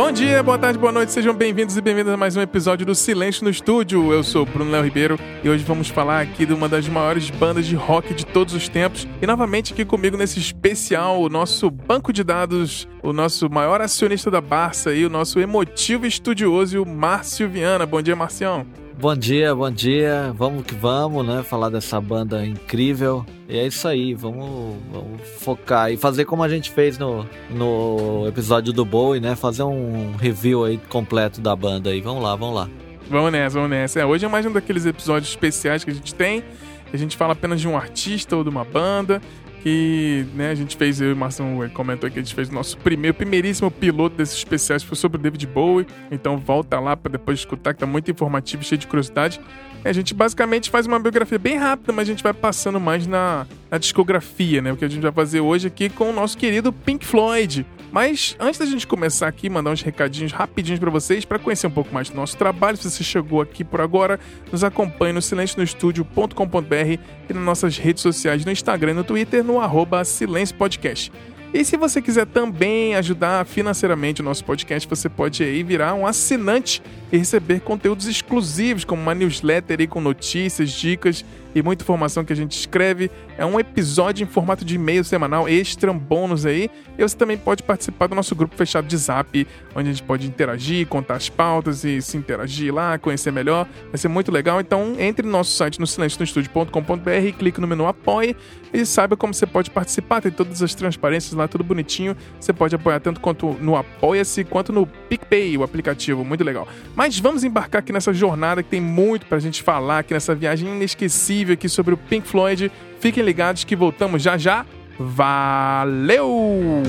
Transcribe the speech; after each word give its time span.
Bom 0.00 0.10
dia, 0.10 0.42
boa 0.42 0.56
tarde, 0.56 0.78
boa 0.78 0.90
noite, 0.90 1.12
sejam 1.12 1.34
bem-vindos 1.34 1.76
e 1.76 1.80
bem-vindas 1.82 2.14
a 2.14 2.16
mais 2.16 2.34
um 2.34 2.40
episódio 2.40 2.86
do 2.86 2.94
Silêncio 2.94 3.44
no 3.44 3.50
Estúdio. 3.50 4.10
Eu 4.10 4.24
sou 4.24 4.46
Bruno 4.46 4.70
Léo 4.70 4.82
Ribeiro 4.82 5.18
e 5.44 5.50
hoje 5.50 5.62
vamos 5.62 5.90
falar 5.90 6.22
aqui 6.22 6.46
de 6.46 6.54
uma 6.54 6.70
das 6.70 6.88
maiores 6.88 7.28
bandas 7.28 7.66
de 7.66 7.76
rock 7.76 8.14
de 8.14 8.24
todos 8.24 8.54
os 8.54 8.66
tempos. 8.66 9.06
E 9.20 9.26
novamente 9.26 9.74
aqui 9.74 9.84
comigo 9.84 10.16
nesse 10.16 10.38
especial, 10.38 11.20
o 11.20 11.28
nosso 11.28 11.70
banco 11.70 12.14
de 12.14 12.24
dados, 12.24 12.88
o 13.02 13.12
nosso 13.12 13.50
maior 13.50 13.82
acionista 13.82 14.30
da 14.30 14.40
Barça 14.40 14.94
e 14.94 15.04
o 15.04 15.10
nosso 15.10 15.38
emotivo 15.38 16.06
estudioso, 16.06 16.82
o 16.82 16.88
Márcio 16.88 17.46
Viana. 17.46 17.84
Bom 17.84 18.00
dia, 18.00 18.16
Marcião. 18.16 18.66
Bom 19.00 19.16
dia, 19.16 19.54
bom 19.54 19.70
dia. 19.70 20.30
Vamos 20.36 20.62
que 20.62 20.74
vamos, 20.74 21.26
né? 21.26 21.42
Falar 21.42 21.70
dessa 21.70 21.98
banda 21.98 22.44
incrível. 22.44 23.24
E 23.48 23.58
é 23.58 23.66
isso 23.66 23.88
aí, 23.88 24.12
vamos, 24.12 24.76
vamos 24.92 25.22
focar 25.38 25.90
e 25.90 25.96
fazer 25.96 26.26
como 26.26 26.42
a 26.42 26.48
gente 26.50 26.70
fez 26.70 26.98
no, 26.98 27.26
no 27.48 28.28
episódio 28.28 28.74
do 28.74 28.84
Bowie, 28.84 29.18
né? 29.18 29.34
Fazer 29.34 29.62
um 29.62 30.14
review 30.16 30.66
aí 30.66 30.76
completo 30.90 31.40
da 31.40 31.56
banda 31.56 31.88
aí. 31.88 32.02
Vamos 32.02 32.22
lá, 32.22 32.36
vamos 32.36 32.54
lá. 32.54 32.68
Vamos 33.08 33.32
nessa, 33.32 33.54
vamos 33.54 33.70
nessa. 33.70 34.00
É, 34.00 34.04
hoje 34.04 34.26
é 34.26 34.28
mais 34.28 34.44
um 34.44 34.52
daqueles 34.52 34.84
episódios 34.84 35.30
especiais 35.30 35.82
que 35.82 35.90
a 35.90 35.94
gente 35.94 36.14
tem. 36.14 36.44
A 36.92 36.96
gente 36.98 37.16
fala 37.16 37.32
apenas 37.32 37.58
de 37.58 37.66
um 37.66 37.78
artista 37.78 38.36
ou 38.36 38.44
de 38.44 38.50
uma 38.50 38.64
banda 38.64 39.22
que 39.62 40.26
né, 40.34 40.50
a 40.50 40.54
gente 40.54 40.76
fez, 40.76 41.00
eu 41.00 41.10
e 41.10 41.12
o 41.12 41.16
Marção 41.16 41.58
comentou 41.74 42.10
que 42.10 42.18
a 42.18 42.22
gente 42.22 42.34
fez 42.34 42.48
o 42.48 42.52
nosso 42.52 42.78
primeiro, 42.78 43.14
primeiríssimo 43.14 43.70
piloto 43.70 44.16
desses 44.16 44.36
especiais, 44.36 44.82
foi 44.82 44.96
sobre 44.96 45.18
o 45.18 45.20
David 45.20 45.46
Bowie. 45.46 45.86
Então 46.10 46.38
volta 46.38 46.80
lá 46.80 46.96
para 46.96 47.12
depois 47.12 47.38
escutar, 47.38 47.74
que 47.74 47.80
tá 47.80 47.86
muito 47.86 48.10
informativo, 48.10 48.62
cheio 48.62 48.78
de 48.78 48.86
curiosidade. 48.86 49.40
A 49.84 49.92
gente 49.92 50.12
basicamente 50.12 50.68
faz 50.70 50.86
uma 50.86 50.98
biografia 50.98 51.38
bem 51.38 51.56
rápida, 51.56 51.92
mas 51.92 52.08
a 52.08 52.12
gente 52.12 52.22
vai 52.22 52.34
passando 52.34 52.78
mais 52.78 53.06
na, 53.06 53.46
na 53.70 53.78
discografia, 53.78 54.60
né? 54.60 54.72
O 54.72 54.76
que 54.76 54.84
a 54.84 54.88
gente 54.88 55.02
vai 55.02 55.12
fazer 55.12 55.40
hoje 55.40 55.68
aqui 55.68 55.88
com 55.88 56.10
o 56.10 56.12
nosso 56.12 56.36
querido 56.36 56.72
Pink 56.72 57.06
Floyd. 57.06 57.64
Mas 57.90 58.36
antes 58.38 58.58
da 58.58 58.66
gente 58.66 58.86
começar 58.86 59.26
aqui, 59.26 59.48
mandar 59.48 59.70
uns 59.70 59.82
recadinhos 59.82 60.32
rapidinhos 60.32 60.78
para 60.78 60.90
vocês, 60.90 61.24
para 61.24 61.38
conhecer 61.38 61.66
um 61.66 61.70
pouco 61.70 61.92
mais 61.92 62.08
do 62.08 62.14
nosso 62.14 62.36
trabalho. 62.36 62.76
Se 62.76 62.88
você 62.88 63.02
chegou 63.02 63.40
aqui 63.40 63.64
por 63.64 63.80
agora, 63.80 64.20
nos 64.52 64.62
acompanhe 64.62 65.12
no 65.12 65.20
silencionostudio.com.br 65.20 67.00
e 67.28 67.32
nas 67.32 67.42
nossas 67.42 67.78
redes 67.78 68.02
sociais, 68.02 68.44
no 68.44 68.52
Instagram 68.52 68.92
e 68.92 68.94
no 68.94 69.04
Twitter, 69.04 69.42
no 69.50 69.60
arroba 69.60 70.04
Silêncio 70.04 70.54
Podcast. 70.54 71.10
E 71.52 71.64
se 71.64 71.76
você 71.76 72.00
quiser 72.00 72.26
também 72.26 72.94
ajudar 72.94 73.44
financeiramente 73.44 74.20
o 74.20 74.24
nosso 74.24 74.44
podcast, 74.44 74.88
você 74.88 75.08
pode 75.08 75.42
aí 75.42 75.64
virar 75.64 75.94
um 75.94 76.06
assinante 76.06 76.80
e 77.10 77.18
receber 77.18 77.60
conteúdos 77.60 78.06
exclusivos, 78.06 78.84
como 78.84 79.02
uma 79.02 79.16
newsletter 79.16 79.80
aí 79.80 79.88
com 79.88 80.00
notícias, 80.00 80.70
dicas 80.70 81.24
e 81.54 81.62
muita 81.62 81.82
informação 81.82 82.24
que 82.24 82.32
a 82.32 82.36
gente 82.36 82.52
escreve. 82.58 83.10
É 83.36 83.44
um 83.44 83.58
episódio 83.58 84.24
em 84.24 84.26
formato 84.26 84.64
de 84.64 84.74
e-mail 84.74 85.04
semanal, 85.04 85.48
extra, 85.48 85.92
bônus 85.92 86.46
aí. 86.46 86.70
E 86.98 87.02
você 87.02 87.16
também 87.16 87.36
pode 87.36 87.62
participar 87.62 88.06
do 88.06 88.14
nosso 88.14 88.34
grupo 88.34 88.54
fechado 88.56 88.86
de 88.86 88.96
zap, 88.96 89.46
onde 89.74 89.88
a 89.88 89.92
gente 89.92 90.02
pode 90.02 90.26
interagir, 90.26 90.86
contar 90.86 91.14
as 91.14 91.28
pautas 91.28 91.84
e 91.84 92.00
se 92.02 92.16
interagir 92.16 92.72
lá, 92.72 92.98
conhecer 92.98 93.32
melhor. 93.32 93.66
Vai 93.88 93.98
ser 93.98 94.08
muito 94.08 94.30
legal. 94.30 94.60
Então 94.60 94.96
entre 94.98 95.26
no 95.26 95.32
nosso 95.32 95.52
site 95.56 95.80
no 95.80 95.86
silencionostudio.com.br 95.86 97.10
e 97.10 97.32
clique 97.32 97.60
no 97.60 97.66
menu 97.66 97.86
Apoie 97.86 98.36
e 98.72 98.84
saiba 98.84 99.16
como 99.16 99.34
você 99.34 99.46
pode 99.46 99.70
participar. 99.70 100.20
Tem 100.20 100.30
todas 100.30 100.62
as 100.62 100.74
transparências 100.74 101.32
lá, 101.32 101.48
tudo 101.48 101.64
bonitinho. 101.64 102.16
Você 102.38 102.52
pode 102.52 102.74
apoiar 102.74 103.00
tanto 103.00 103.20
quanto 103.20 103.56
no 103.60 103.76
Apoia-se 103.76 104.44
quanto 104.44 104.72
no 104.72 104.86
PicPay, 104.86 105.56
o 105.56 105.62
aplicativo. 105.62 106.24
Muito 106.24 106.44
legal. 106.44 106.68
Mas 106.94 107.18
vamos 107.18 107.44
embarcar 107.44 107.80
aqui 107.80 107.92
nessa 107.92 108.12
jornada 108.12 108.62
que 108.62 108.68
tem 108.68 108.80
muito 108.80 109.26
pra 109.26 109.38
gente 109.38 109.62
falar 109.62 110.00
aqui 110.00 110.14
nessa 110.14 110.34
viagem 110.34 110.68
inesquecível 110.68 111.39
aqui 111.48 111.68
sobre 111.68 111.94
o 111.94 111.96
Pink 111.96 112.26
Floyd. 112.26 112.70
Fiquem 112.98 113.24
ligados 113.24 113.64
que 113.64 113.74
voltamos 113.74 114.22
já 114.22 114.36
já. 114.36 114.66
Valeu! 114.98 116.82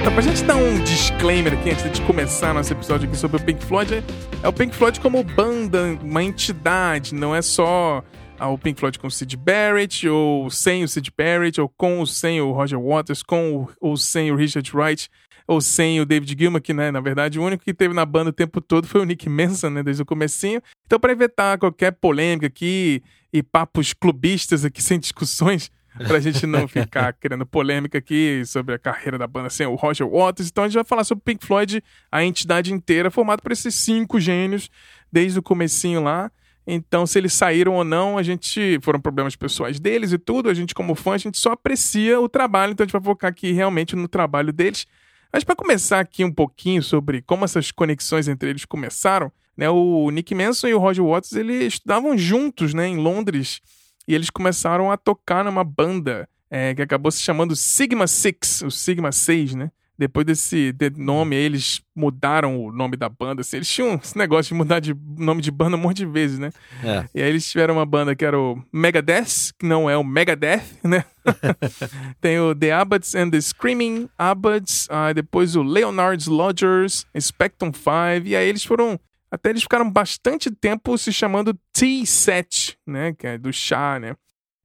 Então, 0.00 0.12
pra 0.12 0.20
gente 0.20 0.42
dar 0.42 0.56
um 0.56 0.82
disclaimer 0.82 1.52
aqui 1.52 1.70
antes 1.70 1.92
de 1.92 2.00
começar 2.02 2.52
nosso 2.52 2.72
episódio 2.72 3.08
aqui 3.08 3.16
sobre 3.16 3.36
o 3.36 3.44
Pink 3.44 3.64
Floyd, 3.64 4.02
é 4.42 4.48
o 4.48 4.52
Pink 4.52 4.74
Floyd 4.74 4.98
como 4.98 5.22
banda, 5.22 5.96
uma 6.02 6.24
entidade, 6.24 7.14
não 7.14 7.32
é 7.32 7.40
só 7.40 8.02
o 8.40 8.58
Pink 8.58 8.80
Floyd 8.80 8.98
com 8.98 9.06
o 9.06 9.10
Sid 9.10 9.36
Barrett, 9.36 10.08
ou 10.08 10.50
sem 10.50 10.82
o 10.82 10.88
Sid 10.88 11.12
Barrett, 11.16 11.60
ou 11.60 11.68
com 11.68 12.00
ou 12.00 12.06
sem 12.06 12.40
o 12.40 12.50
Roger 12.50 12.80
Waters, 12.80 13.22
com 13.22 13.68
ou 13.80 13.96
sem 13.96 14.32
o 14.32 14.34
Richard 14.34 14.68
Wright, 14.76 15.08
ou 15.52 15.60
sem 15.60 16.00
o 16.00 16.06
David 16.06 16.36
Gilmour, 16.38 16.60
que, 16.60 16.72
né, 16.72 16.90
na 16.90 17.00
verdade, 17.00 17.38
o 17.38 17.44
único 17.44 17.64
que 17.64 17.74
teve 17.74 17.94
na 17.94 18.04
banda 18.04 18.30
o 18.30 18.32
tempo 18.32 18.60
todo 18.60 18.86
foi 18.86 19.00
o 19.00 19.04
Nick 19.04 19.28
Manson, 19.28 19.70
né, 19.70 19.82
desde 19.82 20.02
o 20.02 20.06
comecinho. 20.06 20.62
Então, 20.86 20.98
para 20.98 21.12
evitar 21.12 21.58
qualquer 21.58 21.92
polêmica 21.92 22.46
aqui 22.46 23.02
e 23.32 23.42
papos 23.42 23.92
clubistas 23.92 24.64
aqui 24.64 24.82
sem 24.82 24.98
discussões, 24.98 25.70
pra 26.06 26.20
gente 26.20 26.46
não 26.46 26.66
ficar 26.68 27.12
criando 27.12 27.44
polêmica 27.44 27.98
aqui 27.98 28.42
sobre 28.46 28.74
a 28.74 28.78
carreira 28.78 29.18
da 29.18 29.26
banda 29.26 29.50
sem 29.50 29.66
o 29.66 29.74
Roger 29.74 30.08
Waters. 30.08 30.48
Então 30.48 30.64
a 30.64 30.68
gente 30.68 30.76
vai 30.76 30.84
falar 30.84 31.04
sobre 31.04 31.20
o 31.20 31.24
Pink 31.24 31.44
Floyd, 31.44 31.82
a 32.10 32.24
entidade 32.24 32.72
inteira, 32.72 33.10
formada 33.10 33.42
por 33.42 33.52
esses 33.52 33.74
cinco 33.74 34.18
gênios, 34.18 34.70
desde 35.10 35.38
o 35.38 35.42
comecinho 35.42 36.02
lá. 36.02 36.30
Então, 36.66 37.06
se 37.06 37.18
eles 37.18 37.32
saíram 37.32 37.74
ou 37.74 37.84
não, 37.84 38.16
a 38.16 38.22
gente. 38.22 38.78
Foram 38.82 39.00
problemas 39.00 39.34
pessoais 39.34 39.80
deles 39.80 40.12
e 40.12 40.18
tudo. 40.18 40.48
A 40.48 40.54
gente, 40.54 40.74
como 40.74 40.94
fã, 40.94 41.14
a 41.14 41.18
gente 41.18 41.36
só 41.36 41.52
aprecia 41.52 42.20
o 42.20 42.28
trabalho. 42.28 42.72
Então, 42.72 42.84
a 42.84 42.86
gente 42.86 42.92
vai 42.92 43.02
focar 43.02 43.30
aqui 43.30 43.50
realmente 43.50 43.96
no 43.96 44.06
trabalho 44.06 44.52
deles. 44.52 44.86
Mas, 45.32 45.44
para 45.44 45.56
começar 45.56 46.00
aqui 46.00 46.24
um 46.24 46.32
pouquinho 46.32 46.82
sobre 46.82 47.22
como 47.22 47.44
essas 47.44 47.70
conexões 47.70 48.28
entre 48.28 48.50
eles 48.50 48.66
começaram, 48.66 49.32
né? 49.56 49.70
O 49.70 50.10
Nick 50.10 50.34
Manson 50.34 50.68
e 50.68 50.74
o 50.74 50.78
Roger 50.78 51.04
Waters 51.04 51.32
eles 51.32 51.74
estudavam 51.74 52.16
juntos, 52.18 52.74
né, 52.74 52.86
em 52.86 52.98
Londres. 52.98 53.60
E 54.06 54.14
eles 54.14 54.28
começaram 54.28 54.90
a 54.90 54.96
tocar 54.96 55.44
numa 55.44 55.64
banda 55.64 56.28
é, 56.50 56.74
que 56.74 56.82
acabou 56.82 57.10
se 57.10 57.22
chamando 57.22 57.56
Sigma 57.56 58.06
Six, 58.06 58.62
o 58.62 58.70
Sigma 58.70 59.10
6, 59.10 59.54
né? 59.54 59.70
Depois 60.02 60.26
desse 60.26 60.72
de 60.72 60.90
nome, 60.90 61.36
eles 61.36 61.80
mudaram 61.94 62.60
o 62.60 62.72
nome 62.72 62.96
da 62.96 63.08
banda. 63.08 63.42
Assim, 63.42 63.58
eles 63.58 63.68
tinham 63.68 63.94
esse 64.02 64.18
negócio 64.18 64.48
de 64.48 64.58
mudar 64.58 64.80
de 64.80 64.96
nome 65.16 65.40
de 65.40 65.52
banda 65.52 65.76
um 65.76 65.80
monte 65.80 65.98
de 65.98 66.06
vezes, 66.06 66.40
né? 66.40 66.50
É. 66.82 67.04
E 67.14 67.22
aí 67.22 67.28
eles 67.28 67.48
tiveram 67.48 67.74
uma 67.74 67.86
banda 67.86 68.12
que 68.16 68.24
era 68.24 68.36
o 68.36 68.60
Megadeth, 68.72 69.52
que 69.56 69.64
não 69.64 69.88
é 69.88 69.96
o 69.96 70.02
Megadeth, 70.02 70.64
né? 70.82 71.04
Tem 72.20 72.40
o 72.40 72.52
The 72.52 72.72
Abbots 72.72 73.14
and 73.14 73.30
the 73.30 73.40
Screaming 73.40 74.08
Abbots, 74.18 74.88
uh, 74.88 75.14
depois 75.14 75.54
o 75.54 75.62
Leonard's 75.62 76.26
Lodgers, 76.26 77.06
Spectrum 77.16 77.72
5, 77.72 78.26
e 78.26 78.34
aí 78.34 78.48
eles 78.48 78.64
foram 78.64 78.98
até 79.30 79.50
eles 79.50 79.62
ficaram 79.62 79.88
bastante 79.88 80.50
tempo 80.50 80.98
se 80.98 81.12
chamando 81.12 81.56
T-Set, 81.72 82.76
né? 82.84 83.12
Que 83.12 83.28
é 83.28 83.38
do 83.38 83.52
chá, 83.52 84.00
né? 84.00 84.16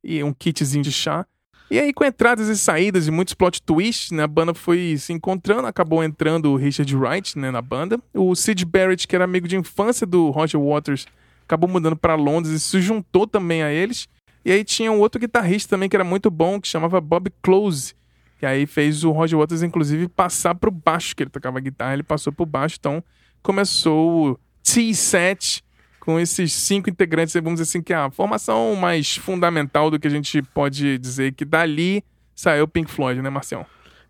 E 0.04 0.24
um 0.24 0.34
kitzinho 0.34 0.84
de 0.84 0.92
chá. 0.92 1.28
E 1.70 1.80
aí, 1.80 1.92
com 1.92 2.06
entradas 2.06 2.48
e 2.48 2.58
saídas 2.58 3.08
e 3.08 3.12
muitos 3.12 3.34
plot 3.34 3.62
twists, 3.62 4.12
né, 4.12 4.24
a 4.24 4.28
banda 4.28 4.54
foi 4.54 4.96
se 4.98 5.12
encontrando, 5.12 5.68
acabou 5.68 6.02
entrando 6.02 6.52
o 6.52 6.56
Richard 6.56 6.96
Wright 6.96 7.38
né, 7.38 7.52
na 7.52 7.62
banda. 7.62 8.00
O 8.14 8.34
Sid 8.36 8.64
Barrett, 8.66 9.06
que 9.06 9.14
era 9.14 9.26
amigo 9.26 9.48
de 9.50 9.58
infância 9.58 10.08
do 10.08 10.30
Roger 10.30 10.62
Waters, 10.62 11.06
acabou 11.44 11.70
mudando 11.70 11.98
para 11.98 12.16
Londres 12.16 12.54
e 12.54 12.60
se 12.60 12.80
juntou 12.82 13.28
também 13.28 13.64
a 13.64 13.72
eles. 13.72 14.08
E 14.46 14.52
aí 14.52 14.64
tinha 14.64 14.90
um 14.94 15.00
outro 15.00 15.20
guitarrista 15.20 15.72
também 15.72 15.90
que 15.90 15.96
era 15.96 16.06
muito 16.06 16.32
bom, 16.32 16.62
que 16.62 16.70
chamava 16.70 17.02
Bob 17.02 17.30
Close, 17.42 17.94
que 18.40 18.46
aí 18.46 18.66
fez 18.66 19.04
o 19.04 19.12
Roger 19.12 19.38
Waters, 19.38 19.62
inclusive, 19.62 20.08
passar 20.08 20.56
pro 20.56 20.72
baixo, 20.72 21.14
que 21.14 21.24
ele 21.24 21.30
tocava 21.30 21.60
guitarra, 21.60 21.94
ele 21.94 22.04
passou 22.04 22.32
pro 22.32 22.46
baixo, 22.46 22.78
então 22.80 23.04
começou 23.44 24.32
o 24.32 24.40
T-Set 24.64 25.62
com 26.08 26.18
esses 26.18 26.54
cinco 26.54 26.90
integrantes, 26.90 27.34
vamos 27.34 27.60
dizer 27.60 27.64
assim, 27.64 27.82
que 27.82 27.92
é 27.92 27.98
a 27.98 28.10
formação 28.10 28.74
mais 28.78 29.18
fundamental 29.18 29.92
do 29.92 30.00
que 30.00 30.08
a 30.08 30.10
gente 30.10 30.42
pode 30.42 30.98
dizer 30.98 31.34
que 31.34 31.44
dali 31.44 32.02
saiu 32.34 32.64
o 32.64 32.68
Pink 32.68 32.90
Floyd, 32.90 33.22
né, 33.22 33.30
Marcião? 33.30 33.66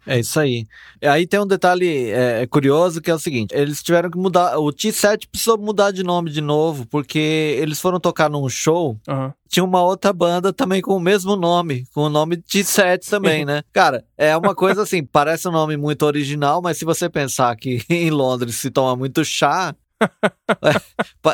É 0.06 0.19
isso 0.19 0.40
aí. 0.40 0.68
Aí 1.02 1.25
tem 1.25 1.40
um 1.40 1.47
detalhe 1.47 2.12
é, 2.12 2.44
é, 2.44 2.47
curioso 2.47 3.02
que 3.02 3.09
é 3.09 3.16
o 3.16 3.19
seguinte: 3.19 3.52
eles 3.52 3.81
tiveram 3.81 4.12
que 4.12 4.18
mudar. 4.18 4.60
O 4.60 4.68
T7 4.68 5.27
precisou 5.30 5.57
mudar 5.57 5.89
de 5.89 6.04
nome 6.04 6.30
de 6.30 6.39
novo, 6.39 6.86
porque 6.86 7.57
eles 7.60 7.81
foram 7.81 8.00
tocar 8.00 8.30
num 8.30 8.48
show. 8.48 8.95
Uhum. 9.07 9.33
Tinha 9.50 9.63
uma 9.63 9.81
outra 9.81 10.13
banda 10.13 10.54
também 10.54 10.83
com 10.83 10.95
o 10.95 11.00
mesmo 11.00 11.36
nome, 11.36 11.83
com 11.95 12.01
o 12.01 12.10
nome 12.10 12.38
T7 12.38 13.10
também, 13.10 13.44
né? 13.44 13.63
Cara, 13.74 14.06
é 14.16 14.38
uma 14.38 14.54
coisa 14.54 14.83
assim, 14.83 15.04
parece 15.04 15.48
um 15.50 15.51
nome 15.51 15.75
muito 15.75 16.06
original, 16.06 16.62
mas 16.62 16.77
se 16.77 16.86
você 16.86 17.10
pensar 17.10 17.56
que 17.56 17.81
em 17.89 18.12
Londres 18.12 18.56
se 18.56 18.69
toma 18.69 18.95
muito 18.95 19.25
chá, 19.25 19.75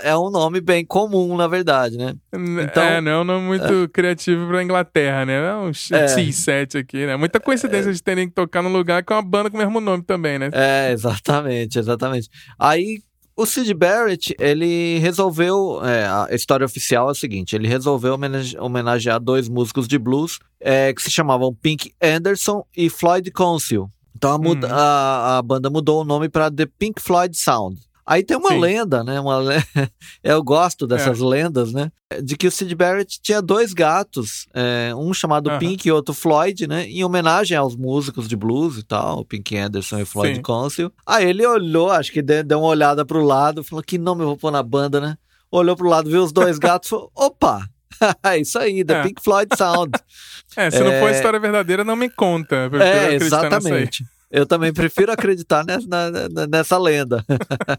é 0.04 0.18
um 0.18 0.30
nome 0.30 0.62
bem 0.62 0.86
comum, 0.86 1.36
na 1.36 1.48
verdade, 1.48 1.98
né? 1.98 2.14
Então, 2.34 2.84
é, 2.84 3.02
não 3.02 3.12
é 3.12 3.22
um 3.22 3.24
nome 3.24 3.46
muito 3.46 3.84
é... 3.84 3.88
criativo 3.88 4.48
pra 4.48 4.64
Inglaterra, 4.64 5.26
né? 5.26 5.34
É 5.34 5.56
um 5.56 5.72
T7 5.72 6.80
aqui, 6.80 7.06
né? 7.06 7.16
Muita 7.16 7.40
coincidência 7.40 7.90
é... 7.90 7.94
de 7.94 8.02
terem 8.02 8.28
que 8.28 8.34
tocar 8.34 8.62
num 8.62 8.72
lugar 8.72 9.04
com 9.04 9.14
uma 9.14 9.22
banda 9.22 9.50
com 9.50 9.58
o 9.58 9.60
mesmo 9.60 9.80
nome 9.80 10.04
também, 10.04 10.40
né? 10.40 10.50
É, 10.54 10.92
exatamente, 10.92 11.78
exatamente. 11.78 12.30
Aí, 12.58 13.00
o 13.36 13.46
Sid 13.46 13.74
Barrett, 13.74 14.36
ele 14.40 15.00
resolveu. 15.00 15.84
É, 15.84 16.06
a 16.06 16.28
história 16.32 16.66
oficial 16.66 17.10
é 17.10 17.12
a 17.12 17.16
seguinte: 17.16 17.56
ele 17.56 17.68
resolveu 17.68 18.14
homenage 18.14 18.58
homenagear 18.60 19.20
dois 19.20 19.50
músicos 19.50 19.88
de 19.88 19.98
blues 19.98 20.40
é, 20.60 20.94
que 20.94 21.02
se 21.02 21.10
chamavam 21.10 21.54
Pink 21.54 21.94
Anderson 22.02 22.64
e 22.76 22.90
Floyd 22.90 23.30
Council. 23.32 23.90
Então 24.16 24.32
a, 24.32 24.38
hum. 24.38 24.60
a, 24.70 25.38
a 25.40 25.42
banda 25.42 25.70
mudou 25.70 26.02
o 26.02 26.06
nome 26.06 26.30
para 26.30 26.52
The 26.52 26.68
Pink 26.78 27.02
Floyd 27.02 27.36
Sound. 27.36 27.80
Aí 28.06 28.24
tem 28.24 28.36
uma 28.36 28.50
Sim. 28.50 28.60
lenda, 28.60 29.04
né? 29.04 29.20
Uma 29.20 29.40
le... 29.40 29.64
Eu 30.24 30.44
gosto 30.44 30.86
dessas 30.86 31.22
é. 31.22 31.24
lendas, 31.24 31.72
né? 31.72 31.92
De 32.22 32.36
que 32.36 32.48
o 32.48 32.52
Sid 32.52 32.76
Barrett 32.76 33.20
tinha 33.22 33.42
dois 33.42 33.74
gatos, 33.74 34.48
é, 34.54 34.94
um 34.96 35.14
chamado 35.14 35.50
uh 35.50 35.54
-huh. 35.54 35.60
Pink 35.60 35.88
e 35.88 35.92
outro 35.92 36.14
Floyd, 36.14 36.68
né? 36.68 36.86
Em 36.86 37.04
homenagem 37.04 37.58
aos 37.58 37.76
músicos 37.76 38.28
de 38.28 38.36
blues 38.36 38.78
e 38.78 38.84
tal, 38.84 39.24
Pink 39.26 39.58
Anderson 39.58 40.00
e 40.00 40.06
Floyd 40.06 40.42
Council. 40.42 40.92
Aí 41.06 41.28
ele 41.30 41.46
olhou, 41.46 41.92
acho 41.92 42.12
que 42.12 42.22
deu 42.22 42.60
uma 42.60 42.68
olhada 42.68 43.06
pro 43.06 43.24
lado, 43.24 43.64
falou: 43.64 43.84
que 43.84 43.98
nome 43.98 44.22
eu 44.24 44.28
vou 44.28 44.38
pôr 44.38 44.52
na 44.52 44.62
banda, 44.62 45.00
né? 45.00 45.18
Olhou 45.50 45.76
pro 45.76 45.90
lado, 45.90 46.10
viu 46.10 46.24
os 46.24 46.32
dois 46.32 46.60
gatos, 46.60 46.90
falou: 46.90 47.12
opa! 47.16 47.68
É 48.24 48.38
isso 48.38 48.60
aí, 48.60 48.84
The 48.84 48.94
é. 48.94 49.04
Pink 49.04 49.22
Floyd 49.24 49.50
Sound. 49.56 49.92
É, 50.56 50.70
se 50.70 50.80
não 50.80 50.92
for 50.92 51.08
a 51.08 51.12
é. 51.12 51.16
história 51.16 51.40
verdadeira, 51.40 51.84
não 51.84 51.96
me 51.96 52.10
conta. 52.10 52.70
É, 52.82 53.16
exatamente. 53.16 54.04
Eu 54.34 54.48
também 54.48 54.74
prefiro 54.74 55.12
acreditar 55.12 55.64
nessa, 55.64 55.88
nessa 56.50 56.76
lenda. 56.80 57.24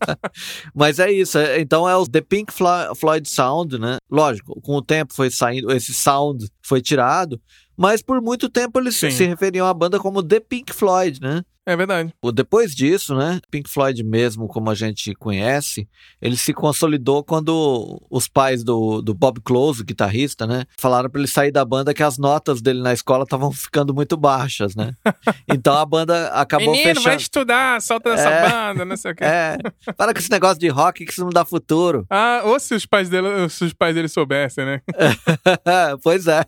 Mas 0.73 1.01
é 1.01 1.11
isso. 1.11 1.37
É, 1.37 1.61
então 1.61 1.89
é 1.89 1.97
o 1.97 2.07
The 2.07 2.21
Pink 2.21 2.53
Floyd 2.53 3.29
Sound, 3.29 3.77
né? 3.77 3.97
Lógico, 4.09 4.61
com 4.61 4.77
o 4.77 4.83
tempo 4.83 5.13
foi 5.13 5.33
saindo, 5.33 5.73
esse 5.73 5.93
sound 5.93 6.47
foi 6.63 6.81
tirado, 6.81 7.41
mas 7.77 8.01
por 8.01 8.23
muito 8.23 8.49
tempo 8.49 8.79
eles 8.79 8.95
Sim. 8.95 9.11
se 9.11 9.25
referiam 9.25 9.67
à 9.67 9.75
banda 9.75 9.99
como 9.99 10.23
The 10.23 10.39
Pink 10.39 10.73
Floyd, 10.73 11.21
né? 11.21 11.43
É 11.67 11.77
verdade. 11.77 12.15
Depois 12.35 12.75
disso, 12.75 13.15
né, 13.15 13.41
Pink 13.51 13.71
Floyd 13.71 14.03
mesmo, 14.05 14.47
como 14.47 14.71
a 14.71 14.75
gente 14.75 15.15
conhece, 15.15 15.89
ele 16.21 16.37
se 16.37 16.53
consolidou 16.53 17.25
quando 17.25 18.01
os 18.11 18.29
pais 18.29 18.63
do, 18.63 19.01
do 19.01 19.15
Bob 19.15 19.41
Close, 19.41 19.83
guitarrista, 19.83 20.47
né, 20.47 20.65
falaram 20.79 21.09
para 21.09 21.21
ele 21.21 21.29
sair 21.29 21.51
da 21.51 21.65
banda 21.65 21.95
que 21.95 22.03
as 22.03 22.19
notas 22.19 22.61
dele 22.61 22.83
na 22.83 22.93
escola 22.93 23.25
estavam 23.25 23.51
ficando 23.51 23.95
muito 23.95 24.17
baixas, 24.17 24.75
né? 24.75 24.93
Então 25.47 25.77
a 25.77 25.85
banda 25.85 26.29
acabou 26.29 26.73
Menino, 26.73 26.89
fechando. 26.89 27.05
vai 27.05 27.17
estudar, 27.17 27.81
solta 27.81 28.11
dessa 28.11 28.29
é, 28.29 28.49
banda, 28.49 28.85
não 28.85 28.97
sei 28.97 29.13
o 29.13 29.15
quê. 29.15 29.25
É, 29.35 29.57
para 29.97 30.13
com 30.13 30.19
esse 30.19 30.31
negócio 30.31 30.59
de 30.59 30.69
rock 30.69 31.05
que 31.05 31.11
isso 31.11 31.23
não 31.23 31.31
dá 31.31 31.45
futuro. 31.45 32.07
Ah, 32.11 32.43
ou 32.45 32.59
se 32.61 32.75
os 32.75 32.87
pais 32.87 33.09
dele, 33.09 33.49
se 33.49 33.65
os 33.65 33.73
pais 33.73 33.95
dele 33.95 34.09
soubessem, 34.09 34.65
né? 34.65 34.81
pois 36.03 36.27
é. 36.27 36.43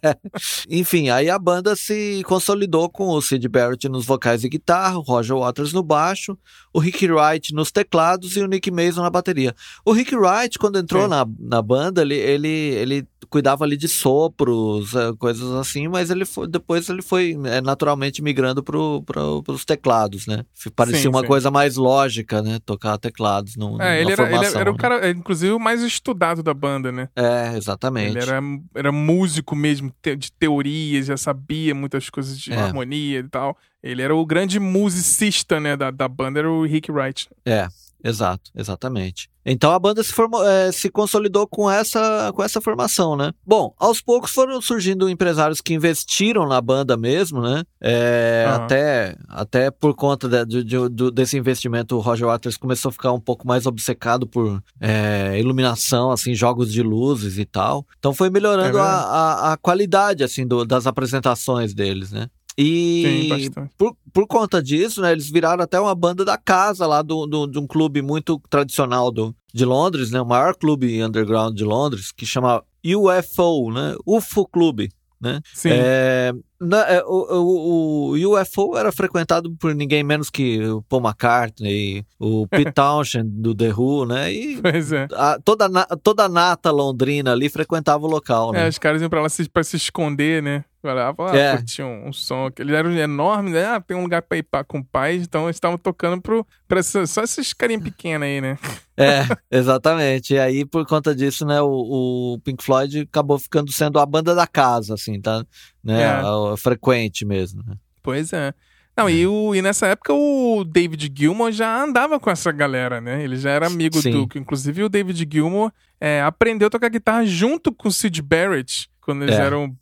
Enfim, 0.68 1.08
aí 1.08 1.30
a 1.30 1.38
banda 1.38 1.74
se 1.74 2.22
consolidou 2.24 2.88
com 2.88 3.08
o 3.08 3.22
Sid 3.22 3.48
Barrett 3.48 3.88
nos 3.88 4.04
vocais 4.04 4.44
e 4.44 4.48
guitarra, 4.48 4.98
Roger 5.06 5.35
Waters 5.35 5.73
no 5.73 5.82
baixo, 5.82 6.37
o 6.73 6.79
Rick 6.79 7.06
Wright 7.11 7.55
nos 7.55 7.70
teclados 7.70 8.37
e 8.37 8.41
o 8.41 8.47
Nick 8.47 8.70
Mason 8.70 9.03
na 9.03 9.11
bateria. 9.11 9.55
O 9.85 9.93
Rick 9.93 10.14
Wright, 10.14 10.58
quando 10.58 10.79
entrou 10.79 11.06
na, 11.08 11.26
na 11.38 11.62
banda, 11.62 12.03
ele, 12.03 12.17
ele, 12.17 12.49
ele 12.49 13.08
cuidava 13.28 13.64
ali 13.64 13.76
de 13.76 13.88
sopros, 13.88 14.94
é, 14.94 15.12
coisas 15.18 15.50
assim, 15.52 15.88
mas 15.88 16.10
ele 16.10 16.24
foi, 16.24 16.46
depois 16.46 16.88
ele 16.88 17.02
foi 17.02 17.36
é, 17.44 17.60
naturalmente 17.60 18.22
migrando 18.22 18.62
pro, 18.62 19.02
pros 19.02 19.64
teclados, 19.64 20.26
né? 20.26 20.44
Parecia 20.74 21.02
sim, 21.02 21.08
uma 21.08 21.20
sim. 21.20 21.26
coisa 21.26 21.50
mais 21.50 21.76
lógica, 21.76 22.42
né? 22.42 22.58
Tocar 22.64 22.98
teclados 22.98 23.56
no, 23.56 23.80
é, 23.80 24.00
ele 24.00 24.12
era, 24.12 24.22
formação, 24.22 24.50
ele 24.50 24.60
era 24.60 24.70
o 24.70 24.74
né? 24.74 24.78
cara, 24.78 25.10
inclusive, 25.10 25.52
o 25.52 25.58
mais 25.58 25.82
estudado 25.82 26.42
da 26.42 26.54
banda, 26.54 26.92
né? 26.92 27.08
É, 27.16 27.56
exatamente. 27.56 28.16
Ele 28.16 28.20
era, 28.20 28.40
era 28.74 28.92
músico 28.92 29.56
mesmo, 29.56 29.92
de 30.02 30.30
teorias, 30.32 31.06
já 31.06 31.16
sabia 31.16 31.74
muitas 31.74 32.10
coisas 32.10 32.38
de 32.38 32.52
é. 32.52 32.56
harmonia 32.56 33.20
e 33.20 33.28
tal. 33.28 33.56
Ele 33.82 34.02
era 34.02 34.14
o 34.14 34.26
grande 34.26 34.58
musicista, 34.58 35.60
né, 35.60 35.76
da, 35.76 35.90
da 35.90 36.08
banda, 36.08 36.40
era 36.40 36.50
o 36.50 36.64
Rick 36.64 36.90
Wright. 36.90 37.28
É, 37.44 37.68
Exato, 38.06 38.52
exatamente. 38.54 39.28
Então 39.46 39.70
a 39.70 39.78
banda 39.78 40.02
se, 40.02 40.12
formou, 40.12 40.44
é, 40.44 40.72
se 40.72 40.90
consolidou 40.90 41.46
com 41.46 41.70
essa, 41.70 42.32
com 42.34 42.43
essa 42.43 42.60
formação, 42.60 43.16
né? 43.16 43.32
Bom, 43.46 43.72
aos 43.78 44.00
poucos 44.00 44.32
foram 44.32 44.60
surgindo 44.60 45.08
empresários 45.08 45.60
que 45.60 45.72
investiram 45.72 46.48
na 46.48 46.60
banda 46.60 46.96
mesmo, 46.96 47.40
né? 47.40 47.62
É, 47.81 48.44
uhum. 48.48 48.54
até, 48.54 49.16
até 49.28 49.70
por 49.70 49.94
conta 49.94 50.44
de, 50.44 50.64
de, 50.64 50.88
de, 50.88 51.10
desse 51.12 51.38
investimento, 51.38 51.96
o 51.96 52.00
Roger 52.00 52.26
Waters 52.26 52.56
começou 52.56 52.88
a 52.88 52.93
ficar 52.93 53.12
um 53.12 53.20
pouco 53.20 53.46
mais 53.46 53.66
obcecado 53.66 54.26
por 54.26 54.60
é, 54.81 55.38
iluminação, 55.38 56.10
assim, 56.10 56.34
jogos 56.34 56.72
de 56.72 56.82
luzes 56.82 57.38
e 57.38 57.44
tal. 57.44 57.87
Então 57.99 58.12
foi 58.12 58.28
melhorando 58.28 58.78
é 58.78 58.81
a, 58.81 58.84
a, 58.84 59.52
a, 59.52 59.56
qualidade, 59.56 60.25
assim, 60.25 60.44
do, 60.44 60.64
das 60.64 60.88
apresentações 60.88 61.72
deles, 61.72 62.10
né? 62.10 62.26
E 62.58 63.29
Sim, 63.53 63.69
por, 63.76 63.94
por 64.12 64.26
conta 64.26 64.62
disso, 64.62 65.03
né, 65.03 65.12
eles 65.12 65.31
viraram 65.31 65.62
até 65.62 65.79
uma 65.79 65.94
banda 65.94 66.25
da 66.25 66.38
casa 66.38 66.87
lá 66.87 67.03
do, 67.03 67.26
do, 67.26 67.47
de 67.47 67.58
um 67.58 67.67
clube 67.67 68.00
muito 68.00 68.41
tradicional 68.49 69.11
do, 69.11 69.35
de 69.53 69.64
Londres, 69.64 70.11
né, 70.11 70.20
o 70.20 70.26
maior 70.26 70.55
clube 70.55 71.03
underground 71.03 71.55
de 71.55 71.64
Londres, 71.64 72.12
que 72.12 72.25
chama 72.25 72.64
UFO, 72.85 73.70
né, 73.70 73.94
UFO 74.06 74.47
Clube. 74.47 74.91
Né? 75.20 75.41
Sim. 75.55 75.70
É, 75.73 76.32
na, 76.61 76.88
é, 76.88 77.03
o, 77.05 78.14
o, 78.14 78.17
o, 78.17 78.41
UFO 78.41 78.76
era 78.76 78.91
frequentado 78.91 79.55
por 79.56 79.75
ninguém 79.75 80.03
menos 80.03 80.31
que 80.31 80.62
o 80.64 80.82
Paul 80.82 81.03
McCartney, 81.03 82.05
o 82.19 82.47
Pete 82.50 82.73
Townshend 82.73 83.29
do 83.29 83.55
The 83.55 83.73
Who, 83.73 84.06
né? 84.06 84.32
E 84.32 84.61
pois 84.61 84.93
é. 84.93 85.06
a, 85.12 85.38
toda, 85.43 85.69
toda 86.03 86.25
a 86.25 86.29
nata 86.29 86.70
londrina 86.70 87.32
ali 87.32 87.49
frequentava 87.49 88.05
o 88.06 88.11
local, 88.11 88.53
né? 88.53 88.67
É, 88.67 88.69
os 88.69 88.79
caras 88.79 89.03
iam 89.03 89.11
pra 89.11 89.23
lá 89.23 89.29
se, 89.29 89.49
pra 89.49 89.62
se 89.62 89.76
esconder, 89.76 90.43
né? 90.43 90.64
Olhava, 90.82 91.32
ah, 91.32 91.37
é. 91.37 91.56
curtia 91.56 91.85
um, 91.85 92.08
um 92.08 92.12
som. 92.12 92.49
Eles 92.59 92.75
eram 92.75 92.93
enormes, 92.93 93.52
né? 93.52 93.64
Ah, 93.64 93.81
tem 93.81 93.97
um 93.97 94.02
lugar 94.02 94.23
pra 94.23 94.38
ir 94.38 94.43
pra, 94.44 94.62
com 94.62 94.82
paz, 94.82 95.23
então 95.23 95.44
eles 95.44 95.56
estavam 95.56 95.76
tocando 95.76 96.20
pro, 96.20 96.47
pra 96.69 96.82
só 96.82 97.23
esses 97.23 97.52
carinhos 97.52 97.82
pequenos 97.82 98.26
aí, 98.26 98.41
né? 98.41 98.59
É, 98.99 99.26
exatamente. 99.50 100.32
E 100.32 100.38
aí, 100.38 100.64
por 100.64 100.87
conta 100.87 101.14
disso, 101.14 101.44
né, 101.44 101.61
o, 101.61 101.69
o, 101.69 102.41
Pink 102.43 102.64
Floyd 102.64 103.00
acabou 103.00 103.38
ficando 103.38 103.70
sendo 103.70 103.99
a 103.99 104.06
banda 104.06 104.35
da 104.35 104.47
casa, 104.47 104.94
assim, 104.94 105.20
tá? 105.20 105.44
Né? 105.87 106.03
É. 106.03 106.56
Frequente 106.56 107.25
mesmo. 107.25 107.62
Né? 107.67 107.77
Pois 108.03 108.33
é. 108.33 108.53
Não, 108.97 109.11
e, 109.11 109.27
o, 109.27 109.55
e 109.55 109.61
nessa 109.61 109.87
época 109.88 110.15
o 110.15 110.65
David 110.65 111.12
Gilmour 111.15 111.53
já 111.53 111.83
andava 111.83 112.19
com 112.19 112.31
essa 112.31 112.50
galera, 112.50 112.99
né? 112.99 113.23
Ele 113.23 113.37
já 113.37 113.50
era 113.50 113.67
amigo 113.67 114.00
Sim. 114.00 114.11
do. 114.11 114.38
Inclusive 114.38 114.85
o 114.85 114.88
David 114.88 115.29
Gilmour 115.31 115.71
é, 116.00 116.23
aprendeu 116.23 116.69
a 116.69 116.71
tocar 116.71 116.88
guitarra 116.88 117.27
junto 117.27 117.71
com 117.71 117.88
o 117.88 117.93
Sid 117.93 118.23
Barrett, 118.23 118.88
quando 119.03 119.23
eles 119.23 119.37
é. 119.37 119.43
eram 119.43 119.77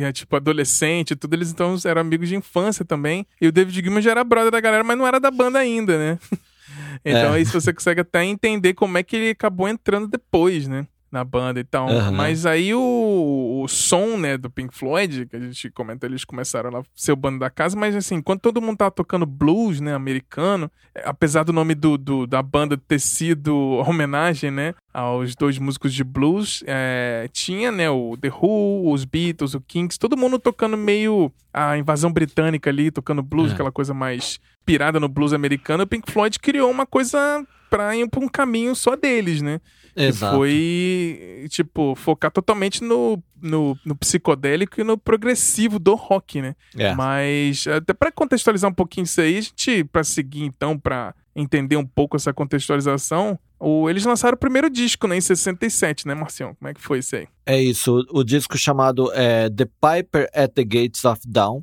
é, 0.00 0.12
tipo, 0.12 0.36
adolescente 0.36 1.10
e 1.10 1.16
tudo, 1.16 1.34
eles 1.34 1.50
então 1.50 1.76
eram 1.84 2.02
amigos 2.02 2.28
de 2.28 2.36
infância 2.36 2.84
também. 2.84 3.26
E 3.40 3.48
o 3.48 3.52
David 3.52 3.74
Gilmour 3.74 4.00
já 4.00 4.12
era 4.12 4.22
brother 4.22 4.52
da 4.52 4.60
galera, 4.60 4.84
mas 4.84 4.96
não 4.96 5.06
era 5.06 5.18
da 5.18 5.30
banda 5.30 5.58
ainda, 5.58 5.98
né? 5.98 6.18
então 7.04 7.34
é. 7.34 7.36
aí 7.36 7.44
você 7.44 7.72
consegue 7.72 8.02
até 8.02 8.24
entender 8.24 8.74
como 8.74 8.96
é 8.96 9.02
que 9.02 9.16
ele 9.16 9.30
acabou 9.30 9.68
entrando 9.68 10.06
depois, 10.06 10.68
né? 10.68 10.86
Na 11.10 11.24
banda 11.24 11.58
e 11.58 11.64
tal. 11.64 11.88
Uhum. 11.88 12.12
Mas 12.12 12.46
aí 12.46 12.72
o, 12.74 13.62
o 13.62 13.68
som, 13.68 14.16
né, 14.16 14.38
do 14.38 14.48
Pink 14.48 14.74
Floyd, 14.74 15.26
que 15.26 15.36
a 15.36 15.40
gente 15.40 15.70
comenta, 15.70 16.06
eles 16.06 16.24
começaram 16.24 16.76
a 16.76 16.82
ser 16.94 17.12
o 17.12 17.16
bando 17.16 17.38
da 17.38 17.50
casa, 17.50 17.76
mas 17.76 17.96
assim, 17.96 18.22
quando 18.22 18.40
todo 18.40 18.62
mundo 18.62 18.78
tava 18.78 18.90
tocando 18.90 19.26
blues, 19.26 19.80
né, 19.80 19.94
americano, 19.94 20.70
é, 20.94 21.02
apesar 21.04 21.42
do 21.42 21.52
nome 21.52 21.74
do, 21.74 21.98
do 21.98 22.26
da 22.26 22.42
banda 22.42 22.76
ter 22.76 23.00
sido 23.00 23.54
homenagem, 23.86 24.50
né, 24.50 24.74
aos 24.92 25.34
dois 25.34 25.58
músicos 25.58 25.92
de 25.92 26.04
blues, 26.04 26.62
é, 26.66 27.28
tinha, 27.32 27.72
né, 27.72 27.90
o 27.90 28.16
The 28.16 28.28
Who, 28.28 28.92
os 28.92 29.04
Beatles, 29.04 29.54
o 29.54 29.60
Kings, 29.60 29.98
todo 29.98 30.16
mundo 30.16 30.38
tocando 30.38 30.76
meio 30.76 31.32
a 31.52 31.76
invasão 31.76 32.12
britânica 32.12 32.70
ali, 32.70 32.90
tocando 32.90 33.22
blues, 33.22 33.50
é. 33.50 33.54
aquela 33.54 33.72
coisa 33.72 33.92
mais 33.92 34.38
pirada 34.64 35.00
no 35.00 35.08
blues 35.08 35.32
americano. 35.32 35.82
O 35.82 35.86
Pink 35.86 36.10
Floyd 36.10 36.38
criou 36.38 36.70
uma 36.70 36.86
coisa 36.86 37.44
pra 37.70 37.96
ir 37.96 38.08
pra 38.10 38.20
um 38.20 38.28
caminho 38.28 38.74
só 38.74 38.96
deles, 38.96 39.40
né? 39.40 39.60
Exato. 39.96 40.36
foi, 40.36 41.46
tipo, 41.48 41.94
focar 41.94 42.30
totalmente 42.30 42.82
no, 42.82 43.22
no, 43.40 43.76
no, 43.84 43.96
psicodélico 43.96 44.80
e 44.80 44.84
no 44.84 44.96
progressivo 44.96 45.78
do 45.78 45.94
rock, 45.94 46.40
né? 46.40 46.54
É. 46.76 46.94
Mas, 46.94 47.66
até 47.66 47.92
para 47.92 48.12
contextualizar 48.12 48.70
um 48.70 48.74
pouquinho 48.74 49.04
isso 49.04 49.20
aí, 49.20 49.38
a 49.38 49.40
gente, 49.40 49.84
pra 49.84 50.04
seguir 50.04 50.44
então, 50.44 50.78
pra 50.78 51.14
entender 51.34 51.76
um 51.76 51.86
pouco 51.86 52.16
essa 52.16 52.32
contextualização, 52.32 53.38
o, 53.58 53.90
eles 53.90 54.04
lançaram 54.04 54.34
o 54.34 54.38
primeiro 54.38 54.70
disco, 54.70 55.06
né, 55.06 55.16
em 55.16 55.20
67, 55.20 56.06
né, 56.06 56.14
Marcião? 56.14 56.54
Como 56.54 56.68
é 56.68 56.74
que 56.74 56.80
foi 56.80 56.98
isso 56.98 57.16
aí? 57.16 57.28
É 57.44 57.60
isso, 57.60 58.06
o, 58.12 58.20
o 58.20 58.24
disco 58.24 58.56
chamado 58.56 59.12
é, 59.12 59.50
The 59.50 59.66
Piper 59.66 60.28
at 60.34 60.52
the 60.52 60.64
Gates 60.64 61.04
of 61.04 61.20
Dawn. 61.26 61.62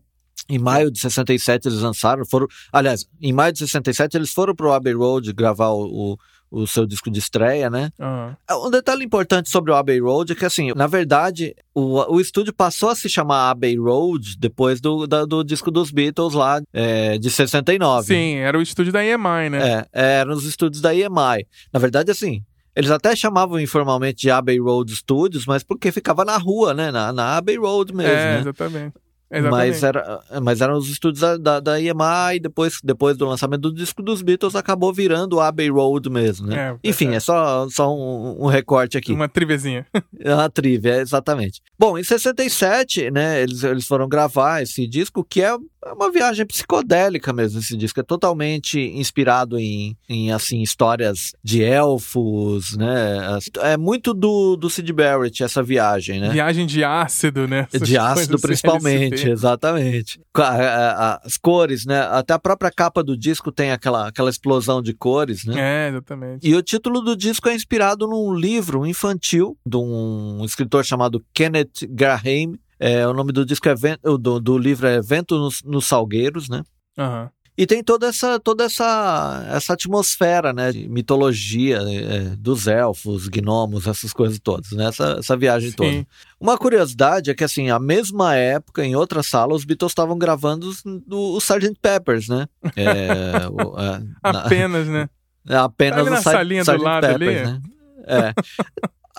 Em 0.50 0.58
maio 0.58 0.90
de 0.90 1.00
67 1.00 1.68
eles 1.68 1.82
lançaram, 1.82 2.26
foram, 2.26 2.48
aliás, 2.72 3.06
em 3.22 3.34
maio 3.34 3.52
de 3.52 3.60
67 3.60 4.16
eles 4.16 4.32
foram 4.32 4.56
pro 4.56 4.72
Abbey 4.72 4.94
Road 4.94 5.34
gravar 5.34 5.70
o, 5.70 6.14
o 6.14 6.18
o 6.50 6.66
seu 6.66 6.86
disco 6.86 7.12
de 7.12 7.20
estreia, 7.20 7.70
né? 7.70 7.92
Uhum. 8.00 8.68
Um 8.68 8.72
detalhe 8.72 9.04
importante 9.04 9.50
sobre 9.50 9.72
o 9.72 9.76
Abbey 9.76 10.00
Road 10.00 10.32
é 10.32 10.36
que, 10.36 10.46
assim, 10.46 10.72
na 10.74 10.88
verdade, 10.88 11.56
o, 11.74 12.16
o 12.16 12.22
estúdio 12.22 12.54
passou 12.54 12.90
a 12.90 12.96
se 12.96 13.10
chamar 13.10 13.50
Abbey 13.50 13.78
Road 13.78 14.38
depois 14.38 14.80
do, 14.80 15.06
da, 15.06 15.26
do 15.26 15.44
disco 15.44 15.70
dos 15.70 15.92
Beatles 15.92 16.34
lá, 16.34 16.62
é, 16.74 17.18
de 17.18 17.30
69. 17.30 18.08
Sim, 18.08 18.36
era 18.36 18.58
o 18.58 18.62
estúdio 18.62 18.94
da 18.94 19.04
EMI, 19.04 19.50
né? 19.50 19.86
É, 19.92 20.20
eram 20.20 20.34
os 20.34 20.46
estúdios 20.46 20.82
da 20.82 20.96
EMI. 20.96 21.46
Na 21.74 21.80
verdade, 21.80 22.12
assim, 22.12 22.42
eles 22.76 22.92
até 22.92 23.16
chamavam 23.16 23.60
informalmente 23.60 24.22
de 24.22 24.32
Abbey 24.32 24.60
Road 24.60 24.96
Studios, 24.96 25.46
mas 25.46 25.64
porque 25.64 25.92
ficava 25.92 26.24
na 26.24 26.38
rua, 26.38 26.74
né? 26.74 26.92
Na, 26.92 27.12
na 27.12 27.38
Abbey 27.38 27.58
Road 27.58 27.94
mesmo, 27.94 28.12
é, 28.12 28.34
né? 28.36 28.40
exatamente. 28.40 29.07
Mas, 29.30 29.84
era, 29.84 30.20
mas 30.42 30.62
eram 30.62 30.78
os 30.78 30.90
estúdios 30.90 31.20
da, 31.20 31.38
da, 31.38 31.60
da 31.60 31.82
EMI, 31.82 32.36
e 32.36 32.40
depois, 32.40 32.80
depois 32.82 33.18
do 33.18 33.26
lançamento 33.26 33.62
do 33.62 33.74
disco 33.74 34.02
dos 34.02 34.22
Beatles, 34.22 34.56
acabou 34.56 34.94
virando 34.94 35.36
o 35.36 35.42
Abbey 35.42 35.70
Road 35.70 36.10
mesmo, 36.10 36.48
né? 36.48 36.72
É, 36.72 36.90
Enfim, 36.90 37.10
é. 37.10 37.16
é, 37.16 37.20
só, 37.20 37.68
só 37.70 37.94
um, 37.94 38.46
um 38.46 38.48
recorte 38.48 38.98
aqui. 38.98 39.12
Uma 39.12 39.28
trivezinha. 39.28 39.86
É 40.20 40.34
uma 40.34 40.50
trivia, 40.50 40.98
exatamente. 40.98 41.62
Bom, 41.78 41.98
em 41.98 42.04
67, 42.04 43.12
né, 43.12 43.42
eles, 43.42 43.64
eles 43.64 43.88
foram 43.88 44.08
gravar 44.10 44.64
esse 44.64 44.88
disco, 44.88 45.24
que 45.24 45.42
é 45.42 45.56
é 45.90 45.94
uma 45.94 46.12
viagem 46.12 46.46
psicodélica 46.46 47.32
mesmo 47.34 47.60
esse 47.60 47.76
disco. 47.78 48.00
É 48.00 48.04
totalmente 48.04 48.80
inspirado 48.80 49.58
em, 49.58 49.98
em 50.08 50.32
assim, 50.32 50.62
histórias 50.62 51.32
de 51.44 51.64
elfos, 51.64 52.76
né? 52.78 53.40
É 53.62 53.78
muito 53.78 54.14
do, 54.14 54.56
do 54.56 54.70
Sid 54.70 54.92
Barrett, 54.94 55.44
essa 55.44 55.64
viagem, 55.64 56.20
né? 56.20 56.30
Viagem 56.30 56.66
de 56.66 56.84
ácido, 56.84 57.48
né? 57.48 57.68
Essas 57.72 57.88
de 57.88 57.98
ácido, 57.98 58.40
principalmente, 58.40 59.30
exatamente. 59.30 60.20
As 60.34 61.38
cores, 61.38 61.86
né? 61.86 62.02
Até 62.02 62.34
a 62.34 62.40
própria 62.40 62.72
capa 62.72 63.04
do 63.04 63.18
disco 63.18 63.52
tem 63.52 63.72
aquela, 63.72 64.08
aquela 64.08 64.30
explosão 64.30 64.82
de 64.82 64.94
cores, 64.94 65.46
né? 65.46 65.88
É, 65.88 65.90
exatamente. 65.90 66.48
E 66.48 66.56
o 66.56 66.62
título 66.62 67.02
do 67.02 67.16
disco 67.16 67.50
é 67.50 67.56
inspirado 67.56 68.08
num 68.08 68.34
livro 68.34 68.86
infantil 68.86 69.58
de 69.66 69.78
um 69.78 70.44
escritor 70.44 70.84
chamado 70.86 71.24
Kenneth 71.34 71.88
Graham, 71.90 72.54
é, 72.80 73.08
o 73.08 73.14
nome 73.14 73.32
do 73.32 73.46
disco 73.46 73.68
é 73.70 73.76
do, 74.04 74.40
do 74.40 74.58
livro 74.58 74.88
é 74.88 75.02
Vento 75.02 75.38
nos, 75.38 75.62
nos 75.64 75.86
Salgueiros, 75.86 76.50
né? 76.50 76.64
Uhum. 76.98 77.30
E 77.58 77.66
tem 77.66 77.84
toda 77.84 78.06
essa 78.08 78.40
toda 78.40 78.66
essa 78.66 79.48
essa 79.50 79.74
atmosfera, 79.74 80.54
né, 80.54 80.72
de 80.72 80.88
mitologia 80.88 81.80
é, 81.80 82.20
dos 82.38 82.68
elfos, 82.68 83.28
gnomos, 83.28 83.88
essas 83.88 84.14
coisas 84.14 84.40
todas, 84.40 84.72
né? 84.74 84.86
Essa, 84.86 85.16
essa 85.18 85.36
viagem 85.36 85.72
Sim. 85.72 85.76
toda. 85.76 86.08
Uma 86.40 86.56
curiosidade 86.56 87.32
é 87.32 87.34
que 87.34 87.44
assim, 87.44 87.72
a 87.72 87.80
mesma 87.80 88.36
época 88.36 88.86
em 88.86 88.96
outra 88.96 89.24
sala 89.24 89.56
os 89.56 89.66
Beatles 89.66 89.92
estavam 89.92 90.20
gravando 90.20 90.72
o, 91.10 91.34
o 91.34 91.38
Sgt. 91.40 91.74
Peppers, 91.82 92.28
né? 92.28 92.46
É, 92.76 93.48
o, 93.50 93.76
é, 93.80 94.04
Apenas, 94.22 94.86
na, 94.88 94.94
né? 94.94 95.10
Apenas 95.50 96.00
ali 96.00 96.10
na 96.12 96.22
salinha 96.22 96.64
do 96.64 96.78
lado 96.84 97.08
Peppers, 97.08 97.42
ali. 97.42 97.52
Né? 97.54 97.62
É. 98.10 98.34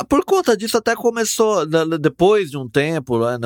Por 0.07 0.25
conta 0.25 0.57
disso, 0.57 0.77
até 0.77 0.95
começou, 0.95 1.65
depois 1.99 2.51
de 2.51 2.57
um 2.57 2.69
tempo, 2.69 3.19
né, 3.19 3.39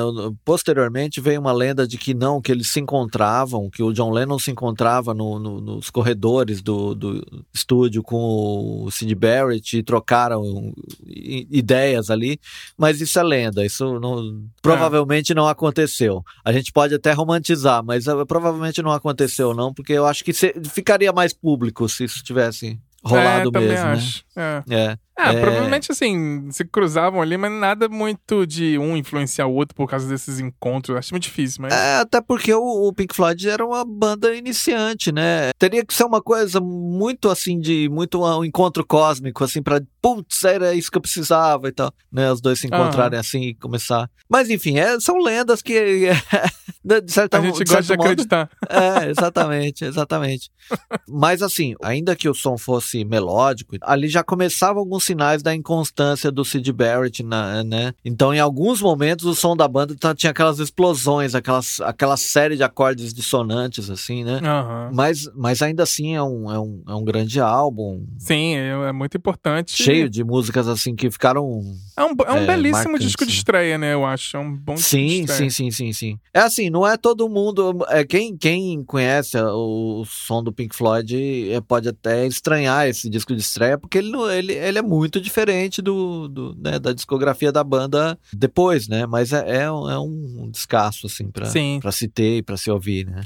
posteriormente, 0.43 1.21
veio 1.21 1.39
uma 1.39 1.51
lenda 1.51 1.87
de 1.87 1.97
que 1.97 2.13
não, 2.13 2.41
que 2.41 2.51
eles 2.51 2.69
se 2.69 2.79
encontravam, 2.79 3.69
que 3.69 3.81
o 3.81 3.93
John 3.93 4.11
Lennon 4.11 4.37
se 4.37 4.51
encontrava 4.51 5.13
no, 5.13 5.39
no, 5.39 5.61
nos 5.61 5.89
corredores 5.89 6.61
do, 6.61 6.93
do, 6.93 7.45
estúdio 7.53 8.03
com 8.03 8.83
o 8.83 8.91
Sid 8.91 9.15
Barrett 9.15 9.77
e 9.77 9.83
trocaram 9.83 10.73
ideias 11.05 12.09
ali, 12.09 12.39
mas 12.77 13.01
isso 13.01 13.17
é 13.17 13.23
lenda, 13.23 13.65
isso 13.65 13.99
não, 13.99 14.43
provavelmente 14.61 15.31
é. 15.31 15.35
não 15.35 15.47
aconteceu. 15.47 16.23
A 16.43 16.51
gente 16.51 16.71
pode 16.71 16.93
até 16.93 17.11
romantizar, 17.13 17.83
mas 17.83 18.07
uh, 18.07 18.25
provavelmente 18.25 18.81
não 18.81 18.91
aconteceu 18.91 19.53
não, 19.53 19.73
porque 19.73 19.93
eu 19.93 20.05
acho 20.05 20.23
que 20.23 20.33
ficaria 20.33 21.11
mais 21.11 21.33
público 21.33 21.87
se 21.87 22.03
isso 22.03 22.23
tivesse 22.23 22.79
rolado 23.03 23.51
é, 23.53 23.59
mesmo, 23.59 23.87
acho. 23.87 24.23
né? 24.35 24.63
É. 24.69 24.97
é. 25.17 25.29
É, 25.29 25.39
provavelmente 25.39 25.91
assim, 25.91 26.49
se 26.51 26.65
cruzavam 26.65 27.21
ali, 27.21 27.37
mas 27.37 27.51
nada 27.51 27.87
muito 27.87 28.47
de 28.47 28.77
um 28.79 28.97
influenciar 28.97 29.45
o 29.45 29.53
outro 29.53 29.75
por 29.75 29.87
causa 29.87 30.07
desses 30.07 30.39
encontros. 30.39 30.97
Acho 30.97 31.13
muito 31.13 31.23
difícil, 31.23 31.61
mas. 31.61 31.73
É, 31.73 31.97
até 31.97 32.19
porque 32.19 32.53
o, 32.53 32.87
o, 32.87 32.93
Pink 32.93 33.15
Floyd 33.15 33.47
era 33.47 33.65
uma 33.65 33.85
banda 33.85 34.33
iniciante, 34.35 35.11
né? 35.11 35.51
Teria 35.59 35.85
que 35.85 35.93
ser 35.93 36.03
uma 36.05 36.21
coisa 36.21 36.59
muito 36.59 37.29
assim, 37.29 37.59
de 37.59 37.87
muito 37.89 38.23
um 38.23 38.43
encontro 38.43 38.85
cósmico, 38.85 39.43
assim, 39.43 39.61
pra. 39.61 39.81
Putz, 40.01 40.43
era 40.43 40.73
isso 40.73 40.91
que 40.91 40.97
eu 40.97 41.01
precisava 41.01 41.69
e 41.69 41.71
tal, 41.71 41.93
né? 42.11 42.31
Os 42.31 42.41
dois 42.41 42.59
se 42.59 42.67
encontrarem 42.67 43.15
uhum. 43.15 43.21
assim 43.21 43.41
e 43.43 43.55
começar. 43.55 44.09
Mas 44.27 44.49
enfim, 44.49 44.77
é, 44.77 44.99
são 44.99 45.17
lendas 45.17 45.61
que. 45.61 46.09
de 46.83 47.11
certa, 47.11 47.37
A 47.37 47.41
gente 47.41 47.63
de 47.63 47.71
gosta 47.71 47.83
de 47.83 47.97
modo, 47.97 48.01
acreditar. 48.01 48.49
É, 48.67 49.09
exatamente, 49.09 49.85
exatamente. 49.85 50.51
mas 51.07 51.41
assim, 51.41 51.75
ainda 51.81 52.15
que 52.15 52.27
o 52.27 52.33
som 52.33 52.57
fosse 52.57 53.05
melódico, 53.05 53.77
ali 53.81 54.09
já 54.09 54.23
começavam 54.23 54.79
alguns 54.79 55.02
sinais 55.03 55.41
da 55.41 55.53
inconstância 55.53 56.31
do 56.31 56.43
Sid 56.43 56.71
Barrett, 56.71 57.23
né? 57.23 57.93
Então, 58.03 58.33
em 58.33 58.39
alguns 58.39 58.81
momentos, 58.81 59.25
o 59.25 59.35
som 59.35 59.55
da 59.55 59.67
banda 59.67 59.95
tá, 59.95 60.13
tinha 60.13 60.31
aquelas 60.31 60.59
explosões, 60.59 61.35
aquelas, 61.35 61.79
aquela 61.81 62.17
série 62.17 62.55
de 62.55 62.63
acordes 62.63 63.13
dissonantes, 63.13 63.89
assim, 63.89 64.23
né? 64.23 64.35
Uhum. 64.35 64.95
Mas, 64.95 65.29
mas 65.35 65.61
ainda 65.61 65.83
assim 65.83 66.15
é 66.15 66.23
um, 66.23 66.51
é, 66.51 66.59
um, 66.59 66.83
é 66.87 66.95
um 66.95 67.03
grande 67.03 67.39
álbum. 67.39 68.05
Sim, 68.17 68.55
é, 68.55 68.89
é 68.89 68.91
muito 68.91 69.17
importante. 69.17 69.75
Cheio 69.75 70.09
de 70.09 70.23
músicas, 70.23 70.67
assim, 70.67 70.95
que 70.95 71.09
ficaram. 71.09 71.61
É 71.97 72.03
um, 72.03 72.13
é 72.25 72.31
um 72.31 72.37
é, 72.37 72.45
belíssimo 72.45 72.97
disco 72.97 73.25
de 73.25 73.31
né? 73.31 73.37
estreia, 73.37 73.77
né? 73.77 73.93
Eu 73.93 74.05
acho. 74.05 74.37
É 74.37 74.39
um 74.39 74.55
bom 74.55 74.75
disco 74.75 74.89
sim, 74.89 75.05
de 75.05 75.19
estreia. 75.21 75.37
Sim, 75.37 75.49
sim, 75.49 75.71
sim, 75.71 75.93
sim. 75.93 76.19
É 76.33 76.39
assim, 76.39 76.69
não 76.69 76.87
é 76.87 76.97
todo 76.97 77.29
mundo. 77.29 77.85
É, 77.89 78.03
quem, 78.03 78.35
quem 78.35 78.83
conhece 78.83 79.37
o, 79.37 80.01
o 80.01 80.05
som 80.05 80.43
do 80.43 80.51
Pink 80.51 80.75
Floyd 80.75 81.51
é, 81.51 81.61
pode 81.61 81.89
até 81.89 82.25
estranhar 82.25 82.87
esse 82.87 83.09
disco 83.09 83.35
de 83.35 83.41
estreia, 83.41 83.77
porque 83.77 83.97
ele, 83.97 84.15
ele, 84.31 84.53
ele 84.53 84.77
é 84.77 84.81
muito 84.93 85.19
diferente 85.19 85.81
do, 85.81 86.27
do 86.27 86.55
né, 86.55 86.77
da 86.77 86.93
discografia 86.93 87.51
da 87.51 87.63
banda 87.63 88.17
depois, 88.31 88.87
né? 88.87 89.05
Mas 89.07 89.33
é, 89.33 89.63
é, 89.63 89.71
um, 89.71 89.89
é 89.89 90.51
descasso, 90.51 91.07
assim, 91.07 91.31
pra, 91.31 91.47
pra 91.81 91.91
se 91.91 92.07
ter 92.07 92.37
e 92.37 92.43
pra 92.43 92.57
se 92.57 92.69
ouvir, 92.69 93.07
né? 93.07 93.23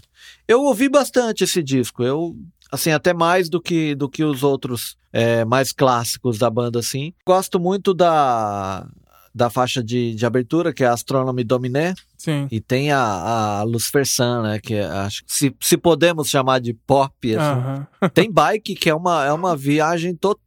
Eu 0.48 0.64
ouvi 0.64 0.88
bastante 0.88 1.44
esse 1.44 1.62
disco, 1.62 2.04
eu 2.04 2.36
assim, 2.72 2.92
até 2.92 3.14
mais 3.14 3.50
do 3.50 3.62
que, 3.62 3.96
do 3.96 4.10
que 4.10 4.24
os 4.24 4.44
outros 4.44 4.98
é, 5.12 5.44
mais 5.46 5.72
clássicos 5.72 6.38
da 6.38 6.50
banda, 6.50 6.80
assim. 6.80 7.14
Gosto 7.26 7.60
muito 7.60 7.94
da, 7.94 8.88
da 9.34 9.50
faixa 9.50 9.84
de, 9.84 10.16
de 10.16 10.26
abertura, 10.26 10.74
que 10.74 10.84
é 10.84 10.88
Astronomy 10.88 11.44
Dominé. 11.44 11.94
Sim. 12.18 12.48
E 12.52 12.60
tem 12.60 12.92
a, 12.92 13.60
a 13.60 13.64
Lucifer 13.64 14.06
Sun, 14.06 14.42
né? 14.42 14.60
Que 14.60 14.76
é, 14.76 14.86
acho 14.86 15.24
se, 15.28 15.56
se 15.62 15.78
podemos 15.78 16.30
chamar 16.30 16.60
de 16.60 16.74
pop, 16.74 17.14
assim. 17.36 17.60
Uh 17.60 17.86
-huh. 18.02 18.10
tem 18.10 18.32
Bike, 18.32 18.76
que 18.76 18.90
é 18.90 18.96
uma, 18.96 19.26
é 19.26 19.32
uma 19.32 19.56
viagem 19.56 20.16
total 20.16 20.47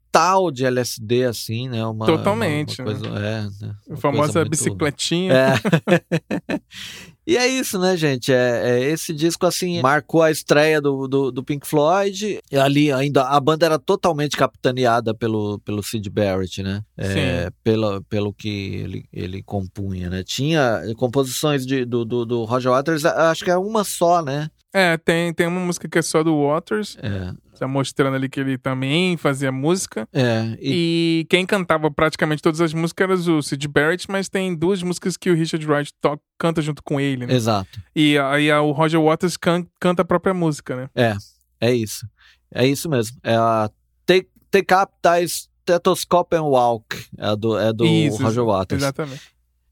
de 0.52 0.64
LSD, 0.64 1.24
assim, 1.24 1.68
né? 1.68 1.84
Uma, 1.86 2.06
Totalmente. 2.06 2.80
Uma, 2.80 2.90
uma 2.90 2.98
coisa, 2.98 3.20
né? 3.20 3.50
é, 3.60 3.66
né? 3.66 3.74
A 3.90 3.96
famosa 3.96 4.40
muito... 4.40 4.50
bicicletinha. 4.50 5.32
É. 5.32 6.60
E 7.30 7.36
é 7.36 7.46
isso, 7.46 7.78
né, 7.78 7.96
gente? 7.96 8.32
É, 8.32 8.70
é, 8.70 8.90
esse 8.90 9.12
disco, 9.12 9.46
assim, 9.46 9.80
marcou 9.80 10.20
a 10.20 10.32
estreia 10.32 10.80
do, 10.80 11.06
do, 11.06 11.30
do, 11.30 11.44
Pink 11.44 11.64
Floyd. 11.64 12.40
E 12.50 12.56
ali 12.56 12.90
ainda 12.90 13.22
a 13.22 13.38
banda 13.38 13.66
era 13.66 13.78
totalmente 13.78 14.36
capitaneada 14.36 15.14
pelo, 15.14 15.60
pelo 15.60 15.80
Sid 15.80 16.10
Barrett, 16.10 16.60
né? 16.60 16.82
É, 16.96 17.48
pelo, 17.62 18.02
pelo 18.04 18.32
que 18.32 18.48
ele, 18.48 19.04
ele 19.12 19.44
compunha, 19.44 20.10
né? 20.10 20.24
Tinha 20.24 20.82
composições 20.96 21.64
de, 21.64 21.84
do, 21.84 22.04
do, 22.04 22.26
do 22.26 22.42
Roger 22.42 22.72
Waters, 22.72 23.04
acho 23.04 23.44
que 23.44 23.50
é 23.52 23.56
uma 23.56 23.84
só, 23.84 24.22
né? 24.22 24.50
É, 24.72 24.96
tem, 24.96 25.32
tem 25.32 25.46
uma 25.46 25.60
música 25.60 25.88
que 25.88 25.98
é 25.98 26.02
só 26.02 26.24
do 26.24 26.48
Waters. 26.48 26.96
É. 27.00 27.32
Tá 27.60 27.68
mostrando 27.68 28.14
ali 28.14 28.26
que 28.26 28.40
ele 28.40 28.56
também 28.56 29.18
fazia 29.18 29.52
música. 29.52 30.08
É. 30.14 30.56
E... 30.58 31.20
e, 31.20 31.26
quem 31.28 31.44
cantava 31.44 31.90
praticamente 31.90 32.40
todas 32.40 32.58
as 32.60 32.72
músicas 32.72 33.26
era 33.26 33.32
o 33.32 33.42
Sid 33.42 33.68
Barrett, 33.68 34.10
mas 34.10 34.30
tem 34.30 34.54
duas 34.54 34.82
músicas 34.82 35.14
que 35.14 35.30
o 35.30 35.34
Richard 35.34 35.66
Wright 35.66 35.92
to... 36.00 36.18
canta 36.38 36.62
junto 36.62 36.82
com 36.82 36.98
ele, 36.98 37.26
né? 37.26 37.34
Exato. 37.34 37.78
E 37.94 38.16
aí 38.18 38.50
o 38.52 38.70
Roger 38.72 38.98
Waters 38.98 39.36
can... 39.36 39.66
canta 39.78 40.00
a 40.00 40.04
própria 40.06 40.32
música, 40.32 40.74
né? 40.74 40.88
É, 40.94 41.14
é 41.60 41.74
isso. 41.74 42.06
É 42.50 42.66
isso 42.66 42.88
mesmo. 42.88 43.18
É 43.22 43.34
a 43.34 43.70
Take, 44.06 44.30
take 44.50 44.74
Up 44.74 44.92
Stethoscope 45.28 46.34
and 46.34 46.44
Walk. 46.44 46.96
É 47.18 47.36
do, 47.36 47.58
é 47.58 47.72
do 47.74 47.84
isso, 47.84 48.22
Roger 48.22 48.44
Waters. 48.44 48.82
Exatamente. 48.82 49.22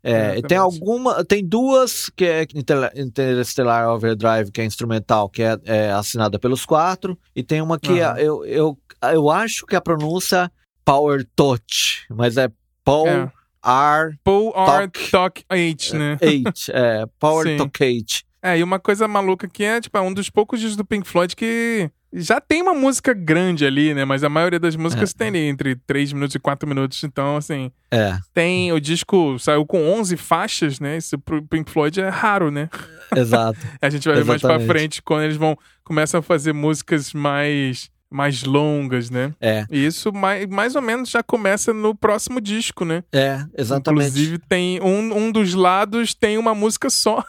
É, 0.02 0.40
tem 0.42 0.56
alguma, 0.56 1.24
tem 1.24 1.44
duas 1.44 2.08
que 2.10 2.24
é 2.24 2.46
Interstellar 2.54 3.88
Overdrive, 3.88 4.50
que 4.52 4.60
é 4.60 4.64
instrumental, 4.64 5.28
que 5.28 5.42
é, 5.42 5.58
é 5.64 5.90
assinada 5.90 6.38
pelos 6.38 6.64
quatro, 6.64 7.18
e 7.34 7.42
tem 7.42 7.60
uma 7.60 7.78
que 7.78 7.92
uhum. 7.92 8.16
eu, 8.16 8.44
eu, 8.44 8.78
eu 9.12 9.30
acho 9.30 9.66
que 9.66 9.74
a 9.74 9.80
pronúncia 9.80 10.50
Power 10.84 11.26
Touch, 11.34 12.06
mas 12.10 12.36
é 12.36 12.48
Paul 12.84 13.08
é. 13.08 13.32
R. 13.62 14.18
Paul 14.24 14.54
R. 14.56 14.90
Talk 15.10 15.44
H, 15.48 15.98
né? 15.98 16.12
H, 16.14 16.72
é, 16.72 17.04
Power 17.18 17.56
Talk 17.58 17.84
H. 17.84 18.22
É, 18.40 18.58
e 18.58 18.62
uma 18.62 18.78
coisa 18.78 19.08
maluca 19.08 19.48
que 19.48 19.64
é, 19.64 19.80
tipo, 19.80 19.98
é 19.98 20.00
um 20.00 20.14
dos 20.14 20.30
poucos 20.30 20.60
discos 20.60 20.76
do 20.76 20.84
Pink 20.84 21.06
Floyd 21.06 21.34
que 21.34 21.90
já 22.12 22.40
tem 22.40 22.62
uma 22.62 22.74
música 22.74 23.12
grande 23.12 23.66
ali, 23.66 23.92
né? 23.92 24.04
Mas 24.04 24.24
a 24.24 24.28
maioria 24.28 24.58
das 24.58 24.76
músicas 24.76 25.10
é. 25.10 25.18
tem 25.18 25.28
ali 25.28 25.38
entre 25.40 25.76
3 25.76 26.12
minutos 26.12 26.34
e 26.34 26.38
4 26.38 26.68
minutos. 26.68 27.02
Então, 27.04 27.36
assim. 27.36 27.70
É. 27.90 28.18
Tem. 28.32 28.72
O 28.72 28.80
disco 28.80 29.38
saiu 29.38 29.66
com 29.66 29.90
11 29.90 30.16
faixas, 30.16 30.80
né? 30.80 30.96
Isso 30.96 31.18
pro 31.18 31.42
Pink 31.42 31.70
Floyd 31.70 32.00
é 32.00 32.08
raro, 32.08 32.50
né? 32.50 32.68
Exato. 33.14 33.58
a 33.80 33.90
gente 33.90 34.08
vai 34.08 34.16
ver 34.16 34.24
mais 34.24 34.40
pra 34.40 34.60
frente 34.60 35.02
quando 35.02 35.24
eles 35.24 35.36
vão. 35.36 35.56
Começam 35.84 36.20
a 36.20 36.22
fazer 36.22 36.52
músicas 36.52 37.12
mais. 37.12 37.90
Mais 38.10 38.42
longas, 38.42 39.10
né? 39.10 39.34
É. 39.38 39.66
E 39.70 39.84
isso 39.84 40.10
mais, 40.10 40.46
mais 40.46 40.74
ou 40.74 40.80
menos 40.80 41.10
já 41.10 41.22
começa 41.22 41.74
no 41.74 41.94
próximo 41.94 42.40
disco, 42.40 42.82
né? 42.82 43.04
É, 43.12 43.44
exatamente. 43.54 44.08
Inclusive, 44.08 44.38
tem 44.48 44.80
um, 44.80 45.14
um 45.14 45.30
dos 45.30 45.52
lados 45.52 46.14
tem 46.14 46.38
uma 46.38 46.54
música 46.54 46.88
só. 46.88 47.22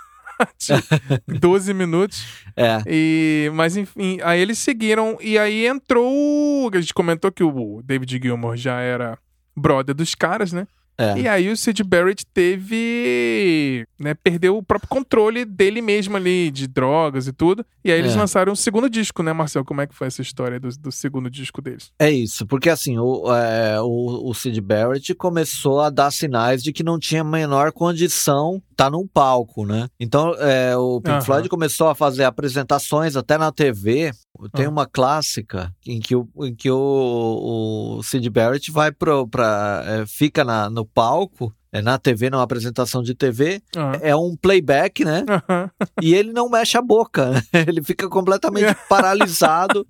12 1.28 1.74
minutos. 1.74 2.26
É. 2.56 2.82
E, 2.86 3.52
mas 3.54 3.78
enfim, 3.78 4.20
aí 4.24 4.40
eles 4.40 4.58
seguiram 4.58 5.18
e 5.22 5.38
aí 5.38 5.66
entrou. 5.66 6.70
A 6.74 6.80
gente 6.80 6.94
comentou 6.94 7.32
que 7.32 7.44
o 7.44 7.82
David 7.84 8.20
Gilmour 8.22 8.56
já 8.56 8.80
era 8.80 9.18
brother 9.56 9.96
dos 9.96 10.16
caras, 10.16 10.52
né? 10.52 10.68
É. 11.00 11.18
E 11.18 11.28
aí 11.30 11.50
o 11.50 11.56
Sid 11.56 11.82
Barrett 11.82 12.26
teve. 12.34 13.86
Né, 13.98 14.14
perdeu 14.14 14.58
o 14.58 14.64
próprio 14.64 14.90
controle 14.90 15.46
dele 15.46 15.82
mesmo 15.82 16.18
ali, 16.18 16.52
de 16.52 16.68
drogas 16.68 17.26
e 17.26 17.32
tudo. 17.32 17.66
E 17.86 17.90
aí 17.90 17.98
eles 17.98 18.16
é. 18.16 18.18
lançaram 18.18 18.52
um 18.52 18.56
segundo 18.56 18.90
disco, 18.90 19.24
né, 19.24 19.32
Marcel? 19.32 19.64
Como 19.64 19.80
é 19.80 19.88
que 19.88 19.96
foi 19.96 20.08
essa 20.08 20.22
história 20.22 20.60
do, 20.60 20.68
do 20.78 20.92
segundo 20.92 21.30
disco 21.30 21.62
deles? 21.62 21.94
É 21.98 22.12
isso, 22.12 22.46
porque 22.46 22.70
assim, 22.70 22.98
o, 22.98 23.34
é, 23.34 23.80
o, 23.80 24.30
o 24.30 24.34
Sid 24.34 24.60
Barrett 24.60 25.16
começou 25.16 25.80
a 25.80 25.90
dar 25.90 26.12
sinais 26.12 26.62
de 26.62 26.74
que 26.74 26.84
não 26.84 27.00
tinha 27.00 27.22
a 27.22 27.24
menor 27.24 27.72
condição 27.72 28.62
tá 28.80 28.90
num 28.90 29.06
palco, 29.06 29.66
né? 29.66 29.90
Então, 30.00 30.34
é, 30.36 30.74
o 30.78 31.02
Pink 31.02 31.16
uhum. 31.18 31.22
Floyd 31.22 31.50
começou 31.50 31.90
a 31.90 31.96
fazer 31.96 32.24
apresentações 32.24 33.18
até 33.18 33.38
na 33.38 33.52
TV. 33.52 34.12
Tem 34.54 34.68
uhum. 34.68 34.72
uma 34.72 34.86
clássica 34.86 35.70
em 35.86 36.00
que 36.00 36.16
o, 36.16 36.30
em 36.44 36.56
que 36.56 36.72
o, 36.72 37.98
o 37.98 38.04
Sid 38.04 38.30
Barrett 38.30 38.72
vai 38.72 38.90
pro, 38.90 39.28
pra, 39.28 39.84
é, 39.86 40.06
fica 40.06 40.46
na, 40.46 40.70
no 40.70 40.86
palco 40.86 41.54
é 41.74 41.82
na 41.82 42.00
TV, 42.00 42.30
numa 42.30 42.42
apresentação 42.42 43.04
de 43.04 43.14
TV, 43.14 43.62
uhum. 43.76 43.92
é 44.02 44.16
um 44.16 44.36
playback, 44.36 45.04
né? 45.04 45.24
Uhum. 45.30 45.70
E 46.02 46.16
ele 46.16 46.32
não 46.32 46.50
mexe 46.50 46.78
a 46.78 46.82
boca, 46.82 47.30
né? 47.30 47.44
ele 47.68 47.84
fica 47.84 48.08
completamente 48.08 48.76
paralisado 48.90 49.86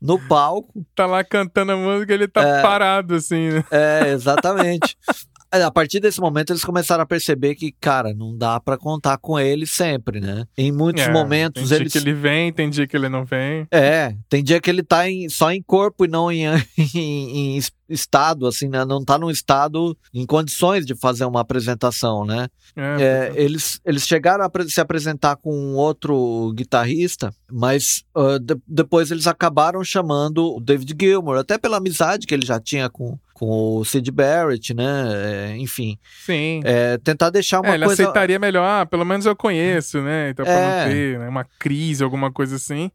no 0.00 0.18
palco. 0.18 0.84
Tá 0.96 1.06
lá 1.06 1.22
cantando 1.22 1.72
a 1.72 1.76
música, 1.76 2.12
ele 2.14 2.26
tá 2.26 2.42
é, 2.42 2.62
parado, 2.62 3.14
assim, 3.14 3.50
né? 3.50 3.64
É, 3.70 4.08
exatamente. 4.08 4.96
É, 5.52 5.62
a 5.62 5.70
partir 5.70 5.98
desse 5.98 6.20
momento 6.20 6.52
eles 6.52 6.64
começaram 6.64 7.02
a 7.02 7.06
perceber 7.06 7.56
que, 7.56 7.72
cara, 7.72 8.14
não 8.14 8.36
dá 8.36 8.60
para 8.60 8.78
contar 8.78 9.18
com 9.18 9.38
ele 9.38 9.66
sempre, 9.66 10.20
né? 10.20 10.44
Em 10.56 10.70
muitos 10.70 11.04
é, 11.04 11.12
momentos 11.12 11.68
tem 11.68 11.78
eles... 11.78 11.92
dia 11.92 12.00
que 12.00 12.08
ele 12.08 12.14
vem, 12.16 12.52
tem 12.52 12.70
dia 12.70 12.86
que 12.86 12.96
ele 12.96 13.08
não 13.08 13.24
vem. 13.24 13.66
É, 13.70 14.14
tem 14.28 14.44
dia 14.44 14.60
que 14.60 14.70
ele 14.70 14.82
tá 14.82 15.08
em, 15.10 15.28
só 15.28 15.50
em 15.50 15.60
corpo 15.60 16.04
e 16.04 16.08
não 16.08 16.30
em, 16.30 16.44
em, 16.94 17.56
em 17.56 17.60
estado, 17.88 18.46
assim, 18.46 18.68
né? 18.68 18.84
Não 18.84 19.04
tá 19.04 19.18
num 19.18 19.30
estado 19.30 19.96
em 20.14 20.24
condições 20.24 20.86
de 20.86 20.94
fazer 20.94 21.24
uma 21.24 21.40
apresentação, 21.40 22.24
né? 22.24 22.48
É, 22.76 23.02
é, 23.02 23.32
eles, 23.34 23.80
eles 23.84 24.06
chegaram 24.06 24.44
a 24.44 24.68
se 24.68 24.80
apresentar 24.80 25.36
com 25.36 25.52
um 25.52 25.74
outro 25.74 26.52
guitarrista, 26.54 27.34
mas 27.50 28.04
uh, 28.16 28.38
de, 28.38 28.56
depois 28.66 29.10
eles 29.10 29.26
acabaram 29.26 29.82
chamando 29.82 30.56
o 30.56 30.60
David 30.60 30.94
Gilmour, 30.98 31.38
até 31.38 31.58
pela 31.58 31.78
amizade 31.78 32.26
que 32.26 32.34
ele 32.34 32.46
já 32.46 32.60
tinha 32.60 32.88
com, 32.88 33.18
com 33.40 33.78
o 33.78 33.84
Sid 33.86 34.10
Barrett, 34.10 34.74
né? 34.74 34.84
É, 35.14 35.56
enfim. 35.56 35.98
Sim. 36.26 36.60
É, 36.62 36.98
tentar 36.98 37.30
deixar 37.30 37.60
uma 37.60 37.70
é, 37.70 37.74
ele 37.74 37.86
coisa... 37.86 38.02
aceitaria 38.02 38.38
melhor, 38.38 38.62
ah, 38.64 38.84
pelo 38.84 39.02
menos 39.02 39.24
eu 39.24 39.34
conheço, 39.34 40.02
né? 40.02 40.28
Então, 40.28 40.44
pra 40.44 40.52
é. 40.52 40.84
não 40.84 40.92
ter 40.92 41.18
né, 41.18 41.26
uma 41.26 41.44
crise, 41.58 42.04
alguma 42.04 42.30
coisa 42.30 42.56
assim. 42.56 42.90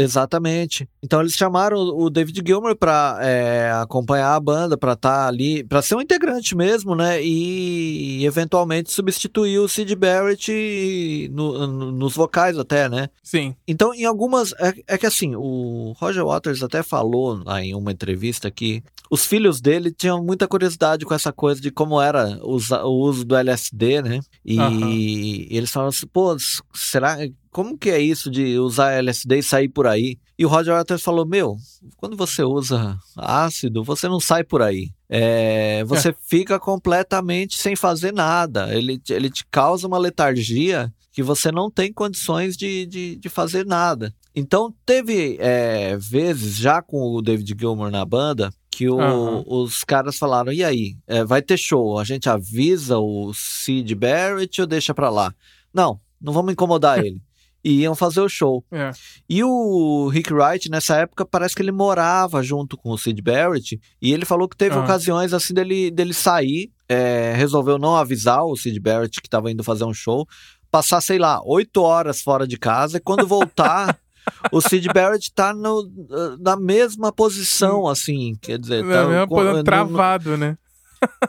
Exatamente. 0.00 0.88
Então 1.02 1.20
eles 1.20 1.34
chamaram 1.34 1.78
o 1.78 2.08
David 2.08 2.42
Gilmer 2.46 2.74
para 2.74 3.18
é, 3.20 3.70
acompanhar 3.72 4.34
a 4.34 4.40
banda, 4.40 4.76
para 4.76 4.94
estar 4.94 5.22
tá 5.22 5.28
ali, 5.28 5.62
para 5.62 5.82
ser 5.82 5.94
um 5.94 6.00
integrante 6.00 6.56
mesmo, 6.56 6.94
né? 6.94 7.22
E 7.22 8.24
eventualmente 8.24 8.90
substituir 8.90 9.58
o 9.58 9.68
Sid 9.68 9.94
Barrett 9.94 11.28
no, 11.32 11.66
no, 11.66 11.92
nos 11.92 12.14
vocais 12.14 12.58
até, 12.58 12.88
né? 12.88 13.08
Sim. 13.22 13.54
Então 13.66 13.92
em 13.94 14.04
algumas 14.04 14.52
é, 14.54 14.72
é, 14.88 14.98
que 14.98 15.06
assim 15.06 15.34
o 15.36 15.94
Roger 15.98 16.24
Waters 16.24 16.62
até 16.62 16.82
falou 16.82 17.42
lá 17.44 17.62
em 17.62 17.74
uma 17.74 17.92
entrevista 17.92 18.50
que 18.50 18.82
os 19.10 19.26
filhos 19.26 19.60
dele 19.60 19.90
tinham 19.90 20.22
muita 20.22 20.46
curiosidade 20.46 21.04
com 21.04 21.12
essa 21.12 21.32
coisa 21.32 21.60
de 21.60 21.70
como 21.70 22.00
era 22.00 22.38
o 22.42 22.54
uso 22.54 23.24
do 23.24 23.36
LSD, 23.36 24.02
né? 24.02 24.20
E, 24.44 24.58
uhum. 24.58 24.88
e 24.88 25.48
eles 25.50 25.70
falaram 25.70 25.88
assim, 25.88 26.06
pô, 26.06 26.36
será 26.72 27.16
como 27.50 27.76
que 27.76 27.90
é 27.90 28.00
isso 28.00 28.30
de 28.30 28.58
usar 28.58 28.92
LSD 28.92 29.38
e 29.38 29.42
sair 29.42 29.68
por 29.68 29.86
aí? 29.86 30.18
E 30.38 30.46
o 30.46 30.48
Roger 30.48 30.74
Waters 30.74 31.02
falou: 31.02 31.26
Meu, 31.26 31.56
quando 31.96 32.16
você 32.16 32.42
usa 32.42 32.96
ácido, 33.16 33.82
você 33.82 34.08
não 34.08 34.20
sai 34.20 34.44
por 34.44 34.62
aí. 34.62 34.90
É, 35.08 35.82
você 35.84 36.10
é. 36.10 36.14
fica 36.26 36.60
completamente 36.60 37.58
sem 37.58 37.74
fazer 37.74 38.12
nada. 38.12 38.72
Ele, 38.74 39.00
ele 39.10 39.28
te 39.28 39.44
causa 39.50 39.86
uma 39.86 39.98
letargia 39.98 40.92
que 41.12 41.22
você 41.22 41.50
não 41.50 41.68
tem 41.68 41.92
condições 41.92 42.56
de, 42.56 42.86
de, 42.86 43.16
de 43.16 43.28
fazer 43.28 43.66
nada. 43.66 44.14
Então, 44.34 44.72
teve 44.86 45.36
é, 45.40 45.96
vezes, 45.96 46.56
já 46.56 46.80
com 46.80 47.02
o 47.02 47.20
David 47.20 47.56
Gilmour 47.58 47.90
na 47.90 48.04
banda, 48.04 48.52
que 48.70 48.88
o, 48.88 48.96
uhum. 48.96 49.44
os 49.44 49.82
caras 49.82 50.16
falaram: 50.16 50.52
e 50.52 50.62
aí, 50.62 50.96
é, 51.08 51.24
vai 51.24 51.42
ter 51.42 51.56
show? 51.56 51.98
A 51.98 52.04
gente 52.04 52.28
avisa 52.28 52.96
o 52.98 53.32
Sid 53.34 53.92
Barrett 53.96 54.60
ou 54.60 54.68
deixa 54.68 54.94
pra 54.94 55.10
lá? 55.10 55.34
Não, 55.74 56.00
não 56.20 56.32
vamos 56.32 56.52
incomodar 56.52 57.04
ele 57.04 57.20
e 57.64 57.80
iam 57.80 57.94
fazer 57.94 58.20
o 58.20 58.28
show. 58.28 58.64
É. 58.72 58.90
E 59.28 59.44
o 59.44 60.08
Rick 60.08 60.32
Wright, 60.32 60.70
nessa 60.70 60.96
época, 60.96 61.24
parece 61.24 61.54
que 61.54 61.62
ele 61.62 61.72
morava 61.72 62.42
junto 62.42 62.76
com 62.76 62.90
o 62.90 62.98
Sid 62.98 63.20
Barrett, 63.22 63.78
e 64.00 64.12
ele 64.12 64.24
falou 64.24 64.48
que 64.48 64.56
teve 64.56 64.76
uhum. 64.76 64.84
ocasiões 64.84 65.32
assim 65.32 65.54
dele, 65.54 65.90
dele 65.90 66.14
sair, 66.14 66.70
é, 66.88 67.32
resolveu 67.36 67.78
não 67.78 67.96
avisar 67.96 68.44
o 68.44 68.56
Sid 68.56 68.78
Barrett 68.80 69.20
que 69.20 69.26
estava 69.26 69.50
indo 69.50 69.62
fazer 69.62 69.84
um 69.84 69.94
show, 69.94 70.26
passar, 70.70 71.00
sei 71.00 71.18
lá, 71.18 71.40
oito 71.44 71.82
horas 71.82 72.22
fora 72.22 72.46
de 72.46 72.58
casa, 72.58 72.96
e 72.98 73.00
quando 73.00 73.26
voltar. 73.26 73.98
o 74.52 74.60
Sid 74.60 74.86
Barrett 74.92 75.32
tá 75.32 75.52
no, 75.52 75.90
na 76.38 76.54
mesma 76.56 77.10
posição, 77.10 77.86
assim, 77.88 78.34
quer 78.40 78.58
dizer... 78.58 78.82
Tá, 78.82 79.06
mesma 79.06 79.26
posição, 79.26 79.64
travado, 79.64 80.36
né? 80.36 80.56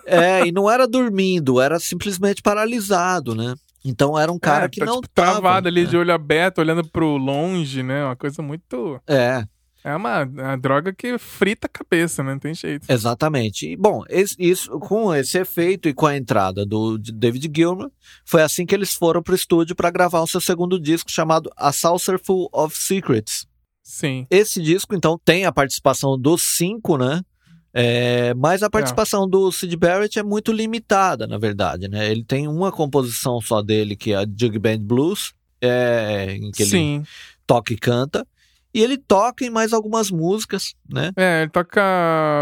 é, 0.05 0.45
e 0.45 0.51
não 0.51 0.69
era 0.69 0.87
dormindo, 0.87 1.61
era 1.61 1.79
simplesmente 1.79 2.41
paralisado, 2.41 3.33
né? 3.33 3.55
Então 3.83 4.17
era 4.17 4.31
um 4.31 4.39
cara 4.39 4.65
é, 4.65 4.69
que 4.69 4.79
tá, 4.79 4.85
não 4.85 5.01
tipo, 5.01 5.09
tava, 5.13 5.31
travado 5.31 5.67
ali 5.67 5.83
né? 5.83 5.89
de 5.89 5.97
olho 5.97 6.13
aberto, 6.13 6.59
olhando 6.59 6.87
pro 6.87 7.17
longe, 7.17 7.81
né? 7.83 8.05
Uma 8.05 8.15
coisa 8.15 8.41
muito. 8.41 9.01
É. 9.07 9.45
É 9.83 9.95
uma, 9.95 10.23
uma 10.23 10.55
droga 10.55 10.93
que 10.93 11.17
frita 11.17 11.65
a 11.65 11.69
cabeça, 11.69 12.23
né? 12.23 12.33
Não 12.33 12.39
tem 12.39 12.53
jeito. 12.53 12.85
Exatamente. 12.87 13.71
E, 13.71 13.75
bom, 13.75 14.03
esse, 14.09 14.35
isso, 14.37 14.69
com 14.79 15.13
esse 15.13 15.39
efeito 15.39 15.89
e 15.89 15.93
com 15.93 16.05
a 16.05 16.15
entrada 16.15 16.63
do 16.63 16.99
David 16.99 17.51
Gilmer, 17.53 17.89
foi 18.23 18.43
assim 18.43 18.63
que 18.63 18.75
eles 18.75 18.93
foram 18.93 19.23
pro 19.23 19.33
estúdio 19.33 19.75
para 19.75 19.89
gravar 19.89 20.21
o 20.21 20.27
seu 20.27 20.39
segundo 20.39 20.79
disco 20.79 21.09
chamado 21.09 21.49
A 21.57 21.71
Saucerful 21.71 22.47
of 22.53 22.77
Secrets. 22.77 23.47
Sim. 23.83 24.27
Esse 24.29 24.61
disco, 24.61 24.95
então, 24.95 25.19
tem 25.25 25.45
a 25.45 25.51
participação 25.51 26.17
dos 26.17 26.43
cinco, 26.55 26.97
né? 26.97 27.23
É, 27.73 28.33
mas 28.33 28.63
a 28.63 28.69
participação 28.69 29.25
é. 29.25 29.29
do 29.29 29.51
Sid 29.51 29.75
Barrett 29.77 30.19
é 30.19 30.23
muito 30.23 30.51
limitada, 30.51 31.25
na 31.25 31.37
verdade, 31.37 31.87
né? 31.87 32.11
Ele 32.11 32.23
tem 32.23 32.47
uma 32.47 32.71
composição 32.71 33.39
só 33.39 33.61
dele, 33.61 33.95
que 33.95 34.11
é 34.11 34.17
a 34.17 34.25
Jug 34.25 34.59
Band 34.59 34.79
Blues, 34.79 35.33
é, 35.61 36.35
em 36.35 36.51
que 36.51 36.65
Sim. 36.65 36.95
ele 36.95 37.05
toca 37.47 37.73
e 37.73 37.77
canta. 37.77 38.25
E 38.73 38.81
ele 38.81 38.97
toca 38.97 39.43
em 39.43 39.49
mais 39.49 39.73
algumas 39.73 40.09
músicas, 40.09 40.75
né? 40.89 41.11
É, 41.17 41.41
ele 41.41 41.51
toca 41.51 41.81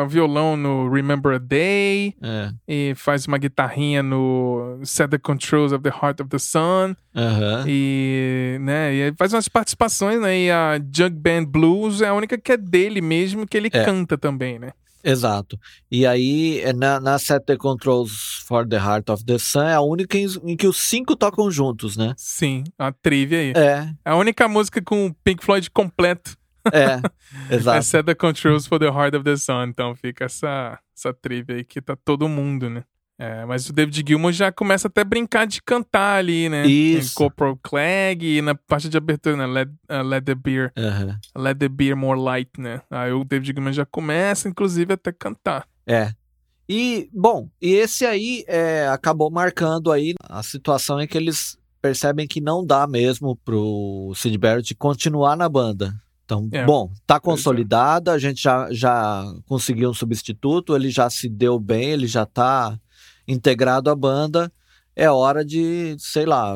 violão 0.08 0.56
no 0.56 0.88
Remember 0.88 1.36
a 1.36 1.38
Day. 1.40 2.14
É. 2.22 2.52
E 2.68 2.94
faz 2.96 3.26
uma 3.26 3.40
guitarrinha 3.40 4.04
no 4.04 4.80
Set 4.84 5.10
the 5.10 5.18
Controls 5.18 5.72
of 5.72 5.82
the 5.82 5.90
Heart 5.90 6.20
of 6.20 6.30
the 6.30 6.38
Sun. 6.38 6.96
Uhum. 7.16 7.64
E, 7.68 8.58
né, 8.62 8.94
e 8.94 9.14
faz 9.18 9.34
umas 9.34 9.48
participações, 9.48 10.22
né? 10.22 10.40
E 10.40 10.52
a 10.52 10.80
Jug 10.94 11.16
Band 11.16 11.46
Blues 11.46 12.00
é 12.00 12.10
a 12.10 12.14
única 12.14 12.38
que 12.38 12.52
é 12.52 12.58
dele 12.58 13.02
mesmo, 13.02 13.48
que 13.48 13.58
ele 13.58 13.70
é. 13.74 13.84
canta 13.84 14.16
também, 14.16 14.60
né? 14.60 14.72
Exato. 15.04 15.58
E 15.90 16.06
aí, 16.06 16.60
é 16.62 16.74
na, 16.74 17.00
na 17.00 17.18
Set 17.18 17.44
the 17.46 17.58
Controls 17.58 18.44
for 18.46 18.68
the 18.68 18.78
Heart 18.78 19.10
of 19.10 19.26
the 19.26 19.38
Sun, 19.38 19.64
é 19.64 19.74
a 19.74 19.82
única 19.82 20.18
em, 20.18 20.28
em, 20.44 20.56
que 20.58 20.68
os 20.68 20.78
cinco 20.78 21.16
tocam 21.16 21.50
juntos, 21.50 21.96
né? 21.96 22.14
Sim, 22.18 22.64
a 22.78 22.92
trivia 22.92 23.40
aí. 23.40 23.54
É. 23.56 23.94
É 24.06 24.10
a 24.12 24.16
única 24.16 24.48
música 24.48 24.82
com 24.82 25.08
o 25.08 25.14
Pink 25.24 25.44
Floyd 25.44 25.70
completo. 25.72 26.38
É, 26.74 27.02
exato. 27.56 27.78
é 27.78 27.82
Set 27.82 28.06
the 28.06 28.16
Controls 28.16 28.68
for 28.68 28.80
the 28.80 28.88
Heart 28.88 29.16
of 29.16 29.24
the 29.24 29.38
Sun. 29.38 29.68
Então 29.70 29.96
fica 29.96 30.26
essa, 30.26 30.78
essa 30.96 31.14
trivia 31.14 31.56
aí 31.56 31.64
que 31.64 31.82
tá 31.82 31.96
todo 31.96 32.28
mundo, 32.28 32.70
né? 32.70 32.84
É, 33.22 33.44
mas 33.46 33.68
o 33.68 33.74
David 33.74 34.02
Gilmour 34.08 34.32
já 34.32 34.50
começa 34.50 34.88
até 34.88 35.02
a 35.02 35.04
brincar 35.04 35.46
de 35.46 35.62
cantar 35.62 36.20
ali, 36.20 36.48
né? 36.48 36.66
Isso. 36.66 37.12
Em 37.12 37.16
Corporal 37.16 37.60
Clegg 37.62 38.38
e 38.38 38.42
na 38.42 38.56
parte 38.56 38.88
de 38.88 38.96
abertura, 38.96 39.36
né? 39.36 39.46
Let, 39.46 39.70
uh, 39.92 40.02
let 40.02 40.24
the 40.24 40.34
beer. 40.34 40.72
Uhum. 40.78 41.44
Let 41.44 41.60
the 41.60 41.68
beer 41.68 41.98
more 41.98 42.18
light, 42.18 42.50
né? 42.58 42.82
Aí 42.90 43.12
o 43.12 43.26
David 43.26 43.54
Gilmour 43.54 43.74
já 43.74 43.86
começa, 43.86 44.48
inclusive, 44.48 44.94
até 44.94 45.12
cantar. 45.12 45.68
É. 45.86 46.14
E, 46.70 47.10
bom, 47.12 47.50
e 47.62 47.74
esse 47.74 48.06
aí 48.06 48.46
é, 48.48 48.88
acabou 48.88 49.30
marcando 49.30 49.92
aí 49.92 50.14
a 50.22 50.42
situação 50.42 51.02
em 51.02 51.08
que 51.08 51.18
eles 51.18 51.58
percebem 51.82 52.28
que 52.28 52.40
não 52.40 52.66
dá 52.66 52.88
mesmo 52.88 53.36
pro 53.44 54.14
Sid 54.16 54.38
Barrett 54.38 54.74
continuar 54.76 55.36
na 55.36 55.50
banda. 55.50 55.94
Então, 56.24 56.48
é, 56.52 56.64
bom, 56.64 56.92
tá 57.08 57.16
é. 57.16 57.20
consolidada, 57.20 58.14
a 58.14 58.20
gente 58.20 58.42
já, 58.42 58.68
já 58.72 59.26
conseguiu 59.48 59.90
um 59.90 59.94
substituto, 59.94 60.76
ele 60.76 60.90
já 60.90 61.10
se 61.10 61.28
deu 61.28 61.60
bem, 61.60 61.90
ele 61.90 62.08
já 62.08 62.26
tá 62.26 62.80
integrado 63.30 63.90
à 63.90 63.96
banda, 63.96 64.52
é 64.96 65.10
hora 65.10 65.46
de, 65.46 65.96
sei 65.98 66.26
lá, 66.26 66.56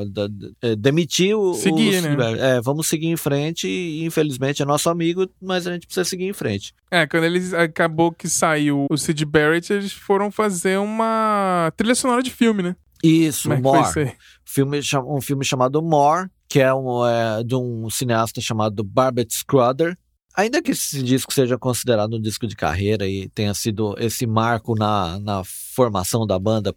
é, 0.61 0.75
demitir 0.75 1.33
o. 1.37 1.53
Seguir, 1.53 2.03
o, 2.03 2.17
né? 2.17 2.57
É, 2.57 2.61
vamos 2.61 2.87
seguir 2.87 3.07
em 3.07 3.15
frente 3.15 3.67
e, 3.67 4.03
infelizmente, 4.03 4.61
é 4.61 4.65
nosso 4.65 4.89
amigo, 4.89 5.25
mas 5.41 5.65
a 5.65 5.71
gente 5.71 5.85
precisa 5.85 6.03
seguir 6.03 6.25
em 6.25 6.33
frente. 6.33 6.73
É, 6.91 7.07
quando 7.07 7.23
eles 7.23 7.53
acabou 7.53 8.11
que 8.11 8.27
saiu 8.27 8.85
o 8.89 8.97
Sid 8.97 9.23
Barrett, 9.25 9.71
eles 9.71 9.93
foram 9.93 10.29
fazer 10.29 10.77
uma 10.77 11.71
trilha 11.77 11.95
sonora 11.95 12.21
de 12.21 12.31
filme, 12.31 12.61
né? 12.61 12.75
Isso, 13.01 13.49
Como 13.49 13.61
More. 13.61 14.13
Filme, 14.45 14.79
um 15.07 15.21
filme 15.21 15.45
chamado 15.45 15.81
More, 15.81 16.29
que 16.49 16.59
é, 16.59 16.73
um, 16.73 17.05
é 17.05 17.43
de 17.43 17.55
um 17.55 17.89
cineasta 17.89 18.41
chamado 18.41 18.83
Barbet 18.83 19.33
Scrudder. 19.33 19.97
Ainda 20.35 20.61
que 20.61 20.71
esse 20.71 21.01
disco 21.01 21.33
seja 21.33 21.57
considerado 21.57 22.15
um 22.15 22.21
disco 22.21 22.47
de 22.47 22.55
carreira 22.55 23.07
e 23.07 23.29
tenha 23.29 23.53
sido 23.53 23.95
esse 23.97 24.25
marco 24.25 24.75
na, 24.75 25.19
na 25.19 25.43
formação 25.43 26.25
da 26.25 26.37
banda 26.39 26.73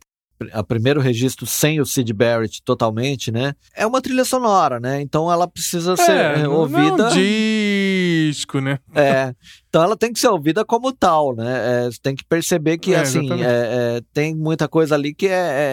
a 0.53 0.63
primeiro 0.63 1.01
registro 1.01 1.47
sem 1.47 1.81
o 1.81 1.87
Sid 1.87 2.13
Barrett 2.13 2.63
totalmente, 2.63 3.33
né? 3.33 3.55
É 3.75 3.87
uma 3.87 4.03
trilha 4.03 4.25
sonora, 4.25 4.79
né? 4.79 5.01
Então 5.01 5.33
ela 5.33 5.49
precisa 5.49 5.95
é, 5.95 5.97
ser 5.97 6.49
ouvida. 6.49 6.97
Não 6.97 7.07
é 7.07 7.11
um 7.11 7.15
disco, 7.15 8.61
né? 8.61 8.79
É. 8.95 9.35
Então 9.69 9.83
ela 9.83 9.97
tem 9.97 10.13
que 10.13 10.19
ser 10.19 10.29
ouvida 10.29 10.65
como 10.65 10.93
tal, 10.93 11.35
né? 11.35 11.87
É, 11.87 11.91
tem 12.03 12.15
que 12.15 12.25
perceber 12.25 12.79
que, 12.79 12.95
é, 12.95 13.01
assim, 13.01 13.31
é, 13.33 13.47
é, 13.47 14.01
tem 14.13 14.35
muita 14.35 14.69
coisa 14.69 14.95
ali 14.95 15.15
que 15.15 15.27
é, 15.27 15.31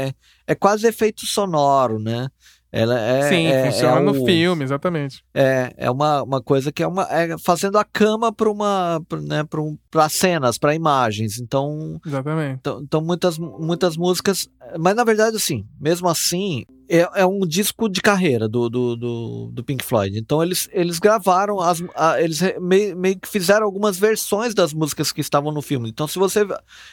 é, 0.07 0.13
é 0.47 0.55
quase 0.55 0.87
efeito 0.87 1.25
sonoro, 1.25 1.99
né? 1.99 2.27
Ela 2.75 2.99
é, 2.99 3.29
Sim, 3.29 3.45
é, 3.45 3.65
funciona 3.65 3.99
é 3.99 4.03
no 4.03 4.23
o, 4.23 4.25
filme, 4.25 4.63
exatamente. 4.63 5.23
É, 5.31 5.71
é 5.77 5.91
uma, 5.91 6.23
uma 6.23 6.41
coisa 6.41 6.71
que 6.71 6.81
é 6.81 6.87
uma 6.87 7.03
é 7.03 7.37
fazendo 7.37 7.77
a 7.77 7.83
cama 7.85 8.33
para 8.33 8.49
uma, 8.49 8.99
né, 9.21 9.43
para 9.91 10.09
cenas, 10.09 10.57
para 10.57 10.73
imagens. 10.73 11.39
Então, 11.39 12.01
exatamente. 12.03 12.57
Então, 12.59 12.81
então, 12.81 12.99
muitas 12.99 13.37
muitas 13.37 13.95
músicas, 13.95 14.49
mas 14.79 14.95
na 14.95 15.03
verdade 15.03 15.35
assim, 15.37 15.63
mesmo 15.79 16.09
assim, 16.09 16.65
é, 16.89 17.07
é 17.21 17.25
um 17.27 17.41
disco 17.41 17.87
de 17.87 18.01
carreira 18.01 18.49
do, 18.49 18.67
do, 18.67 18.95
do, 18.95 19.51
do, 19.53 19.63
Pink 19.63 19.85
Floyd. 19.85 20.17
Então 20.17 20.41
eles, 20.41 20.67
eles 20.73 20.97
gravaram 20.97 21.59
as 21.59 21.79
a, 21.95 22.19
eles 22.19 22.41
meio, 22.59 22.97
meio 22.97 23.19
que 23.19 23.27
fizeram 23.27 23.67
algumas 23.67 23.99
versões 23.99 24.55
das 24.55 24.73
músicas 24.73 25.11
que 25.11 25.21
estavam 25.21 25.51
no 25.51 25.61
filme. 25.61 25.89
Então 25.89 26.07
se 26.07 26.17
você 26.17 26.43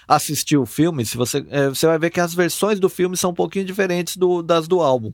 assistiu 0.06 0.60
o 0.60 0.66
filme, 0.66 1.06
se 1.06 1.16
você 1.16 1.42
é, 1.48 1.70
você 1.70 1.86
vai 1.86 1.98
ver 1.98 2.10
que 2.10 2.20
as 2.20 2.34
versões 2.34 2.78
do 2.78 2.90
filme 2.90 3.16
são 3.16 3.30
um 3.30 3.34
pouquinho 3.34 3.64
diferentes 3.64 4.18
do, 4.18 4.42
das 4.42 4.68
do 4.68 4.80
álbum. 4.80 5.10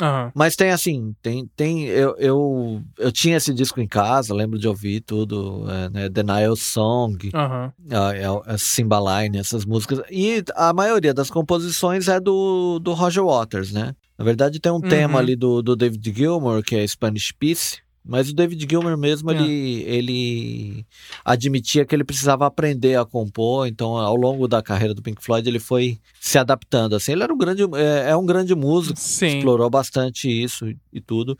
Uhum. 0.00 0.30
Mas 0.34 0.54
tem 0.54 0.70
assim, 0.70 1.14
tem, 1.20 1.50
tem 1.56 1.86
eu, 1.86 2.14
eu, 2.18 2.82
eu 2.98 3.10
tinha 3.10 3.36
esse 3.36 3.52
disco 3.52 3.80
em 3.80 3.86
casa, 3.86 4.32
lembro 4.32 4.58
de 4.58 4.68
ouvir 4.68 5.00
tudo, 5.00 5.64
é, 5.68 5.90
né, 5.90 6.08
Denial 6.08 6.54
Song, 6.54 7.30
uhum. 7.34 7.72
a, 7.90 8.50
a, 8.50 8.54
a 8.54 8.58
Cymbaline, 8.58 9.38
essas 9.38 9.64
músicas. 9.64 10.00
E 10.10 10.44
a 10.54 10.72
maioria 10.72 11.12
das 11.12 11.30
composições 11.30 12.06
é 12.06 12.20
do, 12.20 12.78
do 12.78 12.92
Roger 12.92 13.24
Waters, 13.24 13.72
né? 13.72 13.94
Na 14.16 14.24
verdade 14.24 14.60
tem 14.60 14.70
um 14.70 14.76
uhum. 14.76 14.80
tema 14.82 15.18
ali 15.18 15.34
do, 15.34 15.62
do 15.62 15.74
David 15.74 16.12
Gilmour, 16.14 16.62
que 16.62 16.76
é 16.76 16.86
Spanish 16.86 17.32
Peace, 17.32 17.78
mas 18.08 18.30
o 18.30 18.34
David 18.34 18.66
Gilmer 18.68 18.96
mesmo, 18.96 19.30
é. 19.30 19.34
ele, 19.34 19.82
ele 19.82 20.86
admitia 21.22 21.84
que 21.84 21.94
ele 21.94 22.02
precisava 22.02 22.46
aprender 22.46 22.98
a 22.98 23.04
compor, 23.04 23.68
então 23.68 23.98
ao 23.98 24.16
longo 24.16 24.48
da 24.48 24.62
carreira 24.62 24.94
do 24.94 25.02
Pink 25.02 25.22
Floyd 25.22 25.46
ele 25.46 25.58
foi 25.58 26.00
se 26.18 26.38
adaptando. 26.38 26.96
Assim, 26.96 27.12
ele 27.12 27.22
era 27.22 27.34
um 27.34 27.36
grande, 27.36 27.62
é, 27.76 28.10
é 28.10 28.16
um 28.16 28.24
grande 28.24 28.54
músico, 28.54 28.98
Sim. 28.98 29.36
explorou 29.36 29.68
bastante 29.68 30.26
isso 30.26 30.74
e 30.90 31.00
tudo, 31.02 31.36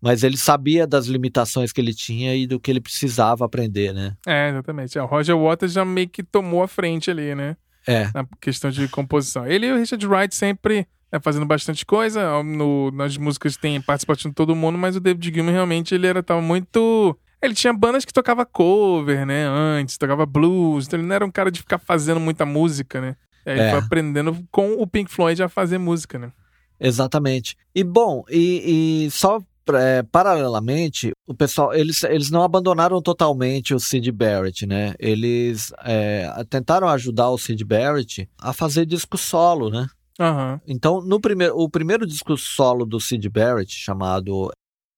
mas 0.00 0.22
ele 0.22 0.36
sabia 0.36 0.86
das 0.86 1.06
limitações 1.06 1.72
que 1.72 1.80
ele 1.80 1.92
tinha 1.92 2.36
e 2.36 2.46
do 2.46 2.60
que 2.60 2.70
ele 2.70 2.80
precisava 2.80 3.44
aprender, 3.44 3.92
né? 3.92 4.16
É, 4.24 4.50
exatamente. 4.50 4.96
É, 4.96 5.02
o 5.02 5.06
Roger 5.06 5.36
Waters 5.36 5.72
já 5.72 5.84
meio 5.84 6.08
que 6.08 6.22
tomou 6.22 6.62
a 6.62 6.68
frente 6.68 7.10
ali, 7.10 7.34
né? 7.34 7.56
É. 7.84 8.04
Na 8.14 8.24
questão 8.40 8.70
de 8.70 8.86
composição. 8.86 9.44
Ele 9.44 9.66
e 9.66 9.72
o 9.72 9.76
Richard 9.76 10.06
Wright 10.06 10.34
sempre 10.36 10.86
é, 11.12 11.20
fazendo 11.20 11.44
bastante 11.44 11.84
coisa. 11.84 12.42
No, 12.42 12.90
nas 12.90 13.16
músicas 13.18 13.56
tem 13.56 13.80
participação 13.80 14.30
de 14.30 14.34
todo 14.34 14.56
mundo, 14.56 14.78
mas 14.78 14.96
o 14.96 15.00
David 15.00 15.32
Gilmour 15.32 15.52
realmente 15.52 15.94
ele 15.94 16.06
era 16.06 16.22
tava 16.22 16.40
muito. 16.40 17.16
Ele 17.40 17.54
tinha 17.54 17.72
bandas 17.72 18.04
que 18.04 18.12
tocava 18.12 18.46
cover, 18.46 19.26
né? 19.26 19.46
Antes, 19.46 19.98
tocava 19.98 20.24
blues. 20.24 20.86
Então 20.86 20.98
ele 20.98 21.06
não 21.06 21.14
era 21.14 21.26
um 21.26 21.30
cara 21.30 21.50
de 21.50 21.60
ficar 21.60 21.78
fazendo 21.78 22.18
muita 22.18 22.46
música, 22.46 23.00
né? 23.00 23.16
Aí 23.44 23.54
ele 23.54 23.62
é. 23.62 23.70
foi 23.70 23.80
aprendendo 23.80 24.44
com 24.50 24.74
o 24.74 24.86
Pink 24.86 25.10
Floyd 25.10 25.42
a 25.42 25.48
fazer 25.48 25.76
música, 25.76 26.18
né? 26.18 26.32
Exatamente. 26.80 27.56
E 27.74 27.84
bom, 27.84 28.24
e, 28.28 29.04
e 29.06 29.10
só 29.10 29.40
é, 29.74 30.02
paralelamente, 30.02 31.12
o 31.26 31.34
pessoal, 31.34 31.72
eles, 31.72 32.02
eles 32.04 32.30
não 32.30 32.42
abandonaram 32.42 33.00
totalmente 33.00 33.74
o 33.74 33.78
Sid 33.78 34.10
Barrett, 34.10 34.66
né? 34.66 34.94
Eles 34.98 35.72
é, 35.84 36.28
tentaram 36.48 36.88
ajudar 36.88 37.30
o 37.30 37.38
Sid 37.38 37.64
Barrett 37.64 38.28
a 38.40 38.52
fazer 38.52 38.86
disco 38.86 39.16
solo, 39.16 39.70
né? 39.70 39.86
Uhum. 40.20 40.60
Então, 40.66 41.00
no 41.00 41.20
primeiro, 41.20 41.56
o 41.56 41.68
primeiro 41.68 42.06
disco 42.06 42.36
solo 42.36 42.84
do 42.84 43.00
Sid 43.00 43.28
Barrett, 43.28 43.74
chamado. 43.74 44.50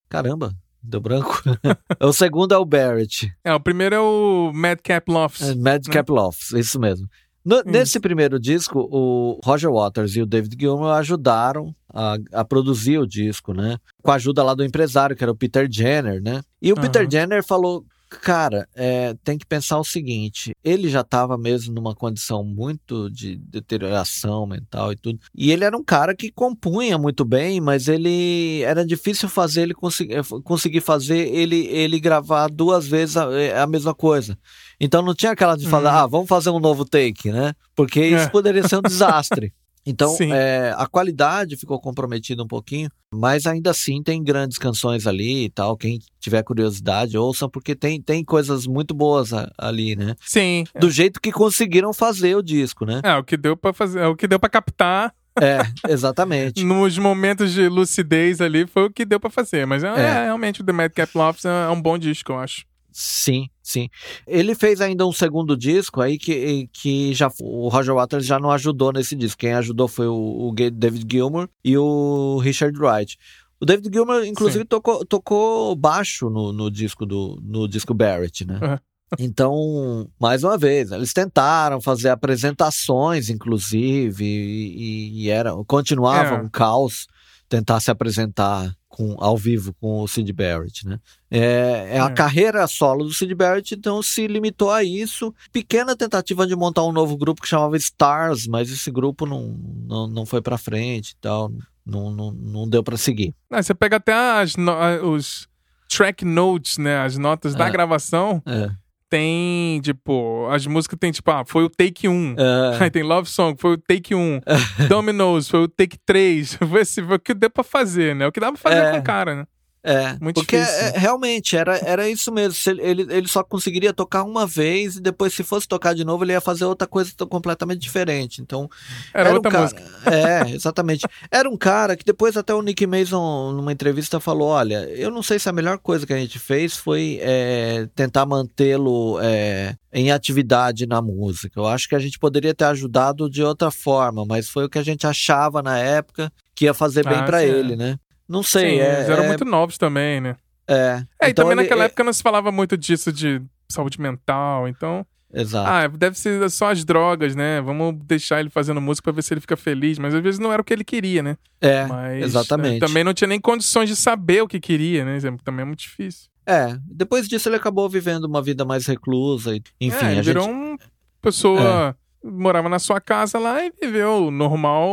Caramba, 0.09 0.53
deu 0.83 1.01
branco. 1.01 1.43
o 2.01 2.13
segundo 2.13 2.53
é 2.53 2.59
o 2.59 2.65
Barrett. 2.65 3.33
É, 3.43 3.55
o 3.55 3.61
primeiro 3.61 3.95
é 3.95 4.01
o 4.01 4.53
Madcap 4.55 5.11
Lofts. 5.11 5.49
É, 5.49 5.55
Madcap 5.55 6.13
né? 6.13 6.21
Lofts, 6.21 6.53
isso 6.53 6.79
mesmo. 6.79 7.09
No, 7.45 7.63
nesse 7.63 8.01
primeiro 8.01 8.41
disco, 8.41 8.89
o 8.91 9.39
Roger 9.45 9.71
Waters 9.71 10.17
e 10.17 10.23
o 10.23 10.27
David 10.27 10.57
Gilmour 10.59 10.93
ajudaram 10.93 11.75
a, 11.93 12.17
a, 12.33 12.45
produzir 12.45 12.99
o 12.99 13.07
disco, 13.07 13.53
né? 13.53 13.77
Com 14.03 14.11
a 14.11 14.15
ajuda 14.15 14.43
lá 14.43 14.55
do 14.55 14.65
empresário, 14.65 15.15
que 15.15 15.23
era 15.23 15.31
o 15.31 15.37
Peter 15.37 15.69
Jenner, 15.71 16.23
né? 16.23 16.41
E 16.61 16.73
o 16.73 16.77
uhum. 16.77 16.81
Peter 16.81 17.07
Jenner 17.09 17.45
falou: 17.45 17.85
Cara, 18.21 18.69
é, 18.75 19.15
tem 19.23 19.39
que 19.39 19.47
pensar 19.47 19.79
o 19.79 19.85
seguinte: 19.85 20.55
ele 20.63 20.89
já 20.89 21.01
estava 21.01 21.37
mesmo 21.37 21.75
numa 21.75 21.95
condição 21.95 22.45
muito 22.45 23.11
de 23.11 23.37
deterioração 23.37 24.47
mental 24.47 24.93
e 24.93 24.97
tudo. 24.97 25.19
E 25.35 25.51
ele 25.51 25.65
era 25.65 25.77
um 25.77 25.85
cara 25.85 26.15
que 26.15 26.31
compunha 26.31 26.99
muito 26.99 27.25
bem, 27.25 27.61
mas 27.61 27.89
ele 27.89 28.63
era 28.63 28.85
difícil 28.85 29.29
fazer 29.29 29.63
ele 29.63 29.75
conseguir, 29.75 30.23
conseguir 30.43 30.81
fazer 30.81 31.29
ele, 31.35 31.67
ele 31.67 31.99
gravar 31.99 32.49
duas 32.49 32.87
vezes 32.87 33.17
a, 33.17 33.33
é, 33.33 33.59
a 33.59 33.67
mesma 33.67 33.95
coisa. 33.95 34.39
Então 34.81 35.03
não 35.03 35.15
tinha 35.15 35.33
aquela 35.33 35.57
de 35.57 35.69
falar, 35.69 35.93
uhum. 35.93 35.99
ah, 35.99 36.07
vamos 36.07 36.29
fazer 36.29 36.51
um 36.51 36.61
novo 36.61 36.85
take, 36.85 37.31
né? 37.31 37.55
Porque 37.75 38.05
isso 38.05 38.25
é. 38.25 38.29
poderia 38.29 38.67
ser 38.67 38.77
um 38.77 38.83
desastre. 38.83 39.53
Então, 39.87 40.17
é, 40.21 40.75
a 40.77 40.87
qualidade 40.87 41.57
ficou 41.57 41.79
comprometida 41.79 42.43
um 42.43 42.47
pouquinho, 42.47 42.89
mas 43.13 43.47
ainda 43.47 43.71
assim 43.71 44.03
tem 44.03 44.23
grandes 44.23 44.57
canções 44.57 45.07
ali 45.07 45.45
e 45.45 45.51
tal. 45.51 45.77
Quem 45.77 45.99
tiver 46.19 46.43
curiosidade, 46.43 47.19
ouçam, 47.19 47.49
porque 47.51 47.75
tem, 47.75 48.01
tem 48.01 48.25
coisas 48.25 48.67
muito 48.67 48.95
boas 48.95 49.31
ali, 49.59 49.95
né? 49.95 50.15
Sim. 50.21 50.65
Do 50.79 50.89
é. 50.89 50.91
jeito 50.91 51.21
que 51.21 51.31
conseguiram 51.31 51.93
fazer 51.93 52.35
o 52.35 52.43
disco, 52.43 52.87
né? 52.87 53.01
É, 53.05 53.15
o 53.17 53.23
que 53.23 53.37
deu 53.37 53.57
para 53.57 53.73
fazer, 53.73 54.01
é 54.01 54.07
o 54.07 54.17
que 54.17 54.27
deu 54.27 54.41
para 54.41 54.49
captar. 54.49 55.15
É, 55.41 55.59
exatamente. 55.91 56.63
Nos 56.65 56.97
momentos 56.97 57.53
de 57.53 57.69
lucidez 57.69 58.41
ali 58.41 58.67
foi 58.67 58.85
o 58.85 58.91
que 58.91 59.05
deu 59.05 59.21
para 59.21 59.31
fazer, 59.31 59.67
mas 59.67 59.85
é, 59.85 59.89
é. 59.89 60.01
é, 60.01 60.25
realmente 60.25 60.63
o 60.63 60.65
The 60.65 60.73
Madcap 60.73 61.17
Lofts 61.17 61.45
é 61.45 61.69
um 61.69 61.81
bom 61.81 61.99
disco, 61.99 62.33
eu 62.33 62.39
acho. 62.39 62.65
Sim, 62.93 63.49
sim. 63.65 63.89
Ele 64.27 64.55
fez 64.55 64.81
ainda 64.81 65.07
um 65.07 65.13
segundo 65.13 65.57
disco 65.57 66.01
aí 66.01 66.19
que, 66.19 66.69
que 66.73 67.15
já 67.15 67.33
o 67.41 67.69
Roger 67.69 67.95
Waters 67.95 68.27
já 68.27 68.39
não 68.39 68.51
ajudou 68.51 68.93
nesse 68.93 69.17
disco. 69.17 69.41
Quem 69.41 69.55
ajudou 69.55 69.89
foi 69.89 70.07
o, 70.07 70.49
o 70.49 70.55
David 70.55 71.07
Gilmour 71.11 71.49
e 71.65 71.77
o 71.77 72.39
Richard 72.39 72.79
Wright. 72.79 73.19
O 73.59 73.65
David 73.65 73.89
Gilmour, 73.93 74.25
inclusive, 74.27 74.65
tocou, 74.65 75.05
tocou 75.07 75.75
baixo 75.75 76.29
no, 76.29 76.53
no 76.53 76.71
disco 76.71 77.07
do 77.07 77.41
no 77.43 77.67
disco 77.67 77.95
Barrett, 77.95 78.45
né? 78.45 78.61
Uhum. 78.63 78.79
Então, 79.19 80.11
mais 80.21 80.45
uma 80.45 80.59
vez, 80.59 80.91
eles 80.91 81.13
tentaram 81.13 81.81
fazer 81.81 82.09
apresentações, 82.09 83.31
inclusive, 83.31 84.25
e, 84.25 85.25
e 85.25 85.31
era, 85.31 85.53
continuava 85.67 86.35
é. 86.35 86.43
um 86.43 86.49
caos 86.49 87.07
tentar 87.49 87.81
se 87.81 87.91
apresentar 87.91 88.75
com, 88.95 89.17
ao 89.19 89.37
vivo 89.37 89.75
com 89.81 90.03
o 90.03 90.07
Sid 90.07 90.33
Barrett, 90.33 90.87
né? 90.87 91.01
É, 91.29 91.97
é, 91.97 92.01
a 92.01 92.07
é. 92.07 92.11
carreira 92.11 92.65
solo 92.69 93.05
do 93.05 93.13
Sid 93.13 93.35
Barrett, 93.35 93.75
então 93.75 94.01
se 94.01 94.29
limitou 94.29 94.71
a 94.71 94.85
isso. 94.85 95.35
Pequena 95.53 95.97
tentativa 95.97 96.47
de 96.47 96.55
montar 96.55 96.85
um 96.85 96.93
novo 96.93 97.17
grupo 97.17 97.43
que 97.43 97.49
chamava 97.49 97.77
Stars, 97.77 98.47
mas 98.47 98.71
esse 98.71 98.93
grupo 98.93 99.27
não, 99.27 99.59
não, 99.85 100.07
não 100.07 100.25
foi 100.25 100.41
para 100.41 100.57
frente 100.57 101.11
e 101.11 101.17
tal, 101.21 101.51
não, 101.85 102.09
não, 102.09 102.31
não 102.31 102.69
deu 102.69 102.85
para 102.85 102.97
seguir. 102.97 103.35
Ah, 103.51 103.61
você 103.61 103.75
pega 103.75 103.97
até 103.97 104.13
as, 104.13 104.55
os 105.03 105.49
track 105.89 106.25
notes, 106.25 106.79
né? 106.79 106.99
As 106.99 107.19
notas 107.19 107.53
da 107.57 107.67
é. 107.67 107.71
gravação. 107.71 108.41
É 108.47 108.84
tem, 109.15 109.81
tipo, 109.81 110.49
as 110.51 110.67
músicas 110.67 110.99
tem, 110.99 111.13
tipo, 111.13 111.31
ah, 111.31 111.45
foi 111.47 111.63
o 111.63 111.71
take 111.71 112.09
1. 112.09 112.35
É. 112.37 112.83
Aí 112.83 112.91
tem 112.91 113.05
Love 113.05 113.29
Song, 113.29 113.57
foi 113.57 113.75
o 113.75 113.79
take 113.79 114.13
1. 114.13 114.41
Dominoes, 114.89 115.49
foi 115.49 115.61
o 115.61 115.69
take 115.69 115.97
3. 116.05 116.55
Foi, 116.65 116.81
assim, 116.81 117.05
foi 117.05 117.17
o 117.17 117.21
que 117.21 117.33
deu 117.33 117.49
pra 117.49 117.63
fazer, 117.63 118.17
né? 118.17 118.27
O 118.27 118.33
que 118.33 118.41
dava 118.41 118.57
pra 118.57 118.71
fazer 118.71 118.87
é. 118.87 118.91
com 118.91 118.99
o 118.99 119.03
cara, 119.05 119.37
né? 119.37 119.47
É, 119.87 120.17
Muito 120.19 120.37
porque 120.37 120.57
é, 120.57 120.95
realmente 120.97 121.55
era, 121.55 121.77
era 121.77 122.09
isso 122.09 122.33
mesmo. 122.33 122.57
Ele, 122.81 123.03
ele 123.03 123.29
só 123.29 123.45
conseguiria 123.45 123.93
tocar 123.93 124.23
uma 124.23 124.47
vez 124.47 124.97
e 124.97 125.01
depois, 125.01 125.35
se 125.35 125.43
fosse 125.43 125.69
tocar 125.69 125.95
de 125.95 126.07
novo, 126.07 126.25
ele 126.25 126.33
ia 126.33 126.41
fazer 126.41 126.65
outra 126.65 126.89
coisa 126.89 127.13
completamente 127.29 127.81
diferente. 127.81 128.41
Então. 128.41 128.67
Era, 129.13 129.29
era 129.29 129.37
outra 129.37 129.51
um 129.51 129.53
cara, 129.53 129.65
música. 129.65 129.83
É, 130.11 130.51
exatamente. 130.51 131.07
Era 131.31 131.51
um 131.51 131.57
cara 131.57 131.97
que 131.97 132.05
depois, 132.05 132.35
até 132.35 132.55
o 132.55 132.63
Nick 132.63 132.87
Mason, 132.87 133.53
numa 133.53 133.73
entrevista, 133.73 134.19
falou: 134.19 134.49
Olha, 134.49 134.89
eu 134.89 135.11
não 135.11 135.23
sei 135.23 135.39
se 135.39 135.51
a 135.51 135.53
melhor 135.53 135.77
coisa 135.77 136.07
que 136.07 136.15
a 136.15 136.19
gente 136.19 136.39
fez 136.39 136.75
foi 136.75 137.19
é, 137.21 137.87
tentar 137.95 138.25
mantê-lo 138.25 139.19
é, 139.21 139.77
em 139.93 140.11
atividade 140.11 140.87
na 140.87 141.03
música. 141.03 141.61
Eu 141.61 141.67
acho 141.67 141.91
que 141.91 141.95
a 141.95 141.99
gente 141.99 142.19
poderia 142.19 142.55
ter 142.55 142.65
ajudado 142.65 143.29
de 143.29 143.43
outra 143.43 143.71
forma, 143.71 144.25
mas 144.27 144.49
foi 144.49 144.65
o 144.65 144.69
que 144.71 144.79
a 144.79 144.83
gente 144.83 145.07
achava 145.07 145.63
na 145.63 145.79
época 145.79 146.33
que 146.55 146.65
ia 146.65 146.73
fazer 146.73 147.05
bem 147.05 147.19
ah, 147.19 147.25
para 147.25 147.45
ele, 147.45 147.77
né? 147.77 147.99
Não 148.29 148.43
sei. 148.43 148.77
Sim, 148.77 148.81
é, 148.81 148.95
eles 148.95 149.09
eram 149.09 149.25
é... 149.25 149.29
muito 149.29 149.45
novos 149.45 149.79
também, 149.79 150.21
né? 150.21 150.37
É. 150.67 151.05
É, 151.21 151.29
então 151.29 151.29
e 151.29 151.35
também 151.35 151.53
ele, 151.53 151.63
naquela 151.63 151.83
é... 151.83 151.87
época 151.87 152.05
não 152.05 152.13
se 152.13 152.23
falava 152.23 152.51
muito 152.51 152.77
disso 152.77 153.13
de 153.13 153.43
saúde 153.69 154.01
mental, 154.01 154.67
então. 154.69 155.07
Exato. 155.33 155.69
Ah, 155.69 155.89
deve 155.89 156.17
ser 156.17 156.49
só 156.49 156.71
as 156.71 156.85
drogas, 156.85 157.35
né? 157.35 157.61
Vamos 157.61 157.97
deixar 158.05 158.39
ele 158.39 158.51
fazendo 158.51 158.81
música 158.81 159.05
pra 159.05 159.13
ver 159.13 159.23
se 159.23 159.35
ele 159.35 159.41
fica 159.41 159.57
feliz. 159.57 159.99
Mas 159.99 160.15
às 160.15 160.23
vezes 160.23 160.39
não 160.39 160.53
era 160.53 160.63
o 160.63 160.65
que 160.65 160.73
ele 160.73 160.85
queria, 160.85 161.23
né? 161.25 161.37
É, 161.61 161.85
mas, 161.87 162.23
exatamente. 162.23 162.77
É, 162.77 162.87
também 162.87 163.03
não 163.03 163.13
tinha 163.13 163.27
nem 163.27 163.41
condições 163.41 163.89
de 163.89 163.97
saber 163.97 164.43
o 164.43 164.49
que 164.49 164.61
queria, 164.61 165.05
né? 165.05 165.19
Também 165.43 165.63
é 165.63 165.67
muito 165.67 165.81
difícil. 165.81 166.29
É, 166.47 166.77
depois 166.87 167.27
disso 167.27 167.49
ele 167.49 167.57
acabou 167.57 167.89
vivendo 167.89 168.25
uma 168.25 168.41
vida 168.41 168.65
mais 168.65 168.87
reclusa, 168.87 169.57
enfim. 169.81 170.07
É, 170.07 170.13
ele 170.13 170.23
virou 170.23 170.45
gente... 170.45 170.55
uma 170.55 170.79
pessoa. 171.21 171.97
É. 172.25 172.31
Morava 172.31 172.69
na 172.69 172.79
sua 172.79 173.01
casa 173.01 173.39
lá 173.39 173.65
e 173.65 173.71
viveu 173.71 174.31
normal 174.31 174.89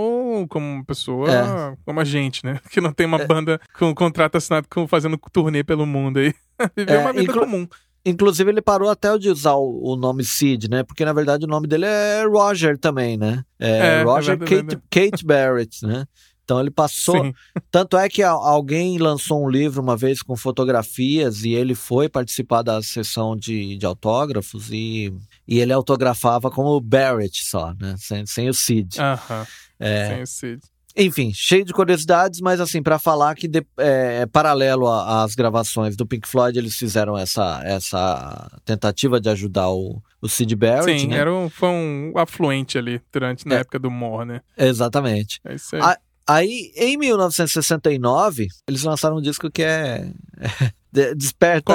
como 0.50 0.66
uma 0.66 0.84
pessoa 0.84 1.30
é. 1.30 1.78
como 1.86 2.00
a 2.00 2.04
gente, 2.04 2.46
né? 2.46 2.60
Que 2.70 2.82
não 2.82 2.92
tem 2.92 3.06
uma 3.08 3.22
é. 3.22 3.26
banda 3.26 3.60
com 3.78 3.94
contrato 3.96 4.36
assinado 4.36 4.68
com, 4.70 4.88
fazendo 4.88 5.18
turnê 5.32 5.64
pelo 5.64 5.86
mundo 5.86 6.20
aí. 6.20 6.34
viveu 6.76 7.00
uma 7.00 7.14
vida 7.14 7.32
inclu... 7.32 7.42
comum. 7.42 7.68
Inclusive, 8.04 8.50
ele 8.50 8.62
parou 8.64 8.90
até 8.90 9.16
de 9.16 9.30
usar 9.30 9.54
o, 9.54 9.94
o, 9.94 9.96
nome 9.96 10.24
Sid, 10.24 10.68
né? 10.68 10.82
Porque, 10.82 11.06
na 11.06 11.14
verdade, 11.14 11.46
o 11.46 11.48
nome 11.48 11.68
dele 11.68 11.86
é 11.86 12.24
Roger 12.26 12.76
também, 12.76 13.16
né? 13.16 13.44
É, 13.60 14.00
é 14.00 14.04
Roger 14.04 14.34
é 14.34 14.38
Kate, 14.38 14.80
Kate 14.90 15.24
Barrett, 15.24 15.86
né? 15.86 16.06
Então 16.44 16.60
ele 16.60 16.72
passou. 16.72 17.24
Sim. 17.24 17.34
Tanto 17.72 17.98
é 17.98 18.10
que 18.10 18.22
alguém 18.24 18.98
lançou 18.98 19.44
um 19.44 19.50
livro 19.50 19.82
uma 19.82 19.96
vez 19.96 20.22
com 20.22 20.36
fotografias 20.36 21.44
e 21.44 21.54
ele 21.54 21.76
foi 21.76 22.10
participar 22.10 22.62
da 22.62 22.82
sessão 22.82 23.36
de, 23.36 23.78
de 23.78 23.86
autógrafos 23.86 24.70
e, 24.72 25.14
e 25.48 25.60
ele 25.60 25.74
autografava 25.74 26.50
como 26.50 26.80
Barrett 26.82 27.44
só, 27.46 27.74
né? 27.80 27.96
Sem, 27.98 28.26
sem 28.26 28.50
o 28.50 28.54
Sid. 28.54 29.00
Aham. 29.00 29.48
É, 29.80 30.08
sem 30.08 30.22
o 30.22 30.28
Sid. 30.28 30.62
Enfim, 30.96 31.32
cheio 31.34 31.64
de 31.64 31.72
curiosidades, 31.72 32.42
mas 32.42 32.60
assim, 32.60 32.84
para 32.84 33.00
falar 33.00 33.34
que 33.36 33.48
de, 33.48 33.66
é, 33.78 34.26
paralelo 34.26 34.88
às 34.88 35.36
gravações 35.36 35.96
do 35.96 36.06
Pink 36.06 36.28
Floyd, 36.28 36.58
eles 36.58 36.76
fizeram 36.76 37.18
essa, 37.18 37.62
essa 37.64 38.60
tentativa 38.66 39.20
de 39.20 39.30
ajudar 39.30 39.70
o, 39.70 40.02
o 40.22 40.28
Sid 40.28 40.54
Barrett. 40.56 41.00
Sim, 41.00 41.08
né? 41.08 41.18
era 41.18 41.34
um, 41.34 41.50
foi 41.50 41.70
um 41.70 42.14
afluente 42.18 42.78
ali 42.78 43.02
durante 43.12 43.48
na 43.48 43.56
é, 43.56 43.60
época 43.60 43.80
do 43.80 43.90
More, 43.90 44.28
né? 44.28 44.42
Exatamente. 44.58 45.40
É 45.46 45.56
isso 45.56 45.76
aí. 45.76 45.82
A, 45.82 45.98
aí, 46.28 46.72
em 46.76 46.98
1969, 46.98 48.48
eles 48.68 48.84
lançaram 48.84 49.18
um 49.18 49.22
disco 49.22 49.50
que 49.50 49.64
é. 49.64 50.12
desperta 51.16 51.74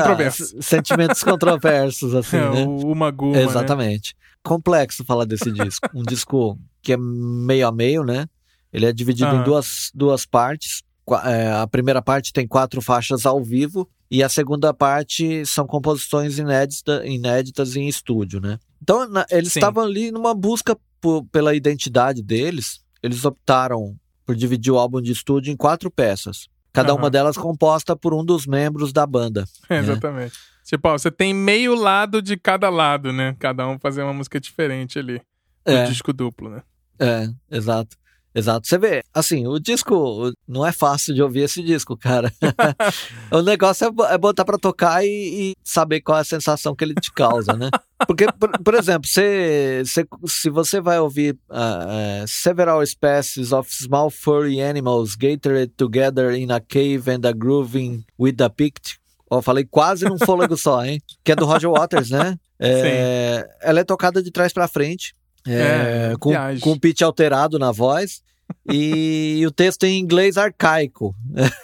sentimentos 0.61 1.24
controversos, 1.24 2.12
assim, 2.16 2.37
é, 2.37 2.50
né? 2.50 2.64
O 2.66 2.94
Maguma, 2.94 3.32
né? 3.32 3.44
Exatamente. 3.44 4.14
Né? 4.14 4.26
Complexo 4.42 5.04
falar 5.04 5.24
desse 5.24 5.50
disco. 5.50 5.88
Um 5.94 6.02
disco 6.02 6.59
que 6.82 6.92
é 6.92 6.96
meio 6.98 7.66
a 7.66 7.72
meio, 7.72 8.04
né? 8.04 8.26
Ele 8.72 8.87
é 8.87 8.92
dividido 8.92 9.30
uhum. 9.30 9.40
em 9.40 9.44
duas, 9.44 9.90
duas 9.94 10.26
partes. 10.26 10.82
É, 11.24 11.50
a 11.50 11.66
primeira 11.66 12.02
parte 12.02 12.32
tem 12.32 12.46
quatro 12.46 12.82
faixas 12.82 13.24
ao 13.24 13.42
vivo 13.42 13.88
e 14.11 14.22
a 14.22 14.28
segunda 14.28 14.72
parte 14.74 15.44
são 15.46 15.66
composições 15.66 16.38
inédita, 16.38 17.04
inéditas 17.06 17.74
em 17.74 17.88
estúdio, 17.88 18.40
né? 18.40 18.59
Então, 18.82 19.09
na, 19.09 19.24
eles 19.30 19.54
estavam 19.54 19.85
ali 19.85 20.11
numa 20.11 20.35
busca 20.35 20.76
por, 21.00 21.24
pela 21.26 21.54
identidade 21.54 22.22
deles. 22.22 22.80
Eles 23.02 23.24
optaram 23.24 23.96
por 24.26 24.34
dividir 24.34 24.72
o 24.72 24.78
álbum 24.78 25.00
de 25.00 25.12
estúdio 25.12 25.52
em 25.52 25.56
quatro 25.56 25.90
peças. 25.90 26.48
Cada 26.72 26.92
uhum. 26.92 26.98
uma 26.98 27.08
delas 27.08 27.38
composta 27.38 27.96
por 27.96 28.12
um 28.12 28.22
dos 28.22 28.46
membros 28.46 28.92
da 28.92 29.06
banda. 29.06 29.46
É, 29.70 29.78
exatamente. 29.78 30.34
Tipo, 30.64 30.88
ó, 30.88 30.98
você 30.98 31.10
tem 31.10 31.32
meio 31.32 31.74
lado 31.74 32.20
de 32.20 32.36
cada 32.36 32.68
lado, 32.68 33.12
né? 33.12 33.36
Cada 33.38 33.66
um 33.68 33.78
fazer 33.78 34.02
uma 34.02 34.12
música 34.12 34.40
diferente 34.40 34.98
ali. 34.98 35.22
No 35.64 35.72
é. 35.72 35.84
disco 35.84 36.12
duplo, 36.12 36.50
né? 36.50 36.62
É, 36.98 37.28
exato. 37.50 37.96
Exato. 38.37 38.68
Você 38.68 38.77
vê, 38.77 39.03
assim, 39.14 39.46
o 39.46 39.59
disco 39.59 40.31
não 40.46 40.66
é 40.66 40.70
fácil 40.70 41.14
de 41.14 41.22
ouvir 41.22 41.40
esse 41.40 41.62
disco, 41.62 41.96
cara. 41.96 42.31
o 43.33 43.40
negócio 43.40 43.87
é, 43.87 44.12
é 44.12 44.18
botar 44.18 44.44
pra 44.44 44.59
tocar 44.59 45.03
e, 45.03 45.09
e, 45.09 45.55
saber 45.64 46.03
qual 46.03 46.18
é 46.18 46.20
a 46.20 46.25
sensação 46.25 46.77
que 46.77 46.85
ele 46.85 46.94
te 46.94 47.11
causa, 47.11 47.55
né? 47.55 47.70
Porque, 48.07 48.27
por, 48.38 48.51
por 48.62 48.75
exemplo, 48.75 49.09
se, 49.09 49.83
se, 49.87 50.07
se 50.27 50.51
você 50.51 50.83
vai 50.83 51.01
ouvir 51.01 51.38
uh, 51.49 52.25
uh, 52.25 52.29
Several 52.29 52.85
Species 52.87 53.53
of 53.53 53.72
Small 53.72 54.11
Furry 54.11 54.61
Animals 54.61 55.14
Gathered 55.14 55.72
Together 55.75 56.33
in 56.33 56.53
a 56.53 56.61
Cave 56.61 57.11
and 57.11 57.27
a 57.27 57.33
Grooving 57.33 58.05
with 58.18 58.37
a 58.42 58.51
Pict, 58.51 58.99
Ó, 59.29 59.42
falei 59.42 59.64
quase 59.64 60.05
num 60.05 60.18
fôlego 60.25 60.57
só, 60.57 60.85
hein? 60.85 61.01
Que 61.25 61.33
é 61.33 61.35
do 61.35 61.44
Roger 61.46 61.70
Waters, 61.70 62.11
né? 62.11 62.38
É, 62.59 63.46
ela 63.61 63.81
é 63.81 63.85
tocada 63.85 64.22
de 64.22 64.31
trás 64.31 64.51
para 64.51 64.66
frente. 64.66 65.14
É, 65.46 66.12
é, 66.12 66.14
com, 66.18 66.32
com 66.61 66.72
o 66.72 66.80
pitch 66.80 67.02
alterado 67.02 67.59
na 67.59 67.72
voz 67.72 68.22
e 68.70 69.42
o 69.46 69.50
texto 69.50 69.85
em 69.85 69.98
inglês 69.98 70.37
arcaico. 70.37 71.14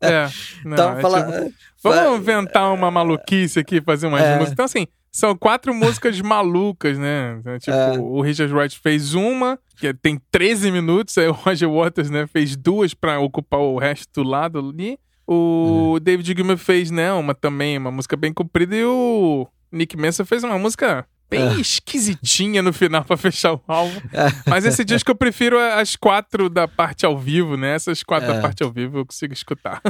É, 0.00 0.28
não, 0.64 0.72
então, 0.72 0.98
é 0.98 1.02
fala, 1.02 1.22
tipo, 1.22 1.54
vamos 1.82 2.20
inventar 2.20 2.72
uma 2.72 2.90
maluquice 2.90 3.58
aqui, 3.58 3.80
fazer 3.82 4.06
umas 4.06 4.22
é. 4.22 4.34
músicas. 4.36 4.52
Então, 4.52 4.64
assim, 4.64 4.86
são 5.12 5.36
quatro 5.36 5.74
músicas 5.74 6.18
malucas, 6.20 6.98
né? 6.98 7.36
Então, 7.38 7.58
tipo, 7.58 7.76
é. 7.76 7.98
o 7.98 8.20
Richard 8.22 8.52
Wright 8.52 8.78
fez 8.78 9.14
uma, 9.14 9.58
que 9.76 9.92
tem 9.92 10.20
13 10.30 10.70
minutos, 10.70 11.18
aí 11.18 11.28
o 11.28 11.32
Roger 11.32 11.70
Waters, 11.70 12.08
né, 12.10 12.26
fez 12.26 12.56
duas 12.56 12.94
para 12.94 13.20
ocupar 13.20 13.60
o 13.60 13.78
resto 13.78 14.22
do 14.22 14.28
lado 14.28 14.58
ali. 14.58 14.98
O 15.26 15.96
é. 15.96 16.00
David 16.00 16.34
Gilmour 16.34 16.56
fez, 16.56 16.90
né, 16.90 17.12
uma 17.12 17.34
também, 17.34 17.76
uma 17.76 17.90
música 17.90 18.16
bem 18.16 18.32
comprida, 18.32 18.74
e 18.74 18.84
o 18.84 19.46
Nick 19.70 19.96
Mensa 19.96 20.24
fez 20.24 20.42
uma 20.42 20.58
música 20.58 21.06
bem 21.30 21.48
é. 21.48 21.60
esquisitinha 21.60 22.60
no 22.60 22.72
final 22.72 23.04
para 23.04 23.16
fechar 23.16 23.54
o 23.54 23.62
álbum. 23.66 24.00
É. 24.12 24.50
Mas 24.50 24.66
esse 24.66 24.84
disco 24.84 25.10
eu 25.10 25.14
prefiro 25.14 25.58
as 25.58 25.94
quatro 25.94 26.50
da 26.50 26.66
parte 26.66 27.06
ao 27.06 27.16
vivo, 27.16 27.56
né? 27.56 27.74
Essas 27.74 28.02
quatro 28.02 28.30
é. 28.30 28.34
da 28.34 28.40
parte 28.42 28.62
ao 28.62 28.70
vivo 28.72 28.98
eu 28.98 29.06
consigo 29.06 29.32
escutar. 29.32 29.80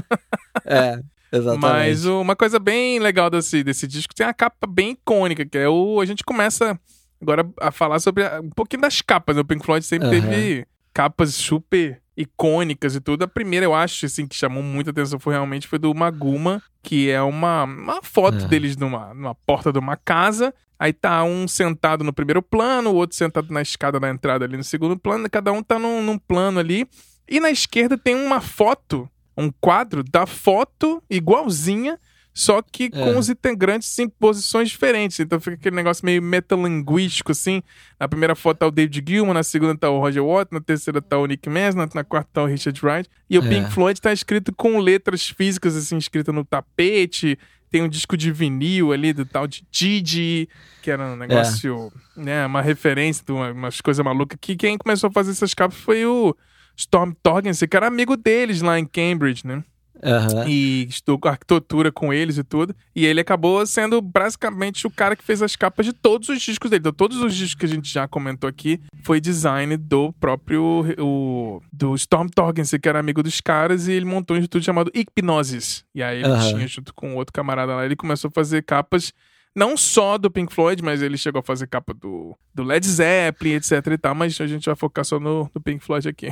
é. 0.67 1.01
Exatamente. 1.33 1.61
Mas 1.61 2.05
uma 2.07 2.35
coisa 2.35 2.59
bem 2.59 2.99
legal 2.99 3.31
desse, 3.31 3.63
desse 3.63 3.87
disco 3.87 4.13
tem 4.15 4.27
a 4.27 4.35
capa 4.35 4.67
bem 4.67 4.91
icônica, 4.91 5.47
que 5.47 5.57
é 5.57 5.69
o. 5.69 6.01
A 6.01 6.05
gente 6.05 6.25
começa 6.25 6.79
agora 7.23 7.49
a 7.61 7.71
falar 7.71 8.01
sobre 8.01 8.25
um 8.41 8.51
pouquinho 8.51 8.83
das 8.83 9.01
capas. 9.01 9.37
Né? 9.37 9.43
O 9.43 9.45
Pink 9.45 9.65
Floyd 9.65 9.87
sempre 9.87 10.09
uhum. 10.09 10.21
teve 10.21 10.67
capas 10.93 11.35
super 11.35 12.03
icônicas 12.21 12.95
e 12.95 13.01
tudo. 13.01 13.23
A 13.23 13.29
primeira, 13.29 13.65
eu 13.65 13.75
acho, 13.75 14.07
assim, 14.07 14.27
que 14.27 14.37
chamou 14.37 14.63
muita 14.63 14.91
atenção 14.91 15.19
foi 15.19 15.33
realmente 15.33 15.67
foi 15.67 15.79
do 15.79 15.95
Maguma, 15.95 16.63
que 16.83 17.11
é 17.11 17.23
uma, 17.23 17.65
uma 17.65 18.03
foto 18.03 18.45
é. 18.45 18.49
deles 18.49 18.77
numa, 18.77 19.15
numa 19.15 19.35
porta 19.35 19.73
de 19.73 19.79
uma 19.79 19.97
casa. 19.97 20.55
Aí 20.79 20.93
tá 20.93 21.25
um 21.25 21.47
sentado 21.47 22.05
no 22.05 22.13
primeiro 22.13 22.43
plano, 22.43 22.91
o 22.91 22.95
outro 22.95 23.17
sentado 23.17 23.53
na 23.53 23.61
escada 23.61 23.99
da 23.99 24.09
entrada 24.09 24.45
ali 24.45 24.57
no 24.57 24.65
segundo 24.65 24.99
plano, 24.99 25.29
cada 25.29 25.53
um 25.53 25.63
tá 25.63 25.79
num, 25.79 26.03
num 26.03 26.19
plano 26.19 26.59
ali. 26.59 26.87
E 27.29 27.39
na 27.39 27.51
esquerda 27.51 27.97
tem 27.97 28.15
uma 28.15 28.41
foto, 28.41 29.09
um 29.37 29.51
quadro 29.61 30.03
da 30.03 30.27
foto 30.27 31.03
igualzinha 31.09 31.99
só 32.41 32.63
que 32.63 32.85
é. 32.85 32.89
com 32.89 33.19
os 33.19 33.29
integrantes 33.29 33.99
em 33.99 34.09
posições 34.09 34.71
diferentes. 34.71 35.21
Então 35.21 35.39
fica 35.39 35.57
aquele 35.57 35.77
negócio 35.77 36.07
meio 36.07 36.23
metalinguístico, 36.23 37.33
assim. 37.33 37.63
Na 37.99 38.09
primeira 38.09 38.35
foto 38.35 38.61
tá 38.61 38.67
o 38.67 38.71
David 38.71 39.05
Gilman, 39.07 39.35
na 39.35 39.43
segunda 39.43 39.77
tá 39.77 39.91
o 39.91 40.01
Roger 40.01 40.25
Waters, 40.25 40.49
na 40.51 40.61
terceira 40.61 41.03
tá 41.03 41.19
o 41.19 41.27
Nick 41.27 41.51
Mason, 41.51 41.87
na 41.95 42.03
quarta 42.03 42.31
tá 42.33 42.43
o 42.43 42.47
Richard 42.47 42.81
Wright. 42.83 43.11
E 43.29 43.39
o 43.39 43.45
é. 43.45 43.49
Pink 43.49 43.71
Floyd 43.73 44.01
tá 44.01 44.11
escrito 44.11 44.55
com 44.55 44.79
letras 44.79 45.29
físicas, 45.29 45.77
assim, 45.77 45.99
escritas 45.99 46.35
no 46.35 46.43
tapete. 46.43 47.39
Tem 47.71 47.83
um 47.83 47.89
disco 47.91 48.17
de 48.17 48.33
vinil 48.33 48.91
ali 48.91 49.13
do 49.13 49.27
tal 49.27 49.47
de 49.47 49.63
Didi, 49.71 50.49
que 50.83 50.91
era 50.91 51.13
um 51.13 51.17
negócio, 51.17 51.93
é. 52.17 52.21
né, 52.23 52.47
uma 52.47 52.63
referência 52.63 53.23
de 53.23 53.33
uma, 53.33 53.53
umas 53.53 53.83
coisas 53.83 54.03
malucas. 54.03 54.39
Que 54.41 54.57
quem 54.57 54.79
começou 54.79 55.09
a 55.09 55.13
fazer 55.13 55.33
essas 55.33 55.53
capas 55.53 55.77
foi 55.77 56.07
o 56.07 56.35
Storm 56.75 57.13
Torgensen, 57.23 57.69
que 57.69 57.77
era 57.77 57.87
amigo 57.87 58.17
deles 58.17 58.63
lá 58.63 58.79
em 58.79 58.87
Cambridge, 58.87 59.47
né? 59.47 59.63
Uhum. 60.03 60.49
E 60.49 60.87
estudou 60.89 61.31
arquitetura 61.31 61.93
com 61.93 62.13
eles 62.13 62.39
e 62.39 62.45
tudo. 62.45 62.75
E 62.95 63.05
ele 63.05 63.21
acabou 63.21 63.65
sendo 63.67 64.01
basicamente 64.01 64.87
o 64.87 64.91
cara 64.91 65.15
que 65.15 65.23
fez 65.23 65.43
as 65.43 65.57
capas 65.57 65.87
de 65.87 65.93
todos 65.93 66.29
os 66.29 66.41
discos 66.41 66.71
dele. 66.71 66.81
Então, 66.81 66.93
todos 66.93 67.19
os 67.19 67.35
discos 67.35 67.61
que 67.61 67.67
a 67.67 67.69
gente 67.69 67.93
já 67.93 68.09
comentou 68.09 68.49
aqui 68.49 68.81
foi 69.03 69.21
design 69.21 69.77
do 69.77 70.13
próprio 70.15 70.85
o, 70.99 71.63
do 71.73 71.95
Storm 71.95 72.29
Torgensen, 72.29 72.81
que 72.81 72.89
era 72.89 72.99
amigo 72.99 73.23
dos 73.23 73.41
caras, 73.41 73.89
e 73.89 73.93
ele 73.93 74.05
montou 74.05 74.37
um 74.37 74.39
instituto 74.39 74.65
chamado 74.65 74.91
Hipnosis. 74.95 75.85
E 75.95 76.03
aí 76.03 76.21
ele 76.21 76.29
uhum. 76.29 76.49
tinha, 76.49 76.67
junto 76.67 76.95
com 76.95 77.15
outro 77.15 77.33
camarada 77.33 77.75
lá, 77.75 77.85
ele 77.85 77.97
começou 77.97 78.29
a 78.29 78.33
fazer 78.33 78.63
capas 78.63 79.13
não 79.55 79.77
só 79.77 80.17
do 80.17 80.31
Pink 80.31 80.53
Floyd, 80.53 80.83
mas 80.83 81.03
ele 81.03 81.19
chegou 81.19 81.41
a 81.41 81.43
fazer 81.43 81.67
capa 81.67 81.93
do, 81.93 82.37
do 82.55 82.63
Led 82.63 82.87
Zeppelin, 82.87 83.55
etc 83.55 83.85
e 83.89 83.99
tal, 83.99 84.15
mas 84.15 84.41
a 84.41 84.47
gente 84.47 84.67
vai 84.67 84.77
focar 84.77 85.05
só 85.05 85.19
no, 85.19 85.51
no 85.53 85.61
Pink 85.61 85.85
Floyd 85.85 86.09
aqui. 86.09 86.29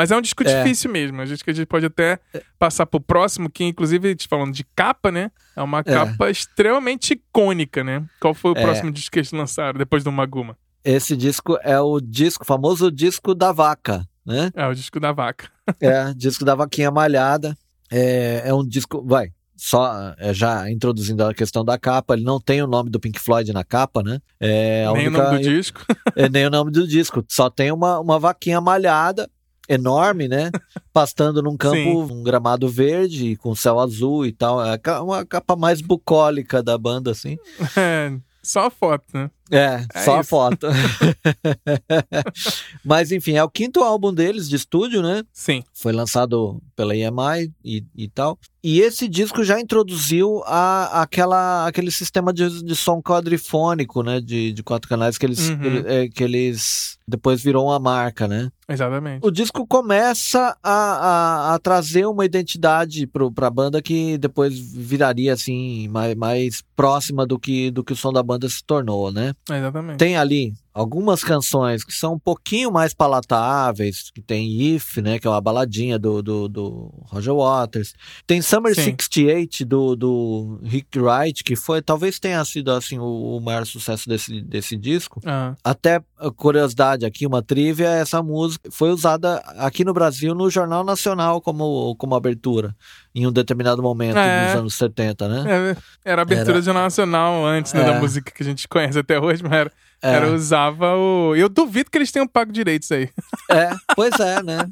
Mas 0.00 0.10
é 0.10 0.16
um 0.16 0.22
disco 0.22 0.42
é. 0.44 0.62
difícil 0.62 0.90
mesmo. 0.90 1.20
A 1.20 1.26
gente 1.26 1.44
que 1.44 1.50
a 1.50 1.52
gente 1.52 1.66
pode 1.66 1.84
até 1.84 2.18
passar 2.58 2.86
pro 2.86 2.98
próximo, 2.98 3.50
que 3.50 3.64
inclusive, 3.64 4.16
falando 4.26 4.50
de 4.50 4.64
capa, 4.74 5.12
né? 5.12 5.30
É 5.54 5.60
uma 5.60 5.80
é. 5.80 5.82
capa 5.82 6.30
extremamente 6.30 7.12
icônica, 7.12 7.84
né? 7.84 8.02
Qual 8.18 8.32
foi 8.32 8.52
o 8.52 8.56
é. 8.56 8.62
próximo 8.62 8.90
disco 8.90 9.12
que 9.12 9.18
eles 9.18 9.30
lançaram 9.30 9.78
depois 9.78 10.02
do 10.02 10.10
Maguma? 10.10 10.56
Esse 10.82 11.14
disco 11.14 11.58
é 11.62 11.78
o 11.78 12.00
disco, 12.00 12.46
famoso 12.46 12.90
disco 12.90 13.34
da 13.34 13.52
vaca, 13.52 14.08
né? 14.24 14.50
É, 14.54 14.66
o 14.66 14.72
disco 14.72 14.98
da 14.98 15.12
vaca. 15.12 15.50
é, 15.78 16.14
disco 16.14 16.46
da 16.46 16.54
vaquinha 16.54 16.90
malhada. 16.90 17.54
É, 17.90 18.44
é 18.46 18.54
um 18.54 18.66
disco, 18.66 19.04
vai, 19.06 19.30
só 19.54 20.14
é, 20.16 20.32
já 20.32 20.70
introduzindo 20.70 21.22
a 21.26 21.34
questão 21.34 21.62
da 21.62 21.78
capa, 21.78 22.14
ele 22.14 22.24
não 22.24 22.40
tem 22.40 22.62
o 22.62 22.66
nome 22.66 22.88
do 22.88 22.98
Pink 22.98 23.20
Floyd 23.20 23.52
na 23.52 23.64
capa, 23.64 24.02
né? 24.02 24.18
É, 24.40 24.90
nem 24.94 25.08
única, 25.08 25.20
o 25.20 25.24
nome 25.24 25.38
do 25.40 25.44
disco. 25.44 25.84
É, 26.16 26.26
nem 26.26 26.46
o 26.46 26.50
nome 26.50 26.70
do 26.70 26.88
disco. 26.88 27.22
Só 27.28 27.50
tem 27.50 27.70
uma, 27.70 28.00
uma 28.00 28.18
vaquinha 28.18 28.62
malhada 28.62 29.28
enorme, 29.70 30.26
né? 30.26 30.50
Pastando 30.92 31.40
num 31.40 31.56
campo, 31.56 31.76
Sim. 31.76 32.12
um 32.12 32.22
gramado 32.22 32.68
verde, 32.68 33.36
com 33.36 33.54
céu 33.54 33.78
azul 33.78 34.26
e 34.26 34.32
tal. 34.32 34.60
É 34.62 34.78
uma 35.00 35.24
capa 35.24 35.54
mais 35.54 35.80
bucólica 35.80 36.62
da 36.62 36.76
banda, 36.76 37.12
assim. 37.12 37.38
É, 37.76 38.12
só 38.42 38.66
a 38.66 38.70
foto, 38.70 39.04
né? 39.14 39.30
É, 39.50 39.84
é 39.94 40.04
só 40.04 40.12
isso. 40.12 40.20
a 40.20 40.24
foto. 40.24 40.66
Mas 42.84 43.12
enfim, 43.12 43.34
é 43.34 43.44
o 43.44 43.50
quinto 43.50 43.80
álbum 43.80 44.12
deles 44.12 44.48
de 44.48 44.56
estúdio, 44.56 45.02
né? 45.02 45.22
Sim. 45.32 45.62
Foi 45.72 45.92
lançado 45.92 46.60
pela 46.76 46.94
EMI 46.94 47.52
e, 47.64 47.84
e 47.96 48.08
tal. 48.08 48.38
E 48.62 48.80
esse 48.80 49.08
disco 49.08 49.42
já 49.42 49.58
introduziu 49.58 50.42
a, 50.44 51.02
aquela, 51.02 51.66
aquele 51.66 51.90
sistema 51.90 52.32
de, 52.32 52.62
de 52.62 52.76
som 52.76 53.00
quadrifônico, 53.02 54.02
né? 54.02 54.20
De, 54.20 54.52
de 54.52 54.62
quatro 54.62 54.88
canais 54.88 55.16
que 55.16 55.24
eles, 55.24 55.48
uhum. 55.48 55.64
ele, 55.64 55.84
é, 55.86 56.08
que 56.08 56.22
eles 56.22 56.98
depois 57.08 57.42
virou 57.42 57.66
uma 57.66 57.78
marca, 57.78 58.28
né? 58.28 58.50
Exatamente. 58.68 59.26
O 59.26 59.32
disco 59.32 59.66
começa 59.66 60.56
a, 60.62 60.72
a, 60.72 61.54
a 61.54 61.58
trazer 61.58 62.06
uma 62.06 62.24
identidade 62.24 63.04
pro, 63.06 63.32
pra 63.32 63.50
banda 63.50 63.82
que 63.82 64.16
depois 64.16 64.56
viraria, 64.56 65.32
assim, 65.32 65.88
mais, 65.88 66.14
mais 66.14 66.62
próxima 66.76 67.26
do 67.26 67.38
que, 67.38 67.70
do 67.70 67.82
que 67.82 67.92
o 67.92 67.96
som 67.96 68.12
da 68.12 68.22
banda 68.22 68.48
se 68.48 68.62
tornou, 68.62 69.10
né? 69.10 69.34
Exatamente. 69.48 69.98
Tem 69.98 70.16
ali 70.16 70.52
algumas 70.72 71.24
canções 71.24 71.84
que 71.84 71.92
são 71.92 72.14
um 72.14 72.18
pouquinho 72.18 72.70
mais 72.70 72.94
palatáveis, 72.94 74.10
que 74.14 74.22
tem 74.22 74.74
If, 74.74 74.98
né, 74.98 75.18
que 75.18 75.26
é 75.26 75.30
uma 75.30 75.40
baladinha 75.40 75.98
do, 75.98 76.22
do, 76.22 76.48
do 76.48 76.94
Roger 77.06 77.34
Waters. 77.34 77.94
Tem 78.26 78.40
Summer 78.40 78.74
Sim. 78.74 78.94
68 78.96 79.64
do, 79.64 79.96
do 79.96 80.60
Rick 80.62 80.98
Wright, 80.98 81.42
que 81.42 81.56
foi, 81.56 81.82
talvez 81.82 82.18
tenha 82.18 82.44
sido 82.44 82.70
assim 82.70 82.98
o, 82.98 83.36
o 83.36 83.40
maior 83.40 83.66
sucesso 83.66 84.08
desse, 84.08 84.40
desse 84.40 84.76
disco. 84.76 85.20
Ah. 85.26 85.54
Até 85.64 86.00
curiosidade 86.36 87.04
aqui, 87.04 87.26
uma 87.26 87.42
trivia, 87.42 87.88
essa 87.88 88.22
música 88.22 88.70
foi 88.70 88.90
usada 88.90 89.36
aqui 89.58 89.84
no 89.84 89.92
Brasil 89.92 90.34
no 90.34 90.48
Jornal 90.50 90.84
Nacional 90.84 91.40
como, 91.40 91.96
como 91.96 92.14
abertura 92.14 92.76
em 93.12 93.26
um 93.26 93.32
determinado 93.32 93.82
momento 93.82 94.18
é. 94.18 94.46
dos 94.46 94.60
anos 94.60 94.74
70, 94.74 95.28
né? 95.28 95.44
É, 96.04 96.10
era 96.12 96.22
abertura 96.22 96.52
era... 96.52 96.60
de 96.60 96.64
Jornal 96.66 96.84
Nacional 96.84 97.44
antes 97.44 97.72
né, 97.72 97.82
é. 97.82 97.84
da 97.84 97.98
música 97.98 98.30
que 98.30 98.42
a 98.42 98.46
gente 98.46 98.68
conhece 98.68 98.98
até 98.98 99.18
hoje, 99.18 99.42
mas 99.42 99.52
era 99.52 99.72
é. 100.02 100.14
Era, 100.14 100.30
usava 100.60 100.96
o. 100.96 101.34
Eu 101.34 101.48
duvido 101.48 101.90
que 101.90 101.96
eles 101.96 102.12
tenham 102.12 102.26
pago 102.26 102.52
direitos 102.52 102.90
aí. 102.92 103.08
É, 103.50 103.70
pois 103.94 104.18
é, 104.20 104.42
né? 104.42 104.70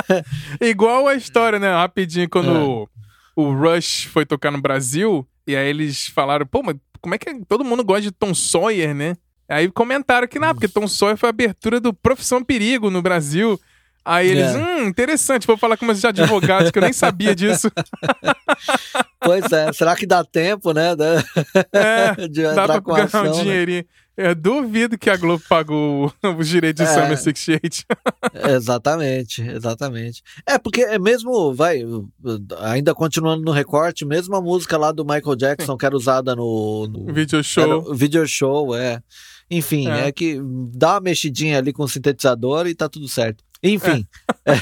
Igual 0.60 1.06
a 1.06 1.14
história, 1.14 1.58
né? 1.58 1.72
Rapidinho, 1.72 2.28
quando 2.28 2.50
é. 2.50 3.40
o 3.40 3.52
Rush 3.52 4.04
foi 4.04 4.26
tocar 4.26 4.50
no 4.50 4.60
Brasil, 4.60 5.26
e 5.46 5.56
aí 5.56 5.68
eles 5.68 6.08
falaram, 6.08 6.46
pô, 6.46 6.62
mas 6.62 6.76
como 7.00 7.14
é 7.14 7.18
que 7.18 7.44
todo 7.46 7.64
mundo 7.64 7.84
gosta 7.84 8.02
de 8.02 8.12
Tom 8.12 8.34
Sawyer, 8.34 8.94
né? 8.94 9.16
Aí 9.48 9.70
comentaram 9.70 10.26
que 10.26 10.38
não, 10.38 10.54
porque 10.54 10.68
Tom 10.68 10.88
Sawyer 10.88 11.16
foi 11.16 11.28
a 11.28 11.30
abertura 11.30 11.80
do 11.80 11.92
Profissão 11.92 12.42
Perigo 12.42 12.90
no 12.90 13.02
Brasil. 13.02 13.60
Aí 14.04 14.28
eles, 14.28 14.54
é. 14.54 14.58
hum, 14.58 14.88
interessante, 14.88 15.46
vou 15.46 15.56
falar 15.56 15.76
com 15.76 15.86
meus 15.86 16.04
advogados, 16.04 16.70
que 16.70 16.78
eu 16.78 16.82
nem 16.82 16.92
sabia 16.92 17.34
disso. 17.34 17.70
pois 19.20 19.50
é, 19.52 19.72
será 19.72 19.94
que 19.94 20.06
dá 20.06 20.24
tempo, 20.24 20.72
né? 20.72 20.92
É, 21.72 22.28
de 22.28 22.42
dá 22.42 22.66
pra 22.66 22.80
ganhar 22.80 23.04
ação, 23.04 23.22
um 23.22 23.36
né? 23.36 23.42
dinheirinho. 23.42 23.78
Né? 23.78 24.02
Eu 24.14 24.34
duvido 24.34 24.98
que 24.98 25.08
a 25.08 25.16
Globo 25.16 25.42
pagou 25.48 26.12
os 26.36 26.48
direitos 26.48 26.84
de 26.84 26.90
é, 26.90 26.94
Summer 26.94 27.16
68. 27.16 27.84
exatamente, 28.50 29.40
exatamente. 29.40 30.22
É, 30.46 30.58
porque 30.58 30.82
é 30.82 30.98
mesmo, 30.98 31.54
vai, 31.54 31.82
ainda 32.60 32.94
continuando 32.94 33.42
no 33.42 33.52
recorte, 33.52 34.04
mesmo 34.04 34.36
a 34.36 34.42
música 34.42 34.76
lá 34.76 34.92
do 34.92 35.04
Michael 35.04 35.36
Jackson, 35.36 35.76
que 35.76 35.86
era 35.86 35.96
usada 35.96 36.36
no... 36.36 36.86
no 36.88 37.12
video 37.12 37.42
show. 37.42 37.94
Video 37.94 38.26
show, 38.26 38.76
é. 38.76 39.00
Enfim, 39.50 39.88
é. 39.88 40.08
é 40.08 40.12
que 40.12 40.38
dá 40.74 40.94
uma 40.94 41.00
mexidinha 41.00 41.58
ali 41.58 41.72
com 41.72 41.84
o 41.84 41.88
sintetizador 41.88 42.66
e 42.66 42.74
tá 42.74 42.88
tudo 42.88 43.08
certo. 43.08 43.42
Enfim. 43.62 44.04
É. 44.44 44.54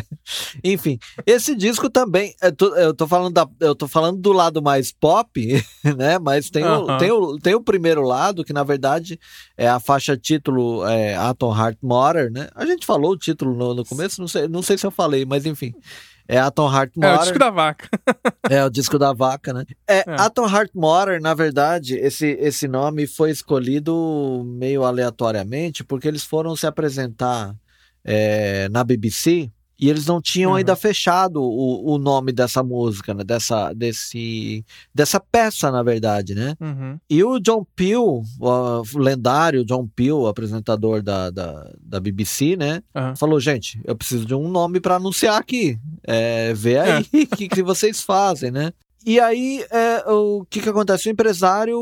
Enfim, 0.64 0.98
esse 1.26 1.54
disco 1.54 1.90
também. 1.90 2.34
Eu 2.40 2.52
tô, 2.52 2.74
eu 2.76 2.94
tô, 2.94 3.06
falando 3.06 3.34
da, 3.34 3.46
eu 3.60 3.74
tô 3.74 3.86
falando 3.86 4.18
do 4.18 4.32
lado 4.32 4.62
mais 4.62 4.90
pop, 4.90 5.64
né? 5.96 6.18
Mas 6.18 6.48
tem, 6.48 6.64
uh 6.64 6.68
-huh. 6.68 6.94
o, 6.94 6.98
tem, 6.98 7.10
o, 7.10 7.38
tem 7.38 7.54
o 7.54 7.60
primeiro 7.60 8.02
lado, 8.02 8.44
que 8.44 8.52
na 8.52 8.64
verdade 8.64 9.20
é 9.56 9.68
a 9.68 9.78
faixa 9.78 10.16
título 10.16 10.86
é, 10.86 11.14
Atom 11.14 11.54
Heart 11.54 11.78
Motor, 11.82 12.30
né? 12.30 12.48
A 12.54 12.64
gente 12.64 12.86
falou 12.86 13.12
o 13.12 13.18
título 13.18 13.54
no, 13.54 13.74
no 13.74 13.84
começo, 13.84 14.20
não 14.20 14.28
sei, 14.28 14.48
não 14.48 14.62
sei 14.62 14.78
se 14.78 14.86
eu 14.86 14.90
falei, 14.90 15.26
mas 15.26 15.44
enfim. 15.44 15.74
É 16.26 16.38
Atom 16.38 16.70
Heart 16.70 16.92
Motor. 16.96 17.10
É 17.10 17.16
o 17.16 17.22
disco 17.22 17.38
da 17.38 17.50
vaca. 17.50 17.88
é 18.50 18.64
o 18.64 18.70
disco 18.70 18.98
da 18.98 19.12
vaca, 19.14 19.52
né? 19.54 19.64
É, 19.86 19.98
é. 19.98 20.04
Atom 20.18 20.46
Heart 20.46 20.72
Motor, 20.74 21.20
na 21.20 21.32
verdade, 21.32 21.96
esse, 21.96 22.26
esse 22.40 22.68
nome 22.68 23.06
foi 23.06 23.30
escolhido 23.30 24.42
meio 24.44 24.84
aleatoriamente, 24.84 25.82
porque 25.82 26.06
eles 26.06 26.22
foram 26.22 26.54
se 26.54 26.66
apresentar 26.66 27.54
é, 28.04 28.68
na 28.70 28.84
BBC 28.84 29.50
e 29.80 29.88
eles 29.88 30.06
não 30.06 30.20
tinham 30.20 30.50
uhum. 30.50 30.56
ainda 30.56 30.74
fechado 30.74 31.40
o, 31.40 31.94
o 31.94 31.98
nome 31.98 32.32
dessa 32.32 32.64
música, 32.64 33.14
né? 33.14 33.22
Dessa, 33.22 33.72
desse, 33.72 34.64
dessa 34.92 35.20
peça, 35.20 35.70
na 35.70 35.84
verdade, 35.84 36.34
né? 36.34 36.56
Uhum. 36.60 36.98
E 37.08 37.22
o 37.22 37.38
John 37.38 37.64
Peel, 37.76 38.22
o 38.40 38.82
lendário 38.96 39.64
John 39.64 39.86
Peel, 39.86 40.26
apresentador 40.26 41.00
da, 41.00 41.30
da, 41.30 41.70
da 41.80 42.00
BBC, 42.00 42.56
né? 42.56 42.82
Uhum. 42.92 43.14
Falou, 43.14 43.38
gente, 43.38 43.80
eu 43.84 43.94
preciso 43.94 44.26
de 44.26 44.34
um 44.34 44.48
nome 44.48 44.80
para 44.80 44.96
anunciar 44.96 45.38
aqui. 45.38 45.78
É, 46.02 46.52
vê 46.54 46.78
aí 46.78 47.00
o 47.00 47.16
é. 47.16 47.26
que, 47.36 47.48
que 47.48 47.62
vocês 47.62 48.02
fazem, 48.02 48.50
né? 48.50 48.72
E 49.06 49.20
aí, 49.20 49.64
é, 49.70 50.10
o 50.10 50.44
que 50.50 50.60
que 50.60 50.68
acontece? 50.68 51.08
O 51.08 51.12
empresário 51.12 51.80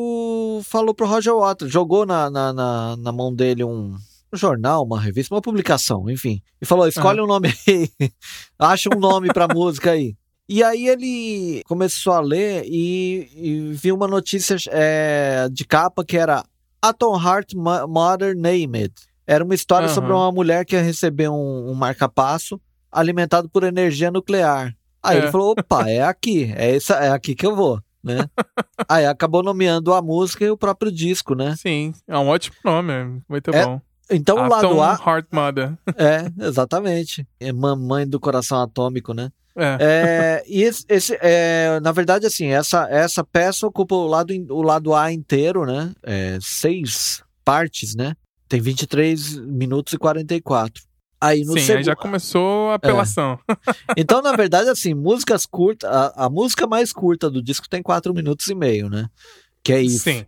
falou 0.65 0.95
pro 0.95 1.07
Roger 1.07 1.35
Waters, 1.35 1.73
jogou 1.73 2.05
na, 2.05 2.29
na, 2.29 2.53
na, 2.53 2.97
na 2.99 3.11
mão 3.11 3.35
dele 3.35 3.65
um 3.65 3.97
um 4.33 4.37
jornal, 4.37 4.85
uma 4.85 5.01
revista, 5.01 5.35
uma 5.35 5.41
publicação, 5.41 6.09
enfim. 6.11 6.41
E 6.61 6.67
falou: 6.67 6.87
escolhe 6.87 7.21
uhum. 7.21 7.25
um 7.25 7.29
nome 7.29 7.55
aí, 7.67 7.91
acha 8.59 8.89
um 8.95 8.99
nome 8.99 9.29
pra 9.29 9.49
música 9.49 9.93
aí. 9.93 10.17
E 10.49 10.63
aí 10.63 10.87
ele 10.87 11.63
começou 11.67 12.13
a 12.13 12.21
ler 12.21 12.65
e, 12.67 13.29
e 13.35 13.73
viu 13.73 13.97
uma 13.97 14.07
notícia 14.07 14.57
é, 14.71 15.49
de 15.51 15.65
capa 15.65 16.05
que 16.05 16.17
era 16.17 16.45
Atom 16.81 17.21
Heart 17.21 17.55
Mother 17.55 18.37
Named. 18.37 18.93
Era 19.27 19.43
uma 19.43 19.55
história 19.55 19.89
uhum. 19.89 19.95
sobre 19.95 20.13
uma 20.13 20.31
mulher 20.31 20.65
que 20.65 20.77
ia 20.77 20.83
receber 20.83 21.29
um, 21.29 21.71
um 21.71 21.75
marca-passo 21.75 22.61
alimentado 22.93 23.49
por 23.49 23.65
energia 23.65 24.11
nuclear. 24.11 24.73
Aí 25.03 25.19
é. 25.19 25.23
ele 25.23 25.31
falou: 25.33 25.51
opa, 25.51 25.89
é 25.89 26.03
aqui, 26.03 26.53
é, 26.57 26.77
essa, 26.77 26.95
é 26.95 27.11
aqui 27.11 27.35
que 27.35 27.47
eu 27.47 27.55
vou. 27.55 27.81
Né? 28.03 28.19
aí 28.89 29.05
acabou 29.05 29.43
nomeando 29.43 29.93
a 29.93 30.01
música 30.01 30.45
e 30.45 30.51
o 30.51 30.57
próprio 30.57 30.93
disco, 30.93 31.35
né? 31.35 31.57
Sim, 31.57 31.93
é 32.07 32.17
um 32.17 32.29
ótimo 32.29 32.57
nome, 32.65 33.21
muito 33.29 33.51
é, 33.51 33.65
bom. 33.65 33.81
Então 34.11 34.37
o 34.37 34.49
lado 34.49 34.81
A. 34.81 34.93
Heart 34.93 35.27
Mother. 35.33 35.73
É, 35.97 36.31
exatamente. 36.47 37.27
É 37.41 37.53
mamãe 37.53 38.07
do 38.07 38.21
coração 38.21 38.61
atômico, 38.61 39.13
né? 39.13 39.31
É. 39.57 39.79
é 39.81 40.45
e 40.47 40.63
esse, 40.63 40.85
esse 40.89 41.19
é, 41.21 41.81
na 41.81 41.91
verdade, 41.91 42.27
assim, 42.27 42.49
essa, 42.49 42.87
essa 42.91 43.25
peça 43.25 43.67
ocupa 43.67 43.95
o 43.95 44.07
lado, 44.07 44.33
o 44.51 44.63
lado 44.63 44.95
A 44.95 45.13
inteiro, 45.13 45.65
né? 45.65 45.93
É, 46.03 46.39
seis 46.41 47.23
partes, 47.45 47.95
né? 47.95 48.15
Tem 48.49 48.61
23 48.61 49.39
minutos 49.39 49.93
e 49.93 49.99
44. 49.99 50.85
Aí 51.21 51.45
no 51.45 51.55
Sim, 51.55 51.61
seg... 51.61 51.77
aí 51.79 51.83
já 51.83 51.97
começou 51.97 52.71
a 52.71 52.75
apelação. 52.75 53.39
É. 53.49 53.95
Então, 53.97 54.21
na 54.21 54.33
verdade, 54.37 54.69
assim, 54.69 54.95
músicas 54.95 55.47
curtas, 55.47 55.91
a, 55.91 56.27
a 56.27 56.31
música 56.31 56.67
mais 56.67 56.93
curta 56.93 57.31
do 57.31 57.43
disco 57.43 57.69
tem 57.69 57.83
4 57.83 58.13
minutos 58.13 58.47
e 58.49 58.55
meio, 58.55 58.91
né? 58.91 59.09
Que 59.63 59.73
é 59.73 59.81
isso. 59.81 60.05
Sim. 60.05 60.27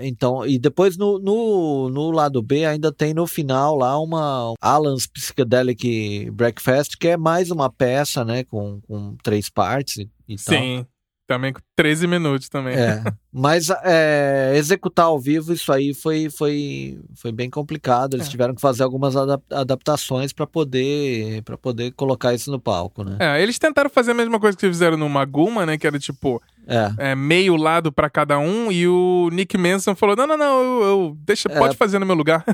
Então, 0.00 0.46
e 0.46 0.58
depois 0.58 0.96
no, 0.96 1.18
no, 1.18 1.88
no, 1.90 2.10
lado 2.10 2.42
B 2.42 2.64
ainda 2.64 2.90
tem 2.90 3.12
no 3.12 3.26
final 3.26 3.76
lá 3.76 3.98
uma 3.98 4.54
Alan's 4.60 5.06
Psychedelic 5.06 6.30
Breakfast, 6.30 6.96
que 6.98 7.08
é 7.08 7.16
mais 7.16 7.50
uma 7.50 7.70
peça, 7.70 8.24
né, 8.24 8.42
com, 8.44 8.80
com 8.82 9.14
três 9.22 9.50
partes 9.50 9.98
e, 9.98 10.10
e 10.26 10.38
Sim. 10.38 10.84
Tal. 10.84 10.91
Também 11.26 11.52
com 11.52 11.60
13 11.76 12.06
minutos 12.06 12.48
também. 12.48 12.74
É, 12.74 13.02
mas 13.32 13.70
é, 13.84 14.52
executar 14.56 15.06
ao 15.06 15.18
vivo 15.18 15.52
isso 15.52 15.72
aí 15.72 15.94
foi, 15.94 16.28
foi, 16.28 17.00
foi 17.14 17.32
bem 17.32 17.48
complicado. 17.48 18.14
Eles 18.14 18.26
é. 18.26 18.30
tiveram 18.30 18.54
que 18.54 18.60
fazer 18.60 18.82
algumas 18.82 19.14
adaptações 19.50 20.32
para 20.32 20.46
poder 20.46 21.42
para 21.42 21.56
poder 21.56 21.92
colocar 21.92 22.34
isso 22.34 22.50
no 22.50 22.60
palco, 22.60 23.04
né? 23.04 23.16
É, 23.20 23.42
eles 23.42 23.58
tentaram 23.58 23.88
fazer 23.88 24.10
a 24.10 24.14
mesma 24.14 24.38
coisa 24.40 24.56
que 24.56 24.66
fizeram 24.66 24.96
no 24.96 25.08
Maguma, 25.08 25.64
né? 25.64 25.78
Que 25.78 25.86
era 25.86 25.98
tipo 25.98 26.42
é. 26.66 27.10
é 27.12 27.14
meio 27.14 27.56
lado 27.56 27.92
para 27.92 28.10
cada 28.10 28.38
um. 28.38 28.70
E 28.70 28.86
o 28.86 29.30
Nick 29.32 29.56
Manson 29.56 29.94
falou: 29.94 30.16
não, 30.16 30.26
não, 30.26 30.36
não, 30.36 30.60
eu, 30.60 30.82
eu 30.82 31.16
deixa, 31.20 31.48
é. 31.50 31.58
pode 31.58 31.76
fazer 31.76 31.98
no 31.98 32.06
meu 32.06 32.16
lugar. 32.16 32.44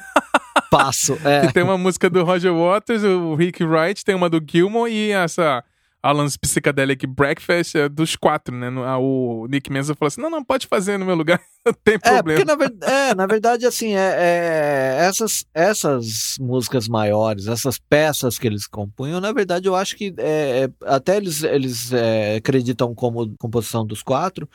Passo. 0.71 1.19
É. 1.25 1.47
que 1.47 1.53
tem 1.53 1.63
uma 1.63 1.77
música 1.77 2.09
do 2.09 2.23
Roger 2.23 2.53
Waters, 2.55 3.03
o 3.03 3.35
Rick 3.35 3.65
Wright, 3.65 4.05
tem 4.05 4.15
uma 4.15 4.31
do 4.31 4.43
Gilmore 4.45 4.91
e 4.91 5.11
essa 5.11 5.65
Alan's 6.03 6.37
Psychedelic 6.37 7.07
Breakfast 7.07 7.75
é 7.75 7.89
dos 7.89 8.15
quatro, 8.15 8.55
né? 8.55 8.69
O 8.99 9.47
Nick 9.49 9.71
Menza 9.71 9.95
falou 9.95 10.09
assim: 10.09 10.21
não, 10.21 10.31
não, 10.31 10.45
pode 10.45 10.67
fazer 10.67 10.97
no 10.97 11.05
meu 11.05 11.15
lugar, 11.15 11.41
não 11.67 11.73
tem 11.73 11.95
é, 11.95 11.99
problema. 11.99 12.53
É, 12.53 12.57
porque 12.57 12.87
na, 12.87 12.93
é, 12.93 13.15
na 13.15 13.27
verdade, 13.27 13.67
assim, 13.67 13.95
é, 13.95 14.17
é, 14.17 14.97
essas, 15.01 15.45
essas 15.53 16.37
músicas 16.41 16.89
maiores, 16.89 17.49
essas 17.49 17.79
peças 17.79 18.39
que 18.39 18.47
eles 18.47 18.67
compunham, 18.67 19.21
na 19.21 19.33
verdade, 19.33 19.67
eu 19.67 19.75
acho 19.75 19.97
que 19.97 20.15
é, 20.19 20.65
é 20.65 20.71
até 20.87 21.17
eles, 21.17 21.43
eles 21.43 21.91
acreditam 22.37 22.95
como 22.95 23.35
composição 23.37 23.85
dos 23.85 24.03
quatro, 24.03 24.49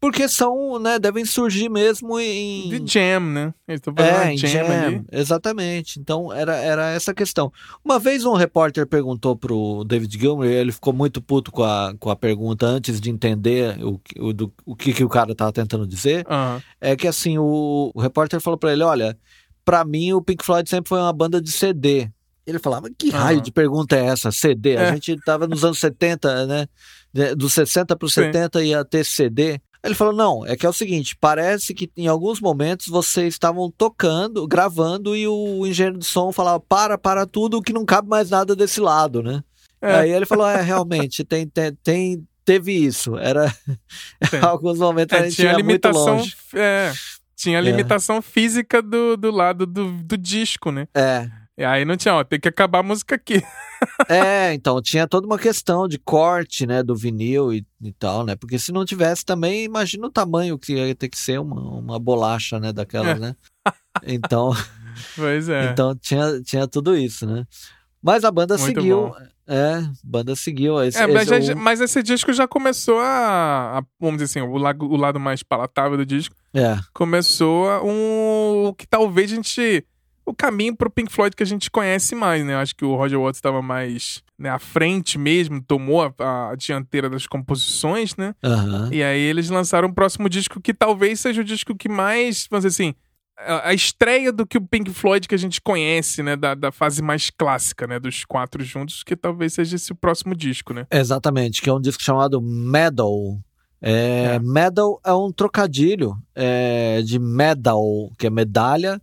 Porque 0.00 0.26
são, 0.28 0.78
né, 0.78 0.98
devem 0.98 1.26
surgir 1.26 1.68
mesmo 1.68 2.18
em. 2.18 2.70
De 2.70 2.90
jam, 2.90 3.20
né? 3.20 3.54
Eles 3.68 3.80
estão 3.80 3.94
fazendo 3.94 4.16
é, 4.16 4.36
jam, 4.36 4.48
jam 4.48 4.86
ali. 4.86 5.04
Exatamente. 5.12 6.00
Então 6.00 6.32
era, 6.32 6.56
era 6.56 6.90
essa 6.90 7.12
questão. 7.12 7.52
Uma 7.84 7.98
vez 7.98 8.24
um 8.24 8.32
repórter 8.32 8.86
perguntou 8.86 9.36
pro 9.36 9.84
David 9.84 10.18
Gilmour, 10.18 10.46
e 10.46 10.54
ele 10.54 10.72
ficou 10.72 10.94
muito 10.94 11.20
puto 11.20 11.52
com 11.52 11.62
a, 11.62 11.94
com 12.00 12.08
a 12.08 12.16
pergunta 12.16 12.64
antes 12.64 12.98
de 12.98 13.10
entender 13.10 13.76
o, 13.84 14.00
o, 14.18 14.32
do, 14.32 14.50
o 14.64 14.74
que, 14.74 14.94
que 14.94 15.04
o 15.04 15.08
cara 15.08 15.34
tava 15.34 15.52
tentando 15.52 15.86
dizer. 15.86 16.26
Uhum. 16.30 16.62
É 16.80 16.96
que 16.96 17.06
assim, 17.06 17.36
o, 17.36 17.92
o 17.94 18.00
repórter 18.00 18.40
falou 18.40 18.56
para 18.56 18.72
ele: 18.72 18.82
olha, 18.82 19.18
para 19.66 19.84
mim 19.84 20.14
o 20.14 20.22
Pink 20.22 20.42
Floyd 20.42 20.68
sempre 20.68 20.88
foi 20.88 20.98
uma 20.98 21.12
banda 21.12 21.42
de 21.42 21.52
CD. 21.52 22.08
Ele 22.46 22.58
falava, 22.58 22.88
que 22.98 23.10
raio 23.10 23.36
uhum. 23.36 23.42
de 23.42 23.52
pergunta 23.52 23.96
é 23.96 24.06
essa? 24.06 24.32
CD? 24.32 24.72
É. 24.72 24.88
A 24.88 24.92
gente 24.92 25.14
tava 25.18 25.46
nos 25.46 25.62
anos 25.62 25.78
70, 25.78 26.46
né? 26.46 26.66
Dos 27.36 27.52
60 27.52 27.94
para 27.94 28.06
os 28.06 28.14
70 28.14 28.64
ia 28.64 28.82
ter 28.82 29.04
CD. 29.04 29.60
Ele 29.82 29.94
falou: 29.94 30.12
não, 30.12 30.46
é 30.46 30.56
que 30.56 30.66
é 30.66 30.68
o 30.68 30.72
seguinte: 30.72 31.16
parece 31.18 31.74
que 31.74 31.90
em 31.96 32.06
alguns 32.06 32.40
momentos 32.40 32.86
vocês 32.86 33.34
estavam 33.34 33.70
tocando, 33.70 34.46
gravando, 34.46 35.16
e 35.16 35.26
o 35.26 35.66
engenheiro 35.66 35.98
de 35.98 36.04
som 36.04 36.32
falava: 36.32 36.60
para, 36.60 36.98
para 36.98 37.26
tudo, 37.26 37.62
que 37.62 37.72
não 37.72 37.84
cabe 37.84 38.08
mais 38.08 38.30
nada 38.30 38.54
desse 38.54 38.80
lado, 38.80 39.22
né? 39.22 39.42
É. 39.80 39.94
Aí 39.96 40.10
ele 40.10 40.26
falou: 40.26 40.46
é, 40.46 40.60
realmente, 40.60 41.24
tem, 41.24 41.46
tem, 41.46 41.72
tem 41.82 42.24
teve 42.44 42.72
isso. 42.72 43.16
Era. 43.16 43.54
alguns 44.42 44.78
momentos 44.78 45.16
é, 45.16 45.20
a 45.20 45.24
gente 45.24 45.36
tinha 45.36 45.52
limitação. 45.52 46.22
É, 46.54 46.92
tinha 47.36 47.58
é. 47.58 47.62
limitação 47.62 48.20
física 48.20 48.82
do, 48.82 49.16
do 49.16 49.30
lado 49.30 49.64
do, 49.64 49.92
do 49.92 50.18
disco, 50.18 50.70
né? 50.70 50.86
É. 50.94 51.30
E 51.60 51.64
aí 51.64 51.84
não 51.84 51.94
tinha, 51.94 52.14
ó, 52.14 52.24
tem 52.24 52.40
que 52.40 52.48
acabar 52.48 52.78
a 52.78 52.82
música 52.82 53.16
aqui. 53.16 53.42
é, 54.08 54.54
então 54.54 54.80
tinha 54.80 55.06
toda 55.06 55.26
uma 55.26 55.38
questão 55.38 55.86
de 55.86 55.98
corte, 55.98 56.66
né, 56.66 56.82
do 56.82 56.96
vinil 56.96 57.52
e, 57.52 57.66
e, 57.82 57.92
tal, 57.92 58.24
né? 58.24 58.34
Porque 58.34 58.58
se 58.58 58.72
não 58.72 58.82
tivesse 58.82 59.26
também, 59.26 59.64
imagina 59.64 60.06
o 60.06 60.10
tamanho 60.10 60.58
que 60.58 60.72
ia 60.72 60.94
ter 60.94 61.10
que 61.10 61.18
ser 61.18 61.38
uma, 61.38 61.60
uma 61.60 61.98
bolacha, 61.98 62.58
né, 62.58 62.72
daquelas, 62.72 63.18
é. 63.18 63.20
né? 63.20 63.36
Então. 64.06 64.52
Pois 65.14 65.48
é. 65.48 65.70
Então 65.70 65.94
tinha, 65.96 66.42
tinha 66.42 66.66
tudo 66.66 66.96
isso, 66.96 67.24
né? 67.24 67.46
Mas 68.02 68.24
a 68.24 68.30
banda 68.30 68.58
Muito 68.58 68.80
seguiu. 68.80 69.08
Bom. 69.08 69.16
É, 69.46 69.82
banda 70.02 70.34
seguiu. 70.34 70.82
Esse, 70.82 70.98
é, 70.98 71.06
mas, 71.06 71.30
esse, 71.30 71.52
é 71.52 71.54
o... 71.54 71.56
mas, 71.56 71.80
esse 71.80 72.02
disco 72.02 72.32
já 72.32 72.46
começou 72.46 72.98
a, 72.98 73.78
a, 73.78 73.82
Vamos 74.00 74.20
dizer 74.20 74.40
assim, 74.40 74.48
o 74.48 74.58
lado, 74.58 74.84
o 74.84 74.96
lado 74.96 75.20
mais 75.20 75.42
palatável 75.42 75.96
do 75.96 76.04
disco. 76.04 76.34
É. 76.52 76.76
Começou 76.92 77.70
a 77.70 77.82
um. 77.82 78.74
que 78.76 78.86
talvez 78.86 79.32
a 79.32 79.36
gente 79.36 79.86
o 80.24 80.34
caminho 80.34 80.76
pro 80.76 80.90
Pink 80.90 81.12
Floyd 81.12 81.34
que 81.34 81.42
a 81.42 81.46
gente 81.46 81.70
conhece 81.70 82.14
mais, 82.14 82.44
né? 82.44 82.56
Acho 82.56 82.74
que 82.74 82.84
o 82.84 82.94
Roger 82.94 83.18
Waters 83.18 83.38
estava 83.38 83.60
mais 83.60 84.22
né, 84.38 84.48
à 84.48 84.58
frente 84.58 85.18
mesmo, 85.18 85.62
tomou 85.62 86.02
a, 86.02 86.50
a 86.50 86.54
dianteira 86.56 87.10
das 87.10 87.26
composições, 87.26 88.16
né? 88.16 88.34
Uhum. 88.42 88.92
E 88.92 89.02
aí 89.02 89.20
eles 89.20 89.50
lançaram 89.50 89.88
o 89.88 89.94
próximo 89.94 90.28
disco 90.28 90.60
que 90.60 90.72
talvez 90.72 91.20
seja 91.20 91.40
o 91.40 91.44
disco 91.44 91.74
que 91.74 91.88
mais, 91.88 92.46
vamos 92.50 92.64
dizer 92.64 92.82
assim, 92.82 92.94
a, 93.36 93.68
a 93.70 93.74
estreia 93.74 94.32
do 94.32 94.46
que 94.46 94.58
o 94.58 94.66
Pink 94.66 94.90
Floyd 94.92 95.26
que 95.26 95.34
a 95.34 95.38
gente 95.38 95.60
conhece, 95.60 96.22
né? 96.22 96.36
Da, 96.36 96.54
da 96.54 96.72
fase 96.72 97.02
mais 97.02 97.30
clássica, 97.30 97.86
né? 97.86 97.98
Dos 97.98 98.24
quatro 98.24 98.62
juntos, 98.64 99.02
que 99.02 99.16
talvez 99.16 99.54
seja 99.54 99.76
esse 99.76 99.92
o 99.92 99.96
próximo 99.96 100.34
disco, 100.34 100.72
né? 100.72 100.86
Exatamente, 100.90 101.60
que 101.62 101.70
é 101.70 101.72
um 101.72 101.80
disco 101.80 102.02
chamado 102.02 102.40
Medal. 102.40 103.40
É, 103.82 104.34
é. 104.34 104.38
Medal 104.38 105.00
é 105.04 105.12
um 105.12 105.32
trocadilho 105.32 106.14
é, 106.34 107.00
de 107.02 107.18
medal, 107.18 108.12
que 108.18 108.26
é 108.26 108.30
medalha, 108.30 109.00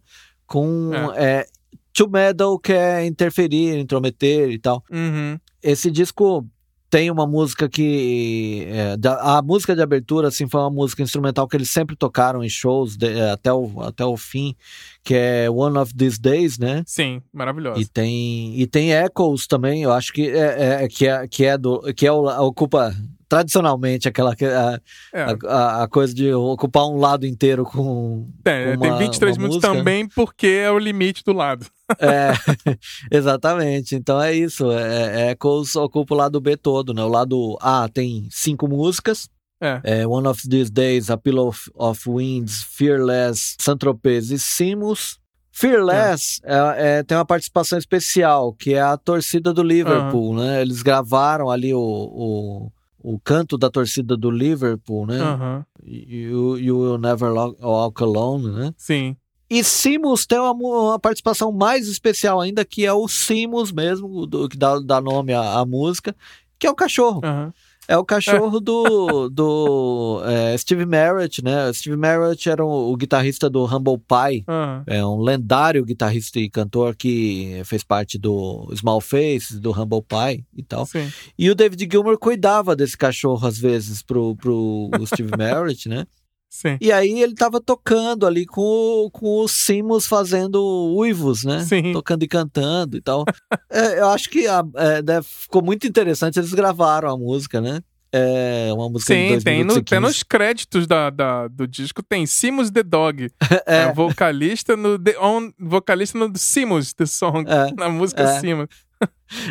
com 0.47 0.91
é. 1.15 1.41
É, 1.41 1.45
To 1.93 2.09
Meddle, 2.09 2.59
que 2.59 2.73
é 2.73 3.05
interferir, 3.05 3.77
intrometer 3.77 4.49
e 4.49 4.59
tal. 4.59 4.83
Uhum. 4.89 5.37
Esse 5.61 5.91
disco 5.91 6.47
tem 6.89 7.11
uma 7.11 7.27
música 7.27 7.67
que. 7.67 8.65
É, 8.69 8.97
da, 8.97 9.37
a 9.37 9.41
música 9.41 9.75
de 9.75 9.81
abertura, 9.81 10.29
assim, 10.29 10.47
foi 10.47 10.61
uma 10.61 10.69
música 10.69 11.03
instrumental 11.03 11.47
que 11.47 11.57
eles 11.57 11.69
sempre 11.69 11.95
tocaram 11.95 12.43
em 12.43 12.49
shows 12.49 12.95
de, 12.95 13.07
é, 13.07 13.31
até, 13.31 13.51
o, 13.51 13.81
até 13.81 14.05
o 14.05 14.15
fim, 14.15 14.55
que 15.03 15.13
é 15.13 15.49
One 15.49 15.77
of 15.77 15.93
These 15.93 16.19
Days, 16.19 16.57
né? 16.57 16.83
Sim, 16.85 17.21
maravilhoso. 17.33 17.81
E 17.81 17.85
tem, 17.85 18.59
e 18.59 18.65
tem 18.67 18.91
Echoes 18.91 19.47
também, 19.47 19.83
eu 19.83 19.91
acho 19.91 20.13
que 20.13 20.29
é, 20.29 20.83
é 20.83 20.87
que, 20.87 21.07
é, 21.07 21.27
que 21.27 21.45
é 21.45 21.57
do. 21.57 21.81
que 21.93 22.07
é 22.07 22.11
o, 22.11 22.25
ocupa 22.45 22.95
tradicionalmente 23.28 24.07
aquela 24.07 24.32
a, 24.32 24.80
é. 25.13 25.38
a, 25.47 25.84
a, 25.84 25.88
coisa 25.88 26.13
de 26.13 26.34
ocupar 26.34 26.86
um 26.86 26.97
lado 26.97 27.25
inteiro 27.25 27.63
com. 27.63 28.30
É, 28.45 28.75
uma, 28.75 28.80
tem 28.80 28.97
23 28.97 29.38
minutos 29.38 29.57
música. 29.57 29.73
também 29.73 30.07
porque 30.07 30.47
é 30.47 30.71
o 30.71 30.80
limite 30.80 31.23
do 31.23 31.34
lado. 31.34 31.65
É, 31.99 32.32
exatamente. 33.11 33.95
Então 33.95 34.21
é 34.21 34.34
isso. 34.34 34.71
É, 34.71 35.30
é 35.30 35.32
Echoes 35.32 35.75
ocupa 35.75 36.13
o 36.13 36.17
lado 36.17 36.39
B 36.39 36.55
todo, 36.55 36.93
né? 36.93 37.03
O 37.03 37.09
lado 37.09 37.57
A 37.61 37.89
tem 37.89 38.28
cinco 38.32 38.67
músicas. 38.67 39.30
É. 39.59 39.82
é 39.84 40.07
One 40.07 40.28
of 40.28 40.47
These 40.47 40.71
Days, 40.71 41.09
A 41.09 41.17
Pillow 41.17 41.47
of, 41.47 41.71
of 41.73 42.09
Winds, 42.09 42.63
Fearless, 42.63 43.55
Saint-Tropez 43.59 44.32
e 44.32 44.39
Simos. 44.39 45.19
Fearless 45.51 46.39
é. 46.43 46.53
É, 46.53 46.97
é, 46.99 47.03
tem 47.03 47.17
uma 47.17 47.25
participação 47.25 47.80
especial, 47.80 48.53
que 48.53 48.75
é 48.75 48.82
a 48.82 48.95
torcida 48.95 49.51
do 49.51 49.63
Liverpool, 49.63 50.30
uhum. 50.30 50.36
né? 50.36 50.61
Eles 50.61 50.84
gravaram 50.84 51.49
ali 51.49 51.73
o, 51.73 51.80
o 51.80 52.71
o 53.09 53.17
canto 53.17 53.57
da 53.57 53.69
torcida 53.69 54.17
do 54.17 54.29
Liverpool, 54.29 55.05
né? 55.05 55.17
Uhum. 55.23 55.63
You, 55.81 56.57
you 56.57 56.77
Will 56.77 56.97
Never 56.97 57.31
Walk 57.31 58.03
Alone, 58.03 58.51
né? 58.51 58.73
Sim. 58.75 59.15
E 59.49 59.63
Simus 59.63 60.25
tem 60.25 60.37
uma, 60.37 60.51
uma, 60.51 60.99
participação 60.99 61.49
mais 61.53 61.87
especial 61.87 62.41
ainda, 62.41 62.65
que 62.65 62.85
é 62.85 62.91
o 62.91 63.07
Simus 63.07 63.71
mesmo, 63.71 64.27
do, 64.27 64.49
que 64.49 64.57
dá, 64.57 64.77
dá 64.79 64.99
nome 64.99 65.31
à, 65.31 65.57
à, 65.57 65.65
música, 65.65 66.13
que 66.59 66.67
é 66.67 66.69
o 66.69 66.75
cachorro. 66.75 67.21
Uhum. 67.23 67.53
É 67.88 67.97
o 67.97 68.03
cachorro 68.03 68.59
do, 68.59 69.29
do 69.29 70.21
é, 70.25 70.57
Steve 70.57 70.85
Merritt, 70.85 71.43
né? 71.43 71.71
Steve 71.71 71.95
Merritt 71.95 72.49
era 72.49 72.63
o, 72.63 72.91
o 72.91 72.97
guitarrista 72.97 73.49
do 73.49 73.63
Humble 73.63 73.97
Pie, 73.97 74.43
uhum. 74.47 74.83
é 74.85 75.05
um 75.05 75.21
lendário 75.21 75.85
guitarrista 75.85 76.39
e 76.39 76.49
cantor 76.49 76.95
que 76.95 77.61
fez 77.63 77.83
parte 77.83 78.17
do 78.17 78.69
Small 78.75 78.99
Face, 78.99 79.57
do 79.59 79.71
Humble 79.71 80.01
Pie 80.01 80.45
e 80.55 80.63
tal. 80.63 80.85
Sim. 80.85 81.09
E 81.39 81.49
o 81.49 81.55
David 81.55 81.88
Gilmour 81.89 82.17
cuidava 82.17 82.75
desse 82.75 82.97
cachorro 82.97 83.47
às 83.47 83.57
vezes 83.57 84.01
pro, 84.01 84.35
pro 84.35 84.89
Steve 85.05 85.31
Merritt, 85.38 85.88
né? 85.88 86.05
Sim. 86.49 86.77
E 86.79 86.91
aí 86.91 87.21
ele 87.21 87.35
tava 87.35 87.59
tocando 87.59 88.25
ali 88.25 88.45
com, 88.45 89.09
com 89.11 89.43
os 89.43 89.51
Simos 89.51 90.07
fazendo 90.07 90.61
uivos, 90.95 91.43
né? 91.43 91.59
Sim. 91.59 91.93
Tocando 91.93 92.23
e 92.23 92.27
cantando 92.27 92.97
e 92.97 93.01
tal. 93.01 93.25
é, 93.69 93.99
eu 93.99 94.09
acho 94.09 94.29
que 94.29 94.47
a, 94.47 94.63
é, 94.75 95.01
né, 95.01 95.21
ficou 95.21 95.61
muito 95.61 95.85
interessante, 95.85 96.39
eles 96.39 96.53
gravaram 96.53 97.09
a 97.09 97.17
música, 97.17 97.61
né? 97.61 97.81
É 98.11 98.71
uma 98.73 98.89
música 98.89 99.13
Sim, 99.13 99.37
tem, 99.43 99.63
no, 99.65 99.83
tem 99.83 99.99
nos 99.99 100.23
créditos 100.23 100.87
da, 100.87 101.09
da, 101.09 101.47
do 101.49 101.67
disco, 101.67 102.01
tem 102.01 102.25
Simus 102.25 102.71
the 102.71 102.81
Dog. 102.81 103.29
é. 103.67 103.83
é 103.83 103.93
vocalista 103.93 104.77
no 104.77 104.97
The 104.97 105.19
On, 105.19 105.51
vocalista 105.59 106.17
no 106.17 106.31
Simus 106.35 106.93
the 106.93 107.05
Song, 107.05 107.45
é. 107.47 107.71
na 107.75 107.89
música 107.89 108.23
é. 108.23 108.39
Simus. 108.39 108.69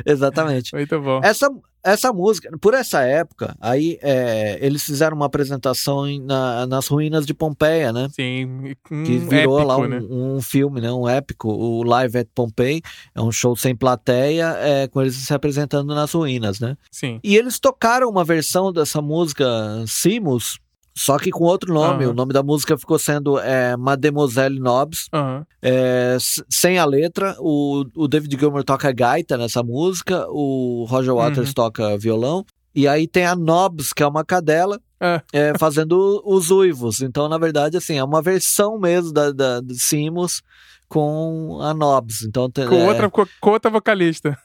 Exatamente. 0.07 0.74
Muito 0.74 1.01
bom. 1.01 1.20
Essa, 1.22 1.51
essa 1.87 2.12
música, 2.12 2.51
por 2.61 2.74
essa 2.74 3.03
época, 3.03 3.57
aí 3.61 3.99
é, 4.03 4.59
eles 4.61 4.82
fizeram 4.82 5.16
uma 5.16 5.26
apresentação 5.26 6.07
em, 6.07 6.20
na, 6.20 6.66
nas 6.66 6.89
ruínas 6.89 7.24
de 7.24 7.32
Pompeia, 7.32 7.93
né? 7.93 8.09
Sim, 8.11 8.45
um 8.91 9.05
que 9.05 9.18
virou 9.18 9.59
épico, 9.59 9.62
lá 9.62 9.76
um, 9.78 9.87
né? 9.87 10.01
um, 10.11 10.41
filme, 10.41 10.80
né? 10.80 10.93
Um 10.93 11.09
épico, 11.09 11.49
o 11.49 11.82
Live 11.84 12.18
at 12.18 12.28
Pompeii. 12.34 12.82
É 13.14 13.22
um 13.22 13.30
show 13.30 13.57
sem 13.57 13.74
plateia, 13.74 14.57
é, 14.59 14.89
com 14.89 15.01
eles 15.01 15.14
se 15.14 15.32
apresentando 15.32 15.95
nas 15.95 16.12
ruínas, 16.12 16.59
né? 16.59 16.76
Sim. 16.91 17.20
E 17.22 17.37
eles 17.37 17.59
tocaram 17.59 18.09
uma 18.09 18.24
versão 18.24 18.72
dessa 18.72 19.01
música 19.01 19.47
Simus 19.87 20.59
só 20.97 21.18
que 21.18 21.30
com 21.30 21.44
outro 21.44 21.74
nome. 21.74 22.07
Uhum. 22.07 22.12
O 22.12 22.14
nome 22.14 22.32
da 22.32 22.42
música 22.42 22.78
ficou 22.78 22.99
sendo 22.99 23.38
é, 23.38 23.76
Mademoiselle 23.76 24.59
Nobs. 24.59 25.09
Uhum. 25.12 25.44
É, 25.61 26.16
sem 26.49 26.78
a 26.78 26.86
letra. 26.86 27.36
O, 27.38 27.84
o 27.94 28.09
David 28.09 28.34
Gilmour 28.38 28.64
toca 28.64 28.90
gaita 28.92 29.36
nessa 29.36 29.62
música. 29.62 30.26
O 30.30 30.86
Roger 30.88 31.14
Waters 31.14 31.49
uhum. 31.49 31.55
toca 31.55 31.99
violão. 31.99 32.47
E 32.74 32.88
aí 32.88 33.07
tem 33.07 33.26
a 33.26 33.36
Nobs, 33.36 33.92
que 33.92 34.03
é 34.03 34.07
uma 34.07 34.24
cadela. 34.24 34.80
É. 34.99 35.20
É, 35.30 35.59
fazendo 35.59 36.22
os 36.24 36.51
uivos. 36.51 37.03
Então, 37.03 37.28
na 37.28 37.36
verdade, 37.36 37.76
assim, 37.76 37.99
é 37.99 38.05
uma 38.05 38.22
versão 38.22 38.78
mesmo 38.78 39.12
da, 39.12 39.30
da, 39.30 39.61
de 39.61 39.78
Simos 39.78 40.42
com 40.88 41.59
a 41.61 41.74
Nobs. 41.74 42.22
Então, 42.22 42.51
com, 42.51 42.74
é, 42.74 42.86
outra, 42.86 43.11
com 43.11 43.51
outra 43.51 43.70
vocalista. 43.70 44.38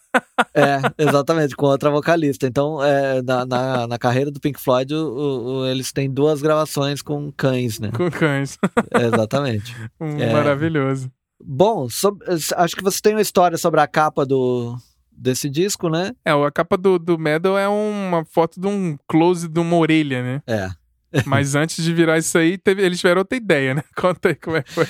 É, 0.54 0.80
exatamente, 0.98 1.56
com 1.56 1.66
outra 1.66 1.90
vocalista. 1.90 2.46
Então, 2.46 2.84
é, 2.84 3.22
na, 3.22 3.46
na, 3.46 3.88
na, 3.88 3.98
carreira 3.98 4.32
do 4.32 4.40
Pink 4.40 4.60
Floyd, 4.60 4.94
o, 4.94 5.62
o, 5.62 5.66
eles 5.66 5.92
têm 5.92 6.10
duas 6.10 6.42
gravações 6.42 7.02
com 7.02 7.32
cães, 7.32 7.80
né? 7.80 7.92
Com 7.96 8.10
cães. 8.10 8.58
É, 8.94 9.06
exatamente. 9.06 9.76
é, 10.00 10.34
Maravilhoso. 10.34 11.12
Bom, 11.44 11.90
sobre, 11.90 12.26
acho 12.56 12.76
que 12.76 12.84
você 12.84 13.00
tem 13.02 13.14
uma 13.16 13.22
história 13.22 13.58
sobre 13.58 13.80
a 13.80 13.88
capa 13.88 14.26
do, 14.26 14.76
desse 15.12 15.50
disco, 15.50 15.90
né? 15.90 16.12
É, 16.26 16.32
a 16.32 16.52
capa 16.52 16.78
do, 16.78 17.00
do 17.00 17.18
Medal 17.18 17.58
é 17.58 17.68
uma 17.68 18.26
foto 18.26 18.60
de 18.60 18.68
um 18.68 18.98
close 19.08 19.48
de 19.48 19.60
uma 19.60 19.76
orelha, 19.78 20.22
né? 20.22 20.42
É. 20.48 20.70
Mas 21.26 21.56
antes 21.56 21.84
de 21.84 21.94
virar 21.94 22.18
isso 22.18 22.38
aí, 22.38 22.58
teve, 22.58 22.84
eles 22.84 23.00
tiveram 23.00 23.20
outra 23.20 23.38
ideia, 23.38 23.74
né? 23.74 23.84
Conta 23.96 24.30
aí 24.30 24.36
como 24.36 24.58
é 24.58 24.64
que 24.64 24.72
foi. 24.72 24.86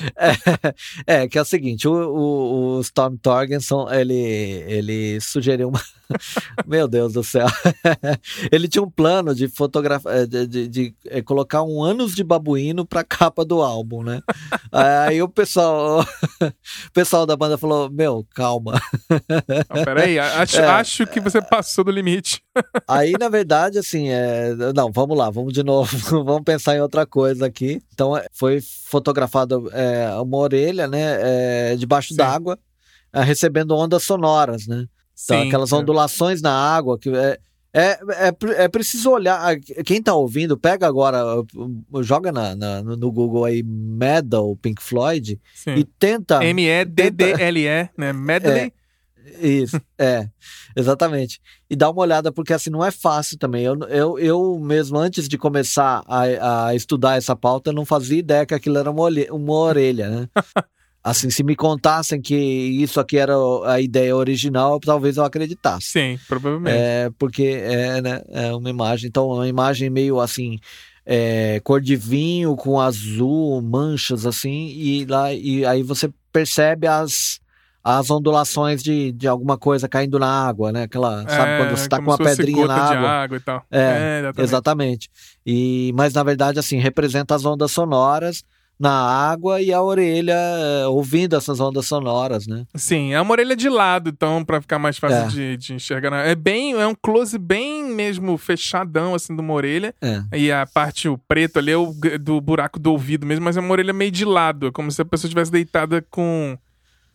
É, 1.08 1.24
é 1.24 1.28
que 1.28 1.38
é 1.38 1.42
o 1.42 1.46
seguinte, 1.46 1.88
o, 1.88 1.94
o, 1.94 2.78
o 2.78 2.82
Storm 2.82 3.18
Torgenson, 3.18 3.92
ele, 3.92 4.14
ele 4.14 5.20
sugeriu 5.20 5.70
uma... 5.70 5.82
Meu 6.68 6.90
Deus 6.90 7.14
do 7.14 7.24
céu. 7.24 7.48
ele 8.52 8.68
tinha 8.68 8.84
um 8.84 8.90
plano 8.90 9.34
de 9.34 9.48
fotografar, 9.48 10.14
eh, 10.14 10.26
de, 10.26 10.46
de, 10.46 10.68
de, 10.68 10.96
eh, 11.08 11.22
colocar 11.22 11.64
um 11.64 11.82
anos 11.82 12.14
de 12.14 12.22
babuíno 12.22 12.86
pra 12.86 13.02
capa 13.02 13.46
do 13.46 13.62
álbum, 13.62 14.04
né? 14.04 14.22
aí 14.72 15.22
o 15.22 15.30
pessoal, 15.30 16.02
o 16.42 16.92
pessoal 16.94 17.26
da 17.26 17.38
banda 17.38 17.58
falou, 17.58 17.90
meu, 17.90 18.28
calma. 18.36 18.74
Não, 19.74 19.86
peraí, 19.86 20.20
acho, 20.20 20.60
é, 20.60 20.66
acho 20.66 21.08
que 21.08 21.22
você 21.22 21.42
passou 21.42 21.86
do 21.86 21.92
limite. 21.92 22.44
aí, 22.86 23.14
na 23.18 23.30
verdade, 23.30 23.80
assim, 23.80 24.10
é... 24.10 24.54
não, 24.76 24.92
vamos 24.92 25.18
lá, 25.18 25.30
vamos 25.30 25.54
de 25.54 25.64
novo, 25.64 25.98
vamos 26.24 26.44
pensar 26.44 26.76
em 26.76 26.82
outra 26.82 27.06
coisa 27.06 27.46
aqui. 27.46 27.82
Então, 27.94 28.16
é, 28.16 28.26
foi 28.32 28.60
fotografada 28.62 29.56
é, 29.72 30.14
uma 30.22 30.38
orelha, 30.38 30.88
né, 30.88 31.18
é, 31.72 31.76
debaixo 31.76 32.16
d'água, 32.16 32.58
é, 33.14 33.22
recebendo 33.24 33.76
ondas 33.76 34.04
sonoras, 34.04 34.68
né? 34.68 34.88
Então, 35.24 35.42
Sim, 35.42 35.48
aquelas 35.48 35.72
ondulações 35.72 36.42
na 36.42 36.52
água 36.52 36.98
que 36.98 37.10
é, 37.10 37.38
é, 37.74 38.00
é, 38.28 38.64
é, 38.64 38.68
preciso 38.68 39.12
olhar. 39.12 39.58
Quem 39.86 40.02
tá 40.02 40.14
ouvindo, 40.14 40.58
pega 40.58 40.86
agora, 40.86 41.22
joga 42.02 42.32
na, 42.32 42.54
na 42.56 42.82
no 42.82 43.12
Google 43.12 43.46
aí 43.46 43.64
Medal 43.64 44.56
Pink 44.58 44.82
Floyd 44.82 45.40
Sim. 45.56 45.76
e 45.76 45.84
tenta. 45.84 46.44
M-E-D-D-L-E, 46.44 47.90
né? 47.98 48.12
Medley. 48.12 48.60
É, 48.60 48.72
isso, 49.40 49.80
é, 49.98 50.28
exatamente. 50.76 51.40
E 51.70 51.76
dá 51.76 51.90
uma 51.90 52.02
olhada, 52.02 52.32
porque 52.32 52.54
assim, 52.54 52.70
não 52.70 52.84
é 52.84 52.92
fácil 52.92 53.38
também. 53.38 53.64
Eu, 53.64 53.80
eu, 53.90 54.20
eu 54.20 54.60
mesmo, 54.60 54.98
antes 54.98 55.28
de 55.28 55.38
começar 55.38 56.04
a, 56.08 56.68
a 56.68 56.76
estudar 56.76 57.18
essa 57.18 57.36
pauta, 57.36 57.72
não 57.72 57.86
fazia 57.86 58.20
ideia 58.20 58.46
que 58.46 58.54
aquilo 58.54 58.78
era 58.78 58.92
uma, 58.92 59.08
uma 59.32 59.54
orelha, 59.54 60.10
né? 60.10 60.30
Assim, 61.04 61.32
se 61.32 61.44
me 61.44 61.56
contassem 61.56 62.22
que 62.22 62.36
isso 62.36 63.00
aqui 63.00 63.18
era 63.18 63.34
a 63.66 63.82
ideia 63.82 64.16
original, 64.16 64.80
talvez 64.80 65.18
eu 65.18 65.24
acreditasse. 65.24 65.88
Sim, 65.88 66.20
provavelmente. 66.28 66.78
É, 66.78 67.10
porque 67.18 67.44
é, 67.44 68.02
né, 68.02 68.22
é 68.30 68.54
uma 68.54 68.70
imagem, 68.70 69.08
então, 69.08 69.30
uma 69.30 69.48
imagem 69.48 69.90
meio 69.90 70.20
assim, 70.20 70.60
é, 71.04 71.60
cor 71.64 71.82
de 71.82 71.96
vinho 71.96 72.56
com 72.56 72.80
azul, 72.80 73.60
manchas 73.64 74.28
assim, 74.28 74.68
e, 74.68 75.06
lá, 75.06 75.34
e 75.34 75.66
aí 75.66 75.82
você 75.82 76.08
percebe 76.32 76.86
as, 76.86 77.40
as 77.84 78.10
ondulações 78.10 78.84
de, 78.84 79.12
de 79.12 79.28
alguma 79.28 79.58
coisa 79.58 79.88
caindo 79.88 80.20
na 80.20 80.28
água, 80.28 80.72
né? 80.72 80.84
Aquela, 80.84 81.28
sabe, 81.28 81.52
é, 81.52 81.58
quando 81.58 81.78
você 81.78 81.90
tá 81.90 81.98
com 81.98 82.12
uma 82.12 82.18
pedrinha 82.18 82.68
na 82.68 82.76
água. 82.76 83.10
água 83.10 83.38
e 83.38 83.40
tal. 83.40 83.66
É, 83.72 83.80
é 83.80 84.20
exatamente. 84.20 84.42
exatamente. 84.42 85.10
E, 85.46 85.92
mas 85.96 86.14
na 86.14 86.24
verdade, 86.24 86.60
assim, 86.60 86.78
representa 86.78 87.36
as 87.36 87.46
ondas 87.46 87.72
sonoras 87.72 88.44
na 88.82 88.92
água 88.92 89.62
e 89.62 89.72
a 89.72 89.80
orelha 89.80 90.34
eh, 90.34 90.88
ouvindo 90.88 91.36
essas 91.36 91.60
ondas 91.60 91.86
sonoras, 91.86 92.48
né? 92.48 92.66
Sim, 92.74 93.14
é 93.14 93.22
uma 93.22 93.32
orelha 93.34 93.56
de 93.56 93.70
lado, 93.70 94.10
então, 94.10 94.44
para 94.44 94.60
ficar 94.60 94.80
mais 94.80 94.98
fácil 94.98 95.20
é. 95.20 95.28
de, 95.28 95.58
de, 95.58 95.74
enxergar. 95.76 96.26
É 96.26 96.34
bem, 96.34 96.74
é 96.74 96.88
um 96.88 96.96
close 96.96 97.38
bem 97.38 97.84
mesmo 97.84 98.36
fechadão, 98.40 99.14
assim, 99.14 99.36
de 99.36 99.40
uma 99.42 99.54
orelha. 99.54 99.94
É. 100.02 100.24
E 100.36 100.52
a 100.52 100.66
parte, 100.66 101.08
o 101.08 101.16
preto 101.16 101.60
ali 101.60 101.72
é 101.72 101.78
o 101.78 101.94
do 102.20 102.42
buraco 102.42 102.80
do 102.80 102.92
ouvido 102.92 103.24
mesmo, 103.24 103.46
mas 103.46 103.56
é 103.56 103.60
uma 103.60 103.72
orelha 103.72 103.94
meio 103.94 104.10
de 104.10 104.26
lado, 104.26 104.66
é 104.66 104.72
como 104.72 104.92
se 104.92 105.00
a 105.00 105.06
pessoa 105.06 105.28
estivesse 105.28 105.52
deitada 105.52 106.04
com, 106.10 106.58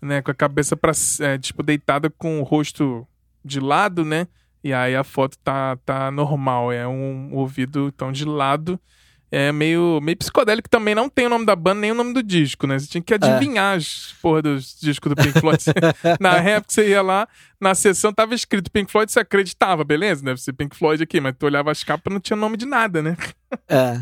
né, 0.07 0.23
com 0.23 0.31
a 0.31 0.35
cabeça 0.35 0.77
para 0.77 0.93
é, 1.21 1.37
tipo, 1.39 1.63
deitada 1.63 2.09
com 2.09 2.41
o 2.41 2.43
rosto 2.43 3.07
de 3.45 3.61
lado, 3.61 4.05
né? 4.05 4.27
E 4.65 4.73
aí 4.73 4.97
a 4.97 5.05
foto 5.05 5.39
tá, 5.39 5.77
tá 5.85 6.11
normal, 6.11 6.73
é 6.73 6.87
um 6.89 7.35
ouvido, 7.35 7.93
então, 7.95 8.11
de 8.11 8.25
lado 8.25 8.81
é 9.31 9.51
meio, 9.51 10.01
meio 10.01 10.17
psicodélico 10.17 10.69
também. 10.69 10.95
Não 10.95 11.09
tem 11.09 11.27
o 11.27 11.29
nome 11.29 11.45
da 11.45 11.57
banda 11.57 11.81
nem 11.81 11.93
o 11.93 11.95
nome 11.95 12.13
do 12.13 12.23
disco, 12.23 12.67
né? 12.67 12.79
Você 12.79 12.87
tinha 12.87 13.03
que 13.03 13.13
é. 13.13 13.17
adivinhar 13.17 13.75
é. 13.75 13.77
as 13.77 14.15
porra 14.23 14.43
dos 14.43 14.79
discos 14.81 15.11
do 15.11 15.17
Pink 15.17 15.41
Floyd. 15.41 15.63
na 16.21 16.37
época 16.37 16.73
você 16.73 16.89
ia 16.89 17.03
lá, 17.03 17.29
na 17.61 17.75
sessão 17.75 18.13
tava 18.13 18.35
escrito 18.35 18.71
Pink 18.71 18.91
Floyd, 18.91 19.11
você 19.11 19.21
acreditava, 19.21 19.85
beleza? 19.85 20.25
Deve 20.25 20.41
ser 20.41 20.53
Pink 20.53 20.77
Floyd 20.77 21.03
aqui, 21.03 21.21
mas 21.21 21.35
tu 21.39 21.47
olhava 21.47 21.71
as 21.71 21.83
capas 21.83 22.13
não 22.13 22.21
tinha 22.21 22.37
nome 22.37 22.57
de 22.57 22.67
nada, 22.67 23.03
né? 23.03 23.17
é, 23.69 24.01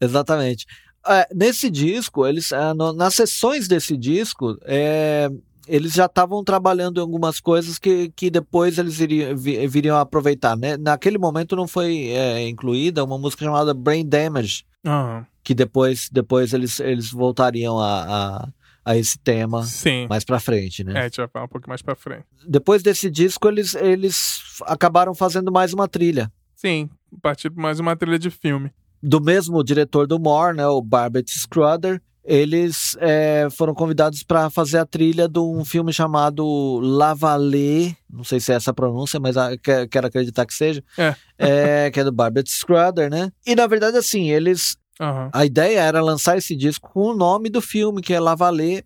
exatamente. 0.00 0.66
É, 1.08 1.26
nesse 1.34 1.70
disco, 1.70 2.26
eles, 2.26 2.52
é, 2.52 2.74
no, 2.74 2.92
nas 2.92 3.14
sessões 3.14 3.68
desse 3.68 3.96
disco, 3.96 4.58
é, 4.62 5.28
eles 5.66 5.92
já 5.92 6.06
estavam 6.06 6.42
trabalhando 6.44 6.98
em 6.98 7.00
algumas 7.00 7.40
coisas 7.40 7.78
que, 7.78 8.10
que 8.14 8.30
depois 8.30 8.78
eles 8.78 9.00
iriam, 9.00 9.36
viriam 9.36 9.96
aproveitar. 9.96 10.56
Né? 10.56 10.76
Naquele 10.76 11.18
momento 11.18 11.56
não 11.56 11.66
foi 11.66 12.08
é, 12.08 12.48
incluída 12.48 13.04
uma 13.04 13.18
música 13.18 13.44
chamada 13.44 13.74
Brain 13.74 14.06
Damage, 14.06 14.64
uhum. 14.84 15.24
que 15.42 15.54
depois, 15.54 16.08
depois 16.10 16.52
eles, 16.52 16.80
eles 16.80 17.10
voltariam 17.10 17.78
a, 17.78 18.04
a, 18.04 18.48
a 18.84 18.96
esse 18.96 19.18
tema 19.18 19.62
Sim. 19.64 20.06
mais 20.08 20.24
pra 20.24 20.38
frente, 20.38 20.84
né? 20.84 20.92
É, 20.94 20.98
a 21.00 21.02
gente 21.04 21.16
vai 21.16 21.28
falar 21.28 21.44
um 21.46 21.48
pouco 21.48 21.68
mais 21.68 21.82
pra 21.82 21.94
frente. 21.94 22.24
Depois 22.46 22.82
desse 22.82 23.10
disco, 23.10 23.48
eles, 23.48 23.74
eles 23.74 24.60
acabaram 24.62 25.14
fazendo 25.14 25.50
mais 25.50 25.72
uma 25.72 25.88
trilha. 25.88 26.30
Sim, 26.54 26.88
partir 27.20 27.52
mais 27.54 27.80
uma 27.80 27.96
trilha 27.96 28.18
de 28.18 28.30
filme. 28.30 28.70
Do 29.02 29.20
mesmo 29.20 29.62
diretor 29.62 30.06
do 30.06 30.18
More, 30.18 30.56
né, 30.56 30.66
o 30.66 30.80
Barbet 30.80 31.30
Scrudder, 31.30 32.00
eles 32.26 32.96
é, 33.00 33.48
foram 33.50 33.72
convidados 33.72 34.22
para 34.22 34.50
fazer 34.50 34.78
a 34.78 34.84
trilha 34.86 35.28
de 35.28 35.38
um 35.38 35.64
filme 35.64 35.92
chamado 35.92 36.80
Lavalée, 36.80 37.96
não 38.10 38.24
sei 38.24 38.40
se 38.40 38.52
é 38.52 38.56
essa 38.56 38.72
a 38.72 38.74
pronúncia, 38.74 39.20
mas 39.20 39.36
a, 39.36 39.56
quero 39.56 40.06
acreditar 40.06 40.44
que 40.44 40.54
seja, 40.54 40.82
é. 40.98 41.14
é 41.38 41.90
que 41.94 42.00
é 42.00 42.04
do 42.04 42.12
Barbet 42.12 42.50
Scrudder, 42.50 43.08
né? 43.08 43.30
E 43.46 43.54
na 43.54 43.66
verdade, 43.66 43.96
assim, 43.96 44.30
eles. 44.30 44.76
Uhum. 45.00 45.28
A 45.32 45.44
ideia 45.44 45.80
era 45.80 46.02
lançar 46.02 46.36
esse 46.36 46.56
disco 46.56 46.90
com 46.92 47.10
o 47.10 47.14
nome 47.14 47.48
do 47.48 47.60
filme, 47.60 48.02
que 48.02 48.14
é 48.14 48.18
Lavalée, 48.18 48.82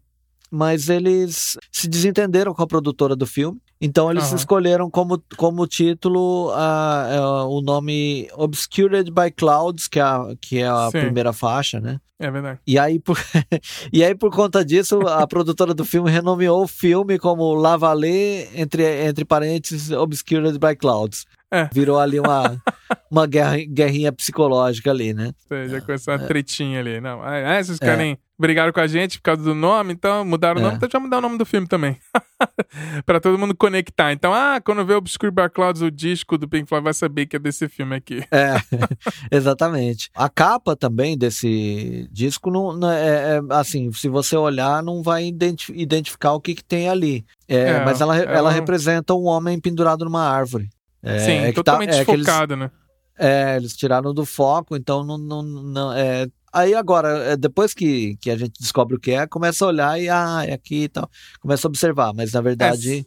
mas 0.50 0.88
eles 0.88 1.56
se 1.70 1.88
desentenderam 1.88 2.52
com 2.52 2.62
a 2.62 2.66
produtora 2.66 3.14
do 3.14 3.26
filme. 3.26 3.60
Então 3.80 4.10
eles 4.10 4.30
uhum. 4.30 4.36
escolheram 4.36 4.90
como, 4.90 5.22
como 5.36 5.66
título 5.66 6.50
uh, 6.50 7.46
uh, 7.46 7.48
o 7.48 7.62
nome 7.62 8.28
Obscured 8.34 9.10
by 9.10 9.30
Clouds, 9.34 9.88
que 9.88 9.98
é 9.98 10.02
a, 10.02 10.34
que 10.38 10.58
é 10.58 10.66
a 10.66 10.90
primeira 10.90 11.32
faixa, 11.32 11.80
né? 11.80 11.98
É 12.18 12.30
verdade. 12.30 12.60
E 12.66 12.78
aí, 12.78 12.98
por, 12.98 13.16
e 13.90 14.04
aí, 14.04 14.14
por 14.14 14.30
conta 14.30 14.62
disso, 14.62 15.00
a 15.08 15.26
produtora 15.26 15.72
do 15.72 15.86
filme 15.86 16.10
renomeou 16.10 16.62
o 16.62 16.68
filme 16.68 17.18
como 17.18 17.54
Lavalée, 17.54 18.50
entre, 18.54 19.06
entre 19.06 19.24
parênteses, 19.24 19.90
Obscured 19.90 20.58
by 20.58 20.76
Clouds. 20.76 21.24
É. 21.50 21.68
Virou 21.72 21.98
ali 21.98 22.20
uma, 22.20 22.62
uma 23.10 23.26
guerra, 23.26 23.56
guerrinha 23.66 24.12
psicológica 24.12 24.90
ali, 24.90 25.14
né? 25.14 25.32
É, 25.50 25.68
já 25.68 25.80
começou 25.80 26.14
uma 26.14 26.22
é. 26.22 26.26
tretinha 26.26 26.78
ali. 26.78 27.00
Não, 27.00 27.22
ah, 27.22 27.58
esses 27.58 27.78
querem. 27.78 28.12
É. 28.12 28.18
Brigaram 28.40 28.72
com 28.72 28.80
a 28.80 28.86
gente 28.86 29.18
por 29.18 29.24
causa 29.24 29.42
do 29.42 29.54
nome, 29.54 29.92
então 29.92 30.24
mudaram 30.24 30.60
o 30.60 30.62
nome, 30.62 30.74
é. 30.74 30.76
então 30.78 30.88
já 30.90 30.98
mudar 30.98 31.18
o 31.18 31.20
nome 31.20 31.36
do 31.36 31.44
filme 31.44 31.66
também. 31.66 31.98
pra 33.04 33.20
todo 33.20 33.38
mundo 33.38 33.54
conectar. 33.54 34.14
Então, 34.14 34.32
ah, 34.32 34.58
quando 34.64 34.82
vê 34.82 34.94
o 34.94 34.96
Obscure 34.96 35.30
by 35.30 35.50
Clouds, 35.52 35.82
o 35.82 35.90
disco 35.90 36.38
do 36.38 36.48
Pink 36.48 36.66
Floyd 36.66 36.82
vai 36.82 36.94
saber 36.94 37.26
que 37.26 37.36
é 37.36 37.38
desse 37.38 37.68
filme 37.68 37.94
aqui. 37.94 38.24
É, 38.30 38.54
exatamente. 39.30 40.10
A 40.14 40.30
capa 40.30 40.74
também 40.74 41.18
desse 41.18 42.08
disco, 42.10 42.50
não, 42.50 42.74
não 42.74 42.90
é, 42.90 43.36
é, 43.36 43.40
assim, 43.50 43.92
se 43.92 44.08
você 44.08 44.36
olhar, 44.36 44.82
não 44.82 45.02
vai 45.02 45.26
identif 45.26 45.70
identificar 45.74 46.32
o 46.32 46.40
que, 46.40 46.54
que 46.54 46.64
tem 46.64 46.88
ali. 46.88 47.26
É, 47.46 47.56
é 47.58 47.84
mas 47.84 48.00
ela, 48.00 48.16
ela, 48.16 48.32
ela 48.32 48.50
representa 48.50 49.12
um 49.12 49.26
homem 49.26 49.60
pendurado 49.60 50.06
numa 50.06 50.26
árvore. 50.26 50.70
É, 51.02 51.18
Sim, 51.18 51.32
é 51.32 51.52
totalmente 51.52 51.90
tá, 51.90 51.96
é 51.98 52.04
focado, 52.06 52.54
eles, 52.54 52.64
né? 52.64 52.70
É, 53.18 53.56
eles 53.56 53.76
tiraram 53.76 54.14
do 54.14 54.24
foco, 54.24 54.74
então 54.74 55.04
não, 55.04 55.18
não, 55.18 55.42
não 55.42 55.92
é, 55.92 56.26
Aí 56.52 56.74
agora, 56.74 57.08
é, 57.32 57.36
depois 57.36 57.72
que, 57.72 58.16
que 58.16 58.30
a 58.30 58.36
gente 58.36 58.60
descobre 58.60 58.96
o 58.96 59.00
que 59.00 59.12
é, 59.12 59.26
começa 59.26 59.64
a 59.64 59.68
olhar 59.68 60.00
e, 60.00 60.08
ah, 60.08 60.42
é 60.44 60.52
aqui 60.52 60.84
e 60.84 60.88
tal. 60.88 61.08
Começa 61.40 61.66
a 61.66 61.68
observar, 61.68 62.12
mas 62.12 62.32
na 62.32 62.40
verdade. 62.40 63.06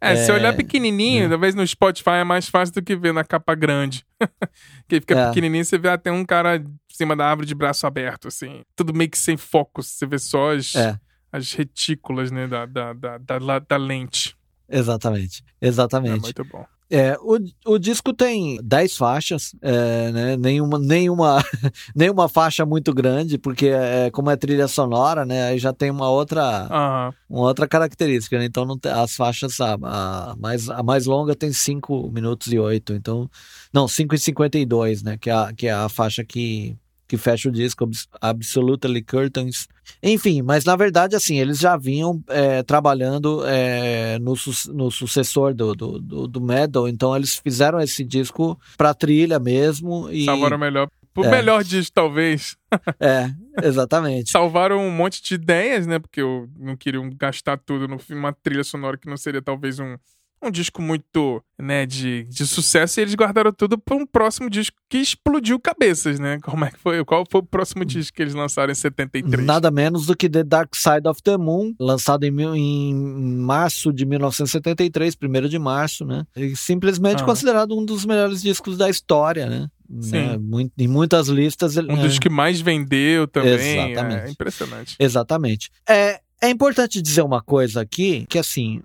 É, 0.00 0.12
é 0.12 0.16
se 0.16 0.30
olhar 0.30 0.54
pequenininho, 0.54 1.24
é. 1.24 1.28
talvez 1.28 1.54
no 1.54 1.66
Spotify 1.66 2.20
é 2.20 2.24
mais 2.24 2.48
fácil 2.48 2.74
do 2.74 2.82
que 2.82 2.94
ver 2.94 3.12
na 3.12 3.24
capa 3.24 3.54
grande. 3.54 4.04
que 4.86 5.00
fica 5.00 5.18
é. 5.18 5.28
pequenininho, 5.28 5.64
você 5.64 5.78
vê 5.78 5.88
até 5.88 6.12
um 6.12 6.24
cara 6.24 6.56
em 6.56 6.66
cima 6.92 7.16
da 7.16 7.26
árvore 7.26 7.46
de 7.46 7.54
braço 7.54 7.86
aberto, 7.86 8.28
assim. 8.28 8.60
Tudo 8.76 8.94
meio 8.94 9.10
que 9.10 9.18
sem 9.18 9.36
foco, 9.36 9.82
você 9.82 10.06
vê 10.06 10.18
só 10.18 10.52
as, 10.52 10.74
é. 10.76 10.98
as 11.32 11.52
retículas, 11.52 12.30
né, 12.30 12.46
da, 12.46 12.66
da, 12.66 12.92
da, 12.92 13.18
da, 13.18 13.58
da 13.58 13.76
lente. 13.76 14.36
Exatamente, 14.68 15.42
exatamente. 15.60 16.18
É 16.18 16.20
muito 16.20 16.44
bom. 16.44 16.66
É, 16.88 17.16
o, 17.20 17.38
o 17.72 17.78
disco 17.78 18.12
tem 18.12 18.60
10 18.62 18.96
faixas, 18.96 19.56
é, 19.60 20.12
né, 20.12 20.36
nenhuma, 20.36 20.78
nenhuma, 20.78 21.44
nenhuma 21.96 22.28
faixa 22.28 22.64
muito 22.64 22.94
grande, 22.94 23.38
porque 23.38 23.66
é, 23.66 24.08
como 24.12 24.30
é 24.30 24.36
trilha 24.36 24.68
sonora, 24.68 25.24
né, 25.24 25.48
aí 25.48 25.58
já 25.58 25.72
tem 25.72 25.90
uma 25.90 26.08
outra, 26.08 26.62
uhum. 26.70 27.38
uma 27.38 27.48
outra 27.48 27.66
característica, 27.66 28.38
né, 28.38 28.44
então 28.44 28.64
não 28.64 28.78
tem, 28.78 28.92
as 28.92 29.16
faixas, 29.16 29.60
a, 29.60 29.76
a, 29.82 30.36
mais, 30.38 30.70
a 30.70 30.80
mais 30.80 31.06
longa 31.06 31.34
tem 31.34 31.52
5 31.52 32.08
minutos 32.12 32.52
e 32.52 32.58
8, 32.58 32.92
então, 32.92 33.28
não, 33.72 33.88
5 33.88 34.14
e 34.14 34.18
52, 34.18 35.02
né, 35.02 35.16
que 35.18 35.28
é 35.28 35.32
a, 35.32 35.52
que 35.52 35.66
é 35.66 35.72
a 35.72 35.88
faixa 35.88 36.24
que, 36.24 36.76
que 37.06 37.16
fecha 37.16 37.48
o 37.48 37.52
disco, 37.52 37.88
Absolutely 38.20 39.02
Curtains. 39.02 39.68
Enfim, 40.02 40.42
mas 40.42 40.64
na 40.64 40.74
verdade, 40.74 41.14
assim, 41.14 41.38
eles 41.38 41.58
já 41.58 41.76
vinham 41.76 42.22
é, 42.28 42.62
trabalhando 42.62 43.44
é, 43.46 44.18
no, 44.18 44.36
su 44.36 44.72
no 44.72 44.90
sucessor 44.90 45.54
do, 45.54 45.74
do, 45.74 46.00
do, 46.00 46.26
do, 46.26 46.40
Metal, 46.40 46.88
então 46.88 47.16
eles 47.16 47.36
fizeram 47.36 47.80
esse 47.80 48.04
disco 48.04 48.58
pra 48.76 48.94
trilha 48.94 49.38
mesmo. 49.38 50.10
E... 50.10 50.24
Salvaram 50.24 50.58
melhor 50.58 50.88
Pro 51.16 51.24
é. 51.24 51.30
melhor 51.30 51.64
disco, 51.64 51.94
talvez. 51.94 52.58
é, 53.00 53.30
exatamente. 53.66 54.30
Salvaram 54.30 54.86
um 54.86 54.90
monte 54.90 55.22
de 55.22 55.34
ideias, 55.34 55.86
né? 55.86 55.98
Porque 55.98 56.20
eu 56.20 56.46
não 56.58 56.76
queriam 56.76 57.08
gastar 57.08 57.56
tudo 57.56 57.88
numa 58.10 58.34
trilha 58.34 58.62
sonora 58.62 58.98
que 58.98 59.08
não 59.08 59.16
seria 59.16 59.40
talvez 59.40 59.80
um, 59.80 59.96
um 60.42 60.50
disco 60.50 60.82
muito, 60.82 61.42
né, 61.58 61.86
de, 61.86 62.24
de 62.24 62.46
sucesso 62.46 63.00
e 63.00 63.02
eles 63.02 63.14
guardaram 63.14 63.52
tudo 63.52 63.78
para 63.78 63.96
um 63.96 64.06
próximo 64.06 64.48
disco 64.50 64.76
que 64.88 64.98
explodiu 64.98 65.58
cabeças, 65.58 66.18
né? 66.18 66.38
Como 66.42 66.64
é 66.64 66.70
que 66.70 66.78
foi? 66.78 67.04
Qual 67.04 67.24
foi 67.30 67.40
o 67.40 67.44
próximo 67.44 67.84
disco 67.84 68.16
que 68.16 68.22
eles 68.22 68.34
lançaram 68.34 68.70
em 68.70 68.74
73? 68.74 69.44
Nada 69.44 69.70
menos 69.70 70.06
do 70.06 70.16
que 70.16 70.28
The 70.28 70.44
Dark 70.44 70.74
Side 70.74 71.08
of 71.08 71.22
the 71.22 71.36
Moon, 71.36 71.74
lançado 71.80 72.24
em, 72.24 72.34
em 72.56 72.94
março 73.38 73.92
de 73.92 74.04
1973, 74.04 75.16
1 75.20 75.48
de 75.48 75.58
março, 75.58 76.04
né? 76.04 76.24
E 76.36 76.54
simplesmente 76.54 77.22
ah. 77.22 77.26
considerado 77.26 77.76
um 77.76 77.84
dos 77.84 78.04
melhores 78.04 78.42
discos 78.42 78.76
da 78.76 78.88
história, 78.88 79.46
né? 79.46 79.68
Né? 79.88 80.36
Muito, 80.36 80.72
em 80.76 80.88
muitas 80.88 81.28
listas. 81.28 81.76
Um 81.76 81.96
dos 81.96 82.16
é... 82.16 82.18
que 82.18 82.28
mais 82.28 82.60
vendeu 82.60 83.26
também. 83.26 83.52
É 83.52 83.90
Exatamente. 83.92 84.26
É 84.26 84.30
impressionante. 84.30 84.96
Exatamente. 84.98 85.70
É, 85.88 86.20
é 86.46 86.50
importante 86.50 87.02
dizer 87.02 87.22
uma 87.22 87.42
coisa 87.42 87.80
aqui, 87.80 88.26
que 88.28 88.38
assim, 88.38 88.80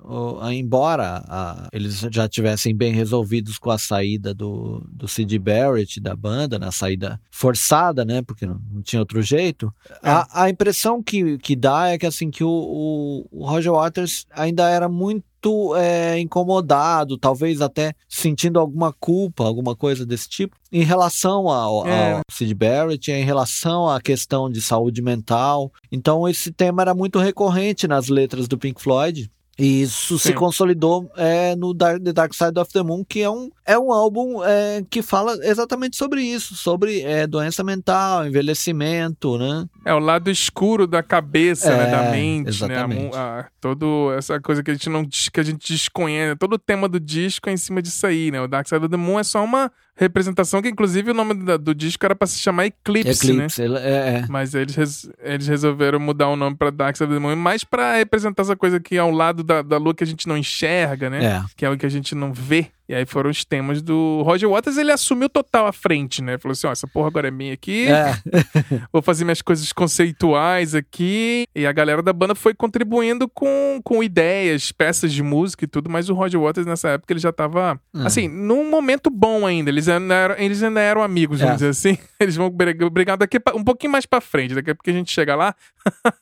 embora 0.52 1.24
a, 1.28 1.70
eles 1.72 2.00
já 2.12 2.28
tivessem 2.28 2.76
bem 2.76 2.94
resolvidos 2.94 3.58
com 3.58 3.72
a 3.72 3.78
saída 3.78 4.34
do, 4.34 4.86
do 4.92 5.08
Sid 5.08 5.38
Barrett 5.40 6.00
da 6.00 6.16
banda, 6.16 6.58
na 6.58 6.72
saída 6.72 7.20
forçada, 7.30 8.04
né, 8.04 8.22
porque 8.22 8.46
não, 8.46 8.60
não 8.72 8.82
tinha 8.82 9.00
outro 9.00 9.22
jeito, 9.22 9.74
é. 10.04 10.10
a, 10.10 10.44
a 10.44 10.50
impressão 10.50 11.02
que, 11.02 11.38
que 11.38 11.56
dá 11.56 11.90
é 11.90 11.98
que 11.98 12.06
assim, 12.06 12.30
que 12.30 12.44
o, 12.44 12.50
o, 12.50 13.28
o 13.32 13.46
Roger 13.46 13.74
Waters 13.74 14.26
ainda 14.32 14.70
era 14.70 14.90
muito 14.90 15.24
muito 15.44 15.76
é, 15.76 16.20
incomodado, 16.20 17.18
talvez 17.18 17.62
até 17.62 17.94
sentindo 18.08 18.60
alguma 18.60 18.94
culpa, 18.94 19.44
alguma 19.44 19.76
coisa 19.76 20.06
desse 20.06 20.30
tipo, 20.30 20.56
em 20.72 20.84
relação 20.84 21.50
ao, 21.50 21.88
é. 21.88 22.14
ao 22.14 22.22
Sid 22.30 22.54
Barrett, 22.54 23.12
em 23.12 23.24
relação 23.24 23.90
à 23.90 24.00
questão 24.00 24.50
de 24.50 24.62
saúde 24.62 25.02
mental. 25.02 25.72
Então, 25.92 26.28
esse 26.30 26.52
tema 26.52 26.84
era 26.84 26.94
muito 26.94 27.20
recorrente 27.20 27.88
nas 27.88 28.08
letras 28.08 28.48
do 28.48 28.58
Pink 28.58 28.82
Floyd. 28.82 29.30
E 29.62 29.84
isso 29.84 30.18
Sim. 30.18 30.30
se 30.30 30.34
consolidou 30.34 31.08
é, 31.16 31.56
no 31.56 31.72
Dark, 31.72 32.02
The 32.02 32.12
Dark 32.12 32.34
Side 32.34 32.60
of 32.60 32.74
the 32.74 32.82
Moon, 32.82 33.06
que 33.08 33.22
é 33.22 33.30
um, 33.30 33.52
é 33.64 33.78
um 33.78 33.94
álbum 33.94 34.44
é, 34.44 34.84
que 34.90 35.04
fala 35.04 35.38
exatamente 35.44 35.98
sobre 35.98 36.24
isso, 36.24 36.56
sobre 36.56 37.02
é, 37.02 37.28
doença 37.28 37.64
mental, 37.64 38.26
envelhecimento, 38.26 39.38
né? 39.38 39.68
É 39.86 39.94
o 39.94 40.00
lado 40.00 40.32
escuro 40.32 40.88
da 40.88 41.04
cabeça, 41.04 41.72
é, 41.72 41.78
né, 41.78 41.92
da 41.92 42.10
mente, 42.10 42.50
exatamente. 42.50 43.14
né? 43.14 43.20
A, 43.20 43.40
a, 43.42 43.46
todo 43.62 44.12
essa 44.18 44.42
coisa 44.42 44.64
que 44.64 44.72
a 44.72 44.74
gente 44.74 44.90
não 44.90 45.06
que 45.06 45.40
a 45.40 45.44
gente 45.44 45.72
desconhece, 45.72 46.36
todo 46.38 46.54
o 46.54 46.60
tema 46.60 46.90
do 46.90 47.00
disco 47.00 47.48
é 47.48 47.54
em 47.54 47.58
cima 47.58 47.84
disso 47.84 48.08
aí, 48.08 48.32
né? 48.32 48.42
O 48.42 48.48
Dark 48.48 48.68
Side 48.68 48.84
of 48.84 48.90
the 48.90 48.98
Moon 48.98 49.20
é 49.20 49.24
só 49.24 49.44
uma 49.44 49.72
representação 50.06 50.62
que 50.62 50.70
inclusive 50.70 51.12
o 51.12 51.14
nome 51.14 51.34
do, 51.34 51.58
do 51.58 51.76
disco 51.76 52.06
era 52.06 52.16
para 52.16 52.28
se 52.28 52.40
chamar 52.40 52.66
Eclipse, 52.66 53.34
né? 53.34 53.46
Eclipse 53.46 53.68
né? 53.68 53.80
É, 53.82 54.18
é. 54.18 54.26
Mas 54.30 54.54
eles, 54.54 55.10
eles 55.22 55.48
resolveram 55.48 56.00
mudar 56.00 56.28
o 56.30 56.36
nome 56.36 56.56
para 56.56 56.70
Dark 56.70 56.96
Side 56.96 57.10
of 57.10 57.14
the 57.14 57.20
Moon, 57.20 57.36
mais 57.36 57.64
para 57.64 57.98
representar 57.98 58.44
essa 58.44 58.56
coisa 58.56 58.80
que 58.80 58.96
é 58.96 59.00
ao 59.00 59.12
lado 59.12 59.44
da, 59.44 59.62
da 59.62 59.78
lua 59.78 59.94
que 59.94 60.04
a 60.04 60.08
gente 60.08 60.28
não 60.28 60.38
enxerga, 60.38 61.10
né? 61.10 61.26
É. 61.26 61.44
Que 61.56 61.66
é 61.66 61.70
o 61.70 61.78
que 61.78 61.86
a 61.86 61.90
gente 61.90 62.16
não 62.16 62.34
vê. 62.34 62.68
E 62.92 62.94
aí 62.94 63.06
foram 63.06 63.30
os 63.30 63.46
temas 63.46 63.82
do 63.82 64.22
Roger 64.24 64.50
Waters, 64.50 64.76
ele 64.78 64.92
assumiu 64.92 65.30
total 65.30 65.66
a 65.66 65.72
frente, 65.72 66.22
né? 66.22 66.38
Falou 66.38 66.52
assim: 66.52 66.68
ó, 66.68 66.74
essa 66.74 66.86
porra 66.86 67.08
agora 67.08 67.30
é 67.30 67.32
minha 67.32 67.54
aqui. 67.54 67.88
É. 67.88 68.18
Vou 68.92 69.02
fazer 69.02 69.24
minhas 69.24 69.42
coisas 69.42 69.72
conceituais 69.72 70.76
aqui. 70.76 71.46
E 71.56 71.66
a 71.66 71.72
galera 71.72 72.04
da 72.04 72.12
banda 72.12 72.36
foi 72.36 72.54
contribuindo 72.54 73.30
com, 73.30 73.80
com 73.82 74.04
ideias, 74.04 74.74
peças 74.74 75.14
de 75.14 75.24
música 75.24 75.64
e 75.64 75.68
tudo, 75.70 75.90
mas 75.90 76.10
o 76.10 76.14
Roger 76.14 76.42
Waters 76.42 76.68
nessa 76.68 76.90
época 76.90 77.14
ele 77.14 77.22
já 77.22 77.32
tava, 77.32 77.80
hum. 77.96 78.06
assim, 78.06 78.28
num 78.28 78.70
momento 78.70 79.10
bom 79.10 79.48
ainda. 79.48 79.70
Eles 79.70 79.88
ainda 79.88 80.14
eram, 80.14 80.36
eles 80.38 80.62
ainda 80.62 80.82
eram 80.82 81.02
amigos, 81.02 81.40
vamos 81.40 81.62
é. 81.62 81.70
dizer 81.70 81.70
assim. 81.70 81.98
Eles 82.24 82.36
vão 82.36 82.50
brigar 82.50 83.18
daqui 83.18 83.40
um 83.56 83.64
pouquinho 83.64 83.92
mais 83.92 84.06
pra 84.06 84.22
frente, 84.22 84.54
daqui 84.54 84.70
a 84.70 84.76
pouco 84.76 84.90
a 84.90 84.94
gente 84.94 85.12
chega 85.12 85.36
lá. 85.36 85.56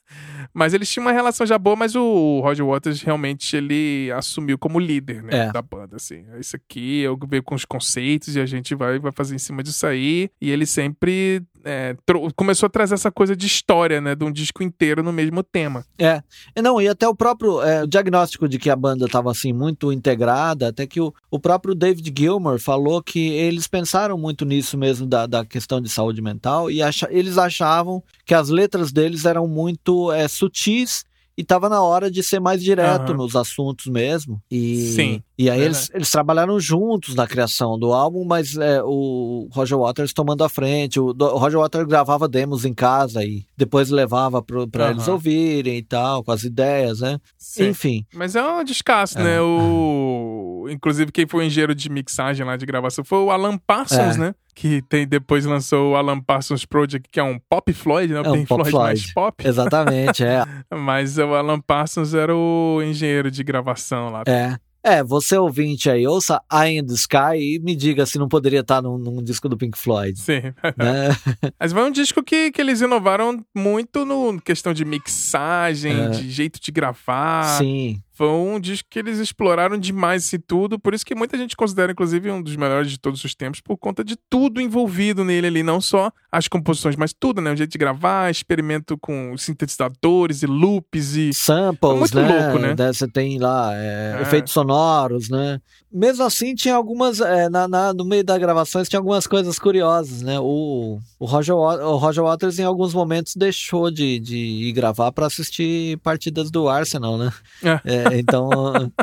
Mas 0.54 0.74
eles 0.74 0.90
tinham 0.90 1.06
uma 1.06 1.12
relação 1.12 1.46
já 1.46 1.58
boa, 1.60 1.76
mas 1.76 1.96
o 1.96 2.40
Roger 2.40 2.66
Waters 2.66 3.04
realmente 3.04 3.56
ele 3.56 4.12
assumiu 4.12 4.58
como 4.58 4.80
líder, 4.80 5.22
né, 5.22 5.48
é. 5.48 5.52
da 5.52 5.62
banda, 5.62 5.98
assim. 5.98 6.26
É 6.34 6.40
isso 6.40 6.56
aqui, 6.56 7.02
eu 7.02 7.18
veio 7.28 7.44
com 7.44 7.54
os 7.54 7.66
conceitos 7.66 8.36
e 8.36 8.40
a 8.40 8.46
gente 8.48 8.74
vai, 8.74 8.98
vai 8.98 9.12
fazer 9.12 9.36
em 9.36 9.38
cima 9.38 9.62
disso 9.62 9.86
aí. 9.86 10.32
E 10.42 10.50
ele 10.50 10.66
sempre 10.66 11.44
é, 11.64 11.96
começou 12.36 12.68
a 12.68 12.70
trazer 12.70 12.96
essa 12.96 13.12
coisa 13.12 13.36
de 13.36 13.46
história, 13.46 14.00
né, 14.00 14.16
de 14.16 14.24
um 14.24 14.32
disco 14.32 14.64
inteiro 14.64 15.04
no 15.04 15.12
mesmo 15.12 15.44
tema. 15.44 15.86
É, 15.98 16.22
não, 16.62 16.82
e 16.82 16.88
até 16.88 17.08
o 17.08 17.16
próprio 17.16 17.62
é, 17.62 17.84
o 17.84 17.88
diagnóstico 17.88 18.48
de 18.48 18.58
que 18.58 18.70
a 18.70 18.76
banda 18.76 19.06
estava 19.06 19.32
assim 19.32 19.54
muito 19.54 19.92
integrada, 19.92 20.70
até 20.70 20.86
que 20.86 21.02
o, 21.02 21.14
o 21.30 21.40
próprio 21.40 21.76
David 21.76 22.14
Gilmour 22.18 22.60
falou 22.60 23.02
que 23.02 23.30
eles 23.30 23.68
pensaram 23.68 24.18
muito 24.18 24.46
nisso 24.46 24.78
mesmo 24.78 25.06
da, 25.06 25.26
da 25.26 25.46
questão 25.46 25.82
de 25.82 25.90
saúde 25.90 26.22
mental 26.22 26.70
e 26.70 26.82
acha, 26.82 27.08
eles 27.12 27.38
achavam 27.38 28.04
que 28.26 28.34
as 28.34 28.50
letras 28.50 28.92
deles 28.92 29.26
eram 29.26 29.48
muito 29.48 30.12
é, 30.12 30.28
sutis 30.28 31.06
e 31.40 31.44
tava 31.46 31.70
na 31.70 31.82
hora 31.82 32.12
de 32.12 32.22
ser 32.22 32.42
mais 32.42 32.62
direto 32.62 33.14
uhum. 33.14 33.20
nos 33.20 33.34
assuntos 33.34 33.86
mesmo. 33.86 34.42
E, 34.52 34.92
Sim. 34.94 35.24
E 35.38 35.50
aí 35.50 35.62
eles, 35.62 35.90
eles 35.94 36.12
trabalharam 36.12 36.60
juntos 36.60 37.16
na 37.16 37.26
criação 37.26 37.80
do 37.80 37.94
álbum, 37.94 38.26
mas 38.26 38.58
é, 38.58 38.84
o 38.84 39.48
Roger 39.50 39.78
Waters 39.78 40.12
tomando 40.12 40.44
a 40.44 40.50
frente. 40.50 41.00
O, 41.00 41.16
o, 41.18 41.38
Roger 41.38 41.58
Waters 41.58 41.88
gravava 41.88 42.28
demos 42.28 42.66
em 42.66 42.74
casa 42.74 43.24
e 43.24 43.46
depois 43.56 43.90
levava 43.90 44.42
para 44.42 44.58
uhum. 44.58 44.90
eles 44.90 45.08
ouvirem 45.08 45.78
e 45.78 45.82
tal, 45.82 46.26
com 46.26 46.32
as 46.34 46.44
ideias, 46.44 47.00
né? 47.00 47.22
Sim. 47.38 47.70
Enfim. 47.70 48.06
Mas 48.14 48.36
é 48.36 48.44
um 48.44 48.62
descasso, 48.62 49.18
é. 49.18 49.24
né? 49.24 49.42
O... 49.42 50.49
Inclusive, 50.68 51.12
quem 51.12 51.28
foi 51.28 51.44
o 51.44 51.48
engenheiro 51.48 51.76
de 51.76 51.90
mixagem 51.90 52.46
lá 52.46 52.58
de 52.58 52.66
gravação 52.66 53.04
foi 53.06 53.20
o 53.20 53.32
Alan 53.32 53.58
Parsons, 53.58 54.16
é. 54.16 54.18
né? 54.18 54.36
que 54.60 54.82
tem 54.90 55.08
depois 55.08 55.46
lançou 55.46 55.94
o 55.94 55.96
Alan 55.96 56.20
Parsons 56.20 56.66
Project, 56.66 57.08
que 57.10 57.18
é 57.18 57.24
um 57.24 57.40
pop 57.40 57.72
Floyd, 57.72 58.14
né? 58.14 58.20
É 58.20 58.30
um 58.30 58.46
pop 58.46 58.70
Floyd, 58.70 58.72
Floyd 58.72 59.00
mais 59.02 59.14
pop. 59.14 59.36
Exatamente, 59.48 60.22
é. 60.22 60.44
Mas 60.70 61.18
o 61.18 61.34
Alan 61.34 61.62
Parsons 61.62 62.14
era 62.14 62.36
o 62.36 62.82
engenheiro 62.84 63.32
de 63.32 63.42
gravação 63.42 64.10
lá. 64.10 64.24
É. 64.28 64.58
É, 64.82 65.04
você 65.04 65.38
ouvinte 65.38 65.90
aí, 65.90 66.08
ouça 66.08 66.42
Eye 66.52 66.80
in 66.80 66.86
the 66.86 66.94
Sky 66.94 67.36
e 67.36 67.60
me 67.60 67.76
diga 67.76 68.06
se 68.06 68.18
não 68.18 68.30
poderia 68.30 68.62
estar 68.62 68.82
num, 68.82 68.98
num 68.98 69.22
disco 69.22 69.48
do 69.50 69.58
Pink 69.58 69.78
Floyd. 69.78 70.18
Sim. 70.20 70.42
Né? 70.78 71.10
Mas 71.60 71.74
foi 71.74 71.84
um 71.84 71.92
disco 71.92 72.24
que, 72.24 72.52
que 72.52 72.62
eles 72.62 72.82
inovaram 72.82 73.44
muito 73.56 74.06
no 74.06 74.40
questão 74.42 74.74
de 74.74 74.86
mixagem, 74.86 76.06
é. 76.06 76.10
de 76.10 76.30
jeito 76.30 76.60
de 76.62 76.72
gravar. 76.72 77.58
Sim 77.58 78.02
um 78.28 78.60
disco 78.60 78.88
que 78.90 79.00
eles 79.00 79.20
exploraram 79.20 79.78
demais 79.78 80.26
esse 80.26 80.40
tudo, 80.40 80.80
por 80.80 80.94
isso 80.94 81.06
que 81.06 81.16
muita 81.16 81.38
gente 81.38 81.56
considera, 81.56 81.92
inclusive, 81.92 82.32
um 82.32 82.42
dos 82.42 82.56
melhores 82.56 82.92
de 82.92 83.00
todos 83.00 83.24
os 83.24 83.36
tempos, 83.36 83.62
por 83.62 83.78
conta 83.78 84.04
de 84.04 84.16
tudo 84.30 84.60
envolvido 84.60 85.24
nele 85.24 85.48
ali, 85.48 85.64
não 85.64 85.80
só 85.80 86.12
as 86.32 86.48
composições, 86.48 86.96
mas 86.96 87.14
tudo, 87.14 87.42
né? 87.42 87.52
O 87.52 87.56
jeito 87.56 87.72
de 87.72 87.78
gravar, 87.78 88.30
experimento 88.30 88.98
com 88.98 89.36
sintetizadores 89.38 90.44
e 90.44 90.46
loops 90.46 91.16
e. 91.16 91.34
Samples, 91.34 92.00
muito 92.00 92.16
né? 92.16 92.28
louco, 92.28 92.60
né? 92.60 92.76
Você 92.92 93.08
tem 93.08 93.40
lá 93.40 93.72
é, 93.76 94.18
é. 94.18 94.22
efeitos 94.22 94.54
sonoros, 94.54 95.30
né? 95.30 95.60
Mesmo 95.92 96.24
assim, 96.24 96.54
tinha 96.54 96.76
algumas. 96.76 97.20
É, 97.20 97.50
na, 97.50 97.68
na, 97.68 97.94
no 97.94 98.06
meio 98.06 98.24
das 98.24 98.38
gravações, 98.38 98.88
tinha 98.88 99.00
algumas 99.00 99.26
coisas 99.26 99.58
curiosas, 99.58 100.22
né? 100.22 100.40
O, 100.40 101.00
o, 101.20 101.26
Roger, 101.26 101.56
o 101.56 101.98
Roger 101.98 102.24
Waters, 102.24 102.60
em 102.60 102.64
alguns 102.64 102.94
momentos, 102.94 103.36
deixou 103.36 103.90
de, 103.90 104.20
de 104.20 104.38
ir 104.38 104.72
gravar 104.72 105.12
para 105.12 105.26
assistir 105.26 105.98
partidas 106.00 106.52
do 106.52 106.70
Arsenal, 106.70 107.18
né? 107.18 107.34
É. 107.64 107.82
é 107.86 108.20
então, 108.20 108.50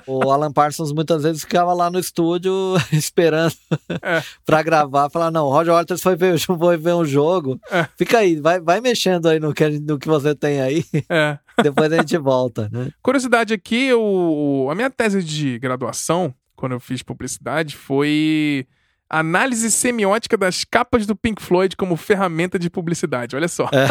o 0.07 0.31
Alan 0.31 0.53
Parsons 0.53 0.93
muitas 0.93 1.25
vezes 1.25 1.43
ficava 1.43 1.75
lá 1.75 1.91
no 1.91 1.99
estúdio 1.99 2.53
esperando 2.93 3.55
é. 4.03 4.23
para 4.45 4.63
gravar, 4.63 5.11
falar: 5.11 5.33
não, 5.33 5.47
o 5.47 5.51
Roger 5.51 5.75
Waters 5.75 6.01
foi 6.01 6.15
ver, 6.15 6.39
foi 6.41 6.77
ver 6.77 6.95
um 6.95 7.05
jogo. 7.05 7.61
É. 7.69 7.87
Fica 7.97 8.19
aí, 8.19 8.37
vai, 8.37 8.61
vai 8.61 8.81
mexendo 8.81 9.27
aí 9.27 9.41
no 9.41 9.53
que, 9.53 9.69
no 9.81 9.99
que 9.99 10.07
você 10.07 10.35
tem 10.35 10.61
aí. 10.61 10.85
É. 11.09 11.39
Depois 11.63 11.93
a 11.93 11.97
gente 11.97 12.19
volta, 12.19 12.69
né? 12.71 12.91
Curiosidade 13.03 13.55
aqui, 13.55 13.93
o, 13.93 14.69
a 14.71 14.75
minha 14.75 14.91
tese 14.91 15.23
de 15.23 15.59
graduação, 15.59 16.35
quando 16.57 16.73
eu 16.73 16.81
fiz 16.81 17.03
publicidade, 17.03 17.77
foi 17.77 18.67
Análise 19.09 19.71
semiótica 19.71 20.37
das 20.37 20.65
capas 20.65 21.07
do 21.07 21.15
Pink 21.15 21.41
Floyd 21.41 21.77
como 21.77 21.97
ferramenta 21.97 22.59
de 22.59 22.69
publicidade, 22.69 23.37
olha 23.37 23.47
só. 23.47 23.67
É. 23.67 23.87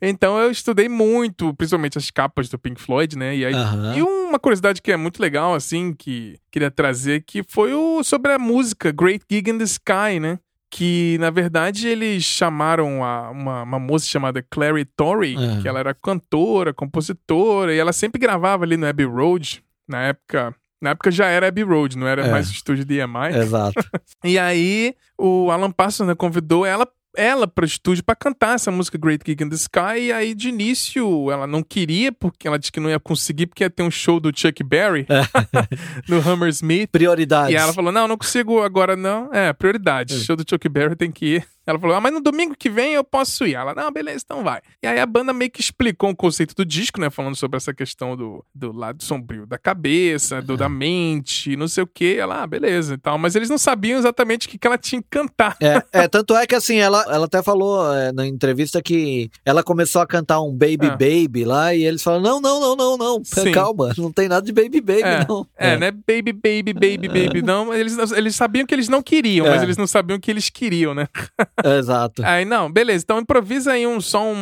então 0.06 0.38
eu 0.38 0.50
estudei 0.50 0.86
muito, 0.86 1.54
principalmente 1.54 1.96
as 1.96 2.10
capas 2.10 2.50
do 2.50 2.58
Pink 2.58 2.78
Floyd, 2.78 3.16
né? 3.16 3.34
E, 3.34 3.46
aí, 3.46 3.54
uhum. 3.54 3.96
e 3.96 4.02
uma 4.02 4.38
curiosidade 4.38 4.82
que 4.82 4.92
é 4.92 4.98
muito 4.98 5.18
legal, 5.20 5.54
assim, 5.54 5.94
que 5.94 6.38
queria 6.50 6.70
trazer, 6.70 7.24
que 7.26 7.42
foi 7.42 7.72
o, 7.72 8.04
sobre 8.04 8.30
a 8.30 8.38
música 8.38 8.92
Great 8.92 9.24
Gig 9.30 9.50
in 9.50 9.56
the 9.56 9.64
Sky, 9.64 10.20
né? 10.20 10.38
Que, 10.70 11.16
na 11.18 11.30
verdade, 11.30 11.88
eles 11.88 12.22
chamaram 12.22 13.02
a, 13.02 13.30
uma, 13.30 13.62
uma 13.62 13.78
moça 13.78 14.04
chamada 14.04 14.44
Clary 14.50 14.84
Torrey, 14.84 15.36
uhum. 15.36 15.62
que 15.62 15.68
ela 15.68 15.80
era 15.80 15.94
cantora, 15.94 16.74
compositora, 16.74 17.74
e 17.74 17.78
ela 17.78 17.94
sempre 17.94 18.20
gravava 18.20 18.64
ali 18.64 18.76
no 18.76 18.86
Abbey 18.86 19.06
Road, 19.06 19.64
na 19.88 20.02
época 20.02 20.54
na 20.80 20.90
época 20.90 21.10
já 21.10 21.26
era 21.26 21.48
Abbey 21.48 21.64
Road, 21.64 21.96
não 21.96 22.06
era 22.06 22.26
é. 22.26 22.30
mais 22.30 22.48
o 22.48 22.52
estúdio 22.52 22.84
de 22.84 22.98
EMI. 23.00 23.36
Exato. 23.36 23.82
e 24.24 24.38
aí 24.38 24.94
o 25.18 25.50
Alan 25.50 25.70
Parsons 25.70 26.08
né, 26.08 26.14
convidou 26.14 26.64
ela 26.64 26.86
ela 27.16 27.48
para 27.48 27.64
o 27.64 27.66
estúdio 27.66 28.04
para 28.04 28.14
cantar 28.14 28.54
essa 28.54 28.70
música 28.70 28.96
Great 28.96 29.24
Gig 29.26 29.42
in 29.42 29.48
the 29.48 29.56
Sky 29.56 29.98
e 30.02 30.12
aí 30.12 30.34
de 30.34 30.50
início 30.50 31.30
ela 31.32 31.46
não 31.46 31.62
queria 31.62 32.12
porque 32.12 32.46
ela 32.46 32.58
disse 32.58 32.70
que 32.70 32.78
não 32.78 32.88
ia 32.88 33.00
conseguir 33.00 33.46
porque 33.46 33.64
ia 33.64 33.70
ter 33.70 33.82
um 33.82 33.90
show 33.90 34.20
do 34.20 34.30
Chuck 34.32 34.62
Berry 34.62 35.06
é. 35.08 35.22
no 36.08 36.20
Hammersmith. 36.20 36.90
Prioridades. 36.92 37.52
E 37.52 37.56
ela 37.56 37.72
falou: 37.72 37.90
"Não, 37.90 38.06
não 38.06 38.16
consigo 38.16 38.62
agora 38.62 38.94
não. 38.94 39.32
É, 39.32 39.52
prioridade. 39.52 40.14
É. 40.14 40.18
Show 40.18 40.36
do 40.36 40.44
Chuck 40.48 40.68
Berry 40.68 40.94
tem 40.94 41.10
que 41.10 41.36
ir". 41.36 41.48
Ela 41.68 41.78
falou, 41.78 41.94
ah, 41.94 42.00
mas 42.00 42.14
no 42.14 42.22
domingo 42.22 42.56
que 42.58 42.70
vem 42.70 42.94
eu 42.94 43.04
posso 43.04 43.44
ir. 43.46 43.54
Ela, 43.54 43.74
não, 43.74 43.92
beleza, 43.92 44.22
então 44.24 44.42
vai. 44.42 44.62
E 44.82 44.86
aí 44.86 44.98
a 44.98 45.04
banda 45.04 45.34
meio 45.34 45.50
que 45.50 45.60
explicou 45.60 46.08
o 46.08 46.16
conceito 46.16 46.54
do 46.54 46.64
disco, 46.64 46.98
né? 46.98 47.10
Falando 47.10 47.36
sobre 47.36 47.58
essa 47.58 47.74
questão 47.74 48.16
do, 48.16 48.42
do 48.54 48.72
lado 48.72 49.04
sombrio 49.04 49.44
da 49.44 49.58
cabeça, 49.58 50.40
do, 50.40 50.56
da 50.56 50.66
mente, 50.66 51.56
não 51.56 51.68
sei 51.68 51.84
o 51.84 51.86
que. 51.86 52.16
Ela, 52.16 52.42
ah, 52.42 52.46
beleza 52.46 52.94
e 52.94 52.96
tal. 52.96 53.18
Mas 53.18 53.36
eles 53.36 53.50
não 53.50 53.58
sabiam 53.58 53.98
exatamente 53.98 54.46
o 54.46 54.50
que, 54.50 54.56
que 54.56 54.66
ela 54.66 54.78
tinha 54.78 55.02
que 55.02 55.08
cantar. 55.10 55.58
É, 55.60 55.82
é, 56.04 56.08
tanto 56.08 56.34
é 56.34 56.46
que 56.46 56.54
assim, 56.54 56.76
ela, 56.76 57.04
ela 57.06 57.26
até 57.26 57.42
falou 57.42 57.94
é, 57.94 58.12
na 58.12 58.26
entrevista 58.26 58.80
que 58.80 59.30
ela 59.44 59.62
começou 59.62 60.00
a 60.00 60.06
cantar 60.06 60.40
um 60.40 60.52
Baby 60.52 60.86
é. 60.86 60.90
Baby 60.90 61.44
lá 61.44 61.74
e 61.74 61.84
eles 61.84 62.02
falaram: 62.02 62.22
não, 62.22 62.40
não, 62.40 62.60
não, 62.60 62.76
não, 62.76 62.96
não. 62.96 63.22
Sim. 63.22 63.52
Calma, 63.52 63.92
não 63.98 64.10
tem 64.10 64.26
nada 64.26 64.44
de 64.44 64.52
Baby 64.52 64.80
Baby, 64.80 65.02
é. 65.02 65.26
não. 65.28 65.46
É, 65.54 65.76
né? 65.76 65.90
Baby 65.90 66.32
Baby, 66.32 66.72
Baby 66.72 67.08
Baby, 67.08 67.42
não. 67.42 67.74
Eles, 67.74 67.98
eles 68.12 68.34
sabiam 68.34 68.64
que 68.64 68.74
eles 68.74 68.88
não 68.88 69.02
queriam, 69.02 69.46
mas 69.46 69.60
é. 69.60 69.64
eles 69.66 69.76
não 69.76 69.86
sabiam 69.86 70.18
que 70.18 70.30
eles 70.30 70.48
queriam, 70.48 70.94
né? 70.94 71.06
Exato. 71.64 72.22
Aí, 72.24 72.44
não, 72.44 72.70
beleza. 72.70 73.04
Então 73.04 73.18
improvisa 73.18 73.72
aí 73.72 73.86
um 73.86 74.00
som 74.00 74.34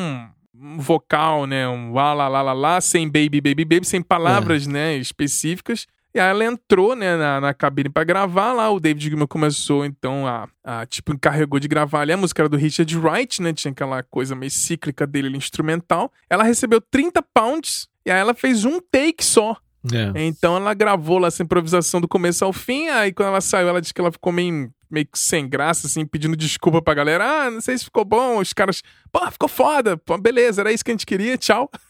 vocal, 0.78 1.46
né? 1.46 1.68
Um 1.68 1.92
lá, 1.92 2.14
lá, 2.14 2.28
lá, 2.28 2.42
lá, 2.42 2.52
lá, 2.52 2.80
sem 2.80 3.06
baby, 3.06 3.40
baby, 3.40 3.64
baby, 3.64 3.86
sem 3.86 4.02
palavras, 4.02 4.66
é. 4.66 4.70
né, 4.70 4.96
específicas. 4.96 5.86
E 6.14 6.18
aí 6.18 6.30
ela 6.30 6.44
entrou, 6.46 6.96
né, 6.96 7.14
na, 7.14 7.40
na 7.42 7.52
cabine 7.52 7.90
para 7.90 8.02
gravar 8.02 8.54
lá. 8.54 8.70
O 8.70 8.80
David 8.80 9.04
Gilmour 9.04 9.28
começou, 9.28 9.84
então, 9.84 10.26
a, 10.26 10.48
a, 10.64 10.86
tipo, 10.86 11.12
encarregou 11.12 11.60
de 11.60 11.68
gravar 11.68 12.00
ali. 12.00 12.12
A 12.12 12.16
música 12.16 12.40
era 12.40 12.48
do 12.48 12.56
Richard 12.56 12.96
Wright, 12.96 13.42
né? 13.42 13.52
Tinha 13.52 13.70
aquela 13.70 14.02
coisa 14.02 14.34
meio 14.34 14.50
cíclica 14.50 15.06
dele, 15.06 15.36
instrumental. 15.36 16.10
Ela 16.30 16.42
recebeu 16.42 16.80
30 16.80 17.22
pounds 17.34 17.86
e 18.06 18.10
aí 18.10 18.18
ela 18.18 18.32
fez 18.32 18.64
um 18.64 18.80
take 18.80 19.22
só. 19.22 19.58
É. 19.92 20.24
Então 20.24 20.56
ela 20.56 20.72
gravou 20.74 21.18
lá 21.18 21.28
essa 21.28 21.42
improvisação 21.42 22.00
do 22.00 22.08
começo 22.08 22.44
ao 22.44 22.52
fim. 22.52 22.88
Aí 22.88 23.12
quando 23.12 23.28
ela 23.28 23.40
saiu, 23.40 23.68
ela 23.68 23.80
disse 23.80 23.92
que 23.92 24.00
ela 24.00 24.10
ficou 24.10 24.32
meio, 24.32 24.70
meio 24.90 25.06
que 25.06 25.18
sem 25.18 25.48
graça, 25.48 25.86
assim, 25.86 26.06
pedindo 26.06 26.36
desculpa 26.36 26.80
pra 26.80 26.94
galera. 26.94 27.24
Ah, 27.24 27.50
não 27.50 27.60
sei 27.60 27.76
se 27.76 27.84
ficou 27.84 28.04
bom. 28.04 28.38
Os 28.38 28.52
caras, 28.52 28.82
pô, 29.12 29.30
ficou 29.30 29.48
foda. 29.48 29.96
Pô, 29.96 30.16
beleza, 30.18 30.62
era 30.62 30.72
isso 30.72 30.84
que 30.84 30.90
a 30.90 30.94
gente 30.94 31.06
queria, 31.06 31.36
tchau. 31.36 31.70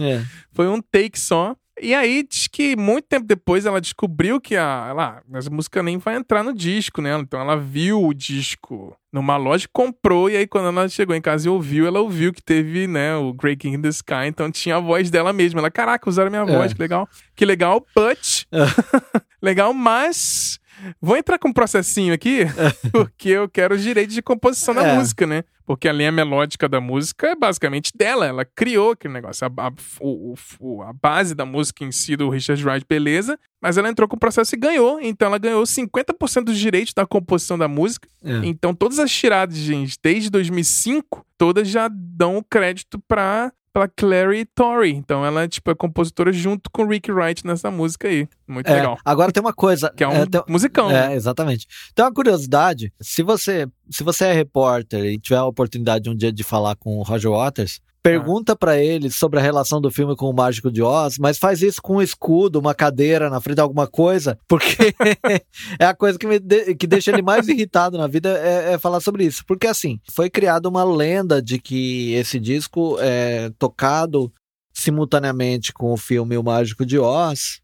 É. 0.00 0.24
Foi 0.50 0.66
um 0.66 0.80
take 0.80 1.20
só. 1.20 1.54
E 1.80 1.94
aí, 1.94 2.26
diz 2.28 2.48
que 2.48 2.76
muito 2.76 3.04
tempo 3.06 3.26
depois 3.26 3.64
ela 3.64 3.80
descobriu 3.80 4.40
que 4.40 4.56
a, 4.56 4.86
ela, 4.88 5.22
essa 5.34 5.50
música 5.50 5.82
nem 5.82 5.96
vai 5.98 6.16
entrar 6.16 6.42
no 6.42 6.52
disco, 6.52 7.00
né? 7.00 7.16
Então 7.18 7.40
ela 7.40 7.56
viu 7.56 8.02
o 8.04 8.12
disco 8.12 8.96
numa 9.12 9.36
loja, 9.36 9.68
comprou, 9.72 10.28
e 10.28 10.36
aí 10.36 10.46
quando 10.46 10.68
ela 10.68 10.88
chegou 10.88 11.14
em 11.14 11.20
casa 11.20 11.46
e 11.46 11.50
ouviu, 11.50 11.86
ela 11.86 12.00
ouviu 12.00 12.32
que 12.32 12.42
teve, 12.42 12.86
né, 12.86 13.16
o 13.16 13.32
Great 13.32 13.58
King 13.58 13.76
in 13.76 13.82
the 13.82 13.88
Sky, 13.88 14.26
então 14.26 14.50
tinha 14.50 14.76
a 14.76 14.80
voz 14.80 15.10
dela 15.10 15.32
mesma. 15.32 15.60
Ela, 15.60 15.70
caraca, 15.70 16.08
usaram 16.08 16.30
minha 16.30 16.44
voz, 16.44 16.72
é. 16.72 16.74
que 16.74 16.80
legal. 16.80 17.08
Que 17.34 17.44
legal, 17.44 17.86
but... 17.94 18.44
legal, 19.40 19.72
mas 19.72 20.58
Vou 21.00 21.16
entrar 21.16 21.38
com 21.38 21.48
um 21.48 21.52
processinho 21.52 22.12
aqui, 22.12 22.40
porque 22.92 23.30
eu 23.30 23.48
quero 23.48 23.74
os 23.74 23.82
direitos 23.82 24.14
de 24.14 24.22
composição 24.22 24.74
da 24.74 24.86
é. 24.86 24.94
música, 24.94 25.26
né? 25.26 25.44
Porque 25.68 25.86
a 25.86 25.92
linha 25.92 26.10
melódica 26.10 26.66
da 26.66 26.80
música 26.80 27.26
é 27.26 27.36
basicamente 27.36 27.92
dela. 27.94 28.24
Ela 28.24 28.42
criou 28.42 28.92
aquele 28.92 29.12
negócio. 29.12 29.46
A, 29.46 29.66
a, 29.66 29.72
o, 30.00 30.34
o, 30.58 30.82
a 30.82 30.94
base 30.94 31.34
da 31.34 31.44
música 31.44 31.84
em 31.84 31.92
si 31.92 32.16
do 32.16 32.30
Richard 32.30 32.64
Wright, 32.64 32.86
beleza. 32.88 33.38
Mas 33.60 33.76
ela 33.76 33.90
entrou 33.90 34.08
com 34.08 34.16
o 34.16 34.18
processo 34.18 34.54
e 34.54 34.58
ganhou. 34.58 34.98
Então 34.98 35.28
ela 35.28 35.36
ganhou 35.36 35.62
50% 35.64 36.44
dos 36.44 36.58
direitos 36.58 36.94
da 36.94 37.04
composição 37.04 37.58
da 37.58 37.68
música. 37.68 38.08
É. 38.24 38.40
Então 38.44 38.74
todas 38.74 38.98
as 38.98 39.12
tiragens 39.12 39.98
desde 40.02 40.30
2005, 40.30 41.22
todas 41.36 41.68
já 41.68 41.86
dão 41.92 42.42
crédito 42.48 42.98
pra 43.06 43.52
pela 43.72 43.88
Clary 43.88 44.44
Torrey. 44.44 44.92
Então 44.92 45.24
ela 45.24 45.46
tipo, 45.48 45.70
é 45.70 45.74
compositora 45.74 46.32
junto 46.32 46.70
com 46.70 46.86
Rick 46.86 47.10
Wright 47.10 47.46
nessa 47.46 47.70
música 47.70 48.08
aí. 48.08 48.28
Muito 48.46 48.68
é, 48.68 48.74
legal. 48.74 48.98
Agora 49.04 49.32
tem 49.32 49.40
uma 49.40 49.52
coisa. 49.52 49.90
Que 49.90 50.04
é 50.04 50.08
um 50.08 50.12
é, 50.12 50.26
tem, 50.26 50.42
musicão. 50.48 50.90
É, 50.90 51.08
né? 51.08 51.14
exatamente. 51.14 51.66
Tem 51.94 52.04
uma 52.04 52.12
curiosidade. 52.12 52.92
Se 53.00 53.22
você, 53.22 53.66
se 53.90 54.02
você 54.02 54.26
é 54.26 54.32
repórter 54.32 55.04
e 55.04 55.18
tiver 55.18 55.36
a 55.36 55.44
oportunidade 55.44 56.08
um 56.08 56.16
dia 56.16 56.32
de 56.32 56.42
falar 56.42 56.76
com 56.76 56.98
o 56.98 57.02
Roger 57.02 57.30
Waters, 57.30 57.80
Pergunta 58.02 58.56
para 58.56 58.78
ele 58.78 59.10
sobre 59.10 59.38
a 59.38 59.42
relação 59.42 59.80
do 59.80 59.90
filme 59.90 60.16
com 60.16 60.30
o 60.30 60.34
Mágico 60.34 60.70
de 60.70 60.82
Oz, 60.82 61.18
mas 61.18 61.38
faz 61.38 61.62
isso 61.62 61.82
com 61.82 61.96
um 61.96 62.02
escudo, 62.02 62.58
uma 62.58 62.74
cadeira 62.74 63.28
na 63.28 63.40
frente 63.40 63.56
de 63.56 63.62
alguma 63.62 63.86
coisa, 63.86 64.38
porque 64.48 64.94
é 65.78 65.84
a 65.84 65.94
coisa 65.94 66.18
que, 66.18 66.26
me 66.26 66.38
de, 66.38 66.74
que 66.74 66.86
deixa 66.86 67.10
ele 67.10 67.22
mais 67.22 67.48
irritado 67.48 67.98
na 67.98 68.06
vida 68.06 68.30
é, 68.38 68.74
é, 68.74 68.78
falar 68.78 69.00
sobre 69.00 69.24
isso. 69.24 69.44
Porque 69.46 69.66
assim, 69.66 70.00
foi 70.12 70.30
criada 70.30 70.68
uma 70.68 70.84
lenda 70.84 71.42
de 71.42 71.58
que 71.58 72.12
esse 72.14 72.38
disco 72.38 72.96
é 73.00 73.50
tocado 73.58 74.32
simultaneamente 74.78 75.72
com 75.72 75.92
o 75.92 75.96
filme 75.96 76.38
O 76.38 76.42
Mágico 76.42 76.86
de 76.86 76.98
Oz. 76.98 77.60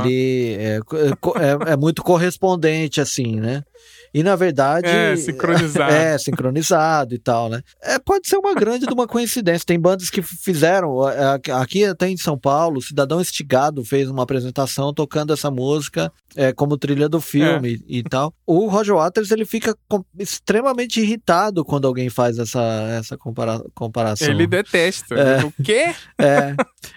Ele 0.00 0.54
é, 0.58 0.78
é, 0.78 1.72
é 1.72 1.76
muito 1.76 2.02
correspondente, 2.02 3.00
assim, 3.00 3.36
né? 3.36 3.62
E 4.16 4.22
na 4.22 4.34
verdade. 4.34 4.88
É, 4.88 5.14
sincronizado. 5.14 5.92
É, 5.92 6.16
sincronizado 6.16 7.14
e 7.14 7.18
tal, 7.18 7.50
né? 7.50 7.60
É, 7.82 7.98
pode 7.98 8.26
ser 8.26 8.38
uma 8.38 8.54
grande 8.54 8.86
de 8.86 8.94
uma 8.94 9.06
coincidência. 9.06 9.66
Tem 9.66 9.78
bandas 9.78 10.08
que 10.08 10.22
fizeram. 10.22 11.06
É, 11.06 11.52
aqui 11.52 11.84
até 11.84 12.08
em 12.08 12.16
São 12.16 12.38
Paulo, 12.38 12.78
o 12.78 12.82
Cidadão 12.82 13.20
Estigado 13.20 13.84
fez 13.84 14.08
uma 14.08 14.22
apresentação 14.22 14.90
tocando 14.94 15.34
essa 15.34 15.50
música 15.50 16.10
é, 16.34 16.50
como 16.50 16.78
trilha 16.78 17.10
do 17.10 17.20
filme 17.20 17.74
é. 17.74 17.78
e, 17.86 18.02
tal. 18.02 18.32
O 18.46 18.68
Roger 18.68 18.94
Waters 18.94 19.30
ele 19.30 19.44
fica 19.44 19.76
com, 19.86 20.02
extremamente 20.18 20.98
irritado 20.98 21.62
quando 21.62 21.86
alguém 21.86 22.08
faz 22.08 22.38
essa, 22.38 22.62
essa 22.98 23.18
compara 23.18 23.60
comparação. 23.74 24.28
Ele 24.28 24.46
detesta. 24.46 25.14
É. 25.14 25.44
O 25.44 25.52
quê? 25.62 25.94
É, 26.18 26.54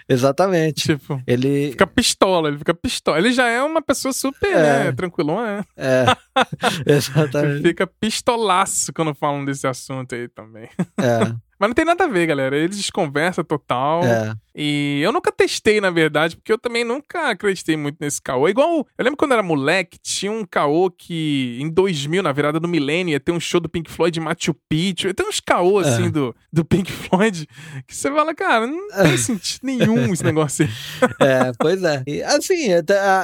exatamente. 0.08 0.86
tipo, 0.86 1.22
ele 1.26 1.72
fica 1.72 1.86
pistola, 1.86 2.48
ele 2.48 2.58
fica 2.58 2.72
pistola. 2.72 3.18
Ele 3.18 3.32
já 3.32 3.46
é 3.46 3.62
uma 3.62 3.82
pessoa 3.82 4.12
super, 4.12 4.50
é. 4.50 4.84
né, 4.84 4.92
tranquilão, 4.92 5.42
né? 5.42 5.62
É. 5.76 6.06
Exatamente. 6.86 7.62
Fica 7.62 7.86
pistolaço 7.86 8.92
quando 8.92 9.14
falam 9.14 9.44
desse 9.44 9.66
assunto 9.66 10.14
aí 10.14 10.28
também. 10.28 10.68
É. 10.98 11.34
Mas 11.60 11.68
não 11.68 11.74
tem 11.74 11.84
nada 11.84 12.04
a 12.04 12.08
ver, 12.08 12.26
galera. 12.26 12.56
Eles 12.56 12.88
conversam 12.88 13.44
total. 13.44 14.02
É. 14.02 14.34
E 14.54 15.00
eu 15.02 15.12
nunca 15.12 15.30
testei, 15.30 15.80
na 15.80 15.90
verdade, 15.90 16.36
porque 16.36 16.52
eu 16.52 16.58
também 16.58 16.84
nunca 16.84 17.30
acreditei 17.30 17.76
muito 17.76 17.96
nesse 18.00 18.20
caô. 18.20 18.48
Igual, 18.48 18.86
eu 18.98 19.04
lembro 19.04 19.16
quando 19.16 19.32
eu 19.32 19.38
era 19.38 19.42
moleque, 19.42 19.98
tinha 20.02 20.32
um 20.32 20.44
caô 20.44 20.90
que 20.90 21.58
em 21.60 21.68
2000, 21.68 22.22
na 22.22 22.32
virada 22.32 22.58
do 22.58 22.68
milênio, 22.68 23.12
ia 23.12 23.20
ter 23.20 23.32
um 23.32 23.40
show 23.40 23.60
do 23.60 23.68
Pink 23.68 23.90
Floyd 23.90 24.18
em 24.18 24.22
Machu 24.22 24.54
Picchu. 24.68 25.14
Tem 25.14 25.26
uns 25.26 25.40
caô, 25.40 25.80
é. 25.80 25.88
assim, 25.88 26.10
do, 26.10 26.34
do 26.52 26.64
Pink 26.64 26.90
Floyd, 26.90 27.46
que 27.86 27.96
você 27.96 28.10
fala, 28.10 28.34
cara, 28.34 28.66
não 28.66 28.88
tem 28.88 29.16
sentido 29.16 29.60
nenhum 29.62 30.12
esse 30.12 30.24
negócio 30.24 30.66
aí. 30.66 30.70
É, 31.20 31.52
pois 31.58 31.82
é. 31.82 32.02
E, 32.06 32.22
assim, 32.22 32.68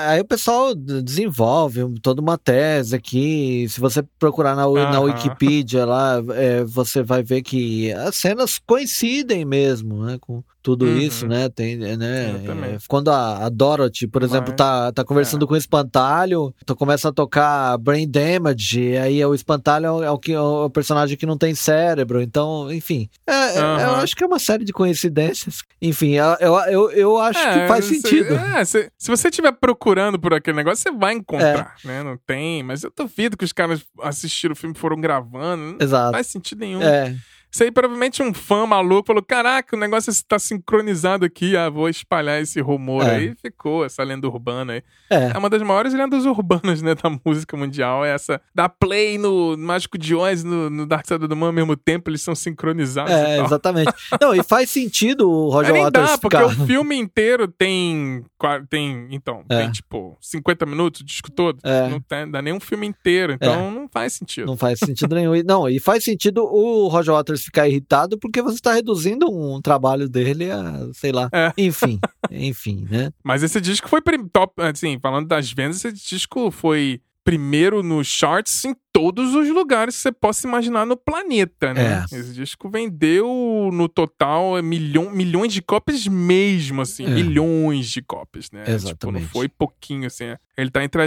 aí 0.06 0.20
o 0.20 0.24
pessoal 0.24 0.74
desenvolve 0.74 1.82
toda 2.00 2.20
uma 2.20 2.36
tese 2.36 2.94
aqui. 2.94 3.66
Se 3.68 3.80
você 3.80 4.02
procurar 4.18 4.54
na, 4.54 4.68
na 4.68 5.00
Wikipedia 5.00 5.84
lá, 5.84 6.22
é, 6.34 6.62
você 6.64 7.02
vai 7.02 7.22
ver 7.22 7.42
que 7.42 7.92
as 7.92 8.16
cenas 8.16 8.60
coincidem 8.64 9.44
mesmo, 9.44 10.04
né, 10.04 10.18
com 10.20 10.42
tudo 10.66 10.84
uhum. 10.84 10.98
isso, 10.98 11.28
né? 11.28 11.48
Tem, 11.48 11.76
né? 11.76 11.94
É, 11.94 12.78
quando 12.88 13.08
a, 13.08 13.46
a, 13.46 13.48
Dorothy, 13.48 14.08
por 14.08 14.24
exemplo, 14.24 14.48
Mas, 14.48 14.56
tá, 14.56 14.90
tá 14.90 15.04
conversando 15.04 15.44
é. 15.44 15.46
com 15.46 15.54
o 15.54 15.56
espantalho, 15.56 16.52
tu 16.64 16.74
começa 16.74 17.08
a 17.08 17.12
tocar 17.12 17.78
Brain 17.78 18.10
Damage, 18.10 18.80
e 18.80 18.98
aí 18.98 19.24
o 19.24 19.32
espantalho 19.32 20.02
é 20.02 20.10
o, 20.10 20.18
que, 20.18 20.32
é 20.32 20.40
o 20.40 20.68
personagem 20.68 21.16
que 21.16 21.24
não 21.24 21.38
tem 21.38 21.54
cérebro. 21.54 22.20
Então, 22.20 22.68
enfim. 22.72 23.08
É, 23.28 23.60
uhum. 23.60 23.78
Eu 23.78 23.94
acho 23.94 24.16
que 24.16 24.24
é 24.24 24.26
uma 24.26 24.40
série 24.40 24.64
de 24.64 24.72
coincidências. 24.72 25.62
Enfim, 25.80 26.14
eu, 26.40 26.56
eu, 26.68 26.90
eu 26.90 27.18
acho 27.18 27.40
que 27.40 27.58
é, 27.60 27.68
faz 27.68 27.84
sentido. 27.84 28.34
Se, 28.66 28.90
se, 28.98 29.08
você 29.08 29.28
estiver 29.28 29.52
procurando 29.52 30.18
por 30.18 30.34
aquele 30.34 30.56
negócio, 30.56 30.82
você 30.82 30.90
vai 30.90 31.14
encontrar, 31.14 31.76
né? 31.84 32.02
Não 32.02 32.18
tem, 32.26 32.64
mas 32.64 32.82
eu 32.82 32.92
duvido 32.96 33.36
que 33.36 33.44
os 33.44 33.52
caras 33.52 33.84
assistiram 34.02 34.52
o 34.52 34.56
filme 34.56 34.74
foram 34.76 35.00
gravando. 35.00 35.76
Exato. 35.80 36.06
Não 36.06 36.12
faz 36.14 36.26
sentido 36.26 36.58
nenhum. 36.58 36.82
É. 36.82 37.14
Isso 37.56 37.64
aí 37.64 37.70
provavelmente 37.70 38.22
um 38.22 38.34
fã 38.34 38.66
maluco 38.66 39.06
falou: 39.06 39.22
caraca, 39.22 39.74
o 39.74 39.78
negócio 39.78 40.10
está 40.10 40.38
sincronizado 40.38 41.24
aqui, 41.24 41.56
ah, 41.56 41.70
vou 41.70 41.88
espalhar 41.88 42.38
esse 42.38 42.60
rumor 42.60 43.02
é. 43.02 43.16
aí. 43.16 43.34
Ficou 43.40 43.82
essa 43.82 44.02
lenda 44.02 44.28
urbana 44.28 44.74
aí. 44.74 44.82
É. 45.08 45.30
é. 45.34 45.38
uma 45.38 45.48
das 45.48 45.62
maiores 45.62 45.94
lendas 45.94 46.26
urbanas, 46.26 46.82
né, 46.82 46.94
da 46.94 47.08
música 47.24 47.56
mundial. 47.56 48.04
É 48.04 48.10
essa 48.10 48.42
da 48.54 48.68
Play 48.68 49.16
no 49.16 49.56
Mágico 49.56 49.96
de 49.96 50.14
Oz, 50.14 50.44
no, 50.44 50.68
no 50.68 50.84
Dark 50.84 51.06
Side 51.06 51.24
of 51.24 51.28
the 51.30 51.34
Moon 51.34 51.46
ao 51.46 51.52
mesmo 51.54 51.74
tempo, 51.74 52.10
eles 52.10 52.20
são 52.20 52.34
sincronizados. 52.34 53.10
É, 53.10 53.40
exatamente. 53.42 53.90
Não, 54.20 54.34
e 54.34 54.42
faz 54.42 54.68
sentido 54.68 55.26
o 55.30 55.48
Roger 55.48 55.76
é, 55.76 55.80
Waters 55.80 56.10
dá, 56.10 56.18
porque 56.18 56.36
o 56.36 56.50
filme 56.66 56.94
inteiro 56.98 57.48
tem, 57.48 58.22
tem 58.68 59.08
então, 59.10 59.42
é. 59.48 59.62
tem 59.62 59.70
tipo 59.70 60.14
50 60.20 60.66
minutos, 60.66 61.00
o 61.00 61.04
disco 61.04 61.30
todo. 61.30 61.58
É. 61.62 61.88
Não 61.88 62.02
tem, 62.02 62.30
dá 62.30 62.42
nem 62.42 62.52
um 62.52 62.60
filme 62.60 62.86
inteiro, 62.86 63.32
então 63.32 63.68
é. 63.68 63.70
não 63.70 63.88
faz 63.88 64.12
sentido. 64.12 64.46
Não 64.46 64.58
faz 64.58 64.78
sentido 64.78 65.14
nenhum. 65.14 65.32
Não, 65.42 65.66
e 65.66 65.80
faz 65.80 66.04
sentido 66.04 66.44
o 66.44 66.88
Roger 66.88 67.14
Waters 67.14 67.45
ficar 67.46 67.68
irritado 67.68 68.18
porque 68.18 68.42
você 68.42 68.56
está 68.56 68.72
reduzindo 68.72 69.26
um 69.30 69.60
trabalho 69.60 70.08
dele 70.08 70.50
a, 70.50 70.88
sei 70.92 71.12
lá, 71.12 71.28
é. 71.32 71.52
enfim, 71.56 71.98
enfim, 72.30 72.86
né? 72.90 73.10
Mas 73.24 73.42
esse 73.42 73.60
disco 73.60 73.88
foi 73.88 74.02
top, 74.28 74.60
assim, 74.62 74.98
falando 75.00 75.26
das 75.26 75.50
vendas, 75.52 75.84
esse 75.84 76.08
disco 76.08 76.50
foi 76.50 77.00
primeiro 77.26 77.82
nos 77.82 78.06
charts 78.06 78.64
em 78.64 78.72
todos 78.92 79.34
os 79.34 79.48
lugares 79.48 79.96
que 79.96 80.02
você 80.02 80.12
possa 80.12 80.46
imaginar 80.46 80.86
no 80.86 80.96
planeta, 80.96 81.74
né? 81.74 82.06
É. 82.12 82.16
Esse 82.16 82.32
disco 82.32 82.70
vendeu 82.70 83.68
no 83.72 83.88
total 83.88 84.62
milhão, 84.62 85.10
milhões 85.10 85.52
de 85.52 85.60
cópias 85.60 86.06
mesmo, 86.06 86.82
assim, 86.82 87.04
é. 87.04 87.10
milhões 87.10 87.90
de 87.90 88.00
cópias, 88.00 88.52
né? 88.52 88.62
Exatamente. 88.62 88.94
Tipo, 88.94 89.10
não 89.10 89.20
foi 89.22 89.48
pouquinho, 89.48 90.06
assim. 90.06 90.26
É. 90.26 90.38
Ele 90.56 90.70
tá 90.70 90.84
entre 90.84 91.02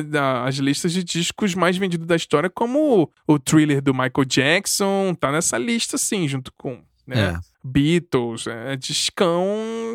as 0.45 0.55
listas 0.55 0.91
de 0.91 1.05
discos 1.05 1.55
mais 1.55 1.78
vendidos 1.78 2.05
da 2.05 2.17
história, 2.17 2.49
como 2.49 3.09
o 3.26 3.39
thriller 3.39 3.82
do 3.82 3.93
Michael 3.93 4.26
Jackson, 4.28 5.15
tá 5.17 5.32
nessa 5.32 5.57
lista, 5.57 5.95
assim, 5.95 6.28
junto 6.28 6.51
com 6.57 6.82
né? 7.07 7.34
É. 7.34 7.39
Beatles, 7.63 8.45
é, 8.45 8.76
discão, 8.76 9.47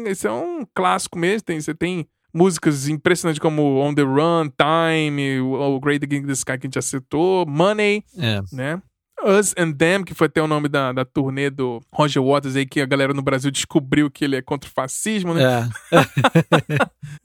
esse 0.07 0.27
é 0.27 0.33
um 0.33 0.66
clássico 0.75 1.18
mesmo, 1.18 1.43
tem, 1.43 1.61
você 1.61 1.75
tem 1.75 2.07
músicas 2.35 2.89
impressionantes 2.89 3.39
como 3.39 3.78
On 3.80 3.95
The 3.95 4.03
Run, 4.03 4.51
Time, 4.59 5.41
o 5.41 5.78
Great 5.80 6.05
Against 6.05 6.26
the 6.26 6.32
Sky 6.32 6.59
que 6.59 6.66
a 6.66 6.68
gente 6.68 6.74
já 6.74 6.82
citou, 6.82 7.47
Money, 7.47 8.03
é. 8.18 8.43
né? 8.53 8.82
Us 9.25 9.55
and 9.57 9.72
Them, 9.72 10.05
que 10.05 10.14
foi 10.14 10.27
até 10.27 10.43
o 10.43 10.47
nome 10.47 10.68
da, 10.68 10.93
da 10.93 11.05
turnê 11.05 11.51
do 11.51 11.81
Roger 11.93 12.22
Waters 12.22 12.57
aí, 12.57 12.66
que 12.66 12.81
a 12.81 12.87
galera 12.87 13.14
no 13.14 13.22
Brasil 13.22 13.51
descobriu 13.51 14.11
que 14.11 14.25
ele 14.25 14.37
é 14.37 14.43
contra 14.43 14.68
o 14.68 14.72
fascismo, 14.72 15.35
né? 15.35 15.43
É. 15.43 15.99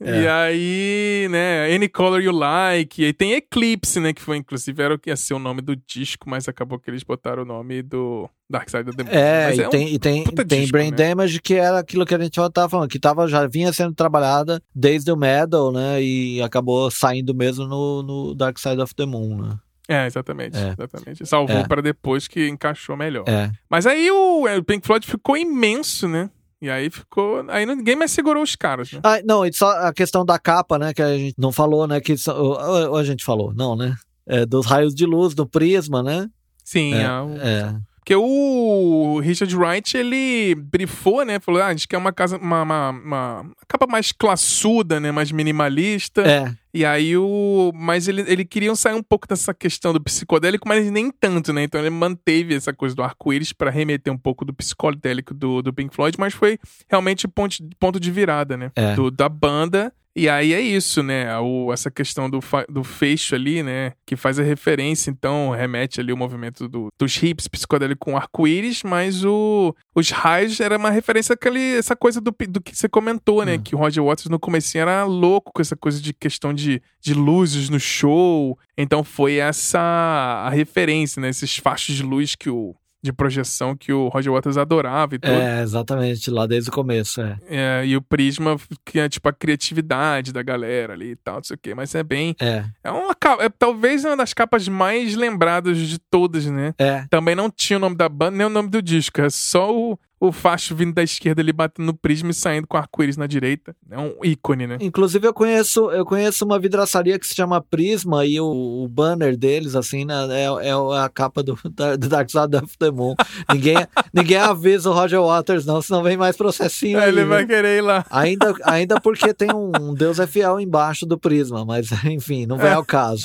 e 0.00 0.24
é. 0.24 0.30
aí, 0.30 1.28
né, 1.30 1.74
Any 1.74 1.88
Color 1.88 2.20
You 2.20 2.32
Like, 2.32 3.04
e 3.04 3.12
tem 3.12 3.32
Eclipse, 3.32 4.00
né, 4.00 4.12
que 4.12 4.22
foi 4.22 4.36
inclusive 4.36 4.82
era 4.82 4.94
o 4.94 4.98
que 4.98 5.10
ia 5.10 5.16
ser 5.16 5.34
o 5.34 5.38
nome 5.38 5.60
do 5.60 5.76
disco, 5.76 6.28
mas 6.28 6.48
acabou 6.48 6.78
que 6.78 6.90
eles 6.90 7.02
botaram 7.02 7.42
o 7.42 7.46
nome 7.46 7.82
do 7.82 8.28
Dark 8.48 8.68
Side 8.68 8.88
of 8.88 8.96
the 8.96 9.04
Moon. 9.04 9.10
É, 9.12 9.54
e, 9.54 9.60
é 9.60 9.68
tem, 9.68 9.86
um 9.86 9.88
e 9.88 9.98
tem, 9.98 10.24
tem 10.24 10.60
disco, 10.60 10.72
Brain 10.72 10.90
né? 10.90 10.96
Damage, 10.96 11.40
que 11.40 11.54
era 11.54 11.78
aquilo 11.78 12.06
que 12.06 12.14
a 12.14 12.18
gente 12.18 12.34
tava 12.52 12.68
falando, 12.68 12.88
que 12.88 12.98
tava, 12.98 13.28
já 13.28 13.46
vinha 13.46 13.72
sendo 13.72 13.94
trabalhada 13.94 14.62
desde 14.74 15.12
o 15.12 15.16
Metal, 15.16 15.70
né, 15.72 16.02
e 16.02 16.40
acabou 16.42 16.90
saindo 16.90 17.34
mesmo 17.34 17.66
no, 17.66 18.02
no 18.02 18.34
Dark 18.34 18.58
Side 18.58 18.80
of 18.80 18.94
the 18.94 19.06
Moon, 19.06 19.36
né? 19.42 19.58
É, 19.90 20.06
exatamente. 20.06 20.56
É. 20.56 20.70
exatamente. 20.70 21.26
Salvou 21.26 21.56
é. 21.56 21.66
para 21.66 21.82
depois 21.82 22.28
que 22.28 22.48
encaixou 22.48 22.96
melhor. 22.96 23.24
É. 23.28 23.50
Mas 23.68 23.86
aí 23.86 24.08
o, 24.08 24.46
é, 24.46 24.56
o 24.56 24.62
Pink 24.62 24.86
Floyd 24.86 25.04
ficou 25.04 25.36
imenso, 25.36 26.08
né? 26.08 26.30
E 26.62 26.70
aí 26.70 26.88
ficou. 26.90 27.44
Aí 27.48 27.66
ninguém 27.66 27.96
mais 27.96 28.12
segurou 28.12 28.42
os 28.42 28.54
caras, 28.54 28.92
né? 28.92 29.00
Ah, 29.02 29.20
não, 29.24 29.44
e 29.44 29.52
só 29.52 29.68
a 29.88 29.92
questão 29.92 30.24
da 30.24 30.38
capa, 30.38 30.78
né? 30.78 30.94
Que 30.94 31.02
a 31.02 31.16
gente 31.18 31.34
não 31.36 31.50
falou, 31.50 31.88
né? 31.88 32.00
Que 32.00 32.14
ou, 32.28 32.96
a 32.96 33.02
gente 33.02 33.24
falou, 33.24 33.52
não, 33.52 33.74
né? 33.74 33.96
É, 34.26 34.46
dos 34.46 34.66
raios 34.66 34.94
de 34.94 35.04
luz, 35.06 35.34
do 35.34 35.46
prisma, 35.46 36.02
né? 36.02 36.28
Sim, 36.64 36.94
é. 36.94 37.02
é, 37.02 37.10
o... 37.10 37.36
é. 37.36 37.80
Porque 38.10 38.16
o 38.16 39.20
Richard 39.20 39.56
Wright, 39.56 39.96
ele 39.96 40.56
brifou, 40.56 41.24
né? 41.24 41.38
Falou, 41.38 41.62
ah, 41.62 41.66
a 41.66 41.70
gente 41.70 41.86
quer 41.86 41.96
uma 41.96 42.12
casa, 42.12 42.38
uma, 42.38 42.62
uma, 42.64 42.90
uma 42.90 43.46
capa 43.68 43.86
mais 43.86 44.10
classuda, 44.10 44.98
né? 44.98 45.12
Mais 45.12 45.30
minimalista. 45.30 46.22
É. 46.22 46.52
E 46.74 46.84
aí 46.84 47.16
o. 47.16 47.70
Mas 47.72 48.08
ele, 48.08 48.24
ele 48.26 48.44
queria 48.44 48.74
sair 48.74 48.94
um 48.94 49.02
pouco 49.02 49.28
dessa 49.28 49.54
questão 49.54 49.92
do 49.92 50.00
psicodélico, 50.00 50.68
mas 50.68 50.90
nem 50.90 51.08
tanto, 51.08 51.52
né? 51.52 51.62
Então 51.62 51.80
ele 51.80 51.90
manteve 51.90 52.52
essa 52.52 52.72
coisa 52.72 52.96
do 52.96 53.02
arco-íris 53.04 53.52
para 53.52 53.70
remeter 53.70 54.12
um 54.12 54.18
pouco 54.18 54.44
do 54.44 54.52
psicodélico 54.52 55.32
do, 55.32 55.62
do 55.62 55.72
Pink 55.72 55.94
Floyd, 55.94 56.18
mas 56.18 56.34
foi 56.34 56.58
realmente 56.88 57.28
ponto, 57.28 57.58
ponto 57.78 58.00
de 58.00 58.10
virada, 58.10 58.56
né? 58.56 58.72
É. 58.74 58.96
Do, 58.96 59.12
da 59.12 59.28
banda 59.28 59.92
e 60.14 60.28
aí 60.28 60.52
é 60.52 60.60
isso, 60.60 61.02
né? 61.02 61.38
O, 61.38 61.72
essa 61.72 61.90
questão 61.90 62.28
do, 62.28 62.40
do 62.68 62.82
fecho 62.82 63.34
ali, 63.34 63.62
né? 63.62 63.92
Que 64.04 64.16
faz 64.16 64.38
a 64.38 64.42
referência, 64.42 65.10
então, 65.10 65.50
remete 65.50 66.00
ali 66.00 66.12
o 66.12 66.16
movimento 66.16 66.68
do, 66.68 66.88
dos 66.98 67.22
hips 67.22 67.46
psicodélicos 67.46 68.04
com 68.04 68.16
arco-íris, 68.16 68.82
mas 68.82 69.24
o, 69.24 69.74
os 69.94 70.10
raios 70.10 70.58
era 70.58 70.76
uma 70.76 70.90
referência 70.90 71.34
àquele, 71.34 71.76
essa 71.76 71.94
coisa 71.94 72.20
do, 72.20 72.34
do 72.48 72.60
que 72.60 72.76
você 72.76 72.88
comentou, 72.88 73.44
né? 73.44 73.54
Hum. 73.54 73.62
Que 73.62 73.74
o 73.74 73.78
Roger 73.78 74.02
Waters 74.02 74.28
no 74.28 74.38
começo 74.38 74.76
era 74.76 75.04
louco 75.04 75.52
com 75.54 75.62
essa 75.62 75.76
coisa 75.76 76.00
de 76.00 76.12
questão 76.12 76.52
de, 76.52 76.82
de 77.00 77.14
luzes 77.14 77.68
no 77.68 77.78
show. 77.78 78.58
Então 78.76 79.04
foi 79.04 79.36
essa 79.36 79.78
a 79.80 80.50
referência, 80.50 81.20
né? 81.20 81.28
Esses 81.28 81.56
fachos 81.56 81.94
de 81.94 82.02
luz 82.02 82.34
que 82.34 82.50
o, 82.50 82.74
de 83.02 83.12
projeção 83.12 83.74
que 83.74 83.92
o 83.92 84.08
Roger 84.08 84.32
Waters 84.32 84.56
adorava 84.56 85.14
e 85.14 85.18
tudo. 85.18 85.32
É, 85.32 85.62
exatamente, 85.62 86.30
lá 86.30 86.46
desde 86.46 86.68
o 86.70 86.72
começo, 86.72 87.20
é. 87.20 87.38
é 87.48 87.86
e 87.86 87.96
o 87.96 88.02
Prisma, 88.02 88.56
que 88.84 88.98
é 88.98 89.08
tipo 89.08 89.28
a 89.28 89.32
criatividade 89.32 90.32
da 90.32 90.42
galera 90.42 90.92
ali 90.92 91.12
e 91.12 91.16
tal, 91.16 91.36
não 91.36 91.44
sei 91.44 91.54
o 91.54 91.58
quê, 91.58 91.74
mas 91.74 91.94
é 91.94 92.02
bem... 92.02 92.36
É. 92.40 92.64
É 92.84 92.90
uma 92.90 93.16
é, 93.40 93.48
talvez 93.48 94.04
uma 94.04 94.16
das 94.16 94.34
capas 94.34 94.68
mais 94.68 95.14
lembradas 95.14 95.78
de 95.78 95.98
todas, 95.98 96.46
né? 96.46 96.74
É. 96.78 97.04
Também 97.08 97.34
não 97.34 97.50
tinha 97.50 97.76
o 97.76 97.80
nome 97.80 97.96
da 97.96 98.08
banda, 98.08 98.36
nem 98.36 98.46
o 98.46 98.50
nome 98.50 98.68
do 98.68 98.82
disco, 98.82 99.20
é 99.20 99.30
só 99.30 99.74
o, 99.74 99.98
o 100.20 100.30
facho 100.30 100.76
vindo 100.76 100.92
da 100.92 101.02
esquerda 101.02 101.40
ali 101.40 101.50
batendo 101.50 101.86
no 101.86 101.94
prisma 101.94 102.30
e 102.30 102.34
saindo 102.34 102.66
com 102.66 102.76
arco-íris 102.76 103.16
na 103.16 103.26
direita. 103.26 103.74
É 103.90 103.98
um 103.98 104.14
ícone, 104.22 104.66
né? 104.66 104.76
Inclusive, 104.78 105.26
eu 105.26 105.32
conheço, 105.32 105.90
eu 105.90 106.04
conheço 106.04 106.44
uma 106.44 106.58
vidraçaria 106.58 107.18
que 107.18 107.26
se 107.26 107.34
chama 107.34 107.62
Prisma 107.62 108.26
e 108.26 108.38
o, 108.38 108.84
o 108.84 108.86
banner 108.86 109.34
deles, 109.34 109.74
assim, 109.74 110.04
né, 110.04 110.14
é, 110.30 110.68
é 110.68 110.72
a 110.72 111.08
capa 111.08 111.42
do, 111.42 111.58
do 111.64 112.08
Dark 112.08 112.28
Side 112.28 112.54
of 112.54 112.76
the 112.78 112.90
Moon. 112.90 113.14
ninguém, 113.50 113.76
ninguém 114.12 114.36
avisa 114.36 114.90
o 114.90 114.92
Roger 114.92 115.22
Waters, 115.22 115.64
não, 115.64 115.80
senão 115.80 116.02
vem 116.02 116.18
mais 116.18 116.36
processinho. 116.36 116.98
É, 116.98 117.04
aí, 117.04 117.08
ele 117.08 117.24
vai 117.24 117.46
querer 117.46 117.78
ir 117.78 117.80
lá. 117.80 118.04
Ainda, 118.10 118.54
ainda 118.64 119.00
porque 119.00 119.32
tem 119.32 119.48
um, 119.54 119.72
um 119.80 119.94
Deus 119.94 120.18
é 120.18 120.26
fiel 120.26 120.60
embaixo 120.60 121.06
do 121.06 121.18
Prisma, 121.18 121.64
mas 121.64 121.88
enfim, 122.04 122.44
não 122.44 122.58
vem 122.58 122.68
é. 122.68 122.74
ao 122.74 122.84
caso. 122.84 123.22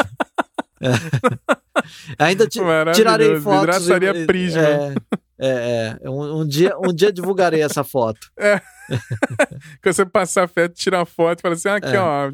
É. 0.80 0.92
Ainda 2.18 2.48
tirarei 2.48 3.40
fotos. 3.40 3.60
Vidraçaria 3.60 4.12
e, 4.12 4.26
Prisma. 4.26 4.62
É, 4.62 4.96
é, 5.40 5.98
é. 6.02 6.10
Um, 6.10 6.42
um, 6.42 6.48
dia, 6.48 6.78
um 6.78 6.94
dia 6.94 7.12
divulgarei 7.12 7.62
essa 7.62 7.84
foto. 7.84 8.32
É. 8.38 8.62
Quando 9.82 9.96
você 9.96 10.06
passar 10.06 10.44
a 10.44 10.48
foto, 10.48 10.74
tirar 10.74 11.00
uma 11.00 11.06
foto 11.06 11.40
e 11.40 11.42
fala 11.42 11.56
assim: 11.56 11.70
ah, 11.70 11.76
aqui, 11.76 11.96
é. 11.96 12.00
ó, 12.00 12.32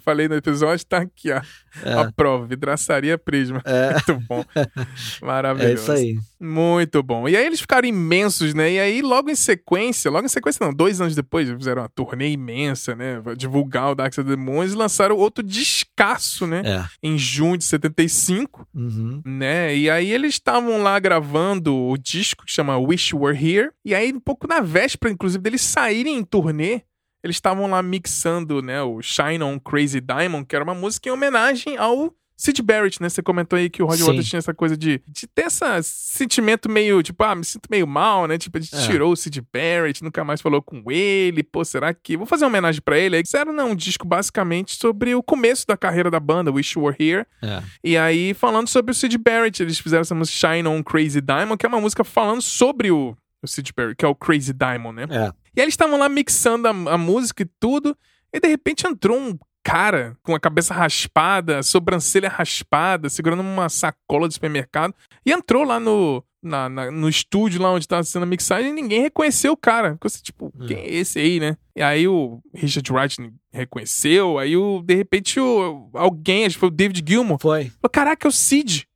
falei 0.00 0.28
no 0.28 0.34
episódio, 0.34 0.84
tá 0.86 0.98
aqui, 0.98 1.30
ó. 1.30 1.40
É. 1.82 1.92
A 1.94 2.12
prova, 2.12 2.46
vidraçaria 2.46 3.18
Prisma. 3.18 3.62
É. 3.64 3.92
Muito 4.08 4.26
bom. 4.28 4.44
Maravilhoso. 5.22 5.70
É 5.70 5.74
isso 5.74 5.92
aí. 5.92 6.18
Muito 6.38 7.02
bom. 7.02 7.28
E 7.28 7.36
aí 7.36 7.46
eles 7.46 7.60
ficaram 7.60 7.88
imensos, 7.88 8.54
né? 8.54 8.72
E 8.72 8.78
aí, 8.78 9.02
logo 9.02 9.30
em 9.30 9.34
sequência, 9.34 10.10
logo 10.10 10.26
em 10.26 10.28
sequência, 10.28 10.64
não, 10.64 10.72
dois 10.72 11.00
anos 11.00 11.14
depois, 11.14 11.48
fizeram 11.50 11.82
uma 11.82 11.88
turnê 11.88 12.30
imensa, 12.30 12.94
né? 12.94 13.20
Divulgar 13.36 13.92
o 13.92 13.94
Dark 13.94 14.12
Side 14.12 14.28
of 14.28 14.36
the 14.36 14.42
Moon, 14.42 14.64
e 14.64 14.68
lançaram 14.68 15.16
outro 15.16 15.42
descasso, 15.42 16.46
né? 16.46 16.62
É. 16.64 16.84
Em 17.02 17.18
junho 17.18 17.56
de 17.56 17.64
75, 17.64 18.66
uhum. 18.74 19.22
né? 19.24 19.74
E 19.76 19.88
aí 19.88 20.12
eles 20.12 20.34
estavam 20.34 20.82
lá 20.82 20.98
gravando 20.98 21.74
o 21.74 21.96
disco 21.96 22.44
que 22.44 22.52
chama 22.52 22.78
Wish 22.78 23.14
Were 23.14 23.36
Here. 23.36 23.70
E 23.84 23.94
aí, 23.94 24.12
um 24.12 24.20
pouco 24.20 24.46
na 24.46 24.60
véspera, 24.60 25.12
inclusive, 25.12 25.42
deles 25.42 25.62
saírem 25.94 26.16
em 26.16 26.24
turnê, 26.24 26.82
eles 27.22 27.36
estavam 27.36 27.70
lá 27.70 27.82
mixando, 27.82 28.60
né, 28.60 28.82
o 28.82 29.00
Shine 29.00 29.42
on 29.42 29.58
Crazy 29.58 30.00
Diamond, 30.00 30.44
que 30.44 30.54
era 30.54 30.64
uma 30.64 30.74
música 30.74 31.08
em 31.08 31.12
homenagem 31.12 31.76
ao 31.76 32.12
Sid 32.36 32.60
Barrett, 32.62 33.00
né? 33.00 33.08
Você 33.08 33.22
comentou 33.22 33.56
aí 33.56 33.70
que 33.70 33.80
o 33.80 33.86
Roger 33.86 34.06
Waters 34.06 34.28
tinha 34.28 34.38
essa 34.38 34.52
coisa 34.52 34.76
de, 34.76 35.00
de 35.06 35.24
ter 35.28 35.46
esse 35.46 35.64
sentimento 35.84 36.68
meio, 36.68 37.00
tipo, 37.00 37.22
ah, 37.22 37.32
me 37.32 37.44
sinto 37.44 37.68
meio 37.70 37.86
mal, 37.86 38.26
né? 38.26 38.36
Tipo, 38.36 38.58
a 38.58 38.60
gente 38.60 38.74
é. 38.74 38.86
tirou 38.88 39.12
o 39.12 39.16
Sid 39.16 39.40
Barrett, 39.52 40.02
nunca 40.02 40.24
mais 40.24 40.40
falou 40.40 40.60
com 40.60 40.82
ele, 40.90 41.44
pô, 41.44 41.64
será 41.64 41.94
que... 41.94 42.16
Vou 42.16 42.26
fazer 42.26 42.44
uma 42.44 42.48
homenagem 42.48 42.82
para 42.82 42.98
ele. 42.98 43.16
Aí 43.16 43.24
fizeram, 43.24 43.52
não, 43.52 43.70
um 43.70 43.76
disco 43.76 44.04
basicamente 44.04 44.74
sobre 44.74 45.14
o 45.14 45.22
começo 45.22 45.64
da 45.64 45.76
carreira 45.76 46.10
da 46.10 46.18
banda, 46.18 46.50
Wish 46.50 46.76
You 46.76 46.84
Were 46.84 46.96
Here. 46.98 47.24
É. 47.40 47.62
E 47.84 47.96
aí, 47.96 48.34
falando 48.34 48.66
sobre 48.66 48.90
o 48.90 48.94
Sid 48.94 49.16
Barrett, 49.16 49.62
eles 49.62 49.78
fizeram 49.78 50.02
essa 50.02 50.14
música 50.14 50.36
Shine 50.36 50.66
on 50.66 50.82
Crazy 50.82 51.20
Diamond, 51.20 51.56
que 51.56 51.64
é 51.64 51.68
uma 51.68 51.80
música 51.80 52.02
falando 52.02 52.42
sobre 52.42 52.90
o, 52.90 53.16
o 53.44 53.48
Sid 53.48 53.72
Barrett, 53.76 53.96
que 53.96 54.04
é 54.04 54.08
o 54.08 54.14
Crazy 54.14 54.52
Diamond, 54.52 54.96
né? 54.96 55.06
É. 55.10 55.32
E 55.56 55.60
aí 55.60 55.64
eles 55.64 55.74
estavam 55.74 55.98
lá 55.98 56.08
mixando 56.08 56.66
a, 56.66 56.70
a 56.70 56.98
música 56.98 57.42
e 57.42 57.46
tudo, 57.60 57.96
e 58.32 58.40
de 58.40 58.48
repente 58.48 58.86
entrou 58.86 59.18
um 59.18 59.38
cara 59.64 60.16
com 60.22 60.34
a 60.34 60.40
cabeça 60.40 60.74
raspada, 60.74 61.62
sobrancelha 61.62 62.28
raspada, 62.28 63.08
segurando 63.08 63.40
uma 63.40 63.68
sacola 63.68 64.28
de 64.28 64.34
supermercado, 64.34 64.94
e 65.24 65.32
entrou 65.32 65.64
lá 65.64 65.80
no, 65.80 66.22
na, 66.42 66.68
na, 66.68 66.90
no 66.90 67.08
estúdio 67.08 67.62
lá 67.62 67.72
onde 67.72 67.84
estava 67.84 68.04
sendo 68.04 68.24
a 68.24 68.26
mixagem 68.26 68.70
e 68.70 68.74
ninguém 68.74 69.00
reconheceu 69.00 69.52
o 69.52 69.56
cara. 69.56 69.94
Ficou 69.94 70.06
assim, 70.06 70.22
tipo, 70.22 70.52
hum. 70.54 70.66
quem 70.66 70.76
é 70.76 70.94
esse 70.94 71.18
aí, 71.18 71.40
né? 71.40 71.56
E 71.74 71.82
aí 71.82 72.06
o 72.06 72.40
Richard 72.54 72.92
Wright 72.92 73.32
reconheceu, 73.50 74.38
aí 74.38 74.56
o, 74.56 74.82
de 74.82 74.94
repente 74.94 75.40
o, 75.40 75.88
alguém, 75.94 76.44
acho 76.44 76.56
que 76.56 76.60
foi 76.60 76.68
o 76.68 76.72
David 76.72 77.02
Gilmour, 77.08 77.38
foi. 77.40 77.64
falou, 77.80 77.90
caraca, 77.90 78.26
é 78.26 78.28
o 78.28 78.32
Cid. 78.32 78.86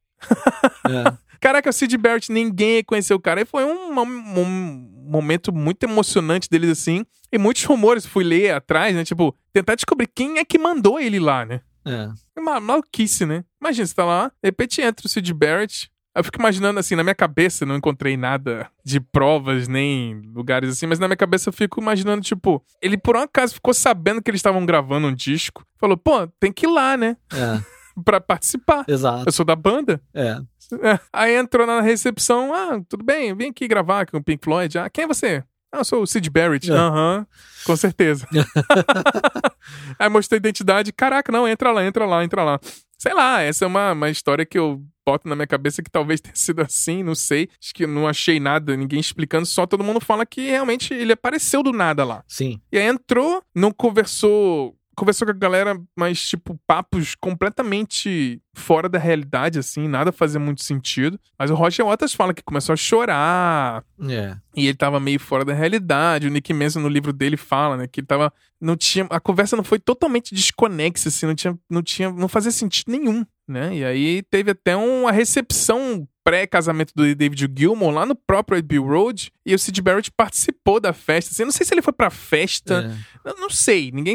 É. 0.86 1.16
Caraca, 1.40 1.70
o 1.70 1.72
Sid 1.72 1.96
Barrett, 1.96 2.32
ninguém 2.32 2.76
reconheceu 2.76 3.16
o 3.16 3.20
cara. 3.20 3.40
E 3.40 3.44
foi 3.44 3.64
um, 3.64 3.92
um, 3.92 4.40
um, 4.40 5.04
momento 5.08 5.52
muito 5.52 5.84
emocionante 5.84 6.48
deles, 6.50 6.70
assim. 6.70 7.04
E 7.32 7.38
muitos 7.38 7.64
rumores, 7.64 8.06
fui 8.06 8.24
ler 8.24 8.54
atrás, 8.54 8.94
né? 8.94 9.04
Tipo, 9.04 9.34
tentar 9.52 9.74
descobrir 9.74 10.08
quem 10.08 10.38
é 10.38 10.44
que 10.44 10.58
mandou 10.58 10.98
ele 10.98 11.18
lá, 11.18 11.44
né? 11.44 11.60
É. 11.84 12.10
É 12.36 12.40
uma 12.40 12.60
maluquice, 12.60 13.24
né? 13.24 13.44
Imagina, 13.60 13.86
você 13.86 13.94
tá 13.94 14.04
lá, 14.04 14.28
de 14.28 14.48
repente 14.48 14.80
entra 14.80 15.06
o 15.06 15.08
Sid 15.08 15.32
Barrett. 15.32 15.90
Eu 16.14 16.24
fico 16.24 16.38
imaginando 16.38 16.80
assim, 16.80 16.96
na 16.96 17.04
minha 17.04 17.14
cabeça, 17.14 17.64
não 17.64 17.76
encontrei 17.76 18.16
nada 18.16 18.68
de 18.84 18.98
provas 18.98 19.68
nem 19.68 20.20
lugares 20.34 20.70
assim, 20.70 20.86
mas 20.86 20.98
na 20.98 21.06
minha 21.06 21.16
cabeça 21.16 21.48
eu 21.48 21.52
fico 21.52 21.80
imaginando, 21.80 22.22
tipo, 22.22 22.60
ele 22.82 22.98
por 22.98 23.16
um 23.16 23.20
acaso 23.20 23.54
ficou 23.54 23.72
sabendo 23.72 24.20
que 24.20 24.28
eles 24.28 24.40
estavam 24.40 24.66
gravando 24.66 25.06
um 25.06 25.14
disco, 25.14 25.64
falou, 25.78 25.96
pô, 25.96 26.26
tem 26.40 26.52
que 26.52 26.66
ir 26.66 26.70
lá, 26.70 26.96
né? 26.96 27.16
É. 27.32 27.62
pra 28.04 28.20
participar. 28.20 28.84
Exato. 28.88 29.24
Eu 29.26 29.32
sou 29.32 29.44
da 29.44 29.54
banda. 29.54 30.00
É. 30.14 30.40
É. 30.82 30.98
Aí 31.12 31.34
entrou 31.34 31.66
na 31.66 31.80
recepção, 31.80 32.52
ah, 32.52 32.80
tudo 32.88 33.04
bem, 33.04 33.34
vim 33.34 33.48
aqui 33.48 33.66
gravar 33.66 34.06
com 34.06 34.18
o 34.18 34.22
Pink 34.22 34.44
Floyd. 34.44 34.78
Ah, 34.78 34.90
quem 34.90 35.04
é 35.04 35.06
você? 35.06 35.42
Ah, 35.72 35.78
eu 35.78 35.84
sou 35.84 36.02
o 36.02 36.06
Sid 36.06 36.28
Barrett. 36.30 36.70
É. 36.70 36.74
Aham, 36.74 37.18
uhum, 37.18 37.26
com 37.64 37.76
certeza. 37.76 38.26
Aí 39.98 40.08
mostrei 40.08 40.36
a 40.36 40.40
identidade, 40.40 40.92
caraca, 40.92 41.30
não, 41.30 41.46
entra 41.46 41.72
lá, 41.72 41.84
entra 41.84 42.06
lá, 42.06 42.24
entra 42.24 42.42
lá. 42.42 42.60
sei 42.98 43.12
lá, 43.12 43.42
essa 43.42 43.64
é 43.64 43.68
uma, 43.68 43.92
uma 43.92 44.10
história 44.10 44.46
que 44.46 44.58
eu 44.58 44.82
boto 45.06 45.28
na 45.28 45.34
minha 45.34 45.46
cabeça 45.46 45.82
que 45.82 45.90
talvez 45.90 46.20
tenha 46.20 46.34
sido 46.34 46.60
assim, 46.60 47.02
não 47.02 47.14
sei. 47.14 47.48
Acho 47.62 47.74
que 47.74 47.86
não 47.86 48.06
achei 48.06 48.38
nada, 48.40 48.76
ninguém 48.76 49.00
explicando, 49.00 49.46
só 49.46 49.66
todo 49.66 49.84
mundo 49.84 50.00
fala 50.00 50.26
que 50.26 50.48
realmente 50.48 50.92
ele 50.92 51.12
apareceu 51.12 51.62
do 51.62 51.72
nada 51.72 52.04
lá. 52.04 52.24
Sim. 52.26 52.60
E 52.72 52.78
aí 52.78 52.86
entrou, 52.86 53.42
não 53.54 53.70
conversou 53.70 54.77
conversou 54.98 55.26
com 55.26 55.32
a 55.32 55.36
galera, 55.36 55.80
mas, 55.96 56.20
tipo, 56.20 56.58
papos 56.66 57.14
completamente 57.14 58.42
fora 58.54 58.88
da 58.88 58.98
realidade, 58.98 59.58
assim, 59.58 59.86
nada 59.86 60.12
fazia 60.12 60.40
muito 60.40 60.62
sentido. 60.62 61.18
Mas 61.38 61.50
o 61.50 61.54
Roger 61.54 61.86
Waters 61.86 62.14
fala 62.14 62.34
que 62.34 62.42
começou 62.42 62.72
a 62.72 62.76
chorar. 62.76 63.84
É. 64.08 64.36
E 64.54 64.66
ele 64.66 64.76
tava 64.76 64.98
meio 64.98 65.20
fora 65.20 65.44
da 65.44 65.54
realidade. 65.54 66.26
O 66.26 66.30
Nick 66.30 66.52
Manson, 66.52 66.80
no 66.80 66.88
livro 66.88 67.12
dele, 67.12 67.36
fala, 67.36 67.76
né, 67.76 67.86
que 67.86 68.00
ele 68.00 68.06
tava. 68.06 68.32
Não 68.60 68.76
tinha. 68.76 69.06
A 69.10 69.20
conversa 69.20 69.56
não 69.56 69.64
foi 69.64 69.78
totalmente 69.78 70.34
desconexa, 70.34 71.08
assim, 71.08 71.26
não 71.26 71.34
tinha. 71.34 71.58
Não, 71.70 71.82
tinha, 71.82 72.10
não 72.10 72.28
fazia 72.28 72.50
sentido 72.50 72.90
nenhum, 72.90 73.24
né? 73.46 73.74
E 73.76 73.84
aí 73.84 74.22
teve 74.22 74.50
até 74.50 74.76
uma 74.76 75.12
recepção 75.12 76.06
pré-casamento 76.28 76.92
do 76.94 77.14
David 77.14 77.50
Gilmour 77.56 77.90
lá 77.90 78.04
no 78.04 78.14
próprio 78.14 78.58
Abbey 78.58 78.78
Road 78.78 79.32
e 79.46 79.54
o 79.54 79.58
Sid 79.58 79.80
Barrett 79.80 80.10
participou 80.10 80.78
da 80.78 80.92
festa. 80.92 81.30
Assim, 81.32 81.42
eu 81.42 81.46
não 81.46 81.52
sei 81.52 81.64
se 81.64 81.72
ele 81.72 81.80
foi 81.80 81.92
pra 81.94 82.10
festa, 82.10 82.94
é. 83.24 83.32
não 83.40 83.48
sei, 83.48 83.90
ninguém 83.90 84.14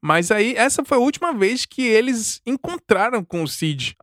mas 0.00 0.30
aí, 0.30 0.54
essa 0.56 0.84
foi 0.84 0.98
a 0.98 1.00
última 1.00 1.32
vez 1.32 1.64
que 1.64 1.82
eles 1.82 2.40
encontraram 2.46 3.24
com 3.24 3.42
o 3.42 3.48
Cid, 3.48 3.96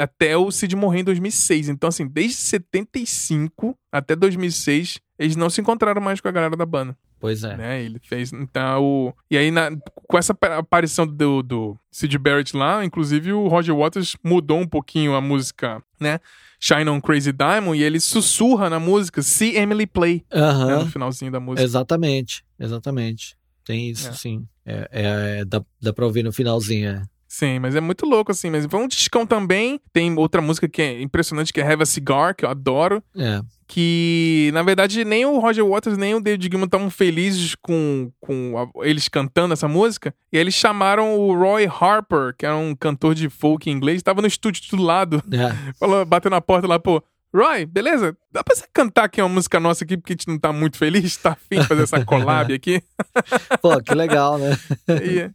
até 0.00 0.36
o 0.36 0.50
Cid 0.50 0.74
morrer 0.76 1.00
em 1.00 1.04
2006. 1.04 1.68
Então, 1.68 1.88
assim, 1.88 2.06
desde 2.06 2.36
75 2.36 3.76
até 3.90 4.14
2006, 4.16 5.00
eles 5.18 5.36
não 5.36 5.50
se 5.50 5.60
encontraram 5.60 6.00
mais 6.00 6.20
com 6.20 6.28
a 6.28 6.32
galera 6.32 6.56
da 6.56 6.66
banda. 6.66 6.96
Pois 7.20 7.42
é. 7.42 7.56
Né? 7.56 7.82
Ele 7.82 7.98
fez. 8.02 8.32
Então, 8.32 8.82
o... 8.82 9.14
E 9.30 9.38
aí, 9.38 9.50
na... 9.50 9.70
com 10.06 10.18
essa 10.18 10.36
aparição 10.58 11.06
do, 11.06 11.42
do 11.42 11.78
Sid 11.90 12.18
Barrett 12.18 12.54
lá, 12.56 12.84
inclusive 12.84 13.32
o 13.32 13.48
Roger 13.48 13.74
Waters 13.74 14.16
mudou 14.22 14.58
um 14.58 14.66
pouquinho 14.66 15.14
a 15.14 15.20
música, 15.20 15.82
né? 15.98 16.20
Shine 16.60 16.88
on 16.88 17.00
Crazy 17.00 17.32
Diamond, 17.32 17.78
e 17.78 17.82
ele 17.82 18.00
sussurra 18.00 18.70
na 18.70 18.78
música 18.78 19.22
See 19.22 19.56
Emily 19.56 19.86
Play. 19.86 20.24
Uh 20.32 20.38
-huh. 20.38 20.66
né? 20.66 20.76
No 20.76 20.90
finalzinho 20.90 21.30
da 21.30 21.40
música. 21.40 21.62
Exatamente, 21.62 22.44
exatamente. 22.58 23.36
Tem 23.64 23.90
isso, 23.90 24.08
é. 24.08 24.12
sim. 24.12 24.46
É, 24.66 24.88
é, 24.90 25.40
é, 25.40 25.44
dá, 25.44 25.62
dá 25.80 25.92
pra 25.92 26.04
ouvir 26.04 26.22
no 26.22 26.32
finalzinho, 26.32 26.88
é. 26.90 27.02
Sim, 27.34 27.58
mas 27.58 27.74
é 27.74 27.80
muito 27.80 28.06
louco, 28.06 28.30
assim. 28.30 28.48
Mas 28.48 28.64
foi 28.64 28.78
um 28.78 28.86
discão 28.86 29.26
também. 29.26 29.80
Tem 29.92 30.16
outra 30.16 30.40
música 30.40 30.68
que 30.68 30.80
é 30.80 31.02
impressionante, 31.02 31.52
que 31.52 31.60
é 31.60 31.64
Have 31.64 31.82
a 31.82 31.86
Cigar, 31.86 32.32
que 32.32 32.44
eu 32.44 32.48
adoro. 32.48 33.02
É. 33.16 33.40
Que, 33.66 34.50
na 34.54 34.62
verdade, 34.62 35.04
nem 35.04 35.26
o 35.26 35.40
Roger 35.40 35.66
Waters, 35.66 35.98
nem 35.98 36.14
o 36.14 36.20
David 36.20 36.44
Gilmour 36.44 36.66
estavam 36.66 36.88
felizes 36.90 37.56
com, 37.56 38.12
com 38.20 38.54
a, 38.56 38.86
eles 38.86 39.08
cantando 39.08 39.52
essa 39.52 39.66
música. 39.66 40.14
E 40.32 40.38
eles 40.38 40.54
chamaram 40.54 41.18
o 41.18 41.34
Roy 41.36 41.66
Harper, 41.66 42.36
que 42.38 42.46
era 42.46 42.54
um 42.54 42.72
cantor 42.72 43.16
de 43.16 43.28
folk 43.28 43.68
inglês, 43.68 43.96
estava 43.96 44.20
no 44.20 44.28
estúdio 44.28 44.62
do 44.70 44.80
lado. 44.80 45.20
É. 45.32 45.72
Falou, 45.74 46.04
bateu 46.04 46.30
na 46.30 46.40
porta 46.40 46.68
lá, 46.68 46.78
pô, 46.78 47.02
Roy, 47.34 47.66
beleza? 47.66 48.16
Dá 48.30 48.44
pra 48.44 48.54
você 48.54 48.64
cantar 48.72 49.04
aqui 49.04 49.20
uma 49.20 49.28
música 49.28 49.58
nossa 49.58 49.82
aqui, 49.82 49.96
porque 49.96 50.12
a 50.12 50.14
gente 50.14 50.28
não 50.28 50.38
tá 50.38 50.52
muito 50.52 50.76
feliz? 50.76 51.16
Tá 51.16 51.32
afim 51.32 51.58
de 51.58 51.66
fazer 51.66 51.82
essa 51.82 52.04
collab 52.04 52.54
aqui? 52.54 52.80
Pô, 53.60 53.82
que 53.82 53.92
legal, 53.92 54.38
né? 54.38 54.56
e, 55.02 55.30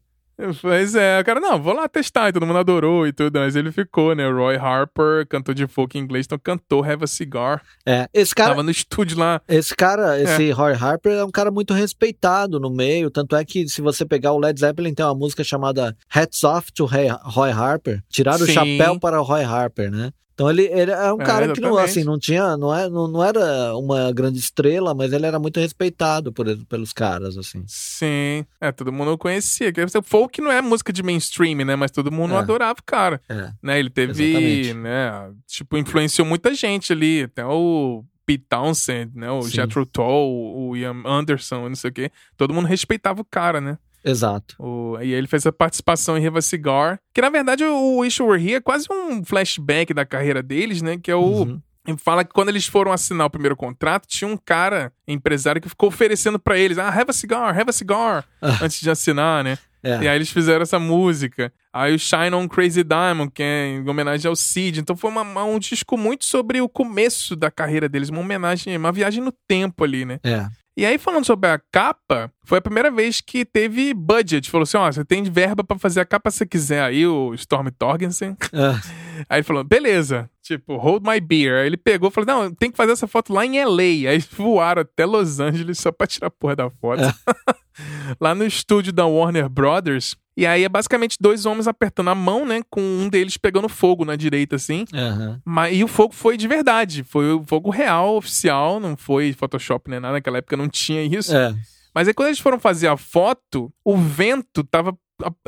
pois 0.62 0.96
é, 0.96 1.20
o 1.20 1.26
cara, 1.26 1.42
não, 1.42 1.62
vou 1.62 1.74
lá 1.74 1.90
testar, 1.90 2.30
e 2.30 2.32
todo 2.32 2.46
mundo 2.46 2.60
adorou 2.60 3.06
e 3.06 3.12
tudo, 3.12 3.38
mas 3.38 3.58
ele 3.58 3.70
ficou, 3.70 4.16
né? 4.16 4.30
Roy 4.30 4.56
Harper, 4.56 5.28
cantor 5.28 5.54
de 5.54 5.68
folk 5.68 5.98
em 5.98 6.02
inglês, 6.02 6.26
então 6.26 6.40
cantou 6.42 6.82
Have 6.86 7.04
a 7.04 7.08
Cigar. 7.08 7.62
É, 7.86 8.08
esse 8.14 8.34
cara... 8.34 8.52
Tava 8.52 8.64
no 8.64 8.72
estúdio 8.72 9.18
lá. 9.18 9.42
Esse 9.46 9.76
cara, 9.76 10.18
esse 10.22 10.50
é. 10.50 10.54
Roy 10.54 10.74
Harper 10.74 11.12
é 11.12 11.26
um 11.26 11.32
cara 11.32 11.52
muito 11.52 11.74
respeitado 11.74 12.62
no 12.62 12.70
meio, 12.70 13.12
tanto 13.12 13.36
é 13.36 13.44
que 13.44 13.68
se 13.68 13.82
você 13.82 14.06
pegar 14.06 14.32
o 14.32 14.40
Led 14.40 14.58
Zeppelin, 14.58 14.94
tem 14.94 15.06
uma 15.06 15.16
música 15.16 15.44
chamada 15.44 15.98
Hats 16.10 16.46
Off 16.46 16.72
to 16.72 16.86
Roy 16.86 17.52
Harper, 17.52 18.02
tirar 18.08 18.40
o 18.40 18.48
chapéu 18.48 18.98
para 18.98 19.20
o 19.20 19.24
Roy 19.26 19.44
Harper, 19.44 19.92
né? 19.92 20.14
Então 20.40 20.50
ele, 20.50 20.68
ele 20.68 20.90
é 20.90 21.12
um 21.12 21.22
é, 21.22 21.26
cara 21.26 21.52
que 21.52 21.60
não, 21.60 21.78
assim, 21.78 22.02
não 22.06 22.18
tinha, 22.18 22.56
não, 22.56 22.74
é, 22.74 22.88
não, 22.88 23.10
não 23.10 23.22
era 23.22 23.76
uma 23.76 24.10
grande 24.14 24.40
estrela, 24.40 24.96
mas 24.96 25.12
ele 25.12 25.26
era 25.26 25.38
muito 25.38 25.60
respeitado 25.60 26.32
por, 26.32 26.46
pelos 26.66 26.94
caras, 26.94 27.38
assim. 27.38 27.62
Sim, 27.68 28.46
é, 28.62 28.72
todo 28.72 28.90
mundo 28.90 29.18
conhecia. 29.18 29.70
Folk 30.02 30.40
não 30.40 30.50
é 30.50 30.62
música 30.62 30.94
de 30.94 31.04
mainstream, 31.04 31.58
né? 31.66 31.76
Mas 31.76 31.92
todo 31.92 32.10
mundo 32.10 32.36
é. 32.36 32.38
adorava 32.38 32.80
o 32.80 32.84
cara. 32.84 33.22
É. 33.28 33.52
Né? 33.62 33.80
Ele 33.80 33.90
teve, 33.90 34.24
Exatamente. 34.24 34.74
né? 34.76 35.30
Tipo, 35.46 35.78
influenciou 35.78 36.26
muita 36.26 36.54
gente 36.54 36.94
ali, 36.94 37.24
até 37.24 37.46
o 37.46 38.06
Pete 38.26 38.46
Townsend, 38.48 39.12
né? 39.14 39.30
O 39.30 39.42
Sim. 39.42 39.50
Jethro 39.50 39.86
Tull, 39.86 40.70
o 40.70 40.78
Ian 40.78 41.04
Anderson, 41.06 41.68
não 41.68 41.76
sei 41.76 41.90
o 41.90 41.94
quê. 41.94 42.12
Todo 42.38 42.54
mundo 42.54 42.66
respeitava 42.66 43.20
o 43.20 43.26
cara, 43.26 43.60
né? 43.60 43.78
Exato. 44.04 44.56
O, 44.60 44.98
e 45.02 45.14
ele 45.14 45.28
fez 45.28 45.46
a 45.46 45.52
participação 45.52 46.18
em 46.18 46.22
Riva 46.22 46.42
Cigar, 46.42 47.00
que 47.14 47.22
na 47.22 47.30
verdade 47.30 47.64
o 47.64 47.98
Wish 47.98 48.22
Were 48.22 48.42
Here 48.42 48.56
é 48.56 48.62
quase 48.62 48.88
um 48.92 49.24
flashback 49.24 49.94
da 49.94 50.06
carreira 50.06 50.42
deles, 50.42 50.82
né? 50.82 50.98
Que 50.98 51.12
é 51.12 51.16
o. 51.16 51.44
Uhum. 51.44 51.62
Fala 51.98 52.24
que 52.24 52.32
quando 52.32 52.50
eles 52.50 52.68
foram 52.68 52.92
assinar 52.92 53.26
o 53.26 53.30
primeiro 53.32 53.56
contrato, 53.56 54.08
tinha 54.08 54.28
um 54.28 54.38
cara, 54.38 54.94
empresário, 55.08 55.60
que 55.60 55.70
ficou 55.70 55.90
oferecendo 55.90 56.38
para 56.38 56.58
eles: 56.58 56.78
ah, 56.78 56.90
have 56.90 57.10
a 57.10 57.14
cigar, 57.14 57.58
have 57.58 57.70
a 57.70 57.74
cigar, 57.74 58.26
ah. 58.42 58.60
antes 58.62 58.80
de 58.80 58.90
assinar, 58.90 59.44
né? 59.44 59.58
É. 59.82 60.04
E 60.04 60.08
aí 60.08 60.16
eles 60.16 60.30
fizeram 60.30 60.62
essa 60.62 60.78
música. 60.78 61.52
Aí 61.72 61.94
o 61.94 62.00
Shine 62.00 62.34
on 62.34 62.48
Crazy 62.48 62.84
Diamond, 62.84 63.32
que 63.32 63.42
é 63.42 63.68
em 63.68 63.90
homenagem 63.90 64.28
ao 64.28 64.36
Cid. 64.36 64.80
Então 64.80 64.96
foi 64.96 65.10
uma, 65.10 65.44
um 65.44 65.58
disco 65.58 65.98
muito 65.98 66.26
sobre 66.26 66.60
o 66.62 66.68
começo 66.68 67.36
da 67.36 67.50
carreira 67.50 67.88
deles, 67.88 68.10
uma 68.10 68.20
homenagem, 68.20 68.76
uma 68.76 68.92
viagem 68.92 69.24
no 69.24 69.32
tempo 69.48 69.84
ali, 69.84 70.06
né? 70.06 70.20
É. 70.24 70.48
E 70.80 70.86
aí, 70.86 70.98
falando 70.98 71.26
sobre 71.26 71.50
a 71.50 71.60
capa, 71.74 72.32
foi 72.46 72.60
a 72.60 72.62
primeira 72.62 72.90
vez 72.90 73.20
que 73.20 73.44
teve 73.44 73.94
budget. 73.94 74.50
Falou 74.50 74.64
assim: 74.64 74.78
ó, 74.78 74.90
você 74.90 75.04
tem 75.04 75.22
verba 75.24 75.62
para 75.62 75.78
fazer 75.78 76.00
a 76.00 76.06
capa 76.06 76.32
se 76.32 76.38
você 76.38 76.46
quiser. 76.46 76.82
Aí 76.82 77.06
o 77.06 77.34
Storm 77.34 77.68
Torgensen. 77.78 78.38
É. 78.54 78.70
Aí 79.28 79.40
ele 79.40 79.44
falou: 79.44 79.62
beleza, 79.62 80.30
tipo, 80.42 80.78
hold 80.78 81.06
my 81.06 81.20
beer. 81.20 81.60
Aí 81.60 81.68
ele 81.68 81.76
pegou 81.76 82.08
e 82.08 82.14
falou: 82.14 82.26
não, 82.26 82.56
tem 82.56 82.72
que 82.72 82.78
fazer 82.78 82.94
essa 82.94 83.10
foto 83.10 83.34
lá 83.34 83.46
em 83.46 83.62
LA. 83.62 84.10
Aí 84.10 84.24
voaram 84.38 84.84
até 84.84 85.06
Los 85.06 85.42
Angeles 85.42 85.80
só 85.80 85.92
pra 85.92 86.08
tirar 86.08 86.28
a 86.28 86.32
porra 86.32 86.56
da 86.56 86.70
foto. 86.70 87.02
É. 87.04 87.14
lá 88.18 88.34
no 88.34 88.46
estúdio 88.46 88.94
da 88.94 89.06
Warner 89.06 89.50
Brothers. 89.50 90.16
E 90.40 90.48
aí 90.48 90.64
é 90.64 90.70
basicamente 90.70 91.18
dois 91.20 91.46
homens 91.46 91.68
apertando 91.68 92.10
a 92.10 92.16
mão, 92.16 92.46
né? 92.46 92.62
Com 92.70 92.80
um 92.80 93.10
deles 93.10 93.36
pegando 93.36 93.68
fogo 93.68 94.06
na 94.06 94.16
direita, 94.16 94.56
assim. 94.56 94.86
Uhum. 94.94 95.38
Mas, 95.44 95.76
e 95.76 95.84
o 95.84 95.88
fogo 95.88 96.14
foi 96.14 96.38
de 96.38 96.48
verdade. 96.48 97.04
Foi 97.04 97.34
o 97.34 97.44
fogo 97.46 97.70
real, 97.70 98.16
oficial. 98.16 98.80
Não 98.80 98.96
foi 98.96 99.34
Photoshop 99.34 99.90
nem 99.90 100.00
nada. 100.00 100.14
Naquela 100.14 100.38
época 100.38 100.56
não 100.56 100.70
tinha 100.70 101.04
isso. 101.04 101.36
É. 101.36 101.54
Mas 101.94 102.08
aí 102.08 102.14
quando 102.14 102.30
eles 102.30 102.40
foram 102.40 102.58
fazer 102.58 102.88
a 102.88 102.96
foto, 102.96 103.70
o 103.84 103.98
vento 103.98 104.64
tava, 104.64 104.98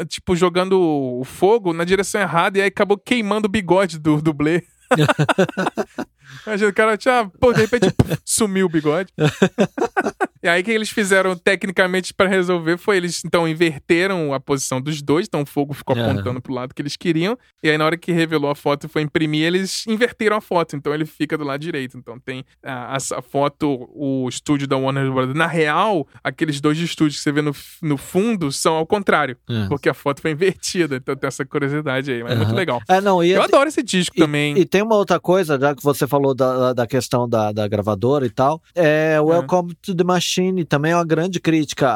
tipo, 0.09 0.35
jogando 0.35 0.77
o 0.77 1.23
fogo 1.23 1.71
na 1.71 1.85
direção 1.85 2.19
errada 2.19 2.57
e 2.57 2.61
aí 2.61 2.67
acabou 2.67 2.97
queimando 2.97 3.47
o 3.47 3.51
bigode 3.51 3.97
do 3.97 4.21
dublê. 4.21 4.61
Imagina, 6.45 6.69
o 6.69 6.73
cara 6.73 6.97
tinha, 6.97 7.31
pô, 7.39 7.53
de 7.53 7.61
repente 7.61 7.87
sumiu 8.25 8.65
o 8.65 8.69
bigode. 8.69 9.13
e 10.43 10.47
aí 10.47 10.61
o 10.61 10.65
que 10.65 10.71
eles 10.71 10.89
fizeram 10.89 11.35
tecnicamente 11.35 12.13
para 12.13 12.27
resolver 12.27 12.77
foi 12.77 12.97
eles 12.97 13.23
então 13.23 13.47
inverteram 13.47 14.33
a 14.33 14.39
posição 14.39 14.81
dos 14.81 15.01
dois, 15.01 15.27
então 15.27 15.41
o 15.41 15.45
fogo 15.45 15.73
ficou 15.73 15.95
apontando 15.95 16.31
uhum. 16.31 16.41
pro 16.41 16.53
lado 16.53 16.73
que 16.73 16.81
eles 16.81 16.95
queriam. 16.95 17.37
E 17.63 17.69
aí 17.69 17.77
na 17.77 17.85
hora 17.85 17.97
que 17.97 18.11
revelou 18.11 18.49
a 18.49 18.55
foto 18.55 18.85
e 18.85 18.89
foi 18.89 19.03
imprimir, 19.03 19.45
eles 19.45 19.85
inverteram 19.85 20.35
a 20.35 20.41
foto, 20.41 20.75
então 20.75 20.93
ele 20.93 21.05
fica 21.05 21.37
do 21.37 21.43
lado 21.43 21.59
direito. 21.59 21.97
Então 21.97 22.19
tem 22.19 22.43
a, 22.63 22.97
a 22.97 23.21
foto, 23.21 23.87
o 23.93 24.27
estúdio 24.27 24.67
da 24.67 24.75
Warner 24.77 25.11
Bros. 25.11 25.35
Na 25.35 25.47
real, 25.47 26.07
aqueles 26.23 26.59
dois 26.59 26.77
estúdios 26.79 27.17
que 27.17 27.23
você 27.23 27.31
vê 27.31 27.41
no, 27.41 27.55
no 27.81 27.97
fundo 27.97 28.51
são 28.51 28.75
ao 28.75 28.85
contrário, 28.85 29.37
uhum. 29.47 29.67
porque 29.67 29.89
a 29.89 29.93
foto 29.93 30.21
foi 30.21 30.31
invertida. 30.31 30.95
Então 30.95 31.15
tem 31.15 31.27
essa 31.27 31.45
curiosidade 31.45 32.11
aí, 32.11 32.23
mas 32.23 32.33
uhum. 32.33 32.41
é 32.41 32.45
muito 32.45 32.55
legal. 32.55 32.81
É, 32.87 32.99
não, 32.99 33.23
Eu 33.23 33.43
adoro 33.43 33.69
esse 33.69 33.83
disco 33.83 34.15
e, 34.17 34.19
também. 34.19 34.57
E 34.57 34.65
tem 34.65 34.81
uma 34.81 34.95
outra 34.95 35.19
coisa, 35.19 35.59
já 35.59 35.75
que 35.75 35.83
você 35.83 36.07
falou 36.07 36.33
da, 36.33 36.73
da 36.73 36.87
questão 36.87 37.29
da, 37.29 37.51
da 37.51 37.67
gravadora 37.67 38.25
e 38.25 38.29
tal, 38.29 38.61
é 38.73 39.19
Welcome 39.21 39.75
to 39.81 39.93
the 39.93 40.03
Machine 40.03 40.30
também 40.67 40.91
é 40.91 40.95
uma 40.95 41.05
grande 41.05 41.39
crítica 41.39 41.91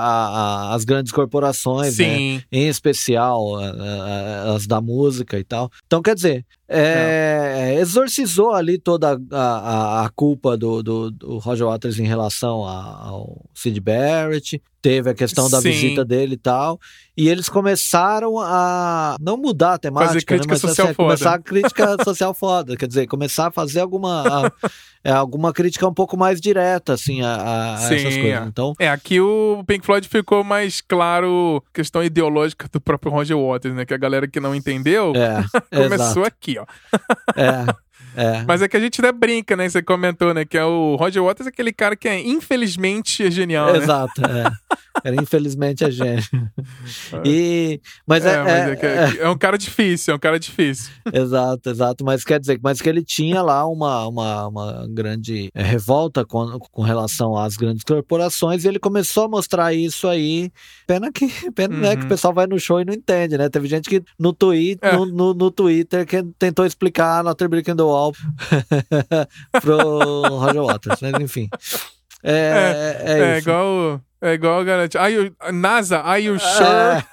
às 0.71 0.83
grandes 0.83 1.11
corporações, 1.11 1.97
né? 1.97 2.05
Sim. 2.05 2.35
Né? 2.35 2.43
em 2.51 2.67
especial 2.67 3.55
as 4.55 4.67
da 4.67 4.81
música 4.81 5.37
e 5.39 5.43
tal. 5.43 5.71
Então, 5.85 6.01
quer 6.01 6.15
dizer, 6.15 6.45
é, 6.67 7.77
exorcizou 7.79 8.53
ali 8.53 8.79
toda 8.79 9.19
a, 9.31 9.37
a, 9.37 10.05
a 10.05 10.09
culpa 10.09 10.57
do, 10.57 10.81
do, 10.81 11.11
do, 11.11 11.37
Roger 11.37 11.67
Waters 11.67 11.99
em 11.99 12.07
relação 12.07 12.63
ao 12.63 13.45
Sid 13.53 13.79
Barrett, 13.79 14.61
teve 14.85 15.09
a 15.09 15.15
questão 15.15 15.49
da 15.49 15.59
Sim. 15.59 15.71
visita 15.71 16.05
dele 16.05 16.35
e 16.35 16.37
tal, 16.37 16.79
e 17.17 17.27
eles 17.27 17.49
começaram 17.49 18.39
a 18.39 19.15
não 19.19 19.35
mudar 19.35 19.73
a 19.73 19.77
temática, 19.79 20.13
fazer 20.13 20.25
crítica 20.25 20.53
né, 20.53 20.59
mas 20.61 20.61
social 20.61 20.87
assim, 20.87 20.93
foda. 20.93 21.07
começar 21.07 21.33
a 21.33 21.39
crítica 21.39 21.97
social 22.05 22.33
foda, 22.35 22.77
quer 22.77 22.87
dizer, 22.87 23.07
começar 23.07 23.47
a 23.47 23.51
fazer 23.51 23.79
alguma 23.79 24.45
a, 24.45 24.51
é, 25.03 25.11
alguma 25.11 25.51
crítica 25.51 25.87
um 25.87 25.93
pouco 25.93 26.15
mais 26.15 26.39
direta 26.39 26.93
assim 26.93 27.23
a, 27.23 27.73
a, 27.73 27.77
Sim, 27.77 27.95
essas 27.95 28.13
coisas. 28.15 28.41
É. 28.41 28.45
Então, 28.45 28.73
é 28.77 28.87
aqui 28.87 29.19
o 29.19 29.63
Pink 29.65 29.83
Floyd 29.83 30.07
ficou 30.07 30.43
mais 30.43 30.81
claro 30.81 31.63
questão 31.73 32.03
ideológica 32.03 32.69
do 32.71 32.79
próprio 32.79 33.11
Roger 33.11 33.39
Waters, 33.39 33.73
né, 33.73 33.85
que 33.85 33.93
a 33.95 33.97
galera 33.97 34.27
que 34.27 34.39
não 34.39 34.53
entendeu 34.53 35.13
é, 35.15 35.43
começou 35.75 36.23
aqui, 36.23 36.59
ó. 36.59 36.65
é. 37.35 37.65
É. 38.15 38.43
Mas 38.47 38.61
é 38.61 38.67
que 38.67 38.77
a 38.77 38.79
gente 38.79 38.99
até 38.99 39.11
brinca, 39.11 39.55
né? 39.55 39.67
Você 39.67 39.81
comentou, 39.81 40.33
né? 40.33 40.45
Que 40.45 40.57
é 40.57 40.65
o 40.65 40.95
Roger 40.95 41.23
Waters, 41.23 41.47
aquele 41.47 41.73
cara 41.73 41.95
que 41.95 42.07
é 42.07 42.19
infelizmente 42.19 43.23
é 43.25 43.31
genial. 43.31 43.73
Né? 43.73 43.79
Exato, 43.79 44.21
é. 44.25 44.51
Ele 45.03 45.21
infelizmente 45.21 45.83
é 45.83 45.91
gênio. 45.91 46.23
E, 47.23 47.79
mas 48.05 48.25
é, 48.25 48.33
é, 48.33 48.43
mas 48.43 48.83
é, 48.83 48.85
é, 48.85 49.17
é, 49.21 49.29
um 49.29 49.37
cara 49.37 49.57
difícil, 49.57 50.13
é 50.13 50.15
um 50.15 50.19
cara 50.19 50.39
difícil. 50.39 50.91
Exato, 51.11 51.69
exato. 51.69 52.03
Mas 52.03 52.23
quer 52.23 52.39
dizer, 52.39 52.59
mas 52.61 52.81
que 52.81 52.89
ele 52.89 53.03
tinha 53.03 53.41
lá 53.41 53.65
uma, 53.67 54.07
uma, 54.07 54.47
uma 54.47 54.87
grande 54.89 55.49
é, 55.53 55.63
revolta 55.63 56.25
com, 56.25 56.59
com 56.59 56.81
relação 56.81 57.37
às 57.37 57.55
grandes 57.55 57.83
corporações 57.83 58.63
e 58.63 58.67
ele 58.67 58.79
começou 58.79 59.25
a 59.25 59.27
mostrar 59.27 59.73
isso 59.73 60.07
aí. 60.07 60.51
Pena 60.85 61.11
que, 61.11 61.27
pena, 61.51 61.75
uhum. 61.75 61.81
né, 61.81 61.91
que 61.95 62.01
o 62.01 62.03
uhum. 62.03 62.09
pessoal 62.09 62.33
vai 62.33 62.47
no 62.47 62.59
show 62.59 62.79
e 62.79 62.85
não 62.85 62.93
entende, 62.93 63.37
né? 63.37 63.49
Teve 63.49 63.67
gente 63.67 63.89
que 63.89 64.03
no, 64.19 64.33
tweet, 64.33 64.79
é. 64.81 64.95
no, 64.95 65.05
no, 65.05 65.33
no, 65.33 65.51
Twitter 65.51 66.05
que 66.05 66.23
tentou 66.37 66.65
explicar 66.65 67.23
Not 67.23 67.43
a 67.43 67.47
Brick 67.47 67.69
pro 69.61 70.21
Roger 70.27 70.63
Waters, 70.63 70.99
mas 71.01 71.13
enfim. 71.21 71.49
É, 72.23 72.97
é, 73.05 73.11
é, 73.11 73.19
é 73.19 73.37
igual 73.37 74.01
é 74.25 74.33
igual 74.33 74.65
garante. 74.65 74.97
Are 74.97 75.13
you, 75.13 75.35
NASA, 75.53 75.99
are 75.99 76.19
you 76.19 76.39
sure? 76.39 77.05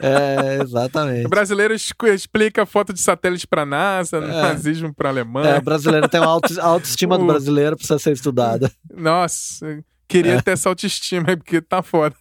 É, 0.00 0.58
é 0.60 0.62
exatamente. 0.62 1.26
O 1.26 1.28
brasileiro 1.28 1.74
explica 1.74 2.64
foto 2.64 2.92
de 2.92 3.00
satélite 3.00 3.44
para 3.44 3.66
NASA, 3.66 4.18
é. 4.18 4.20
nazismo 4.20 4.94
para 4.94 5.08
Alemanha. 5.08 5.56
É, 5.56 5.58
o 5.58 5.62
brasileiro 5.62 6.08
tem 6.08 6.20
uma 6.20 6.30
auto, 6.30 6.54
autoestima 6.62 7.16
o... 7.16 7.18
do 7.18 7.26
brasileiro, 7.26 7.76
precisa 7.76 7.98
ser 7.98 8.12
estudada. 8.12 8.70
Nossa, 8.94 9.82
queria 10.06 10.34
é. 10.34 10.40
ter 10.40 10.52
essa 10.52 10.68
autoestima, 10.68 11.36
porque 11.36 11.60
tá 11.60 11.82
foda. 11.82 12.14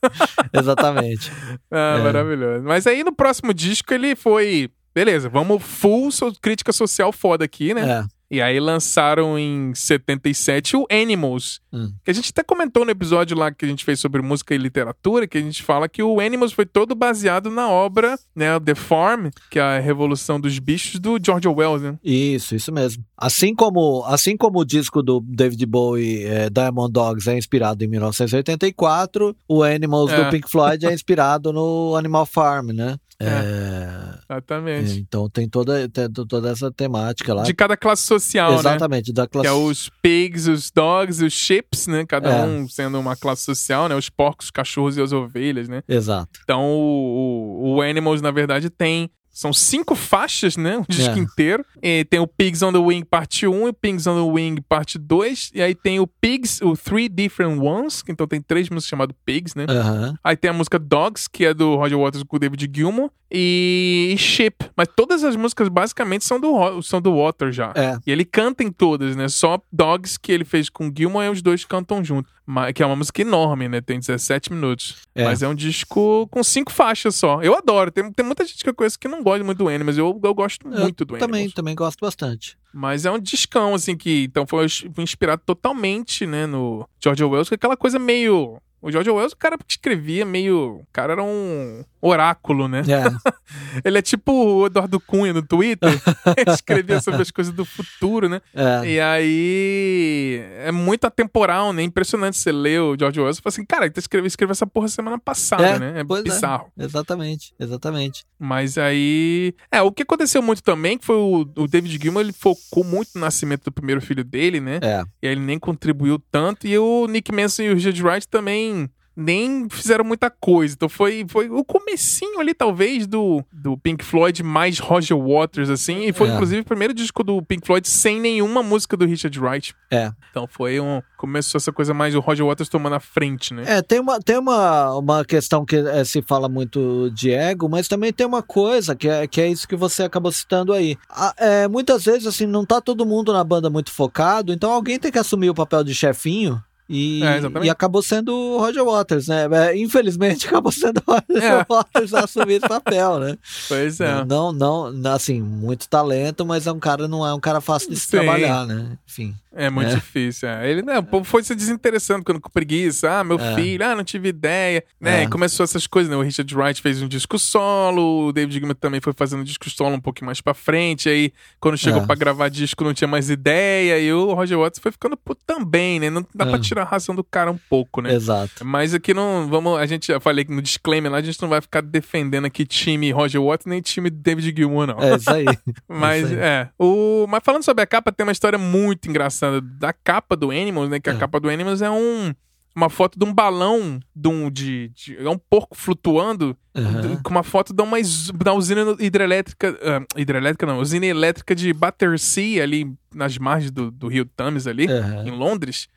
Exatamente. 0.52 1.32
ah, 1.70 1.98
é. 2.00 2.04
maravilhoso. 2.04 2.64
Mas 2.64 2.88
aí 2.88 3.04
no 3.04 3.14
próximo 3.14 3.54
disco 3.54 3.94
ele 3.94 4.16
foi. 4.16 4.72
Beleza, 4.98 5.30
vamos 5.30 5.62
full 5.62 6.10
crítica 6.42 6.74
social 6.74 7.14
foda 7.14 7.46
aqui, 7.46 7.72
né? 7.72 7.88
É. 7.88 8.06
E 8.32 8.42
aí 8.42 8.60
lançaram 8.60 9.38
em 9.38 9.72
77 9.76 10.76
o 10.76 10.88
Animals, 10.92 11.62
hum. 11.72 11.94
que 12.04 12.10
a 12.10 12.14
gente 12.16 12.32
até 12.32 12.42
comentou 12.42 12.84
no 12.84 12.90
episódio 12.90 13.38
lá 13.38 13.52
que 13.52 13.64
a 13.64 13.68
gente 13.68 13.86
fez 13.86 14.00
sobre 14.00 14.24
música 14.24 14.56
e 14.56 14.58
literatura, 14.58 15.28
que 15.28 15.38
a 15.38 15.42
gente 15.42 15.62
fala 15.62 15.88
que 15.88 16.02
o 16.02 16.20
Animals 16.20 16.52
foi 16.52 16.66
todo 16.66 16.96
baseado 16.96 17.52
na 17.52 17.70
obra, 17.70 18.18
né, 18.36 18.60
The 18.60 18.74
Farm, 18.74 19.28
que 19.52 19.60
é 19.60 19.62
a 19.62 19.80
Revolução 19.80 20.40
dos 20.40 20.58
Bichos 20.58 21.00
do 21.00 21.20
George 21.24 21.48
Orwell, 21.48 21.78
né? 21.78 22.00
Isso, 22.04 22.56
isso 22.56 22.72
mesmo. 22.72 23.04
Assim 23.16 23.54
como, 23.54 24.04
assim 24.08 24.36
como 24.36 24.60
o 24.60 24.66
disco 24.66 25.04
do 25.04 25.22
David 25.22 25.64
Bowie, 25.68 26.26
é, 26.26 26.50
Diamond 26.50 26.92
Dogs, 26.92 27.30
é 27.30 27.38
inspirado 27.38 27.84
em 27.84 27.88
1984, 27.88 29.38
o 29.48 29.62
Animals 29.62 30.12
é. 30.12 30.24
do 30.24 30.32
Pink 30.32 30.50
Floyd 30.50 30.88
é 30.88 30.92
inspirado 30.92 31.54
no 31.54 31.96
Animal 31.96 32.26
Farm, 32.26 32.72
né? 32.72 32.98
É, 33.20 33.26
é, 33.26 34.07
exatamente. 34.30 34.92
É, 34.92 34.96
então 34.96 35.30
tem 35.30 35.48
toda, 35.48 35.88
tem 35.90 36.10
toda 36.12 36.50
essa 36.50 36.72
temática 36.72 37.34
lá. 37.34 37.44
De 37.44 37.54
cada 37.54 37.78
classe 37.78 38.04
social, 38.04 38.52
né? 38.52 38.60
Exatamente, 38.60 39.10
né? 39.10 39.14
da 39.14 39.28
classe... 39.28 39.48
Que 39.48 39.54
é 39.54 39.58
os 39.58 39.90
pigs, 40.02 40.48
os 40.48 40.72
dogs, 40.72 41.24
os 41.24 41.34
chips, 41.34 41.88
né? 41.88 42.06
Cada 42.06 42.30
é. 42.30 42.46
um 42.46 42.68
sendo 42.68 43.00
uma 43.00 43.16
classe 43.16 43.44
social, 43.44 43.88
né? 43.88 43.96
Os 43.96 44.10
porcos, 44.10 44.48
os 44.48 44.52
cachorros 44.52 44.98
e 44.98 45.02
as 45.02 45.12
ovelhas, 45.12 45.68
né? 45.68 45.82
Exato. 45.88 46.40
Então 46.44 46.64
o, 46.64 47.62
o, 47.64 47.76
o 47.76 47.82
Animals, 47.82 48.22
na 48.22 48.32
verdade, 48.32 48.70
tem 48.70 49.10
são 49.38 49.54
cinco 49.54 49.94
faixas, 49.94 50.58
né? 50.58 50.80
O 50.80 50.86
disco 50.90 51.16
é. 51.16 51.20
inteiro. 51.20 51.64
E 51.80 52.04
tem 52.06 52.20
o 52.20 52.26
Pigs 52.26 52.64
on 52.64 52.74
the 52.74 52.80
Wing 52.80 53.06
parte 53.06 53.46
1 53.46 53.68
e 53.68 53.70
o 53.70 53.74
Pigs 53.74 54.08
on 54.08 54.16
the 54.16 54.32
Wing 54.32 54.60
parte 54.68 54.98
2. 54.98 55.52
E 55.54 55.62
aí 55.62 55.76
tem 55.76 56.00
o 56.00 56.08
Pigs, 56.08 56.60
o 56.64 56.76
Three 56.76 57.08
Different 57.08 57.62
Ones, 57.62 58.02
que 58.02 58.12
então 58.12 58.26
tem 58.26 58.42
três 58.42 58.68
músicas 58.68 58.90
chamadas 58.90 59.16
Pigs, 59.24 59.56
né? 59.56 59.68
Uhum. 59.70 60.16
Aí 60.24 60.36
tem 60.36 60.50
a 60.50 60.54
música 60.54 60.80
Dogs, 60.80 61.30
que 61.30 61.46
é 61.46 61.54
do 61.54 61.76
Roger 61.76 62.00
Waters 62.00 62.24
com 62.24 62.36
o 62.36 62.40
David 62.40 62.68
Gilmour. 62.76 63.12
E 63.30 64.16
Ship. 64.18 64.56
Mas 64.76 64.88
todas 64.96 65.24
as 65.24 65.36
músicas 65.36 65.68
basicamente 65.68 66.24
são 66.24 66.40
do, 66.40 66.82
são 66.82 67.02
do 67.02 67.16
Waters 67.16 67.56
já. 67.56 67.74
É. 67.76 67.98
E 68.06 68.12
ele 68.12 68.24
canta 68.24 68.64
em 68.64 68.72
todas, 68.72 69.16
né? 69.16 69.28
Só 69.28 69.60
Dogs 69.72 70.18
que 70.18 70.32
ele 70.32 70.46
fez 70.46 70.70
com 70.70 70.92
Gilmour 70.96 71.24
e 71.24 71.30
os 71.30 71.42
dois 71.42 71.66
cantam 71.66 72.04
junto. 72.04 72.32
Que 72.74 72.82
é 72.82 72.86
uma 72.86 72.96
música 72.96 73.22
enorme, 73.22 73.68
né? 73.68 73.82
Tem 73.82 74.00
17 74.00 74.54
minutos. 74.54 74.96
É. 75.14 75.26
Mas 75.26 75.44
é 75.44 75.48
um 75.48 75.56
disco 75.56 76.28
com 76.32 76.42
cinco 76.42 76.72
faixas 76.72 77.16
só. 77.16 77.42
Eu 77.42 77.58
adoro. 77.58 77.92
Tem, 77.92 78.10
tem 78.12 78.26
muita 78.26 78.46
gente 78.46 78.64
que 78.64 78.70
eu 78.70 78.74
conheço 78.74 78.98
que 78.98 79.08
não 79.08 79.22
gosta 79.22 79.44
muito 79.44 79.58
do 79.58 79.68
Animals. 79.68 79.98
Eu, 79.98 80.18
eu 80.24 80.34
gosto 80.34 80.66
eu 80.66 80.80
muito 80.80 81.04
do 81.04 81.18
também, 81.18 81.42
Animals. 81.42 81.54
Também 81.54 81.76
gosto 81.76 82.00
bastante. 82.00 82.58
Mas 82.74 83.06
é 83.06 83.12
um 83.12 83.20
discão, 83.20 83.74
assim, 83.74 83.98
que 83.98 84.24
então 84.24 84.46
foi 84.48 84.66
inspirado 85.00 85.42
totalmente, 85.46 86.26
né, 86.26 86.46
no 86.46 86.88
George 87.04 87.24
Orwell, 87.24 87.44
que 87.44 87.54
é 87.54 87.56
aquela 87.56 87.76
coisa 87.76 87.98
meio 87.98 88.62
o 88.82 88.92
George 88.92 89.10
Orwell, 89.10 89.28
o 89.28 89.36
cara 89.36 89.58
que 89.58 89.74
escrevia 89.74 90.26
meio. 90.26 90.82
O 90.82 90.88
cara 90.94 91.14
era 91.14 91.24
um 91.24 91.84
oráculo, 92.02 92.68
né? 92.68 92.82
É. 92.82 93.82
ele 93.84 93.98
é 93.98 94.02
tipo 94.02 94.32
o 94.32 94.66
Eduardo 94.68 95.00
Cunha 95.00 95.34
no 95.34 95.42
Twitter. 95.42 95.90
ele 96.38 96.52
escrevia 96.52 97.02
sobre 97.02 97.22
as 97.22 97.32
coisas 97.32 97.54
do 97.54 97.66
futuro, 97.66 98.30
né? 98.30 98.42
É. 98.54 98.88
E 98.88 99.00
aí. 99.00 100.42
É 100.60 100.72
muito 100.72 101.06
atemporal, 101.06 101.74
né? 101.74 101.84
Impressionante 101.84 102.38
você 102.38 102.52
ler 102.52 102.82
o 102.82 102.96
George 102.98 103.20
Orwell 103.20 103.34
e 103.34 103.42
falar 103.42 103.50
assim, 103.50 103.66
cara, 103.66 103.86
ele 103.86 103.94
escreveu, 103.98 104.28
escreveu 104.28 104.52
essa 104.52 104.68
porra 104.68 104.88
semana 104.88 105.20
passada, 105.20 105.64
é, 105.64 105.80
né? 105.80 105.94
É, 105.98 106.00
é. 106.00 106.24
bizarro. 106.24 106.72
Exatamente, 106.78 107.54
exatamente. 107.60 108.26
Mas 108.40 108.78
aí. 108.78 109.54
É, 109.72 109.82
o 109.82 109.92
que 109.92 110.04
aconteceu 110.04 110.42
muito 110.42 110.62
também, 110.62 110.98
que 110.98 111.06
foi 111.06 111.16
o, 111.16 111.48
o 111.56 111.68
David 111.68 112.00
Gilmour, 112.02 112.22
ele 112.22 112.34
focou 112.34 112.84
muito 112.84 113.12
no 113.16 113.22
nascimento 113.22 113.66
do 113.66 113.72
primeiro 113.72 114.02
filho 114.02 114.24
dele, 114.24 114.60
né? 114.60 114.80
É. 114.82 115.04
E 115.22 115.28
aí 115.28 115.34
ele 115.34 115.42
nem 115.42 115.60
contribuiu 115.60 116.22
tanto. 116.32 116.68
E 116.68 116.78
o 116.78 117.08
Nick 117.08 117.32
Manson 117.32 117.64
e 117.64 117.70
o 117.70 117.80
Judge 117.80 118.04
Wright 118.04 118.28
também 118.28 118.90
nem 119.18 119.68
fizeram 119.68 120.06
muita 120.06 120.30
coisa. 120.30 120.76
Então 120.76 120.88
foi, 120.88 121.26
foi 121.28 121.50
o 121.50 121.66
comecinho 121.66 122.40
ali, 122.40 122.54
talvez, 122.54 123.08
do, 123.08 123.44
do 123.52 123.76
Pink 123.76 124.06
Floyd 124.06 124.44
mais 124.44 124.78
Roger 124.78 125.18
Waters, 125.18 125.72
assim. 125.72 126.06
E 126.06 126.14
foi, 126.14 126.30
é. 126.30 126.34
inclusive, 126.36 126.62
o 126.62 126.66
primeiro 126.66 126.94
disco 126.94 127.24
do 127.24 127.42
Pink 127.42 127.66
Floyd 127.66 127.88
sem 127.88 128.20
nenhuma 128.20 128.62
música 128.62 128.96
do 128.96 129.06
Richard 129.06 129.38
Wright. 129.40 129.74
É. 129.90 130.12
Então 130.30 130.48
foi 130.48 130.80
um... 130.80 131.02
Começou 131.18 131.58
essa 131.58 131.74
coisa 131.74 131.96
mais 131.96 132.14
o 132.14 132.20
Roger 132.20 132.46
Waters 132.46 132.70
tomando 132.70 132.94
a 132.94 133.00
frente, 133.00 133.56
né? 133.56 133.64
É, 133.66 133.82
tem 133.82 134.00
uma, 134.00 134.20
tem 134.20 134.38
uma, 134.38 134.96
uma 134.96 135.26
questão 135.26 135.66
que 135.66 135.76
é, 135.76 136.04
se 136.04 136.22
fala 136.22 136.48
muito 136.48 137.10
de 137.10 137.32
ego, 137.32 137.68
mas 137.68 137.88
também 137.88 138.14
tem 138.14 138.28
uma 138.28 138.44
coisa 138.44 138.96
que 138.96 139.10
é, 139.10 139.26
que 139.26 139.42
é 139.42 139.48
isso 139.48 139.68
que 139.68 139.76
você 139.76 140.04
acabou 140.04 140.32
citando 140.32 140.74
aí. 140.74 140.96
é, 141.38 141.68
muitas 141.68 142.06
vezes, 142.06 142.28
assim, 142.28 142.46
não 142.46 142.64
tá 142.64 142.80
todo 142.80 143.06
mundo 143.06 143.34
na 143.34 143.44
banda 143.44 143.68
muito 143.68 143.92
focado, 143.92 144.54
então 144.54 144.72
alguém 144.72 145.00
tem 145.00 145.12
que 145.12 145.18
assumir 145.18 145.50
o 145.50 145.56
papel 145.56 145.84
de 145.84 145.96
chefinho 145.96 146.62
e, 146.90 147.22
é, 147.24 147.66
e 147.66 147.70
acabou 147.70 148.02
sendo 148.02 148.34
o 148.34 148.60
Roger 148.60 148.84
Waters, 148.84 149.28
né? 149.28 149.48
É, 149.52 149.78
infelizmente 149.78 150.48
acabou 150.48 150.72
sendo 150.72 151.02
o 151.06 151.12
Roger 151.12 151.44
é. 151.44 151.66
Waters 151.68 152.14
a 152.14 152.24
assumir 152.24 152.56
esse 152.56 152.68
papel, 152.68 153.20
né? 153.20 153.38
Pois 153.68 154.00
é. 154.00 154.24
Não, 154.26 154.52
não, 154.54 154.92
assim, 155.14 155.42
muito 155.42 155.90
talento, 155.90 156.46
mas 156.46 156.66
é 156.66 156.72
um 156.72 156.80
cara, 156.80 157.08
não 157.08 157.26
é 157.26 157.34
um 157.34 157.40
cara 157.40 157.60
fácil 157.60 157.90
de 157.90 157.98
se 157.98 158.06
Sim. 158.06 158.12
trabalhar, 158.12 158.66
né? 158.66 158.98
Enfim. 159.08 159.36
É 159.58 159.72
muito 159.72 159.92
é. 159.92 159.96
difícil. 159.96 160.48
É. 160.48 160.70
Ele, 160.70 160.84
né, 160.84 161.00
o 161.00 161.04
povo 161.04 161.26
foi 161.26 161.44
se 161.44 161.56
desinteressando 161.56 162.24
quando 162.24 162.40
com 162.40 162.50
preguiça. 162.50 163.12
Ah, 163.12 163.24
meu 163.24 163.40
é. 163.40 163.56
filho, 163.56 163.84
ah, 163.84 163.96
não 163.96 164.04
tive 164.04 164.30
ideia. 164.30 164.84
Né? 165.02 165.22
É. 165.22 165.24
E 165.24 165.28
começou 165.28 165.64
essas 165.64 165.88
coisas, 165.88 166.12
né? 166.12 166.16
O 166.16 166.22
Richard 166.22 166.56
Wright 166.56 166.80
fez 166.80 167.02
um 167.02 167.08
disco 167.08 167.40
solo, 167.40 168.28
o 168.28 168.32
David 168.32 168.54
Gilmour 168.54 168.76
também 168.76 169.02
foi 169.02 169.14
fazendo 169.14 169.40
um 169.40 169.44
disco 169.44 169.68
solo 169.68 169.96
um 169.96 170.00
pouquinho 170.00 170.28
mais 170.28 170.40
pra 170.40 170.54
frente. 170.54 171.10
Aí, 171.10 171.34
quando 171.60 171.76
chegou 171.76 172.04
é. 172.04 172.06
pra 172.06 172.16
gravar 172.16 172.50
disco, 172.50 172.84
não 172.84 172.94
tinha 172.94 173.08
mais 173.08 173.32
ideia. 173.32 174.00
E 174.00 174.14
o 174.14 174.34
Roger 174.34 174.60
Waters 174.60 174.80
foi 174.80 174.92
ficando 174.92 175.18
puto 175.18 175.42
também, 175.44 176.00
né? 176.00 176.12
Não 176.12 176.24
dá 176.36 176.46
é. 176.46 176.50
pra 176.50 176.60
tirar 176.60 176.84
a 176.84 176.86
razão 176.86 177.16
do 177.16 177.24
cara 177.24 177.50
um 177.52 177.60
pouco, 177.68 178.00
né? 178.00 178.14
Exato. 178.14 178.64
Mas 178.64 178.94
aqui 178.94 179.12
não. 179.12 179.48
Vamos. 179.48 179.80
A 179.80 179.88
gente 179.88 180.08
já 180.08 180.20
falei 180.20 180.46
que 180.46 180.54
no 180.54 180.62
disclaimer 180.62 181.12
lá, 181.12 181.18
a 181.18 181.22
gente 181.22 181.42
não 181.42 181.50
vai 181.50 181.62
ficar 181.62 181.82
defendendo 181.82 182.46
aqui 182.46 182.64
time 182.64 183.12
Roger 183.12 183.42
Waters 183.42 183.66
nem 183.66 183.82
time 183.82 184.12
David 184.12 184.54
Gilmour, 184.56 184.86
não. 184.86 185.00
É 185.00 185.16
isso 185.16 185.32
aí. 185.32 185.46
mas, 185.90 186.26
isso 186.26 186.34
aí. 186.34 186.40
é. 186.40 186.70
O, 186.78 187.26
mas 187.28 187.42
falando 187.44 187.64
sobre 187.64 187.84
a 187.84 187.88
capa, 187.88 188.12
tem 188.12 188.24
uma 188.24 188.32
história 188.32 188.60
muito 188.60 189.10
engraçada 189.10 189.47
da 189.62 189.94
capa 189.94 190.36
do 190.36 190.52
Animals, 190.52 190.90
né? 190.90 191.00
Que 191.00 191.10
a 191.10 191.14
é. 191.14 191.18
capa 191.18 191.40
do 191.40 191.50
Animals 191.50 191.82
é 191.82 191.90
um 191.90 192.34
uma 192.78 192.92
foto 192.92 193.18
de 193.18 193.26
um 193.26 193.34
balão 193.34 194.00
de 194.16 194.28
um, 194.28 194.52
de, 194.52 194.90
de 194.90 195.18
é 195.18 195.28
um 195.28 195.38
porco 195.38 195.76
flutuando 195.76 196.56
uhum. 196.76 197.18
com 197.24 197.32
uma 197.32 197.42
foto 197.42 197.74
de 197.74 197.82
uma 197.82 197.98
da 198.36 198.54
usina 198.54 198.96
hidrelétrica 199.00 199.72
uh, 199.72 200.20
hidrelétrica 200.20 200.68
não 200.68 200.78
usina 200.78 201.08
elétrica 201.08 201.56
de 201.56 201.74
Battersea 201.74 202.62
ali 202.62 202.94
nas 203.12 203.36
margens 203.40 203.72
do, 203.72 203.90
do 203.90 204.08
rio 204.08 204.26
Thames 204.26 204.68
ali 204.68 204.86
uhum. 204.86 205.28
em 205.28 205.32
Londres 205.32 205.90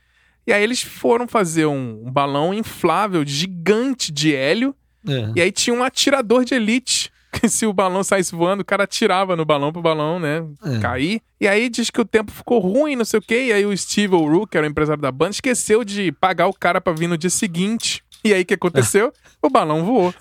e 0.46 0.54
aí 0.54 0.62
eles 0.62 0.80
foram 0.80 1.28
fazer 1.28 1.66
um, 1.66 2.06
um 2.06 2.10
balão 2.10 2.54
inflável 2.54 3.26
gigante 3.26 4.10
de 4.10 4.34
hélio 4.34 4.74
uhum. 5.06 5.34
e 5.36 5.42
aí 5.42 5.52
tinha 5.52 5.76
um 5.76 5.84
atirador 5.84 6.46
de 6.46 6.54
elite 6.54 7.12
se 7.48 7.66
o 7.66 7.72
balão 7.72 8.02
saísse 8.02 8.34
voando, 8.34 8.62
o 8.62 8.64
cara 8.64 8.84
atirava 8.84 9.36
no 9.36 9.44
balão 9.44 9.72
pro 9.72 9.82
balão, 9.82 10.18
né, 10.18 10.44
é. 10.64 10.78
cair. 10.80 11.22
E 11.40 11.48
aí 11.48 11.68
diz 11.68 11.90
que 11.90 12.00
o 12.00 12.04
tempo 12.04 12.30
ficou 12.30 12.58
ruim, 12.58 12.96
não 12.96 13.04
sei 13.04 13.18
o 13.18 13.22
quê, 13.22 13.46
e 13.46 13.52
aí 13.52 13.64
o 13.64 13.76
Steve 13.76 14.14
O'Rourke, 14.14 14.52
que 14.52 14.58
era 14.58 14.66
o 14.66 14.70
empresário 14.70 15.00
da 15.00 15.10
banda, 15.10 15.30
esqueceu 15.30 15.84
de 15.84 16.12
pagar 16.12 16.48
o 16.48 16.54
cara 16.54 16.80
pra 16.80 16.92
vir 16.92 17.06
no 17.06 17.16
dia 17.16 17.30
seguinte. 17.30 18.02
E 18.22 18.34
aí 18.34 18.42
o 18.42 18.46
que 18.46 18.54
aconteceu? 18.54 19.12
o 19.40 19.48
balão 19.48 19.84
voou. 19.84 20.14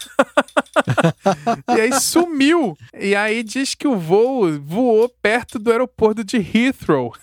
e 1.76 1.82
aí 1.82 1.99
sumiu. 1.99 2.78
E 2.97 3.14
aí 3.16 3.43
diz 3.43 3.76
que 3.76 3.88
o 3.88 3.97
voo 3.97 4.57
voou 4.62 5.10
perto 5.22 5.60
do 5.60 5.72
aeroporto 5.72 6.24
de 6.24 6.38
Heathrow. 6.38 7.14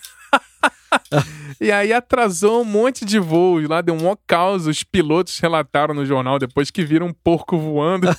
e 1.61 1.73
aí 1.73 1.93
atrasou 1.93 2.61
um 2.61 2.65
monte 2.65 3.05
de 3.05 3.19
voos 3.19 3.67
lá, 3.67 3.81
deu 3.81 3.95
um 3.95 4.15
caos. 4.27 4.67
Os 4.67 4.85
pilotos 4.85 5.39
relataram 5.39 5.95
no 5.95 6.05
jornal 6.05 6.39
depois 6.39 6.71
que 6.71 6.85
viram 6.85 7.07
um 7.07 7.13
porco 7.13 7.57
voando. 7.57 8.15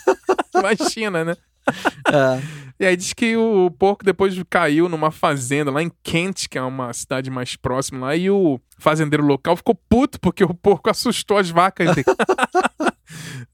Imagina, 0.55 1.23
né? 1.23 1.35
É. 2.07 2.67
E 2.79 2.85
aí 2.85 2.95
diz 2.95 3.11
que 3.11 3.35
o 3.35 3.71
porco 3.71 4.05
depois 4.05 4.35
caiu 4.49 4.87
numa 4.87 5.09
fazenda 5.09 5.71
lá 5.71 5.81
em 5.81 5.91
Kent, 6.03 6.47
que 6.47 6.57
é 6.57 6.61
uma 6.61 6.93
cidade 6.93 7.31
mais 7.31 7.55
próxima 7.55 8.07
lá, 8.07 8.15
e 8.15 8.29
o 8.29 8.59
fazendeiro 8.77 9.25
local 9.25 9.55
ficou 9.57 9.73
puto 9.89 10.19
porque 10.19 10.43
o 10.43 10.53
porco 10.53 10.89
assustou 10.89 11.37
as 11.37 11.49
vacas 11.49 11.95
dele. 11.95 12.05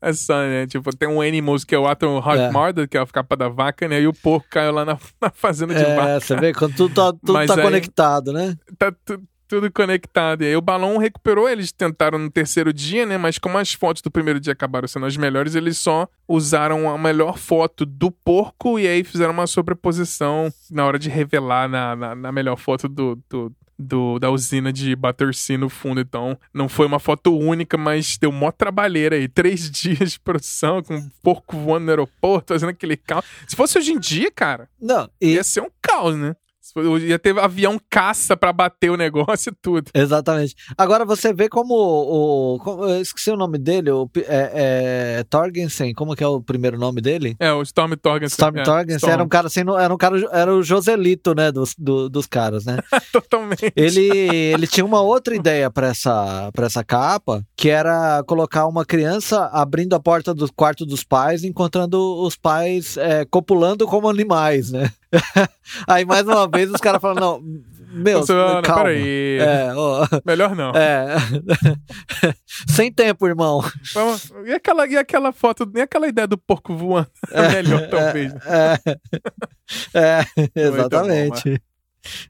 É 0.02 0.12
só, 0.12 0.34
né? 0.40 0.68
Tipo, 0.68 0.94
tem 0.96 1.08
um 1.08 1.22
Animals 1.22 1.64
que 1.64 1.74
é 1.74 1.78
o 1.78 1.88
Atom 1.88 2.18
Heart 2.18 2.40
é. 2.40 2.52
Murder, 2.52 2.90
que 2.90 2.98
é 2.98 3.02
a 3.02 3.06
capa 3.06 3.38
da 3.38 3.48
vaca, 3.48 3.88
né? 3.88 4.02
E 4.02 4.08
o 4.08 4.14
porco 4.14 4.48
caiu 4.50 4.74
lá 4.74 4.84
na, 4.84 4.98
na 5.22 5.30
fazenda 5.30 5.74
de 5.74 5.82
é, 5.82 5.96
vaca. 5.96 6.10
É, 6.10 6.20
você 6.20 6.36
vê 6.36 6.54
quando 6.54 6.76
tudo 6.76 6.94
tá, 6.94 7.14
tudo 7.14 7.46
tá 7.46 7.56
aí, 7.56 7.62
conectado, 7.62 8.34
né? 8.34 8.56
Tá 8.78 8.92
tudo 9.06 9.24
tudo 9.54 9.72
conectado. 9.72 10.42
E 10.44 10.48
aí 10.48 10.56
o 10.56 10.62
balão 10.62 10.98
recuperou, 10.98 11.48
eles 11.48 11.72
tentaram 11.72 12.18
no 12.18 12.32
terceiro 12.32 12.74
dia, 12.74 13.06
né? 13.06 13.20
Mas 13.20 13.38
como 13.38 13.60
as 13.60 13.72
fotos 13.72 14.02
do 14.02 14.10
primeiro 14.10 14.40
dia 14.40 14.54
acabaram 14.54 14.88
sendo 14.88 15.06
as 15.06 15.16
melhores, 15.16 15.54
eles 15.54 15.78
só 15.78 16.08
usaram 16.28 16.90
a 16.90 16.98
melhor 16.98 17.38
foto 17.38 17.86
do 17.86 18.10
porco 18.10 18.80
e 18.80 18.88
aí 18.88 19.04
fizeram 19.04 19.32
uma 19.32 19.46
sobreposição 19.46 20.52
na 20.72 20.84
hora 20.84 20.98
de 20.98 21.08
revelar 21.08 21.70
na, 21.70 21.96
na, 21.96 22.16
na 22.16 22.32
melhor 22.32 22.56
foto 22.56 22.90
do, 22.90 23.22
do, 23.30 23.56
do, 23.78 24.18
da 24.18 24.32
usina 24.32 24.74
de 24.74 24.96
Battersea 24.96 25.56
no 25.56 25.70
fundo. 25.70 26.02
Então, 26.02 26.36
não 26.52 26.68
foi 26.68 26.88
uma 26.88 27.00
foto 27.00 27.38
única, 27.38 27.78
mas 27.78 28.18
deu 28.18 28.32
mó 28.32 28.52
trabalheira 28.52 29.16
aí. 29.16 29.28
Três 29.28 29.70
dias 29.72 30.14
de 30.14 30.20
produção, 30.20 30.82
com 30.82 30.96
um 30.96 31.10
porco 31.22 31.56
voando 31.58 31.86
no 31.86 31.92
aeroporto, 31.92 32.54
fazendo 32.54 32.70
aquele 32.70 32.98
caos. 32.98 33.24
Se 33.48 33.56
fosse 33.56 33.78
hoje 33.78 33.92
em 33.92 34.00
dia, 34.00 34.32
cara, 34.32 34.68
não, 34.82 35.08
e... 35.22 35.34
ia 35.34 35.44
ser 35.44 35.62
um 35.62 35.70
caos, 35.80 36.16
né? 36.16 36.36
Ia 37.02 37.20
ter 37.20 37.38
avião 37.38 37.78
caça 37.90 38.38
para 38.38 38.54
bater 38.54 38.90
o 38.90 38.96
negócio 38.96 39.52
e 39.52 39.56
tudo. 39.62 39.92
Exatamente. 39.94 40.56
Agora 40.78 41.04
você 41.04 41.34
vê 41.34 41.50
como 41.50 41.74
o. 41.76 42.88
Eu 42.90 43.02
esqueci 43.02 43.30
o 43.32 43.36
nome 43.36 43.58
dele, 43.58 43.92
o, 43.92 44.10
é, 44.16 45.18
é, 45.20 45.24
Torgensen, 45.26 45.94
como 45.94 46.16
que 46.16 46.24
é 46.24 46.28
o 46.28 46.42
primeiro 46.42 46.78
nome 46.78 47.02
dele? 47.02 47.36
É, 47.40 47.52
o 47.52 47.62
Storm 47.62 47.94
Torgensen. 47.96 48.34
Storm 48.34 48.58
é, 48.58 48.64
Torgensen 48.64 48.96
Storm. 48.96 49.14
era 49.14 49.24
um 49.24 49.28
cara 49.28 49.48
assim, 49.48 49.62
era 49.78 49.94
um 49.94 49.98
cara, 49.98 50.30
era 50.32 50.54
o 50.54 50.64
Joselito, 50.64 51.36
né, 51.36 51.52
dos, 51.52 51.76
do, 51.78 52.10
dos 52.10 52.26
caras, 52.28 52.64
né? 52.64 52.78
Totalmente. 53.12 53.74
Ele, 53.76 54.08
ele 54.10 54.68
tinha 54.68 54.86
uma 54.86 55.02
outra 55.02 55.36
ideia 55.36 55.70
para 55.70 55.88
essa, 55.88 56.50
pra 56.54 56.68
essa 56.68 56.84
capa, 56.84 57.46
que 57.58 57.70
era 57.70 58.24
colocar 58.26 58.68
uma 58.68 58.86
criança 58.86 59.48
abrindo 59.48 59.96
a 59.96 60.00
porta 60.00 60.34
do 60.34 60.52
quarto 60.54 60.86
dos 60.86 61.04
pais, 61.04 61.44
encontrando 61.44 62.22
os 62.22 62.38
pais 62.38 62.96
é, 62.98 63.26
copulando 63.26 63.86
como 63.86 64.10
animais, 64.10 64.72
né? 64.72 64.90
Aí 65.88 66.06
mais 66.06 66.28
uma 66.28 66.48
vez 66.48 66.70
os 66.72 66.82
caras 66.82 67.02
falam, 67.02 67.16
não, 67.20 67.64
meu, 67.94 68.22
Você, 68.22 68.34
calma. 68.64 68.84
Peraí. 68.86 69.38
É, 69.38 69.72
ó, 69.76 70.08
Melhor 70.26 70.56
não. 70.56 70.72
É. 70.72 71.16
Sem 72.68 72.92
tempo, 72.92 73.28
irmão. 73.28 73.62
E 74.46 74.54
aquela, 74.54 74.88
e 74.88 74.98
aquela 74.98 75.32
foto, 75.32 75.70
nem 75.72 75.84
aquela 75.84 76.08
ideia 76.08 76.28
do 76.28 76.38
porco 76.38 76.76
voando. 76.76 77.08
É, 77.32 77.50
melhor, 77.50 77.84
é, 77.84 77.88
talvez. 77.88 78.34
É, 79.94 80.22
é 80.26 80.26
exatamente. 80.56 81.62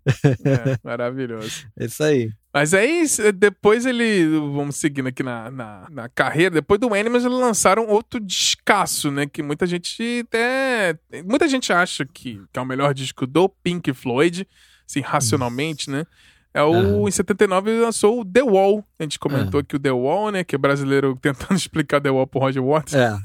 Bom, 0.06 0.30
é, 0.50 0.78
maravilhoso. 0.84 1.66
Isso 1.80 2.04
aí. 2.04 2.30
Mas 2.54 2.72
aí, 2.76 3.04
depois 3.34 3.84
ele. 3.84 4.28
Vamos 4.28 4.76
seguindo 4.76 5.08
aqui 5.08 5.24
na, 5.24 5.50
na, 5.50 5.88
na, 5.90 6.10
carreira. 6.10 6.52
Depois 6.52 6.80
do 6.80 6.94
Animals, 6.94 7.26
eles 7.26 7.36
lançaram 7.38 7.88
outro 7.88 8.20
descasso, 8.20 9.10
né? 9.10 9.26
Que 9.26 9.42
muita 9.42 9.66
gente 9.66 10.24
até. 10.28 10.96
Muita 11.26 11.48
gente 11.48 11.74
acha 11.74 12.06
que, 12.06 12.40
que 12.54 12.60
é 12.60 12.62
o 12.62 12.66
melhor 12.66 12.94
disco 12.94 13.26
do 13.26 13.50
Pink 13.50 13.92
Floyd, 13.94 14.48
assim, 14.88 15.00
racionalmente, 15.02 15.90
né? 15.90 16.06
É 16.54 16.62
o, 16.62 16.72
uhum. 16.72 17.08
em 17.08 17.12
79 17.12 17.72
ele 17.72 17.82
lançou 17.82 18.22
o 18.22 18.26
The 18.26 18.44
Wall. 18.44 18.86
A 19.00 19.04
gente 19.04 19.18
comentou 19.18 19.56
uhum. 19.56 19.60
aqui 19.60 19.76
o 19.76 19.80
The 19.80 19.92
Wall, 19.92 20.32
né? 20.32 20.44
Que 20.44 20.56
é 20.56 20.58
brasileiro 20.58 21.18
tentando 21.20 21.58
explicar 21.58 22.00
The 22.00 22.12
Wall 22.12 22.28
pro 22.28 22.40
Roger 22.40 22.64
Waters. 22.64 22.94
É. 22.94 23.18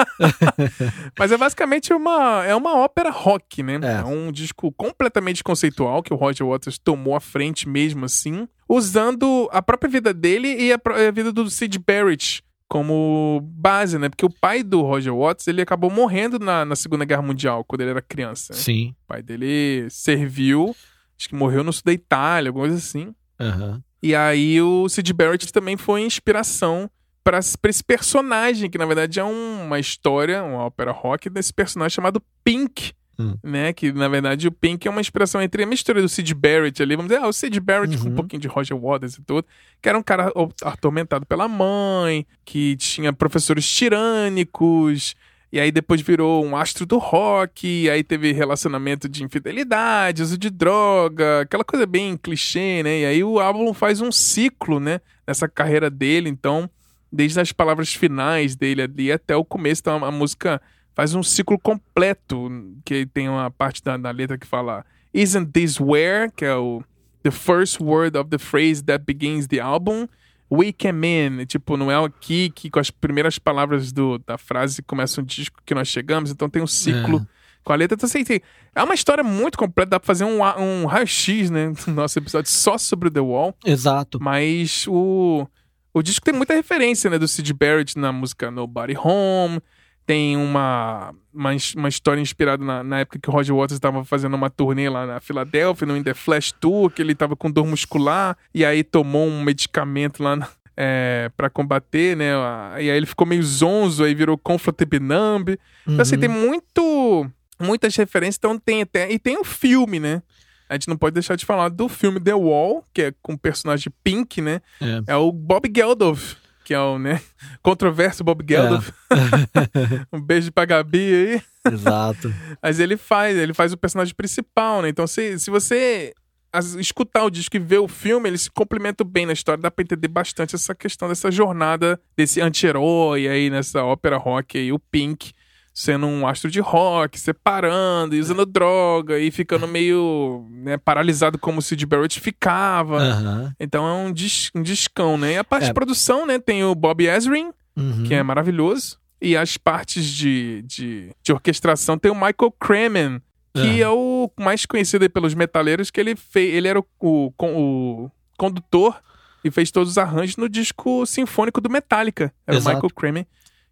Mas 1.18 1.30
é 1.30 1.36
basicamente 1.36 1.92
uma, 1.92 2.44
é 2.46 2.54
uma 2.54 2.76
ópera 2.76 3.10
rock, 3.10 3.62
né? 3.62 3.78
É. 3.82 4.00
é. 4.00 4.04
um 4.04 4.32
disco 4.32 4.72
completamente 4.72 5.44
conceitual 5.44 6.02
que 6.02 6.12
o 6.12 6.16
Roger 6.16 6.46
Waters 6.46 6.78
tomou 6.78 7.14
à 7.14 7.20
frente 7.20 7.68
mesmo 7.68 8.06
assim, 8.06 8.48
usando 8.66 9.48
a 9.52 9.60
própria 9.60 9.90
vida 9.90 10.14
dele 10.14 10.48
e 10.48 10.72
a, 10.72 10.80
a 11.08 11.10
vida 11.10 11.30
do 11.30 11.50
Sid 11.50 11.78
Barrett 11.78 12.42
como 12.66 13.40
base, 13.42 13.98
né? 13.98 14.08
Porque 14.08 14.26
o 14.26 14.30
pai 14.30 14.62
do 14.62 14.82
Roger 14.82 15.14
Waters, 15.14 15.48
ele 15.48 15.62
acabou 15.62 15.90
morrendo 15.90 16.38
na, 16.38 16.64
na 16.64 16.76
Segunda 16.76 17.04
Guerra 17.04 17.22
Mundial, 17.22 17.64
quando 17.64 17.80
ele 17.80 17.90
era 17.90 18.02
criança. 18.02 18.52
Né? 18.52 18.58
Sim. 18.58 18.94
O 19.04 19.08
pai 19.08 19.22
dele 19.22 19.86
serviu 19.90 20.74
Acho 21.18 21.28
que 21.28 21.34
morreu 21.34 21.64
no 21.64 21.72
sul 21.72 21.82
da 21.84 21.92
Itália, 21.92 22.50
alguma 22.50 22.68
coisa 22.68 22.78
assim. 22.78 23.12
Uhum. 23.40 23.80
E 24.02 24.14
aí 24.14 24.60
o 24.60 24.88
Sid 24.88 25.12
Barrett 25.12 25.52
também 25.52 25.76
foi 25.76 26.02
inspiração 26.02 26.90
para 27.22 27.38
esse 27.38 27.84
personagem, 27.84 28.70
que 28.70 28.78
na 28.78 28.86
verdade 28.86 29.20
é 29.20 29.24
uma 29.24 29.78
história, 29.78 30.42
uma 30.42 30.64
ópera 30.64 30.92
rock, 30.92 31.28
desse 31.28 31.52
personagem 31.52 31.94
chamado 31.94 32.22
Pink. 32.42 32.92
Hum. 33.20 33.34
Né, 33.42 33.72
que 33.72 33.90
na 33.90 34.06
verdade 34.06 34.46
o 34.46 34.52
Pink 34.52 34.86
é 34.86 34.90
uma 34.92 35.00
inspiração 35.00 35.42
entre 35.42 35.64
a 35.64 35.66
mistura 35.66 36.00
do 36.00 36.08
Sid 36.08 36.32
Barrett 36.34 36.80
ali, 36.80 36.94
vamos 36.94 37.10
dizer, 37.10 37.20
ah, 37.20 37.26
o 37.26 37.32
Sid 37.32 37.58
Barrett 37.58 37.96
uhum. 37.96 38.02
com 38.04 38.08
um 38.10 38.14
pouquinho 38.14 38.40
de 38.40 38.46
Roger 38.46 38.78
Waters 38.78 39.16
e 39.16 39.22
tudo, 39.22 39.44
que 39.82 39.88
era 39.88 39.98
um 39.98 40.02
cara 40.04 40.32
atormentado 40.62 41.26
pela 41.26 41.48
mãe, 41.48 42.24
que 42.44 42.76
tinha 42.76 43.12
professores 43.12 43.68
tirânicos, 43.68 45.16
e 45.50 45.58
aí 45.58 45.72
depois 45.72 46.00
virou 46.00 46.44
um 46.44 46.54
astro 46.56 46.84
do 46.84 46.98
rock, 46.98 47.88
aí 47.88 48.04
teve 48.04 48.32
relacionamento 48.32 49.08
de 49.08 49.24
infidelidade, 49.24 50.22
uso 50.22 50.36
de 50.36 50.50
droga, 50.50 51.40
aquela 51.40 51.64
coisa 51.64 51.86
bem 51.86 52.16
clichê, 52.16 52.82
né? 52.82 53.00
E 53.00 53.06
aí 53.06 53.24
o 53.24 53.40
álbum 53.40 53.72
faz 53.72 54.00
um 54.00 54.12
ciclo, 54.12 54.78
né? 54.78 55.00
Nessa 55.26 55.48
carreira 55.48 55.88
dele, 55.88 56.28
então, 56.28 56.68
desde 57.10 57.40
as 57.40 57.50
palavras 57.50 57.94
finais 57.94 58.56
dele 58.56 58.82
ali 58.82 59.10
até 59.10 59.34
o 59.34 59.44
começo, 59.44 59.80
então 59.80 60.04
a 60.04 60.10
música 60.10 60.60
faz 60.94 61.14
um 61.14 61.22
ciclo 61.22 61.58
completo, 61.58 62.50
que 62.84 63.06
tem 63.06 63.28
uma 63.28 63.50
parte 63.50 63.82
da, 63.82 63.96
da 63.96 64.10
letra 64.10 64.36
que 64.36 64.46
fala 64.46 64.84
Isn't 65.14 65.52
this 65.52 65.80
where? 65.80 66.30
Que 66.30 66.44
é 66.44 66.54
o 66.54 66.82
the 67.22 67.30
first 67.30 67.80
word 67.80 68.16
of 68.16 68.30
the 68.30 68.38
phrase 68.38 68.82
that 68.84 69.04
begins 69.06 69.46
the 69.46 69.60
album. 69.60 70.08
We 70.50 70.72
Came 70.72 71.06
In, 71.06 71.44
tipo, 71.46 71.76
não 71.76 71.90
é 71.90 72.04
aqui 72.04 72.50
que 72.50 72.70
com 72.70 72.78
as 72.80 72.90
primeiras 72.90 73.38
palavras 73.38 73.92
do, 73.92 74.18
da 74.18 74.38
frase 74.38 74.82
começa 74.82 75.20
um 75.20 75.24
disco 75.24 75.60
que 75.64 75.74
nós 75.74 75.88
chegamos, 75.88 76.30
então 76.30 76.48
tem 76.48 76.62
um 76.62 76.66
ciclo. 76.66 77.18
É. 77.18 77.38
Com 77.64 77.72
a 77.72 77.76
letra, 77.76 77.96
então 77.96 78.06
assim, 78.06 78.24
tem, 78.24 78.40
é 78.74 78.82
uma 78.82 78.94
história 78.94 79.22
muito 79.22 79.58
completa, 79.58 79.90
dá 79.90 80.00
pra 80.00 80.06
fazer 80.06 80.24
um, 80.24 80.40
um 80.40 80.86
raio-x, 80.86 81.50
né? 81.50 81.72
No 81.86 81.92
nosso 81.92 82.18
episódio 82.18 82.50
só 82.50 82.78
sobre 82.78 83.10
The 83.10 83.20
Wall. 83.20 83.54
Exato. 83.62 84.18
Mas 84.22 84.86
o, 84.88 85.46
o 85.92 86.02
disco 86.02 86.24
tem 86.24 86.32
muita 86.32 86.54
referência, 86.54 87.10
né? 87.10 87.18
Do 87.18 87.28
Sid 87.28 87.52
Barrett 87.52 87.98
na 87.98 88.10
música 88.10 88.50
Nobody 88.50 88.96
Home, 88.96 89.60
tem 90.08 90.38
uma, 90.38 91.14
uma, 91.34 91.50
uma 91.76 91.88
história 91.90 92.18
inspirada 92.18 92.64
na, 92.64 92.82
na, 92.82 93.00
época 93.00 93.18
que 93.18 93.28
o 93.28 93.32
Roger 93.32 93.54
Waters 93.54 93.76
estava 93.76 94.02
fazendo 94.06 94.32
uma 94.32 94.48
turnê 94.48 94.88
lá 94.88 95.04
na 95.04 95.20
Filadélfia, 95.20 95.86
no 95.86 95.94
In 95.94 96.02
The 96.02 96.14
Flash 96.14 96.50
Tour, 96.50 96.90
que 96.90 97.02
ele 97.02 97.12
estava 97.12 97.36
com 97.36 97.50
dor 97.50 97.66
muscular 97.66 98.34
e 98.54 98.64
aí 98.64 98.82
tomou 98.82 99.28
um 99.28 99.42
medicamento 99.42 100.22
lá 100.22 100.48
é, 100.74 101.30
para 101.36 101.50
combater, 101.50 102.16
né? 102.16 102.32
E 102.76 102.90
aí 102.90 102.96
ele 102.96 103.04
ficou 103.04 103.26
meio 103.26 103.42
zonzo, 103.42 104.02
aí 104.02 104.14
virou 104.14 104.38
Comfortable 104.38 104.98
Numb. 104.98 105.50
Uhum. 105.50 105.56
Então, 105.92 106.00
assim, 106.00 106.16
tem 106.16 106.28
muito, 106.28 107.30
muitas 107.60 107.94
referências. 107.94 108.38
Então, 108.38 108.58
tem 108.58 108.80
até. 108.80 109.12
E 109.12 109.18
tem 109.18 109.36
o 109.36 109.42
um 109.42 109.44
filme, 109.44 110.00
né? 110.00 110.22
A 110.70 110.72
gente 110.72 110.88
não 110.88 110.96
pode 110.96 111.12
deixar 111.12 111.36
de 111.36 111.44
falar 111.44 111.68
do 111.68 111.86
filme 111.86 112.18
The 112.18 112.34
Wall, 112.34 112.82
que 112.94 113.02
é 113.02 113.14
com 113.20 113.34
o 113.34 113.38
personagem 113.38 113.92
Pink, 114.02 114.40
né? 114.40 114.62
É, 114.80 115.12
é 115.12 115.16
o 115.16 115.30
Bob 115.30 115.70
Geldof 115.70 116.47
que 116.68 116.74
é 116.74 116.80
o, 116.80 116.98
né, 116.98 117.18
controverso 117.62 118.22
Bob 118.22 118.44
Geldof. 118.46 118.92
É. 119.10 120.04
um 120.14 120.20
beijo 120.20 120.52
pra 120.52 120.66
Gabi 120.66 120.98
aí. 120.98 121.72
Exato. 121.72 122.30
Mas 122.62 122.78
ele 122.78 122.98
faz, 122.98 123.38
ele 123.38 123.54
faz 123.54 123.72
o 123.72 123.76
personagem 123.78 124.14
principal, 124.14 124.82
né? 124.82 124.90
Então, 124.90 125.06
se, 125.06 125.38
se 125.38 125.50
você 125.50 126.12
as, 126.52 126.74
escutar 126.74 127.24
o 127.24 127.30
disco 127.30 127.56
e 127.56 127.58
ver 127.58 127.78
o 127.78 127.88
filme, 127.88 128.28
eles 128.28 128.42
se 128.42 128.50
complementam 128.50 129.06
bem 129.06 129.24
na 129.24 129.32
história. 129.32 129.62
Dá 129.62 129.70
pra 129.70 129.82
entender 129.82 130.08
bastante 130.08 130.54
essa 130.54 130.74
questão 130.74 131.08
dessa 131.08 131.30
jornada 131.30 131.98
desse 132.14 132.38
anti-herói 132.38 133.26
aí 133.26 133.48
nessa 133.48 133.82
ópera 133.82 134.18
rock 134.18 134.58
aí, 134.58 134.70
o 134.70 134.78
Pink 134.78 135.32
sendo 135.78 136.08
um 136.08 136.26
astro 136.26 136.50
de 136.50 136.58
rock, 136.58 137.20
separando 137.20 138.16
e 138.16 138.18
usando 138.18 138.44
droga 138.44 139.16
e 139.16 139.30
ficando 139.30 139.68
meio 139.68 140.44
né, 140.50 140.76
paralisado 140.76 141.38
como 141.38 141.60
o 141.60 141.62
Sid 141.62 141.86
Barrett 141.86 142.18
ficava. 142.18 142.98
Uhum. 142.98 143.52
Então 143.60 143.86
é 143.86 143.92
um, 143.92 144.12
dis 144.12 144.50
um 144.56 144.60
discão, 144.60 145.16
né? 145.16 145.34
E 145.34 145.38
a 145.38 145.44
parte 145.44 145.62
é. 145.62 145.66
de 145.68 145.72
produção, 145.72 146.26
né? 146.26 146.40
Tem 146.40 146.64
o 146.64 146.74
Bob 146.74 147.06
Ezrin, 147.06 147.52
uhum. 147.76 148.02
que 148.04 148.12
é 148.12 148.20
maravilhoso. 148.24 148.98
E 149.22 149.36
as 149.36 149.56
partes 149.56 150.04
de, 150.04 150.64
de, 150.66 151.12
de 151.22 151.32
orquestração 151.32 151.96
tem 151.96 152.10
o 152.10 152.14
Michael 152.16 152.52
Kremen, 152.58 153.22
que 153.54 153.80
é. 153.80 153.84
é 153.84 153.88
o 153.88 154.28
mais 154.36 154.66
conhecido 154.66 155.08
pelos 155.08 155.32
metaleiros, 155.32 155.92
que 155.92 156.00
ele 156.00 156.16
fez. 156.16 156.54
Ele 156.54 156.66
era 156.66 156.80
o, 156.80 156.86
o, 156.98 157.32
o 157.40 158.10
condutor 158.36 159.00
e 159.44 159.50
fez 159.52 159.70
todos 159.70 159.90
os 159.90 159.98
arranjos 159.98 160.36
no 160.38 160.48
disco 160.48 161.06
sinfônico 161.06 161.60
do 161.60 161.70
Metallica. 161.70 162.32
Era 162.44 162.56
Exato. 162.56 162.68
o 162.68 162.74
Michael 162.74 162.94
Kremen, 162.96 163.26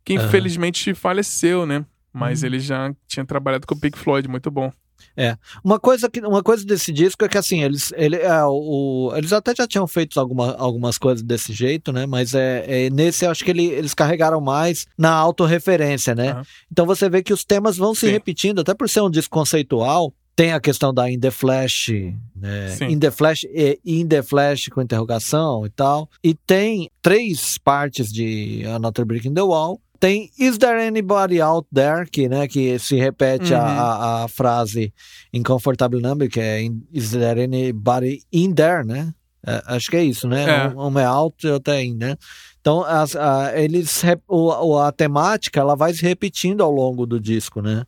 que 0.04 0.14
infelizmente 0.14 0.94
faleceu, 0.94 1.66
né? 1.66 1.84
Mas 2.16 2.42
hum. 2.42 2.46
ele 2.46 2.60
já 2.60 2.94
tinha 3.06 3.24
trabalhado 3.24 3.66
com 3.66 3.74
o 3.74 3.78
Pink 3.78 3.98
Floyd, 3.98 4.26
muito 4.26 4.50
bom. 4.50 4.72
É. 5.16 5.36
Uma 5.62 5.78
coisa, 5.78 6.08
que, 6.10 6.20
uma 6.20 6.42
coisa 6.42 6.64
desse 6.64 6.92
disco 6.92 7.24
é 7.24 7.28
que, 7.28 7.38
assim, 7.38 7.62
eles, 7.62 7.92
ele, 7.96 8.16
é, 8.16 8.44
o, 8.44 9.12
eles 9.14 9.32
até 9.32 9.54
já 9.54 9.66
tinham 9.66 9.86
feito 9.86 10.18
alguma, 10.18 10.54
algumas 10.56 10.98
coisas 10.98 11.22
desse 11.22 11.52
jeito, 11.52 11.92
né? 11.92 12.06
Mas 12.06 12.34
é, 12.34 12.86
é 12.86 12.90
nesse 12.90 13.24
eu 13.24 13.30
acho 13.30 13.44
que 13.44 13.50
ele, 13.50 13.66
eles 13.66 13.94
carregaram 13.94 14.40
mais 14.40 14.86
na 14.96 15.12
autorreferência, 15.12 16.14
né? 16.14 16.34
Uhum. 16.34 16.42
Então 16.72 16.86
você 16.86 17.08
vê 17.08 17.22
que 17.22 17.32
os 17.32 17.44
temas 17.44 17.76
vão 17.76 17.94
se 17.94 18.06
Sim. 18.06 18.12
repetindo, 18.12 18.60
até 18.60 18.74
por 18.74 18.88
ser 18.88 19.00
um 19.00 19.10
disco 19.10 19.36
conceitual. 19.36 20.12
Tem 20.34 20.52
a 20.52 20.60
questão 20.60 20.92
da 20.92 21.10
In 21.10 21.18
The 21.18 21.30
Flash, 21.30 21.88
né? 22.36 22.76
In 22.90 22.98
The 22.98 23.10
Flash 23.10 23.44
e 23.44 23.80
In 23.86 24.06
The 24.06 24.22
Flash 24.22 24.68
com 24.68 24.82
interrogação 24.82 25.64
e 25.64 25.70
tal. 25.70 26.10
E 26.22 26.34
tem 26.34 26.90
três 27.00 27.56
partes 27.56 28.12
de 28.12 28.62
Another 28.66 29.06
Brick 29.06 29.26
in 29.26 29.32
the 29.32 29.40
Wall 29.40 29.80
tem 29.98 30.30
Is 30.38 30.58
there 30.58 30.80
anybody 30.80 31.40
out 31.40 31.66
there? 31.72 32.08
Que, 32.08 32.28
né, 32.28 32.46
que 32.46 32.78
se 32.78 32.96
repete 32.96 33.52
uhum. 33.52 33.60
a, 33.60 34.24
a, 34.24 34.28
frase 34.28 34.92
Incomfortable 35.32 36.00
Number, 36.00 36.28
que 36.28 36.40
é 36.40 36.62
Is 36.92 37.10
there 37.10 37.42
anybody 37.42 38.22
in 38.32 38.54
there, 38.54 38.84
né? 38.84 39.12
É, 39.46 39.62
acho 39.66 39.90
que 39.90 39.96
é 39.96 40.02
isso, 40.02 40.28
né? 40.28 40.44
É. 40.44 40.68
Um, 40.76 40.98
é 40.98 41.04
out 41.04 41.46
e 41.46 41.50
outro 41.50 41.72
é 41.72 41.84
in, 41.84 41.94
né? 41.94 42.16
Então, 42.60 42.82
as, 42.82 43.14
a, 43.14 43.52
eles, 43.56 44.02
o, 44.26 44.76
a 44.78 44.90
temática 44.90 45.60
ela 45.60 45.76
vai 45.76 45.94
se 45.94 46.02
repetindo 46.02 46.62
ao 46.62 46.70
longo 46.70 47.06
do 47.06 47.20
disco, 47.20 47.62
né? 47.62 47.84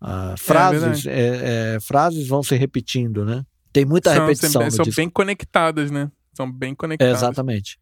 Uh, 0.00 0.36
frases, 0.38 1.06
é, 1.06 1.74
é, 1.74 1.80
frases 1.80 2.26
vão 2.26 2.42
se 2.42 2.56
repetindo, 2.56 3.24
né? 3.24 3.44
Tem 3.72 3.84
muita 3.84 4.14
são, 4.14 4.22
repetição. 4.22 4.70
São, 4.70 4.84
são 4.84 4.94
bem 4.94 5.10
conectadas, 5.10 5.90
né? 5.90 6.10
São 6.32 6.50
bem 6.50 6.74
conectadas. 6.74 7.18
exatamente. 7.18 7.78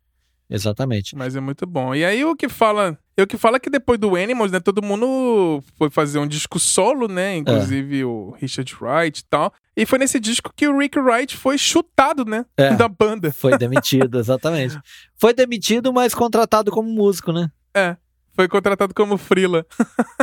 Exatamente. 0.55 1.17
Mas 1.17 1.35
é 1.35 1.41
muito 1.41 1.67
bom. 1.67 1.95
E 1.95 2.05
aí 2.05 2.25
o 2.25 2.37
que 2.37 2.49
fala. 2.49 2.99
O 3.19 3.27
que 3.27 3.37
fala 3.37 3.61
que 3.61 3.69
depois 3.69 3.99
do 3.99 4.17
Animals, 4.17 4.51
né? 4.51 4.61
Todo 4.61 4.83
mundo 4.83 5.63
foi 5.77 5.91
fazer 5.91 6.19
um 6.19 6.27
disco 6.27 6.59
solo, 6.59 7.09
né? 7.09 7.37
Inclusive 7.37 8.01
é. 8.01 8.05
o 8.05 8.35
Richard 8.39 8.75
Wright 8.81 9.21
e 9.21 9.25
tal. 9.25 9.53
E 9.77 9.87
foi 9.87 9.99
nesse 9.99 10.19
disco 10.19 10.53
que 10.55 10.69
o 10.69 10.79
Rick 10.79 10.99
Wright 10.99 11.37
foi 11.37 11.59
chutado, 11.59 12.25
né? 12.25 12.45
É. 12.57 12.75
Da 12.75 12.89
banda. 12.89 13.33
Foi 13.33 13.57
demitido, 13.57 14.19
exatamente. 14.19 14.79
Foi 15.17 15.33
demitido, 15.33 15.93
mas 15.93 16.15
contratado 16.15 16.71
como 16.73 16.89
músico, 16.89 17.33
né? 17.33 17.49
É 17.75 17.97
foi 18.35 18.49
contratado 18.49 18.95
como 18.95 19.17
frila. 19.17 19.67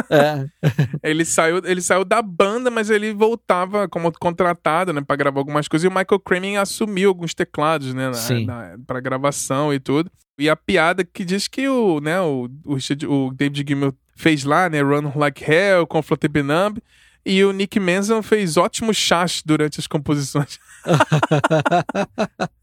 É. 0.10 0.45
ele, 1.03 1.23
saiu, 1.26 1.61
ele 1.64 1.81
saiu 1.81 2.03
da 2.03 2.22
banda, 2.22 2.69
mas 2.69 2.90
ele 2.90 3.14
voltava 3.14 3.88
como 3.88 4.11
contratado, 4.11 4.91
né, 4.91 5.02
pra 5.02 5.15
gravar 5.15 5.40
algumas 5.40 5.68
coisas. 5.68 5.86
E 5.86 5.88
o 5.88 5.91
Michael 5.91 6.19
Cremin 6.19 6.57
assumiu 6.57 7.10
alguns 7.10 7.34
teclados, 7.34 7.94
né, 7.94 8.10
na, 8.10 8.45
na, 8.45 8.77
pra 8.86 8.99
gravação 8.99 9.73
e 9.73 9.80
tudo. 9.80 10.11
E 10.38 10.49
a 10.49 10.56
piada 10.56 11.03
que 11.03 11.26
diz 11.26 11.48
que 11.48 11.68
o, 11.68 11.99
né, 11.99 12.19
o, 12.22 12.49
o, 12.65 12.77
o 13.07 13.34
David 13.34 13.65
Gilmour 13.68 13.94
fez 14.15 14.44
lá, 14.44 14.69
né, 14.69 14.81
Run 14.81 15.11
Like 15.15 15.44
Hell, 15.49 15.86
com 15.86 16.02
Benamb, 16.30 16.81
e 17.26 17.44
o 17.44 17.52
Nick 17.52 17.80
Manson 17.80 18.22
fez 18.22 18.57
ótimos 18.57 18.98
chás 18.98 19.41
durante 19.45 19.80
as 19.80 19.88
composições. 19.88 20.60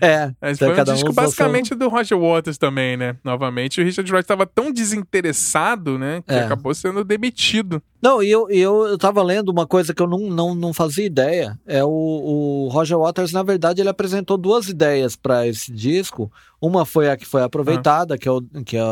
É. 0.00 0.32
Mas 0.40 0.56
então 0.56 0.74
foi 0.74 0.80
um 0.80 0.94
disco 0.94 1.10
um 1.10 1.14
basicamente 1.14 1.74
do 1.74 1.88
Roger 1.88 2.18
Waters 2.18 2.58
também, 2.58 2.96
né? 2.96 3.16
Novamente, 3.22 3.80
o 3.80 3.84
Richard 3.84 4.10
Wright 4.10 4.24
estava 4.24 4.46
tão 4.46 4.72
desinteressado, 4.72 5.98
né? 5.98 6.22
Que 6.26 6.34
é. 6.34 6.44
acabou 6.44 6.74
sendo 6.74 7.04
demitido. 7.04 7.82
Não, 8.02 8.20
e 8.22 8.30
eu, 8.30 8.50
eu, 8.50 8.86
eu 8.88 8.98
tava 8.98 9.22
lendo 9.22 9.50
uma 9.50 9.66
coisa 9.66 9.94
que 9.94 10.02
eu 10.02 10.08
não, 10.08 10.18
não, 10.18 10.54
não 10.54 10.72
fazia 10.74 11.06
ideia. 11.06 11.58
É 11.66 11.84
o, 11.84 11.88
o 11.88 12.68
Roger 12.68 12.98
Waters, 12.98 13.32
na 13.32 13.44
verdade, 13.44 13.80
ele 13.80 13.88
apresentou 13.88 14.36
duas 14.36 14.68
ideias 14.68 15.14
para 15.14 15.46
esse 15.46 15.70
disco. 15.70 16.30
Uma 16.60 16.84
foi 16.84 17.08
a 17.08 17.16
que 17.16 17.24
foi 17.24 17.42
aproveitada, 17.42 18.14
ah. 18.14 18.18
que, 18.18 18.28
é 18.28 18.30
o, 18.32 18.42
que 18.64 18.76
é 18.76 18.82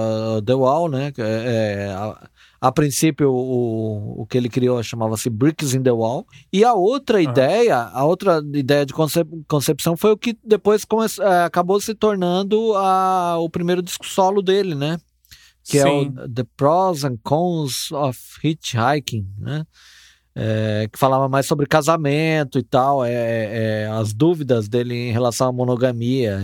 The 0.44 0.54
Wall, 0.54 0.88
né? 0.88 1.12
É, 1.18 1.86
é 1.88 1.92
a, 1.92 2.28
a 2.60 2.70
princípio, 2.70 3.30
o, 3.32 4.22
o 4.22 4.26
que 4.26 4.36
ele 4.36 4.50
criou 4.50 4.82
chamava-se 4.82 5.30
Bricks 5.30 5.72
in 5.72 5.82
the 5.82 5.90
Wall. 5.90 6.26
E 6.52 6.62
a 6.62 6.74
outra 6.74 7.16
uhum. 7.16 7.22
ideia, 7.22 7.78
a 7.78 8.04
outra 8.04 8.42
ideia 8.54 8.84
de 8.84 8.92
concep 8.92 9.26
concepção 9.48 9.96
foi 9.96 10.12
o 10.12 10.16
que 10.16 10.36
depois 10.44 10.86
é, 11.20 11.44
acabou 11.44 11.80
se 11.80 11.94
tornando 11.94 12.74
a, 12.76 13.38
o 13.38 13.48
primeiro 13.48 13.82
disco 13.82 14.06
solo 14.06 14.42
dele, 14.42 14.74
né? 14.74 14.98
Que 15.64 15.80
Sim. 15.80 15.88
é 15.88 16.24
o 16.24 16.28
The 16.28 16.44
Pros 16.56 17.04
and 17.04 17.16
Cons 17.22 17.90
of 17.92 18.18
Hitchhiking, 18.44 19.26
né? 19.38 19.64
É, 20.34 20.88
que 20.90 20.98
falava 20.98 21.28
mais 21.28 21.46
sobre 21.46 21.66
casamento 21.66 22.58
e 22.58 22.62
tal, 22.62 23.04
é, 23.04 23.12
é, 23.12 23.88
as 23.92 24.12
dúvidas 24.12 24.68
dele 24.68 24.94
em 24.94 25.12
relação 25.12 25.48
à 25.48 25.52
monogamia, 25.52 26.40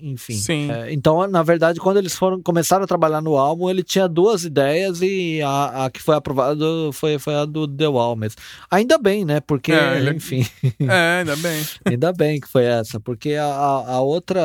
enfim. 0.00 0.34
Sim. 0.34 0.70
É, 0.70 0.92
então, 0.92 1.26
na 1.28 1.42
verdade, 1.42 1.78
quando 1.78 1.98
eles 1.98 2.14
foram 2.14 2.42
começaram 2.42 2.84
a 2.84 2.86
trabalhar 2.86 3.20
no 3.20 3.36
álbum, 3.36 3.68
ele 3.68 3.82
tinha 3.82 4.08
duas 4.08 4.44
ideias 4.44 5.02
e 5.02 5.42
a, 5.42 5.84
a 5.84 5.90
que 5.90 6.02
foi 6.02 6.16
aprovada 6.16 6.64
foi, 6.92 7.18
foi 7.18 7.34
a 7.34 7.44
do 7.44 7.68
The 7.68 7.88
Wall 7.88 8.16
mesmo. 8.16 8.40
Ainda 8.70 8.98
bem, 8.98 9.24
né? 9.24 9.40
Porque, 9.40 9.72
é, 9.72 10.10
enfim. 10.10 10.46
É, 10.80 11.18
ainda 11.20 11.36
bem. 11.36 11.66
ainda 11.84 12.12
bem 12.12 12.40
que 12.40 12.48
foi 12.48 12.64
essa, 12.64 12.98
porque 13.00 13.34
a, 13.34 13.44
a 13.44 14.00
outra, 14.00 14.40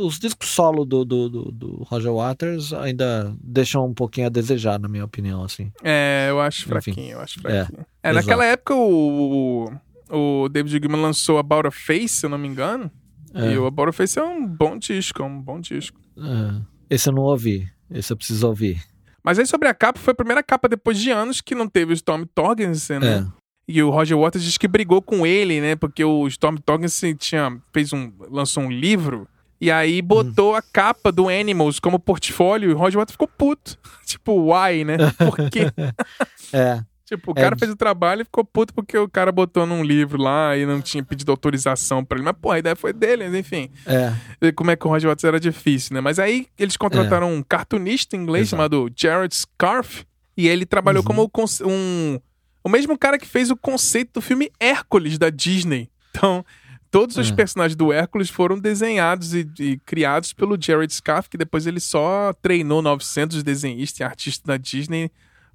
os 0.00 0.18
discos 0.18 0.48
solo 0.48 0.84
do, 0.84 1.04
do, 1.04 1.28
do, 1.28 1.52
do, 1.52 1.86
Roger 1.88 2.12
Waters 2.12 2.72
ainda 2.72 3.34
deixam 3.42 3.86
um 3.86 3.94
pouquinho 3.94 4.26
a 4.26 4.30
desejar, 4.30 4.78
na 4.78 4.88
minha 4.88 5.04
opinião, 5.04 5.42
assim. 5.42 5.72
É, 5.82 6.26
eu 6.28 6.40
acho 6.40 6.66
fraquinho, 6.66 7.12
eu 7.12 7.20
acho 7.20 7.38
é. 7.40 7.64
fraquinho. 7.64 7.86
É, 8.02 8.10
Exato. 8.10 8.26
naquela 8.26 8.44
época 8.44 8.74
o, 8.74 9.70
o 10.10 10.48
David 10.48 10.80
Gilmour 10.80 11.00
lançou 11.00 11.38
About 11.38 11.68
a 11.68 11.70
Face, 11.70 12.08
se 12.08 12.26
eu 12.26 12.30
não 12.30 12.38
me 12.38 12.48
engano. 12.48 12.90
É. 13.34 13.52
E 13.52 13.58
o 13.58 13.66
About 13.66 13.90
a 13.90 13.92
Face 13.92 14.18
é 14.18 14.22
um 14.22 14.46
bom 14.46 14.78
disco, 14.78 15.22
é 15.22 15.24
um 15.24 15.40
bom 15.40 15.60
disco. 15.60 16.00
É. 16.16 16.62
Esse 16.90 17.08
eu 17.08 17.12
não 17.12 17.22
ouvi, 17.24 17.68
esse 17.90 18.12
eu 18.12 18.16
preciso 18.16 18.46
ouvir. 18.48 18.82
Mas 19.22 19.38
aí 19.38 19.46
sobre 19.46 19.68
a 19.68 19.74
capa, 19.74 19.98
foi 19.98 20.12
a 20.12 20.16
primeira 20.16 20.42
capa 20.42 20.68
depois 20.68 20.98
de 20.98 21.10
anos 21.10 21.40
que 21.40 21.54
não 21.54 21.68
teve 21.68 21.92
o 21.92 21.94
Storm 21.94 22.24
Torgensen, 22.34 23.00
né? 23.00 23.18
É. 23.18 23.38
E 23.70 23.82
o 23.82 23.90
Roger 23.90 24.16
Waters 24.16 24.42
diz 24.42 24.56
que 24.56 24.66
brigou 24.66 25.02
com 25.02 25.26
ele, 25.26 25.60
né? 25.60 25.76
Porque 25.76 26.02
o 26.02 26.26
Storm 26.28 26.56
Torgensen 26.56 27.14
tinha, 27.14 27.60
fez 27.70 27.92
um, 27.92 28.10
lançou 28.30 28.62
um 28.62 28.70
livro 28.70 29.28
e 29.60 29.70
aí 29.70 30.00
botou 30.00 30.52
hum. 30.52 30.56
a 30.56 30.62
capa 30.62 31.12
do 31.12 31.28
Animals 31.28 31.78
como 31.78 31.98
portfólio 31.98 32.70
e 32.70 32.72
o 32.72 32.78
Roger 32.78 32.98
Waters 32.98 33.12
ficou 33.12 33.28
puto. 33.28 33.76
tipo, 34.06 34.52
why, 34.52 34.84
né? 34.84 34.96
Por 35.18 35.50
quê? 35.50 35.70
é. 36.52 36.82
Tipo, 37.08 37.30
o 37.30 37.34
cara 37.34 37.54
é... 37.54 37.58
fez 37.58 37.70
o 37.70 37.76
trabalho 37.76 38.20
e 38.20 38.24
ficou 38.24 38.44
puto 38.44 38.74
porque 38.74 38.98
o 38.98 39.08
cara 39.08 39.32
botou 39.32 39.64
num 39.64 39.82
livro 39.82 40.20
lá 40.20 40.54
e 40.58 40.66
não 40.66 40.78
tinha 40.78 41.02
pedido 41.02 41.32
autorização 41.32 42.04
para 42.04 42.18
ele. 42.18 42.24
Mas, 42.26 42.36
pô, 42.38 42.50
a 42.50 42.58
ideia 42.58 42.76
foi 42.76 42.92
dele, 42.92 43.24
enfim. 43.38 43.70
É. 43.86 44.52
Como 44.52 44.70
é 44.70 44.76
que 44.76 44.86
o 44.86 44.90
Roger 44.90 45.08
Waters 45.08 45.24
era 45.24 45.40
difícil, 45.40 45.94
né? 45.94 46.02
Mas 46.02 46.18
aí 46.18 46.48
eles 46.58 46.76
contrataram 46.76 47.30
é. 47.30 47.32
um 47.32 47.42
cartunista 47.42 48.14
inglês 48.14 48.48
Exato. 48.48 48.56
chamado 48.56 48.92
Jared 48.94 49.34
Scarf 49.34 50.04
e 50.36 50.46
ele 50.46 50.66
trabalhou 50.66 51.02
uhum. 51.02 51.28
como 51.28 51.30
um... 51.64 52.20
O 52.62 52.68
mesmo 52.68 52.98
cara 52.98 53.18
que 53.18 53.26
fez 53.26 53.50
o 53.50 53.56
conceito 53.56 54.14
do 54.14 54.20
filme 54.20 54.52
Hércules 54.60 55.16
da 55.16 55.30
Disney. 55.30 55.88
Então, 56.10 56.44
todos 56.90 57.16
os 57.16 57.30
é. 57.30 57.34
personagens 57.34 57.74
do 57.74 57.90
Hércules 57.90 58.28
foram 58.28 58.58
desenhados 58.58 59.32
e, 59.32 59.48
e, 59.58 59.78
criados 59.78 60.34
pelo 60.34 60.58
Jared 60.60 60.92
Scarf, 60.92 61.30
que 61.30 61.38
depois 61.38 61.66
ele 61.66 61.80
só 61.80 62.34
treinou 62.42 62.82
900 62.82 63.42
desenhistas 63.42 64.00
e 64.00 64.04
artistas 64.04 64.44
da 64.44 64.58
Disney 64.58 65.10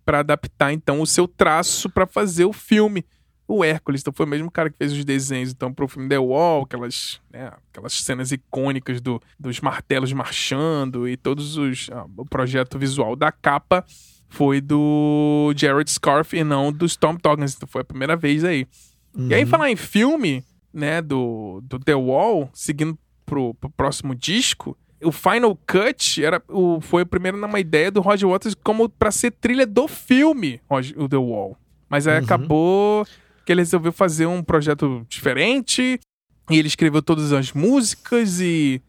para 0.05 0.19
adaptar 0.19 0.73
então 0.73 1.01
o 1.01 1.07
seu 1.07 1.27
traço 1.27 1.89
para 1.89 2.05
fazer 2.05 2.45
o 2.45 2.53
filme. 2.53 3.05
O 3.45 3.63
Hércules, 3.63 4.01
então 4.01 4.13
foi 4.13 4.25
o 4.25 4.30
mesmo 4.30 4.49
cara 4.49 4.69
que 4.69 4.77
fez 4.77 4.93
os 4.93 5.03
desenhos 5.03 5.51
então 5.51 5.73
pro 5.73 5.88
filme 5.88 6.07
The 6.07 6.17
Wall, 6.17 6.63
aquelas, 6.63 7.21
né, 7.30 7.51
aquelas 7.69 7.93
cenas 7.93 8.31
icônicas 8.31 9.01
do, 9.01 9.21
dos 9.38 9.59
martelos 9.59 10.13
marchando 10.13 11.07
e 11.09 11.17
todos 11.17 11.57
os 11.57 11.89
ah, 11.91 12.05
o 12.15 12.25
projeto 12.25 12.80
visual 12.80 13.17
da 13.17 13.34
capa 13.34 13.85
foi 14.30 14.61
do 14.61 15.53
Jared 15.55 15.91
Scarf 15.91 16.35
e 16.35 16.43
não 16.43 16.71
do 16.71 16.85
Storm 16.85 17.17
Toggins, 17.17 17.53
então 17.55 17.67
foi 17.67 17.81
a 17.81 17.85
primeira 17.85 18.15
vez 18.15 18.43
aí. 18.43 18.65
Uhum. 19.15 19.27
E 19.27 19.35
aí 19.35 19.43
uhum. 19.43 19.49
falar 19.49 19.69
em 19.69 19.75
filme, 19.75 20.43
né, 20.73 21.01
do, 21.01 21.61
do 21.63 21.77
The 21.77 21.93
Wall, 21.93 22.49
seguindo 22.53 22.97
pro, 23.25 23.53
pro 23.53 23.69
próximo 23.69 24.15
disco, 24.15 24.75
o 25.03 25.11
Final 25.11 25.57
Cut 25.67 26.23
era, 26.23 26.41
o, 26.49 26.80
foi 26.81 27.03
o 27.03 27.05
primeiro 27.05 27.38
numa 27.38 27.59
ideia 27.59 27.91
do 27.91 28.01
Roger 28.01 28.30
Waters 28.30 28.55
como 28.55 28.88
para 28.89 29.11
ser 29.11 29.31
trilha 29.31 29.65
do 29.65 29.88
filme, 29.88 30.61
o 30.97 31.07
The 31.07 31.17
Wall. 31.17 31.57
Mas 31.89 32.07
aí 32.07 32.17
uhum. 32.17 32.23
acabou 32.23 33.07
que 33.45 33.51
ele 33.51 33.61
resolveu 33.61 33.91
fazer 33.91 34.25
um 34.25 34.41
projeto 34.41 35.05
diferente 35.07 35.99
e 36.49 36.57
ele 36.57 36.67
escreveu 36.67 37.01
todas 37.01 37.31
as 37.31 37.51
músicas 37.51 38.39
e. 38.39 38.81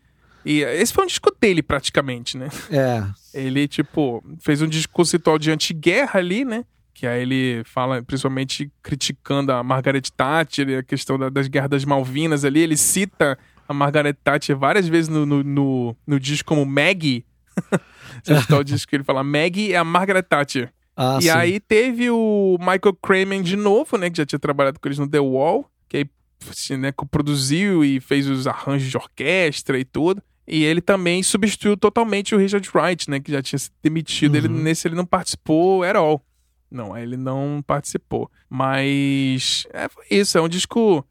E 0.45 0.61
esse 0.61 0.93
foi 0.93 1.05
um 1.05 1.07
disco 1.07 1.35
dele, 1.41 1.63
praticamente, 1.63 2.37
né? 2.37 2.51
É. 2.71 3.03
Ele, 3.33 3.67
tipo, 3.67 4.23
fez 4.41 4.61
um 4.61 4.67
disco 4.67 4.93
conceitual 4.93 5.39
de 5.39 5.51
anti-guerra 5.51 6.21
ali, 6.21 6.45
né? 6.45 6.67
Que 6.93 7.07
aí 7.07 7.23
ele 7.23 7.63
fala, 7.65 8.03
principalmente 8.03 8.71
criticando 8.83 9.53
a 9.53 9.63
Margaret 9.63 10.03
Thatcher, 10.15 10.81
a 10.81 10.83
questão 10.83 11.19
da, 11.19 11.31
das 11.31 11.49
guerras 11.49 11.71
das 11.71 11.85
Malvinas 11.87 12.45
ali. 12.45 12.61
Ele 12.61 12.77
cita 12.77 13.39
a 13.69 13.75
Margaret 13.75 14.15
Thatcher 14.15 14.57
várias 14.57 14.89
vezes 14.89 15.09
no, 15.09 15.25
no, 15.25 15.43
no, 15.43 15.97
no 16.07 16.21
disco 16.21 16.49
como 16.49 16.65
Maggie. 16.65 17.25
Você 18.23 18.41
citar 18.41 18.61
o 18.61 18.65
disco 18.65 18.89
que 18.89 18.97
ele 18.97 19.05
fala 19.05 19.23
Maggie 19.23 19.73
é 19.73 19.77
a 19.77 19.85
Margaret 19.85 20.23
Thatcher. 20.23 20.73
Ah, 20.97 21.19
e 21.19 21.25
sim. 21.25 21.31
aí 21.31 21.61
teve 21.61 22.09
o 22.11 22.57
Michael 22.61 22.95
Kramer 23.03 23.43
de 23.43 23.57
novo, 23.57 23.99
né? 23.99 24.09
Que 24.11 24.19
já 24.19 24.27
tinha 24.27 24.39
trabalhado 24.39 24.79
com 24.79 24.89
eles 24.89 24.99
no 24.99 25.09
The 25.09 25.21
Wall. 25.21 25.69
Que 25.89 25.97
aí 25.99 26.11
assim, 26.51 26.77
né, 26.77 26.93
produziu 27.11 27.85
e 27.85 28.01
fez 28.01 28.29
os 28.29 28.47
arranjos 28.47 28.89
de 28.89 28.97
orquestra 28.97 29.79
e 29.79 29.85
tudo. 29.85 30.23
E 30.47 30.63
ele 30.63 30.81
também 30.81 31.23
substituiu 31.23 31.77
totalmente 31.77 32.35
o 32.35 32.39
Richard 32.39 32.69
Wright, 32.75 33.11
né? 33.11 33.19
Que 33.19 33.33
já 33.33 33.43
tinha 33.43 33.59
sido 33.59 33.73
demitido. 33.83 34.33
Uhum. 34.33 34.39
Ele, 34.39 34.49
nesse 34.49 34.87
ele 34.87 34.95
não 34.95 35.07
participou 35.07 35.83
at 35.83 35.97
all. 35.97 36.23
Não, 36.71 36.97
ele 36.97 37.17
não 37.17 37.63
participou. 37.67 38.31
Mas 38.49 39.67
é 39.73 39.89
isso, 40.11 40.37
é 40.37 40.41
um 40.41 40.49
disco. 40.49 41.05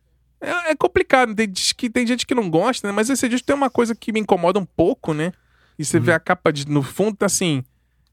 É, 0.44 0.72
é 0.72 0.76
complicado, 0.76 1.34
tem, 1.34 1.50
que, 1.50 1.90
tem 1.90 2.06
gente 2.06 2.28
que 2.28 2.36
não 2.36 2.50
gosta, 2.50 2.88
né? 2.88 2.94
Mas 2.94 3.10
esse 3.10 3.30
disco 3.30 3.48
tem 3.48 3.56
uma 3.56 3.70
coisa 3.70 3.96
que 3.96 4.12
me 4.12 4.20
incomoda 4.20 4.60
um 4.60 4.66
pouco, 4.66 5.14
né? 5.14 5.32
E 5.80 5.86
você 5.86 5.98
uhum. 5.98 6.04
vê 6.04 6.12
a 6.12 6.20
capa 6.20 6.52
de, 6.52 6.70
no 6.70 6.84
fundo, 6.84 7.16
tá 7.16 7.26
assim. 7.26 7.64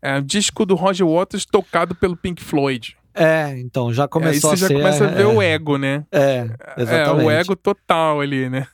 É 0.01 0.17
um 0.17 0.23
disco 0.23 0.65
do 0.65 0.75
Roger 0.77 1.07
Waters 1.07 1.45
tocado 1.45 1.95
pelo 1.95 2.17
Pink 2.17 2.43
Floyd. 2.43 2.97
É, 3.13 3.59
então 3.59 3.93
já 3.93 4.07
começou 4.07 4.53
Aí 4.53 4.57
você 4.57 4.65
a 4.65 4.69
já 4.69 4.75
ser, 4.75 4.75
começa 4.75 5.05
é, 5.05 5.09
a 5.09 5.11
ver 5.11 5.23
é, 5.23 5.27
o 5.27 5.43
ego, 5.43 5.77
né? 5.77 6.07
É, 6.13 6.49
exatamente. 6.77 7.23
É, 7.23 7.27
o 7.27 7.31
ego 7.31 7.57
total 7.57 8.21
ali, 8.21 8.49
né? 8.49 8.67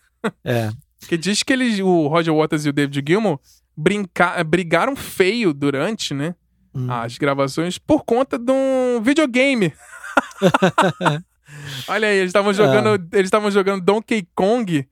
É. 0.44 0.70
Porque 1.00 1.16
diz 1.16 1.42
que 1.42 1.52
eles, 1.52 1.80
o 1.80 2.06
Roger 2.08 2.34
Waters 2.34 2.66
e 2.66 2.68
o 2.68 2.72
David 2.72 3.02
Gilmour 3.06 3.40
brinca, 3.76 4.42
brigaram 4.44 4.94
feio 4.94 5.54
durante, 5.54 6.12
né? 6.12 6.34
Hum. 6.74 6.90
As 6.90 7.16
gravações 7.16 7.78
por 7.78 8.04
conta 8.04 8.38
de 8.38 8.52
um 8.52 9.00
videogame. 9.02 9.72
Olha 11.88 12.08
aí, 12.08 12.18
eles 12.18 12.30
estavam 12.30 12.52
jogando, 12.52 12.88
é. 12.94 13.18
eles 13.18 13.28
estavam 13.28 13.50
jogando 13.50 13.84
Donkey 13.84 14.26
Kong 14.34 14.86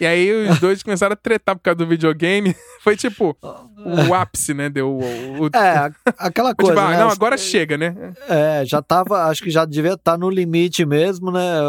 e 0.00 0.06
aí 0.06 0.48
os 0.48 0.58
dois 0.58 0.82
começaram 0.82 1.12
a 1.12 1.16
tretar 1.16 1.54
por 1.54 1.62
causa 1.62 1.76
do 1.76 1.86
videogame. 1.86 2.56
Foi 2.80 2.96
tipo 2.96 3.36
o 3.84 4.14
ápice, 4.14 4.54
né? 4.54 4.70
Deu 4.70 4.88
o, 4.88 5.44
o... 5.44 5.46
É, 5.54 5.92
aquela 6.16 6.50
tipo, 6.56 6.64
coisa. 6.64 6.80
Tipo, 6.80 6.86
ah, 6.86 6.90
né? 6.90 6.98
Não, 6.98 7.10
agora 7.10 7.36
chega, 7.36 7.76
né? 7.76 8.14
É, 8.26 8.64
já 8.64 8.80
tava, 8.80 9.26
acho 9.26 9.42
que 9.42 9.50
já 9.50 9.66
devia 9.66 9.92
estar 9.92 10.12
tá 10.12 10.18
no 10.18 10.30
limite 10.30 10.86
mesmo, 10.86 11.30
né? 11.30 11.60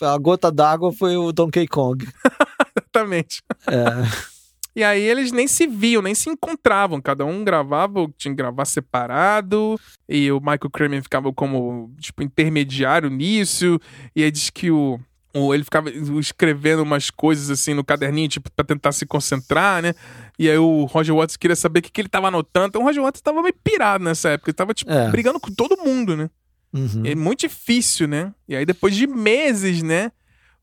A 0.00 0.16
gota 0.16 0.50
d'água 0.50 0.90
foi 0.92 1.16
o 1.18 1.30
Donkey 1.30 1.68
Kong. 1.68 2.08
Exatamente. 2.74 3.42
É. 3.66 4.37
E 4.78 4.84
aí 4.84 5.02
eles 5.02 5.32
nem 5.32 5.48
se 5.48 5.66
viam, 5.66 6.00
nem 6.00 6.14
se 6.14 6.30
encontravam. 6.30 7.00
Cada 7.00 7.24
um 7.24 7.42
gravava, 7.42 8.08
tinha 8.16 8.30
que 8.30 8.36
gravar 8.36 8.64
separado. 8.64 9.76
E 10.08 10.30
o 10.30 10.38
Michael 10.38 10.70
Kramer 10.72 11.02
ficava 11.02 11.32
como, 11.32 11.92
tipo, 11.98 12.22
intermediário 12.22 13.10
nisso. 13.10 13.80
E 14.14 14.22
aí 14.22 14.30
diz 14.30 14.50
que 14.50 14.70
o, 14.70 15.00
ele 15.52 15.64
ficava 15.64 15.90
escrevendo 15.90 16.84
umas 16.84 17.10
coisas 17.10 17.50
assim 17.50 17.74
no 17.74 17.82
caderninho, 17.82 18.28
tipo, 18.28 18.52
pra 18.52 18.64
tentar 18.64 18.92
se 18.92 19.04
concentrar, 19.04 19.82
né? 19.82 19.94
E 20.38 20.48
aí 20.48 20.58
o 20.58 20.84
Roger 20.84 21.12
Waters 21.12 21.36
queria 21.36 21.56
saber 21.56 21.80
o 21.80 21.82
que, 21.82 21.90
que 21.90 22.00
ele 22.00 22.08
tava 22.08 22.28
anotando. 22.28 22.68
Então 22.68 22.82
o 22.82 22.84
Roger 22.84 23.02
Waters 23.02 23.20
tava 23.20 23.42
meio 23.42 23.56
pirado 23.64 24.04
nessa 24.04 24.28
época. 24.28 24.50
Ele 24.50 24.56
tava, 24.56 24.72
tipo, 24.72 24.92
é. 24.92 25.10
brigando 25.10 25.40
com 25.40 25.52
todo 25.52 25.76
mundo, 25.84 26.16
né? 26.16 26.30
Uhum. 26.72 27.02
É 27.04 27.16
muito 27.16 27.40
difícil, 27.40 28.06
né? 28.06 28.32
E 28.48 28.54
aí 28.54 28.64
depois 28.64 28.94
de 28.94 29.08
meses, 29.08 29.82
né? 29.82 30.12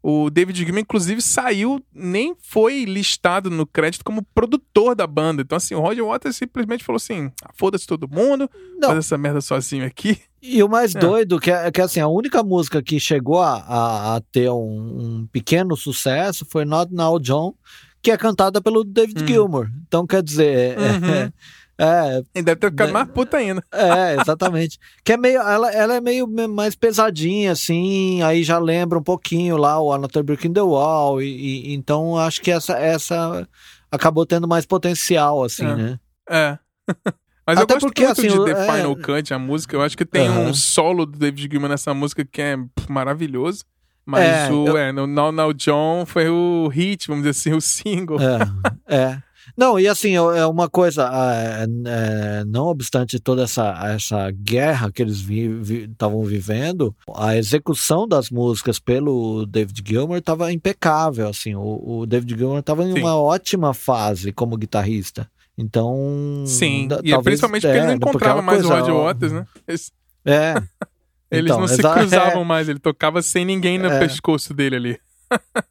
O 0.07 0.29
David 0.29 0.59
Gilmour, 0.59 0.81
inclusive, 0.81 1.19
saiu, 1.19 1.83
nem 1.91 2.35
foi 2.39 2.85
listado 2.85 3.49
no 3.49 3.65
crédito 3.65 4.05
como 4.05 4.21
produtor 4.21 4.93
da 4.93 5.07
banda. 5.07 5.41
Então, 5.41 5.55
assim, 5.55 5.73
o 5.73 5.79
Roger 5.79 6.05
Waters 6.05 6.35
simplesmente 6.35 6.83
falou 6.83 6.97
assim: 6.97 7.31
ah, 7.43 7.49
foda-se 7.55 7.87
todo 7.87 8.07
mundo, 8.07 8.47
Não. 8.77 8.89
faz 8.89 8.99
essa 8.99 9.17
merda 9.17 9.41
sozinho 9.41 9.83
aqui. 9.83 10.21
E 10.39 10.61
o 10.61 10.69
mais 10.69 10.93
é. 10.93 10.99
doido, 10.99 11.39
que 11.39 11.49
é 11.49 11.71
que 11.71 11.81
assim, 11.81 11.99
a 11.99 12.07
única 12.07 12.43
música 12.43 12.83
que 12.83 12.99
chegou 12.99 13.41
a, 13.41 13.55
a, 13.55 14.15
a 14.17 14.21
ter 14.31 14.47
um, 14.51 15.23
um, 15.23 15.27
pequeno 15.31 15.75
sucesso 15.75 16.45
foi 16.47 16.65
Not 16.65 16.93
Now 16.93 17.17
John, 17.19 17.55
que 17.99 18.11
é 18.11 18.17
cantada 18.17 18.61
pelo 18.61 18.83
David 18.83 19.23
hum. 19.23 19.27
Gilmour. 19.27 19.71
Então, 19.87 20.05
quer 20.05 20.21
dizer, 20.21 20.77
uhum. 20.77 21.09
é, 21.15 21.33
é, 21.77 22.23
e 22.33 22.41
deve 22.41 22.59
ter 22.59 22.69
ficado 22.69 22.87
né? 22.87 22.93
mais 22.93 23.09
puta 23.09 23.37
ainda. 23.37 23.63
É, 23.71 24.15
exatamente. 24.21 24.79
que 25.03 25.13
é 25.13 25.17
meio, 25.17 25.41
ela, 25.41 25.71
ela 25.71 25.95
é 25.95 26.01
meio 26.01 26.27
mais 26.49 26.75
pesadinha, 26.75 27.51
assim, 27.51 28.21
aí 28.21 28.43
já 28.43 28.57
lembra 28.57 28.97
um 28.97 29.03
pouquinho 29.03 29.57
lá 29.57 29.79
o 29.79 29.91
Another 29.91 30.23
Brick 30.23 30.47
in 30.47 30.53
the 30.53 30.61
Wall, 30.61 31.21
e, 31.21 31.25
e, 31.69 31.73
então 31.73 32.17
acho 32.17 32.41
que 32.41 32.51
essa, 32.51 32.73
essa 32.73 33.47
acabou 33.91 34.25
tendo 34.25 34.47
mais 34.47 34.65
potencial, 34.65 35.43
assim, 35.43 35.65
é. 35.65 35.75
né? 35.75 35.99
É. 36.29 36.59
Mas 37.47 37.59
Até 37.59 37.73
eu 37.73 37.75
gosto 37.75 37.87
porque, 37.87 38.03
muito 38.03 38.19
assim, 38.19 38.27
de 38.27 38.43
The 38.43 38.59
é... 38.59 38.71
Final 38.71 38.95
Cut, 38.95 39.33
a 39.33 39.37
música. 39.37 39.75
Eu 39.75 39.81
acho 39.83 39.95
que 39.95 40.03
tem 40.03 40.27
uhum. 40.27 40.47
um 40.47 40.53
solo 40.53 41.05
do 41.05 41.17
David 41.17 41.47
Gilman 41.51 41.69
nessa 41.69 41.93
música 41.93 42.25
que 42.25 42.41
é 42.41 42.57
maravilhoso. 42.89 43.63
Mas 44.03 44.23
é, 44.23 44.51
o 44.51 44.67
eu... 44.67 44.77
é, 44.77 44.91
no 44.91 45.05
Now 45.05 45.31
Now 45.31 45.53
John 45.53 46.05
foi 46.05 46.27
o 46.29 46.67
hit, 46.67 47.07
vamos 47.07 47.23
dizer 47.23 47.31
assim, 47.31 47.53
o 47.57 47.61
single. 47.61 48.17
É, 48.87 48.95
é. 48.95 49.23
Não, 49.57 49.79
e 49.79 49.87
assim, 49.87 50.15
é 50.15 50.45
uma 50.45 50.69
coisa, 50.69 51.09
é, 51.13 51.63
é, 51.63 52.43
não 52.45 52.67
obstante 52.67 53.19
toda 53.19 53.43
essa, 53.43 53.71
essa 53.93 54.29
guerra 54.31 54.91
que 54.91 55.01
eles 55.01 55.19
estavam 55.19 56.23
vi, 56.23 56.35
vivendo, 56.35 56.93
a 57.15 57.37
execução 57.37 58.07
das 58.07 58.29
músicas 58.29 58.79
pelo 58.79 59.45
David 59.45 59.81
Gilmour 59.87 60.17
estava 60.17 60.51
impecável, 60.51 61.29
assim, 61.29 61.55
o, 61.55 61.99
o 62.01 62.05
David 62.05 62.37
Gilmour 62.37 62.59
estava 62.59 62.83
em 62.83 62.93
Sim. 62.93 62.99
uma 62.99 63.15
ótima 63.15 63.73
fase 63.73 64.33
como 64.33 64.57
guitarrista. 64.57 65.29
Então. 65.57 66.43
Sim, 66.45 66.83
e 66.85 66.87
talvez, 66.87 67.23
principalmente 67.23 67.61
porque 67.61 67.77
é, 67.77 67.79
ele 67.79 67.87
não 67.87 67.95
encontrava 67.95 68.41
mais 68.41 68.61
coisa, 68.61 68.73
o 68.73 68.79
Roger 68.79 68.95
Waters, 68.95 69.31
né? 69.31 69.47
Eles... 69.67 69.91
É. 70.25 70.55
Eles 71.31 71.45
então, 71.45 71.59
não 71.59 71.67
se 71.67 71.81
cruzavam 71.81 72.43
é... 72.43 72.45
mais, 72.45 72.69
ele 72.69 72.79
tocava 72.79 73.21
sem 73.21 73.43
ninguém 73.43 73.79
no 73.79 73.87
é. 73.87 73.99
pescoço 73.99 74.53
dele 74.53 74.75
ali. 74.75 74.99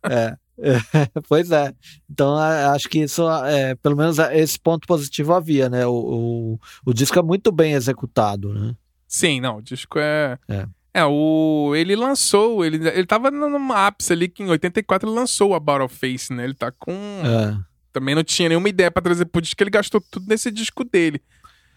é. 0.02 0.36
pois 1.28 1.50
é. 1.50 1.72
Então 2.10 2.36
acho 2.36 2.88
que 2.88 3.00
isso, 3.00 3.28
é, 3.44 3.74
pelo 3.76 3.96
menos 3.96 4.18
esse 4.18 4.58
ponto 4.58 4.86
positivo 4.86 5.32
havia, 5.32 5.68
né? 5.68 5.86
O, 5.86 5.92
o, 5.92 6.60
o, 6.86 6.94
disco 6.94 7.18
é 7.18 7.22
muito 7.22 7.50
bem 7.50 7.72
executado, 7.72 8.52
né? 8.54 8.74
Sim, 9.06 9.40
não, 9.40 9.58
o 9.58 9.62
disco 9.62 9.98
é. 9.98 10.38
É, 10.48 10.66
é 10.94 11.04
o, 11.04 11.72
ele 11.74 11.96
lançou, 11.96 12.64
ele, 12.64 12.88
ele 12.88 13.06
tava 13.06 13.30
numa 13.30 13.86
ápice 13.86 14.12
ali 14.12 14.28
que 14.28 14.42
em 14.42 14.48
84 14.48 15.08
ele 15.08 15.16
lançou 15.16 15.54
a 15.54 15.60
Battle 15.60 15.88
Face, 15.88 16.32
né? 16.32 16.44
Ele 16.44 16.54
tá 16.54 16.70
com. 16.70 16.92
É. 16.92 17.58
Também 17.92 18.14
não 18.14 18.24
tinha 18.24 18.48
nenhuma 18.48 18.68
ideia 18.68 18.90
para 18.90 19.02
trazer 19.02 19.24
pro 19.26 19.40
disco, 19.40 19.62
ele 19.62 19.70
gastou 19.70 20.00
tudo 20.00 20.26
nesse 20.28 20.50
disco 20.50 20.84
dele. 20.84 21.20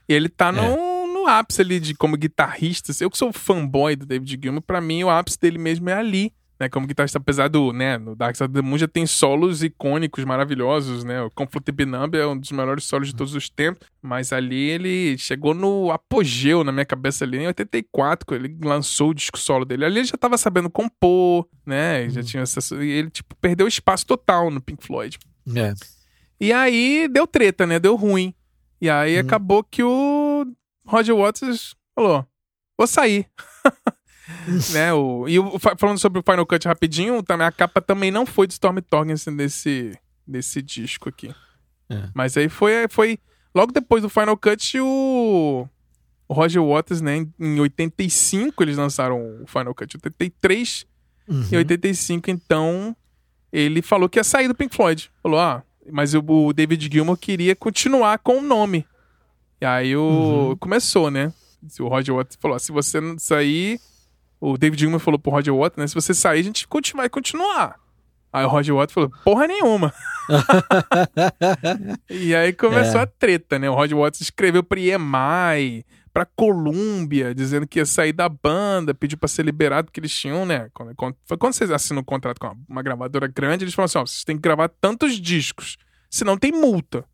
E 0.10 0.14
ele 0.14 0.30
tá 0.30 0.52
no, 0.52 0.62
é. 0.62 1.14
no 1.14 1.28
ápice 1.28 1.62
ali 1.62 1.80
de 1.80 1.94
como 1.94 2.16
guitarrista. 2.16 2.91
Eu 2.99 3.10
que 3.10 3.18
sou 3.18 3.34
fanboy 3.34 3.95
do 3.95 4.06
David 4.06 4.40
Gilmour, 4.41 4.62
pra 4.62 4.80
mim 4.80 5.04
o 5.04 5.10
ápice 5.10 5.40
dele 5.40 5.58
mesmo 5.58 5.90
é 5.90 5.94
ali 5.94 6.34
né, 6.59 6.67
como 6.67 6.88
guitarrista, 6.88 7.17
apesar 7.17 7.47
do, 7.47 7.71
né, 7.71 7.97
no 7.97 8.15
Dark 8.15 8.35
Side 8.35 8.45
of 8.45 8.53
the 8.53 8.61
Moon 8.61 8.77
já 8.77 8.88
tem 8.88 9.05
solos 9.05 9.61
icônicos, 9.63 10.23
maravilhosos, 10.25 11.03
né, 11.03 11.21
o 11.21 11.29
Comfortable 11.29 11.85
Number 11.85 12.19
é 12.19 12.27
um 12.27 12.38
dos 12.38 12.51
melhores 12.51 12.84
solos 12.84 13.07
de 13.07 13.15
todos 13.15 13.35
os 13.35 13.49
tempos, 13.49 13.88
mas 14.01 14.34
ali 14.34 14.69
ele 14.69 15.17
chegou 15.17 15.53
no 15.53 15.91
apogeu 15.91 16.63
na 16.63 16.71
minha 16.71 16.85
cabeça 16.85 17.25
ali 17.25 17.38
em 17.38 17.47
84, 17.47 18.25
quando 18.25 18.45
ele 18.45 18.57
lançou 18.63 19.11
o 19.11 19.13
disco 19.13 19.38
solo 19.38 19.65
dele, 19.65 19.85
ali 19.85 19.99
ele 19.99 20.07
já 20.07 20.17
tava 20.17 20.38
sabendo 20.38 20.69
compor, 20.69 21.47
né, 21.65 22.09
já 22.09 22.21
uhum. 22.21 22.25
tinha 22.25 22.43
acesso, 22.43 22.81
e 22.81 22.89
ele, 22.89 23.09
tipo, 23.09 23.35
perdeu 23.35 23.67
espaço 23.67 24.05
total 24.05 24.49
no 24.49 24.61
Pink 24.61 24.85
Floyd. 24.85 25.17
É. 25.55 25.73
E 26.39 26.51
aí 26.51 27.07
deu 27.07 27.27
treta, 27.27 27.67
né, 27.67 27.79
deu 27.79 27.95
ruim, 27.95 28.34
e 28.81 28.89
aí 28.89 29.15
uhum. 29.15 29.21
acabou 29.21 29.63
que 29.63 29.84
o 29.84 30.45
Roger 30.85 31.15
Waters 31.15 31.75
falou, 31.93 32.25
vou 32.77 32.88
sair. 32.88 33.27
né, 34.74 34.94
o, 34.94 35.28
e 35.28 35.40
o, 35.40 35.58
falando 35.78 35.99
sobre 35.99 36.20
o 36.20 36.24
Final 36.24 36.45
Cut 36.45 36.68
rapidinho, 36.68 37.24
também, 37.24 37.48
a 37.48 37.52
capa 37.52 37.82
também 37.82 38.12
não 38.12 38.26
foi 38.26 38.48
de 38.48 38.54
Storm 38.54 38.78
Torgensen 38.80 39.36
desse, 39.36 39.98
desse 40.26 40.62
disco 40.62 41.10
aqui. 41.10 41.34
É. 41.90 42.10
Mas 42.14 42.36
aí 42.36 42.49
foi, 42.49 42.88
foi. 42.90 43.20
Logo 43.56 43.72
depois 43.72 44.04
do 44.04 44.10
Final 44.10 44.38
Cut, 44.38 44.80
o, 44.80 45.68
o 46.28 46.34
Roger 46.34 46.64
Waters, 46.64 47.02
né? 47.02 47.26
Em 47.40 47.60
85 47.60 48.62
eles 48.64 48.78
lançaram 48.78 49.41
o 49.41 49.48
Final 49.48 49.74
Cut. 49.74 49.95
83 49.95 50.86
uhum. 51.28 51.48
e 51.52 51.58
85, 51.58 52.30
então 52.30 52.95
ele 53.52 53.82
falou 53.82 54.10
que 54.10 54.20
ia 54.20 54.24
sair 54.24 54.48
do 54.48 54.56
Pink 54.56 54.76
Floyd. 54.76 55.10
Falou, 55.24 55.40
ah, 55.40 55.64
mas 55.90 56.14
o, 56.14 56.20
o 56.20 56.54
David 56.54 56.90
Gilmour 56.91 57.18
queria 57.18 57.56
continuar 57.56 58.20
com 58.20 58.40
o 58.40 58.41
nome. 58.41 58.86
E 59.60 59.66
aí 59.66 59.95
o, 59.95 60.49
uhum. 60.49 60.58
começou, 60.58 61.10
né? 61.10 61.34
O 61.80 61.88
Roger 61.88 62.16
Waters 62.16 62.38
falou: 62.40 62.56
ah, 62.56 62.60
se 62.60 62.72
você 62.72 63.02
não 63.02 63.18
sair, 63.18 63.80
o 64.39 64.57
David 64.57 64.80
Gilman 64.80 64.99
falou 64.99 65.19
pro 65.19 65.31
Roger 65.31 65.53
Waters, 65.53 65.77
né? 65.77 65.88
Se 65.88 65.95
você 65.95 66.14
sair, 66.14 66.39
a 66.39 66.43
gente 66.43 66.68
vai 66.95 67.09
continuar. 67.09 67.76
Aí 68.31 68.45
o 68.45 68.49
Roger 68.49 68.76
Waters 68.76 68.93
falou, 68.93 69.11
porra 69.23 69.47
nenhuma. 69.47 69.93
e 72.09 72.35
aí 72.35 72.53
começou 72.53 72.99
é. 72.99 73.03
a 73.03 73.07
treta, 73.07 73.57
né? 73.57 73.69
O 73.69 73.73
Roger 73.73 73.97
Waters 73.97 74.22
escreveu 74.22 74.64
pra 74.64 74.80
EMI, 74.80 75.85
pra 76.14 76.26
Columbia, 76.26 77.34
dizendo 77.34 77.65
que 77.65 77.80
ia 77.80 77.85
sair 77.85 78.11
da 78.11 78.27
banda, 78.27 78.93
pediu 78.93 79.18
pra 79.18 79.27
ser 79.27 79.43
liberado, 79.43 79.85
porque 79.85 79.99
eles 79.99 80.14
tinham, 80.14 80.45
né? 80.45 80.69
Quando, 80.73 81.15
foi 81.26 81.38
quando 81.38 81.53
vocês 81.53 81.72
assinam 81.72 82.01
um 82.01 82.05
contrato 82.05 82.39
com 82.39 82.47
uma, 82.47 82.57
uma 82.69 82.84
gravadora 82.84 83.27
grande, 83.27 83.64
eles 83.64 83.73
falaram 83.73 83.85
assim, 83.85 83.97
ó, 83.99 84.05
vocês 84.05 84.23
têm 84.23 84.35
que 84.35 84.41
gravar 84.41 84.69
tantos 84.69 85.19
discos, 85.19 85.77
senão 86.09 86.38
tem 86.38 86.51
multa. 86.51 87.05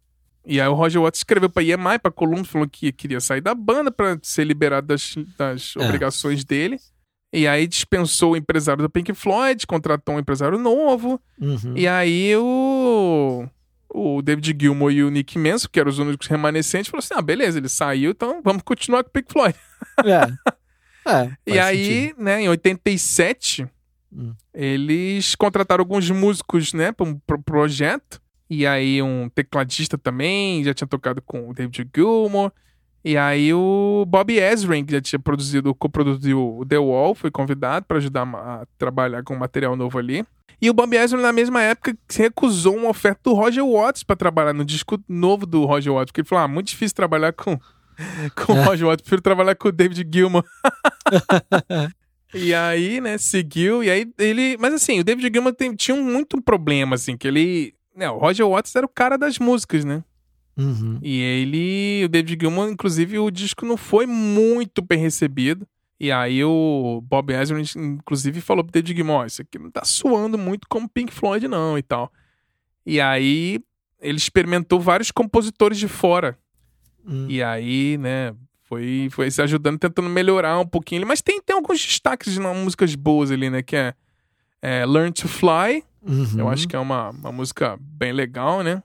E 0.45 0.59
aí 0.59 0.67
o 0.67 0.73
Roger 0.73 1.01
Waters 1.01 1.19
escreveu 1.19 1.49
pra 1.49 1.63
EMI, 1.63 1.99
pra 2.01 2.11
Columbia, 2.11 2.43
falou 2.43 2.67
que 2.67 2.91
queria 2.91 3.21
sair 3.21 3.39
da 3.39 3.55
banda 3.55 3.91
pra 3.91 4.17
ser 4.21 4.43
liberado 4.43 4.87
das, 4.87 5.15
das 5.37 5.73
é. 5.77 5.83
obrigações 5.83 6.43
dele. 6.43 6.79
E 7.33 7.47
aí 7.47 7.65
dispensou 7.65 8.33
o 8.33 8.37
empresário 8.37 8.83
do 8.83 8.89
Pink 8.89 9.11
Floyd, 9.15 9.65
contratou 9.65 10.15
um 10.15 10.19
empresário 10.19 10.59
novo. 10.59 11.19
Uhum. 11.41 11.75
E 11.75 11.87
aí 11.87 12.35
o, 12.35 13.47
o 13.89 14.21
David 14.21 14.55
Gilmour 14.59 14.91
e 14.91 15.03
o 15.03 15.09
Nick 15.09 15.39
Manson, 15.39 15.67
que 15.71 15.79
eram 15.79 15.89
os 15.89 15.97
únicos 15.97 16.27
remanescentes, 16.27 16.91
falaram 16.91 17.03
assim: 17.03 17.15
ah, 17.15 17.21
beleza, 17.23 17.57
ele 17.57 17.69
saiu, 17.69 18.11
então 18.11 18.39
vamos 18.43 18.61
continuar 18.61 19.03
com 19.03 19.09
o 19.09 19.13
Pink 19.13 19.33
Floyd. 19.33 19.57
É. 20.05 21.11
é 21.11 21.31
e 21.55 21.59
aí, 21.59 21.85
sentido. 21.85 22.23
né, 22.23 22.43
em 22.43 22.49
87, 22.49 23.67
hum. 24.11 24.35
eles 24.53 25.33
contrataram 25.33 25.81
alguns 25.81 26.07
músicos, 26.11 26.71
né, 26.71 26.91
para 26.91 27.07
um 27.07 27.17
pro 27.17 27.41
projeto. 27.41 28.21
E 28.47 28.67
aí 28.67 29.01
um 29.01 29.27
tecladista 29.27 29.97
também, 29.97 30.63
já 30.63 30.71
tinha 30.71 30.87
tocado 30.87 31.19
com 31.19 31.49
o 31.49 31.53
David 31.55 31.89
Gilmour. 31.95 32.51
E 33.03 33.17
aí 33.17 33.53
o 33.53 34.05
Bob 34.07 34.31
Ezrin, 34.31 34.85
que 34.85 34.93
já 34.93 35.01
tinha 35.01 35.19
produzido, 35.19 35.75
coproduziu 35.75 36.65
The 36.67 36.77
Wall, 36.77 37.13
foi 37.13 37.29
convidado 37.29 37.85
para 37.85 37.97
ajudar 37.97 38.23
a 38.23 38.65
trabalhar 38.77 39.23
com 39.23 39.35
material 39.35 39.75
novo 39.75 39.99
ali. 39.99 40.25
E 40.61 40.69
o 40.69 40.73
Bob 40.73 40.95
Ezrin, 40.95 41.21
na 41.21 41.33
mesma 41.33 41.61
época, 41.61 41.97
recusou 42.09 42.77
uma 42.77 42.87
oferta 42.87 43.19
do 43.25 43.33
Roger 43.33 43.65
Waters 43.65 44.03
para 44.03 44.15
trabalhar 44.15 44.53
no 44.53 44.63
disco 44.63 44.97
novo 45.09 45.45
do 45.45 45.65
Roger 45.65 45.91
Waters, 45.91 46.11
porque 46.11 46.21
ele 46.21 46.27
falou: 46.29 46.45
ah, 46.45 46.47
muito 46.47 46.67
difícil 46.67 46.95
trabalhar 46.95 47.33
com, 47.33 47.59
com 48.35 48.53
o 48.53 48.57
é. 48.57 48.63
Roger 48.63 48.87
Waters, 48.87 49.01
prefiro 49.01 49.21
trabalhar 49.21 49.55
com 49.55 49.67
o 49.67 49.71
David 49.73 50.07
Gilmour. 50.09 50.45
e 52.33 52.53
aí, 52.53 53.01
né, 53.01 53.17
seguiu, 53.17 53.83
e 53.83 53.91
aí 53.91 54.09
ele... 54.17 54.55
Mas 54.57 54.73
assim, 54.73 55.01
o 55.01 55.03
David 55.03 55.29
Gilmour 55.33 55.53
tem, 55.53 55.75
tinha 55.75 55.97
muito 55.97 56.41
problema, 56.41 56.95
assim, 56.95 57.17
que 57.17 57.27
ele... 57.27 57.73
Né, 57.93 58.09
o 58.09 58.17
Roger 58.17 58.47
Waters 58.47 58.73
era 58.77 58.85
o 58.85 58.89
cara 58.89 59.17
das 59.17 59.37
músicas, 59.37 59.83
né? 59.83 60.01
Uhum. 60.55 60.99
E 61.01 61.19
ele, 61.19 62.05
o 62.05 62.09
David 62.09 62.37
Gilmour, 62.39 62.69
inclusive, 62.69 63.17
o 63.19 63.31
disco 63.31 63.65
não 63.65 63.77
foi 63.77 64.05
muito 64.05 64.81
bem 64.81 64.99
recebido. 64.99 65.67
E 65.99 66.11
aí 66.11 66.43
o 66.43 67.01
Bob 67.01 67.31
Ezrin, 67.31 67.63
inclusive, 67.75 68.41
falou 68.41 68.63
pro 68.63 68.73
David 68.73 68.95
Gilmour, 68.95 69.25
isso 69.25 69.41
aqui 69.41 69.57
não 69.57 69.71
tá 69.71 69.85
suando 69.85 70.37
muito 70.37 70.67
como 70.67 70.89
Pink 70.89 71.13
Floyd, 71.13 71.47
não, 71.47 71.77
e 71.77 71.81
tal. 71.81 72.11
E 72.85 72.99
aí 72.99 73.59
ele 74.01 74.17
experimentou 74.17 74.79
vários 74.79 75.11
compositores 75.11 75.77
de 75.77 75.87
fora. 75.87 76.37
Hum. 77.07 77.25
E 77.29 77.41
aí, 77.41 77.97
né, 77.97 78.35
foi, 78.63 79.07
foi 79.11 79.31
se 79.31 79.41
ajudando, 79.41 79.79
tentando 79.79 80.09
melhorar 80.09 80.59
um 80.59 80.67
pouquinho. 80.67 81.07
Mas 81.07 81.21
tem, 81.21 81.41
tem 81.41 81.55
alguns 81.55 81.79
destaques 81.79 82.33
de 82.33 82.39
músicas 82.39 82.93
boas 82.95 83.31
ali, 83.31 83.49
né, 83.49 83.61
que 83.61 83.75
é, 83.75 83.93
é 84.61 84.85
Learn 84.85 85.11
to 85.11 85.27
Fly. 85.27 85.83
Uhum. 86.05 86.39
Eu 86.39 86.49
acho 86.49 86.67
que 86.67 86.75
é 86.75 86.79
uma, 86.79 87.11
uma 87.11 87.31
música 87.31 87.77
bem 87.79 88.11
legal, 88.11 88.61
né? 88.61 88.83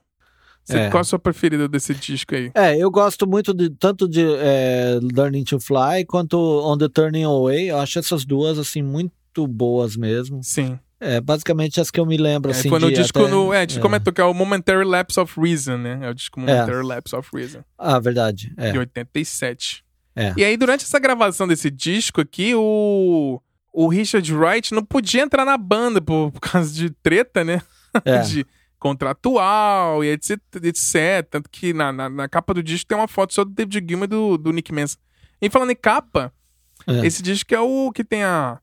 Você, 0.69 0.77
é. 0.77 0.89
Qual 0.89 1.01
a 1.01 1.03
sua 1.03 1.17
preferida 1.17 1.67
desse 1.67 1.95
disco 1.95 2.35
aí? 2.35 2.51
É, 2.53 2.77
eu 2.77 2.91
gosto 2.91 3.27
muito 3.27 3.53
de 3.53 3.71
tanto 3.71 4.07
de 4.07 4.23
é, 4.23 4.99
Learning 5.15 5.43
to 5.43 5.59
Fly 5.59 6.05
quanto 6.07 6.37
On 6.37 6.77
the 6.77 6.87
Turning 6.87 7.23
Away. 7.23 7.71
Eu 7.71 7.79
acho 7.79 7.97
essas 7.97 8.23
duas, 8.23 8.59
assim, 8.59 8.83
muito 8.83 9.47
boas 9.47 9.95
mesmo. 9.95 10.43
Sim. 10.43 10.77
É, 10.99 11.19
basicamente 11.19 11.79
as 11.79 11.89
que 11.89 11.99
eu 11.99 12.05
me 12.05 12.17
lembro, 12.17 12.51
é, 12.51 12.53
assim. 12.53 12.69
Foi 12.69 12.77
no 12.77 12.91
disco, 12.91 13.19
até... 13.19 13.31
no, 13.31 13.51
é, 13.51 13.57
a 13.57 13.61
gente 13.61 13.79
é. 13.79 13.81
comentou 13.81 14.13
que 14.13 14.21
é 14.21 14.23
o 14.23 14.33
Momentary 14.33 14.85
Lapse 14.85 15.19
of 15.19 15.39
Reason, 15.39 15.77
né? 15.77 15.99
É 16.03 16.09
o 16.09 16.13
disco 16.13 16.39
Momentary 16.39 16.79
é. 16.79 16.83
Lapse 16.83 17.15
of 17.15 17.29
Reason. 17.33 17.63
Ah, 17.77 17.99
verdade. 17.99 18.53
É. 18.55 18.71
De 18.71 18.77
87. 18.77 19.83
É. 20.15 20.33
E 20.37 20.43
aí, 20.43 20.55
durante 20.55 20.83
essa 20.83 20.99
gravação 20.99 21.47
desse 21.47 21.71
disco 21.71 22.21
aqui, 22.21 22.53
o, 22.53 23.41
o 23.73 23.87
Richard 23.87 24.31
Wright 24.35 24.73
não 24.73 24.83
podia 24.83 25.23
entrar 25.23 25.45
na 25.45 25.57
banda 25.57 25.99
por, 25.99 26.31
por 26.31 26.41
causa 26.41 26.71
de 26.71 26.89
treta, 26.89 27.43
né? 27.43 27.61
É. 28.05 28.19
de, 28.21 28.45
contratual 28.79 30.03
e 30.03 30.07
etc, 30.07 30.39
etc. 30.63 31.27
Tanto 31.29 31.49
que 31.49 31.73
na, 31.73 31.91
na, 31.91 32.09
na, 32.09 32.29
capa 32.29 32.53
do 32.53 32.63
disco 32.63 32.87
tem 32.87 32.97
uma 32.97 33.07
foto 33.07 33.33
só 33.33 33.43
do 33.43 33.51
David 33.51 33.85
Gilmour 33.87 34.05
e 34.05 34.07
do, 34.07 34.37
do 34.37 34.51
Nick 34.51 34.73
Manson. 34.73 34.97
E 35.41 35.49
falando 35.49 35.71
em 35.71 35.75
capa, 35.75 36.33
é. 36.87 37.05
esse 37.05 37.21
disco 37.21 37.53
é 37.53 37.59
o 37.59 37.91
que 37.91 38.03
tem 38.03 38.23
a 38.23 38.59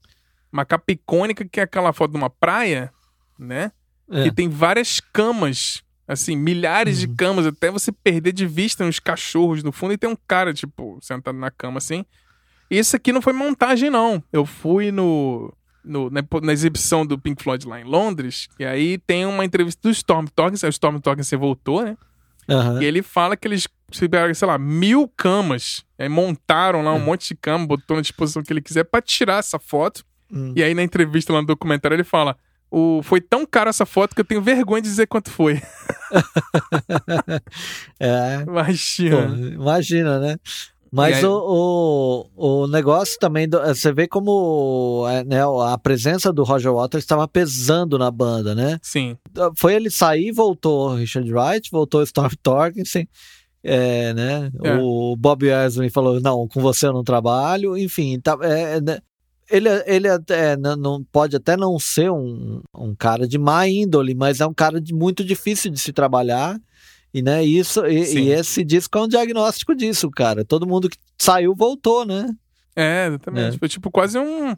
uma 0.53 0.65
capa 0.65 0.91
icônica, 0.91 1.45
que 1.45 1.61
é 1.61 1.65
aquela 1.65 1.93
foto 1.93 2.13
de 2.13 2.17
uma 2.17 2.31
praia, 2.31 2.91
né? 3.39 3.71
É. 4.11 4.25
Que 4.25 4.33
tem 4.33 4.49
várias 4.49 5.01
camas, 5.01 5.83
assim, 6.09 6.35
milhares 6.35 7.03
uhum. 7.03 7.07
de 7.07 7.17
camas, 7.17 7.47
até 7.47 7.71
você 7.71 7.93
perder 7.93 8.33
de 8.33 8.47
vista 8.47 8.85
uns 8.85 8.99
cachorros 8.99 9.63
no 9.63 9.73
fundo 9.73 9.93
e 9.93 9.99
tem 9.99 10.09
um 10.09 10.17
cara, 10.27 10.55
tipo, 10.55 10.99
sentado 11.03 11.37
na 11.37 11.51
cama 11.51 11.79
assim. 11.79 12.07
E 12.71 12.79
esse 12.79 12.97
aqui 12.97 13.13
não 13.13 13.21
foi 13.21 13.33
montagem, 13.33 13.91
não. 13.91 14.23
Eu 14.33 14.47
fui 14.47 14.91
no 14.91 15.53
no, 15.87 16.11
na, 16.11 16.23
na, 16.43 16.53
exibição 16.53 17.07
do 17.07 17.19
Pink 17.19 17.43
Floyd 17.43 17.67
lá 17.67 17.81
em 17.81 17.85
Londres, 17.85 18.49
e 18.59 18.65
aí 18.65 18.99
tem 18.99 19.25
uma 19.25 19.45
entrevista 19.45 19.81
do 19.83 19.91
Storm 19.91 20.27
Torgerson, 20.35 20.67
o 20.67 20.71
Storm 20.71 20.99
Torgerson 20.99 21.39
voltou, 21.39 21.85
né? 21.85 21.97
Uhum. 22.49 22.81
E 22.81 22.85
ele 22.85 23.03
fala 23.03 23.37
que 23.37 23.47
eles 23.47 23.67
pegaram, 23.99 24.33
sei 24.35 24.47
lá, 24.47 24.59
mil 24.59 25.11
camas, 25.17 25.85
aí 25.99 26.09
montaram 26.09 26.83
lá 26.83 26.93
um 26.93 26.97
uhum. 26.97 27.05
monte 27.05 27.29
de 27.29 27.35
cama, 27.37 27.67
botou 27.67 27.97
na 27.97 28.03
disposição 28.03 28.43
que 28.43 28.53
ele 28.53 28.61
quiser 28.61 28.85
para 28.85 29.03
tirar 29.03 29.39
essa 29.39 29.59
foto. 29.59 30.05
Uhum. 30.31 30.53
E 30.57 30.63
aí 30.63 30.75
na 30.75 30.83
entrevista 30.83 31.33
lá 31.33 31.41
no 31.41 31.47
documentário 31.47 31.95
ele 31.95 32.05
fala: 32.05 32.37
o, 32.71 33.01
foi 33.03 33.21
tão 33.21 33.47
caro 33.47 33.71
essa 33.71 33.87
foto 33.87 34.15
que 34.15 34.21
eu 34.21 34.25
tenho 34.25 34.43
vergonha 34.43 34.83
de 34.83 34.89
dizer 34.89 35.07
quanto 35.07 35.31
foi. 35.31 35.63
é. 37.99 38.43
Imagina. 38.47 39.29
Pô, 39.29 39.35
imagina, 39.35 40.19
né? 40.19 40.37
Mas 40.93 41.19
aí... 41.19 41.25
o, 41.25 42.29
o, 42.37 42.63
o 42.63 42.67
negócio 42.69 43.19
também, 43.19 43.49
do, 43.49 43.59
você 43.61 43.93
vê 43.93 44.07
como 44.07 45.07
é, 45.09 45.25
né, 45.25 45.41
a 45.43 45.77
presença 45.77 46.33
do 46.33 46.45
Roger 46.45 46.73
Waters 46.73 47.05
estava 47.05 47.27
pesando 47.27 47.99
na 47.99 48.11
banda, 48.11 48.55
né? 48.55 48.79
Sim. 48.83 49.17
Foi 49.57 49.75
ele 49.75 49.91
sair, 49.91 50.33
voltou 50.33 50.95
Richard 50.95 51.31
Wright, 51.33 51.71
voltou 51.71 52.03
Storm 52.03 52.33
Torgerson, 52.43 53.05
é, 53.63 54.15
né? 54.15 54.51
É. 54.63 54.79
O 54.81 55.17
Bob 55.17 55.47
Ezrin 55.47 55.91
falou, 55.91 56.21
não, 56.21 56.47
com 56.47 56.61
você 56.61 56.87
eu 56.87 56.93
não 56.93 57.05
trabalho, 57.05 57.77
enfim, 57.77 58.21
tá, 58.21 58.39
é, 58.43 58.81
né? 58.81 58.99
ele, 59.51 59.69
ele 59.87 60.09
até 60.09 60.57
não 60.57 61.05
pode 61.05 61.37
até 61.37 61.57
não 61.57 61.79
ser 61.79 62.11
um, 62.11 62.61
um 62.75 62.95
cara 62.95 63.27
de 63.27 63.39
má 63.39 63.67
índole, 63.69 64.15
mas 64.15 64.41
é 64.41 64.47
um 64.47 64.55
cara 64.55 64.81
de, 64.81 64.93
muito 64.95 65.25
difícil 65.25 65.71
de 65.71 65.79
se 65.79 65.93
trabalhar 65.93 66.59
e, 67.17 67.23
né, 67.23 67.43
isso, 67.43 67.87
e, 67.87 68.27
e, 68.27 68.31
esse 68.31 68.63
disco 68.63 68.99
é 68.99 69.01
um 69.01 69.09
diagnóstico 69.09 69.75
disso, 69.75 70.11
cara. 70.11 70.45
Todo 70.45 70.67
mundo 70.67 70.87
que 70.87 70.99
saiu 71.19 71.55
voltou, 71.55 72.05
né? 72.05 72.29
É, 72.77 73.07
exatamente. 73.07 73.57
É. 73.57 73.59
Foi 73.59 73.71
tipo 73.71 73.91
quase 73.91 74.19
um. 74.19 74.55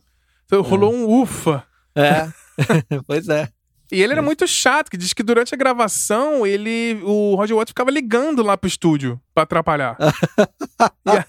Rolou 0.51 0.93
é. 0.93 0.97
um 0.97 1.21
ufa. 1.23 1.65
É, 1.95 2.29
pois 3.07 3.29
é. 3.29 3.49
E 3.93 4.03
ele 4.03 4.13
era 4.13 4.21
é. 4.21 4.25
muito 4.25 4.45
chato, 4.49 4.91
que 4.91 4.97
diz 4.97 5.13
que 5.13 5.23
durante 5.23 5.55
a 5.55 5.57
gravação, 5.57 6.45
ele. 6.45 7.01
O 7.05 7.37
Roger 7.37 7.55
Waters 7.55 7.71
ficava 7.71 7.93
ligando 7.93 8.43
lá 8.43 8.57
pro 8.57 8.67
estúdio 8.67 9.21
pra 9.33 9.45
atrapalhar. 9.45 9.97
e, 11.07 11.11
aí... 11.11 11.25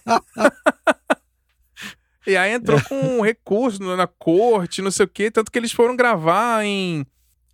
e 2.34 2.38
aí 2.38 2.54
entrou 2.54 2.82
com 2.90 3.20
um 3.20 3.22
recurso 3.22 3.84
na 3.96 4.08
corte, 4.08 4.82
não 4.82 4.90
sei 4.90 5.06
o 5.06 5.10
quê, 5.10 5.30
tanto 5.30 5.52
que 5.52 5.60
eles 5.60 5.72
foram 5.72 5.96
gravar 5.96 6.66
em 6.66 7.06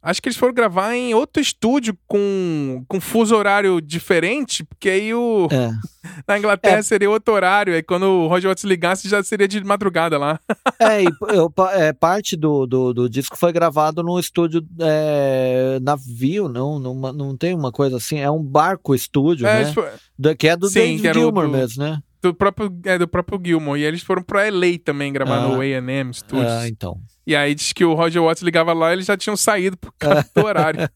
Acho 0.05 0.21
que 0.21 0.29
eles 0.29 0.37
foram 0.37 0.53
gravar 0.53 0.93
em 0.93 1.15
outro 1.15 1.41
estúdio 1.41 1.97
com, 2.05 2.85
com 2.87 3.01
fuso 3.01 3.35
horário 3.35 3.81
diferente, 3.81 4.63
porque 4.63 4.87
aí 4.87 5.11
o. 5.15 5.47
É. 5.51 5.71
Na 6.27 6.37
Inglaterra 6.37 6.77
é. 6.77 6.83
seria 6.83 7.09
outro 7.09 7.33
horário, 7.33 7.73
aí 7.73 7.81
quando 7.81 8.03
o 8.03 8.27
Roger 8.27 8.51
Waters 8.51 8.65
ligasse 8.65 9.09
já 9.09 9.23
seria 9.23 9.47
de 9.47 9.63
madrugada 9.63 10.19
lá. 10.19 10.39
é, 10.79 11.03
e 11.03 11.07
eu, 11.33 11.51
é, 11.73 11.91
parte 11.91 12.37
do, 12.37 12.67
do, 12.67 12.93
do, 12.93 13.09
disco 13.09 13.35
foi 13.35 13.51
gravado 13.51 14.03
no 14.03 14.19
estúdio 14.19 14.63
é, 14.79 15.79
navio, 15.81 16.47
não, 16.47 16.77
não, 16.77 16.93
não 17.11 17.35
tem 17.35 17.55
uma 17.55 17.71
coisa 17.71 17.97
assim, 17.97 18.19
é 18.19 18.29
um 18.29 18.43
barco 18.43 18.93
estúdio, 18.93 19.47
é, 19.47 19.63
né? 19.63 19.73
Foi... 19.73 19.89
Do, 20.19 20.35
que 20.35 20.47
é 20.47 20.55
do 20.55 20.67
Sim, 20.67 20.97
David 20.97 21.13
Gilmour 21.13 21.47
do... 21.47 21.51
mesmo, 21.51 21.83
né? 21.83 21.99
Do 22.25 22.33
próprio, 22.33 22.75
é, 22.85 22.97
do 22.97 23.07
próprio 23.07 23.39
Gilmour. 23.43 23.77
E 23.77 23.83
eles 23.83 24.01
foram 24.01 24.23
pra 24.23 24.49
LA 24.49 24.79
também 24.83 25.13
gravar 25.13 25.37
ah. 25.37 25.47
no 25.47 25.61
A&M 25.61 26.11
Studios. 26.11 26.51
Ah, 26.51 26.67
então. 26.67 26.99
E 27.27 27.35
aí 27.35 27.53
diz 27.53 27.71
que 27.71 27.85
o 27.85 27.93
Roger 27.93 28.23
Waters 28.23 28.41
ligava 28.41 28.73
lá 28.73 28.89
e 28.89 28.93
eles 28.93 29.05
já 29.05 29.15
tinham 29.15 29.37
saído 29.37 29.77
por 29.77 29.93
causa 29.99 30.27
do 30.35 30.43
horário. 30.43 30.89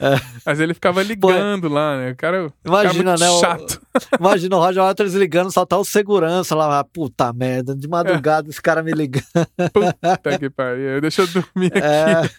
É. 0.00 0.14
Mas 0.46 0.60
ele 0.60 0.72
ficava 0.72 1.02
ligando 1.02 1.68
Pô, 1.68 1.74
lá, 1.74 1.98
né? 1.98 2.12
O 2.12 2.16
cara, 2.16 2.50
imagina, 2.64 3.16
né? 3.16 3.26
chato. 3.38 3.82
O, 4.12 4.16
imagina 4.18 4.56
o 4.56 4.60
Roger 4.60 4.82
Waters 4.82 5.12
ligando, 5.12 5.50
só 5.50 5.66
tá 5.66 5.76
o 5.76 5.84
segurança 5.84 6.54
lá. 6.54 6.78
Ah, 6.78 6.84
puta 6.84 7.30
merda, 7.34 7.76
de 7.76 7.86
madrugada 7.86 8.48
é. 8.48 8.50
esse 8.50 8.62
cara 8.62 8.82
me 8.82 8.92
ligando. 8.92 9.24
Puta 9.74 10.38
que 10.38 10.48
pariu, 10.48 11.02
deixa 11.02 11.20
eu 11.22 11.26
dormir 11.26 11.72
é. 11.74 12.12
aqui. 12.12 12.34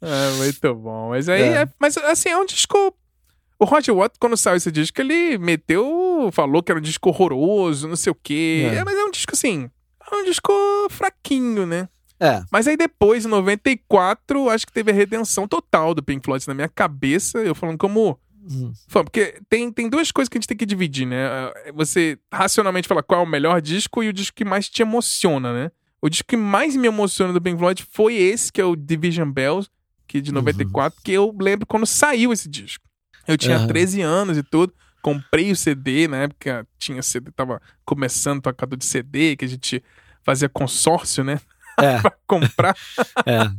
É. 0.00 0.30
muito 0.36 0.74
bom. 0.74 1.08
Mas 1.08 1.28
aí, 1.28 1.42
é. 1.42 1.62
é. 1.62 1.68
mas 1.80 1.96
assim, 1.96 2.28
é 2.28 2.36
um 2.36 2.46
disco 2.46 2.94
o 3.62 3.64
Roger 3.64 3.94
Waters, 3.94 4.18
quando 4.18 4.36
saiu 4.36 4.56
esse 4.56 4.70
disco, 4.70 5.00
ele 5.00 5.38
meteu. 5.38 6.30
Falou 6.32 6.62
que 6.62 6.72
era 6.72 6.78
um 6.78 6.82
disco 6.82 7.08
horroroso, 7.08 7.88
não 7.88 7.96
sei 7.96 8.10
o 8.10 8.14
quê. 8.14 8.68
É. 8.72 8.76
É, 8.76 8.84
mas 8.84 8.96
é 8.96 9.04
um 9.04 9.10
disco 9.10 9.32
assim 9.32 9.70
é 10.16 10.22
um 10.22 10.24
disco 10.24 10.52
fraquinho, 10.90 11.66
né? 11.66 11.88
É. 12.20 12.42
Mas 12.52 12.68
aí 12.68 12.76
depois, 12.76 13.24
em 13.24 13.28
94, 13.28 14.48
acho 14.48 14.66
que 14.66 14.72
teve 14.72 14.90
a 14.90 14.94
redenção 14.94 15.48
total 15.48 15.94
do 15.94 16.02
Pink 16.02 16.24
Floyd 16.24 16.46
na 16.46 16.54
minha 16.54 16.68
cabeça. 16.68 17.38
Eu 17.38 17.54
falando 17.54 17.78
como. 17.78 18.18
Hum. 18.48 18.72
Porque 18.88 19.40
tem, 19.48 19.72
tem 19.72 19.88
duas 19.88 20.10
coisas 20.10 20.28
que 20.28 20.36
a 20.36 20.40
gente 20.40 20.48
tem 20.48 20.56
que 20.56 20.66
dividir, 20.66 21.06
né? 21.06 21.50
É, 21.64 21.72
você 21.72 22.18
racionalmente 22.32 22.88
fala 22.88 23.02
qual 23.02 23.20
é 23.20 23.24
o 23.24 23.28
melhor 23.28 23.60
disco 23.60 24.02
e 24.02 24.08
o 24.08 24.12
disco 24.12 24.36
que 24.36 24.44
mais 24.44 24.68
te 24.68 24.82
emociona, 24.82 25.52
né? 25.52 25.70
O 26.00 26.08
disco 26.08 26.26
que 26.28 26.36
mais 26.36 26.76
me 26.76 26.88
emociona 26.88 27.32
do 27.32 27.40
Pink 27.40 27.58
Floyd 27.58 27.84
foi 27.90 28.14
esse, 28.14 28.52
que 28.52 28.60
é 28.60 28.64
o 28.64 28.74
Division 28.74 29.30
Bells, 29.30 29.70
que 30.06 30.18
é 30.18 30.20
de 30.20 30.32
94, 30.32 30.96
uhum. 30.96 31.02
que 31.04 31.12
eu 31.12 31.36
lembro 31.40 31.66
quando 31.66 31.86
saiu 31.86 32.32
esse 32.32 32.48
disco. 32.48 32.84
Eu 33.26 33.36
tinha 33.36 33.58
uhum. 33.58 33.66
13 33.66 34.00
anos 34.02 34.36
e 34.36 34.42
tudo 34.42 34.72
comprei 35.02 35.50
o 35.50 35.56
CD, 35.56 36.06
na 36.06 36.18
época 36.18 36.66
tinha 36.78 37.02
CD, 37.02 37.32
tava 37.32 37.60
começando 37.84 38.40
tocador 38.40 38.78
de 38.78 38.84
CD, 38.84 39.36
que 39.36 39.44
a 39.44 39.48
gente 39.48 39.82
fazia 40.22 40.48
consórcio, 40.48 41.24
né? 41.24 41.40
É. 41.78 41.98
pra 42.00 42.12
comprar. 42.26 42.76
é. 43.26 43.50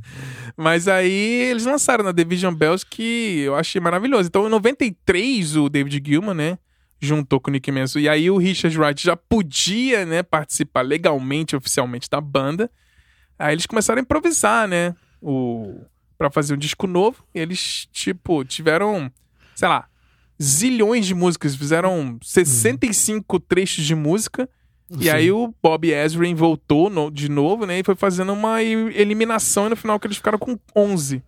Mas 0.55 0.87
aí 0.87 1.11
eles 1.11 1.65
lançaram 1.65 2.03
na 2.03 2.13
Division 2.13 2.53
Bells 2.53 2.85
que 2.85 3.41
eu 3.41 3.55
achei 3.55 3.81
maravilhoso. 3.81 4.29
Então 4.29 4.47
em 4.47 4.49
93 4.49 5.57
o 5.57 5.67
David 5.67 6.01
Gilman, 6.03 6.33
né? 6.33 6.57
Juntou 6.99 7.41
com 7.41 7.49
o 7.49 7.53
Nick 7.53 7.69
Manson. 7.69 7.99
E 7.99 8.07
aí 8.07 8.31
o 8.31 8.37
Richard 8.37 8.79
Wright 8.79 9.03
já 9.03 9.17
podia, 9.17 10.05
né? 10.05 10.23
Participar 10.23 10.81
legalmente, 10.81 11.55
oficialmente 11.55 12.09
da 12.09 12.21
banda. 12.21 12.71
Aí 13.37 13.53
eles 13.53 13.65
começaram 13.65 13.99
a 13.99 14.03
improvisar, 14.03 14.67
né? 14.69 14.95
O... 15.21 15.81
Pra 16.17 16.29
fazer 16.29 16.53
um 16.53 16.57
disco 16.57 16.87
novo. 16.87 17.25
E 17.35 17.39
eles, 17.39 17.89
tipo, 17.91 18.45
tiveram, 18.45 19.11
sei 19.55 19.67
lá, 19.67 19.87
zilhões 20.41 21.05
de 21.05 21.13
músicas, 21.13 21.55
fizeram 21.55 22.17
65 22.21 23.39
trechos 23.39 23.85
de 23.85 23.95
música. 23.95 24.49
Sim. 24.89 24.97
E 24.99 25.09
aí 25.09 25.31
o 25.31 25.53
Bob 25.61 25.89
Ezrin 25.89 26.35
voltou 26.35 26.89
no, 26.89 27.09
de 27.09 27.29
novo, 27.29 27.65
né? 27.65 27.79
E 27.79 27.83
foi 27.83 27.95
fazendo 27.95 28.33
uma 28.33 28.61
eliminação 28.61 29.67
e 29.67 29.69
no 29.69 29.75
final 29.75 29.99
que 29.99 30.07
eles 30.07 30.17
ficaram 30.17 30.37
com 30.37 30.57
11, 30.75 31.23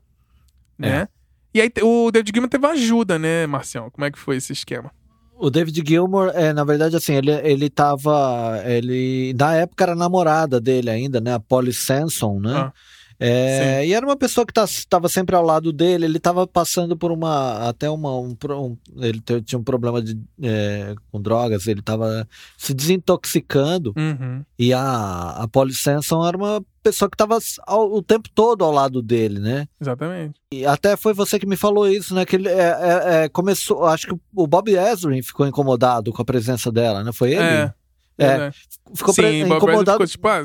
né? 0.78 1.02
É. 1.02 1.08
E 1.54 1.62
aí 1.62 1.72
o 1.82 2.12
David 2.12 2.32
Gilmour 2.34 2.50
teve 2.50 2.68
ajuda, 2.68 3.18
né, 3.18 3.48
Marcião? 3.48 3.90
Como 3.90 4.06
é 4.06 4.12
que 4.12 4.20
foi 4.20 4.36
esse 4.36 4.52
esquema? 4.52 4.92
O 5.38 5.50
David 5.50 5.84
Gilmour, 5.86 6.32
é, 6.34 6.54
na 6.54 6.64
verdade, 6.64 6.96
assim, 6.96 7.14
ele, 7.14 7.32
ele 7.32 7.70
tava. 7.70 8.62
Ele, 8.66 9.34
na 9.38 9.56
época 9.56 9.84
era 9.84 9.96
namorada 9.96 10.62
dele 10.62 10.90
ainda, 10.90 11.20
né? 11.20 11.34
A 11.34 11.40
Polly 11.40 11.74
Sanson, 11.74 12.40
né? 12.40 12.54
Ah. 12.56 12.74
É, 13.20 13.86
e 13.86 13.94
era 13.94 14.06
uma 14.06 14.18
pessoa 14.18 14.46
que 14.46 14.52
estava 14.52 15.04
tá, 15.04 15.10
sempre 15.10 15.36
ao 15.36 15.44
lado 15.44 15.72
dele. 15.72 16.06
Ele 16.06 16.18
estava 16.18 16.46
passando 16.46 16.98
por 16.98 17.12
uma. 17.12 17.70
Até 17.70 17.90
uma. 17.90 18.14
Um, 18.20 18.36
um, 18.50 18.78
ele 18.98 19.22
tinha 19.46 19.60
um 19.60 19.64
problema 19.64 20.02
de, 20.02 20.20
é, 20.42 20.94
com 21.12 21.22
drogas, 21.22 21.68
ele 21.68 21.80
estava 21.80 22.28
se 22.58 22.74
desintoxicando. 22.74 23.94
Uhum. 23.96 24.44
E 24.60 24.74
a, 24.74 25.44
a 25.44 25.48
Polly 25.48 25.74
Sanson 25.74 26.26
era 26.28 26.36
uma 26.36 26.64
pessoa 26.84 27.10
que 27.10 27.16
estava 27.16 27.40
o 27.68 28.02
tempo 28.02 28.30
todo 28.34 28.64
ao 28.64 28.72
lado 28.72 29.02
dele, 29.02 29.40
né? 29.40 29.68
Exatamente. 29.80 30.40
E 30.52 30.66
até 30.66 30.96
foi 30.98 31.14
você 31.14 31.40
que 31.40 31.48
me 31.48 31.56
falou 31.56 31.88
isso, 31.88 32.14
né? 32.14 32.26
Que 32.26 32.36
ele 32.36 32.50
é, 32.50 32.54
é, 32.62 33.24
é 33.24 33.30
começou. 33.30 33.86
Acho 33.86 34.08
que 34.08 34.16
o 34.36 34.48
Bob 34.48 34.70
Ezrin 34.70 35.22
ficou 35.22 35.48
incomodado 35.48 36.12
com 36.12 36.22
a 36.22 36.26
presença 36.26 36.72
dela, 36.72 37.04
né? 37.04 37.12
Foi 37.14 37.32
ele? 37.32 37.42
É. 37.42 37.74
É, 38.18 38.50
ficou 38.94 39.14
Sim, 39.14 39.22
pre... 39.22 39.40
incomodado. 39.42 40.08
Ficou, 40.08 40.08
tipo, 40.08 40.28
ah, 40.30 40.44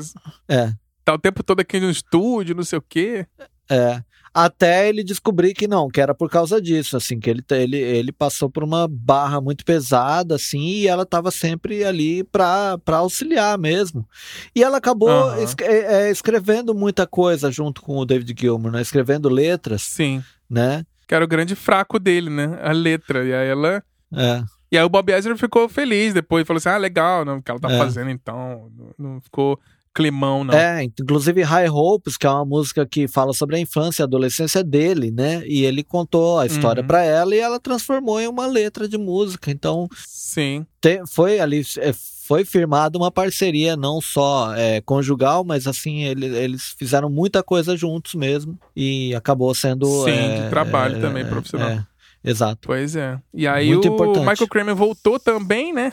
é 0.49 0.73
tá 1.03 1.13
o 1.13 1.19
tempo 1.19 1.43
todo 1.43 1.59
aqui 1.59 1.79
no 1.79 1.89
estúdio, 1.89 2.55
não 2.55 2.63
sei 2.63 2.79
o 2.79 2.81
quê. 2.81 3.25
É. 3.69 4.01
Até 4.33 4.87
ele 4.87 5.03
descobrir 5.03 5.53
que 5.53 5.67
não, 5.67 5.89
que 5.89 5.99
era 5.99 6.15
por 6.15 6.29
causa 6.29 6.61
disso, 6.61 6.95
assim, 6.95 7.19
que 7.19 7.29
ele, 7.29 7.43
ele, 7.51 7.77
ele 7.77 8.11
passou 8.13 8.49
por 8.49 8.63
uma 8.63 8.87
barra 8.87 9.41
muito 9.41 9.65
pesada, 9.65 10.35
assim, 10.35 10.61
e 10.61 10.87
ela 10.87 11.03
estava 11.03 11.29
sempre 11.31 11.83
ali 11.83 12.23
para 12.23 12.79
auxiliar 12.87 13.57
mesmo. 13.57 14.07
E 14.55 14.63
ela 14.63 14.77
acabou 14.77 15.09
uhum. 15.09 15.43
es 15.43 15.53
é, 15.61 16.07
é, 16.07 16.11
escrevendo 16.11 16.73
muita 16.73 17.05
coisa 17.05 17.51
junto 17.51 17.81
com 17.81 17.97
o 17.97 18.05
David 18.05 18.33
Gilmour, 18.39 18.71
né? 18.71 18.81
Escrevendo 18.81 19.27
letras. 19.27 19.81
Sim. 19.81 20.23
Né? 20.49 20.85
Que 21.05 21.13
era 21.13 21.25
o 21.25 21.27
grande 21.27 21.53
fraco 21.53 21.99
dele, 21.99 22.29
né? 22.29 22.57
A 22.61 22.71
letra. 22.71 23.25
E 23.25 23.33
aí 23.33 23.49
ela. 23.49 23.83
É. 24.13 24.43
E 24.71 24.77
aí 24.77 24.83
o 24.85 24.89
Bob 24.89 25.11
Ezra 25.11 25.35
ficou 25.35 25.67
feliz 25.67 26.13
depois, 26.13 26.47
falou 26.47 26.57
assim: 26.57 26.69
ah, 26.69 26.77
legal, 26.77 27.25
não, 27.25 27.39
o 27.39 27.41
que 27.43 27.51
ela 27.51 27.59
tá 27.59 27.69
é. 27.69 27.77
fazendo 27.77 28.09
então. 28.09 28.71
Não, 28.97 29.13
não 29.13 29.21
ficou 29.21 29.59
climão, 29.93 30.43
não. 30.43 30.53
É, 30.53 30.83
inclusive 30.83 31.41
High 31.41 31.69
Hopes, 31.69 32.17
que 32.17 32.25
é 32.25 32.29
uma 32.29 32.45
música 32.45 32.85
que 32.85 33.07
fala 33.07 33.33
sobre 33.33 33.57
a 33.57 33.59
infância 33.59 34.03
e 34.03 34.05
adolescência 34.05 34.63
dele, 34.63 35.11
né? 35.11 35.43
E 35.45 35.65
ele 35.65 35.83
contou 35.83 36.39
a 36.39 36.45
história 36.45 36.81
uhum. 36.81 36.87
para 36.87 37.03
ela 37.03 37.35
e 37.35 37.39
ela 37.39 37.59
transformou 37.59 38.19
em 38.19 38.27
uma 38.27 38.45
letra 38.45 38.87
de 38.87 38.97
música. 38.97 39.51
Então, 39.51 39.87
sim. 40.05 40.65
Te, 40.81 41.01
foi 41.07 41.39
ali 41.39 41.61
é, 41.77 41.93
foi 42.31 42.45
firmada 42.45 42.97
uma 42.97 43.11
parceria 43.11 43.75
não 43.75 43.99
só 43.99 44.55
é, 44.55 44.79
conjugal, 44.79 45.43
mas 45.43 45.67
assim 45.67 46.03
ele, 46.03 46.25
eles 46.25 46.73
fizeram 46.77 47.09
muita 47.09 47.43
coisa 47.43 47.75
juntos 47.75 48.15
mesmo 48.15 48.57
e 48.73 49.13
acabou 49.13 49.53
sendo 49.53 50.05
sim 50.05 50.11
é, 50.11 50.43
de 50.43 50.49
trabalho 50.49 50.97
é, 50.97 51.01
também 51.01 51.25
profissional. 51.25 51.69
É, 51.69 51.85
exato. 52.23 52.67
Pois 52.67 52.95
é. 52.95 53.19
E 53.33 53.45
aí 53.45 53.73
Muito 53.73 53.89
o 53.89 53.93
importante. 53.93 54.25
Michael 54.25 54.47
Kramer 54.47 54.75
voltou 54.75 55.19
também, 55.19 55.73
né? 55.73 55.91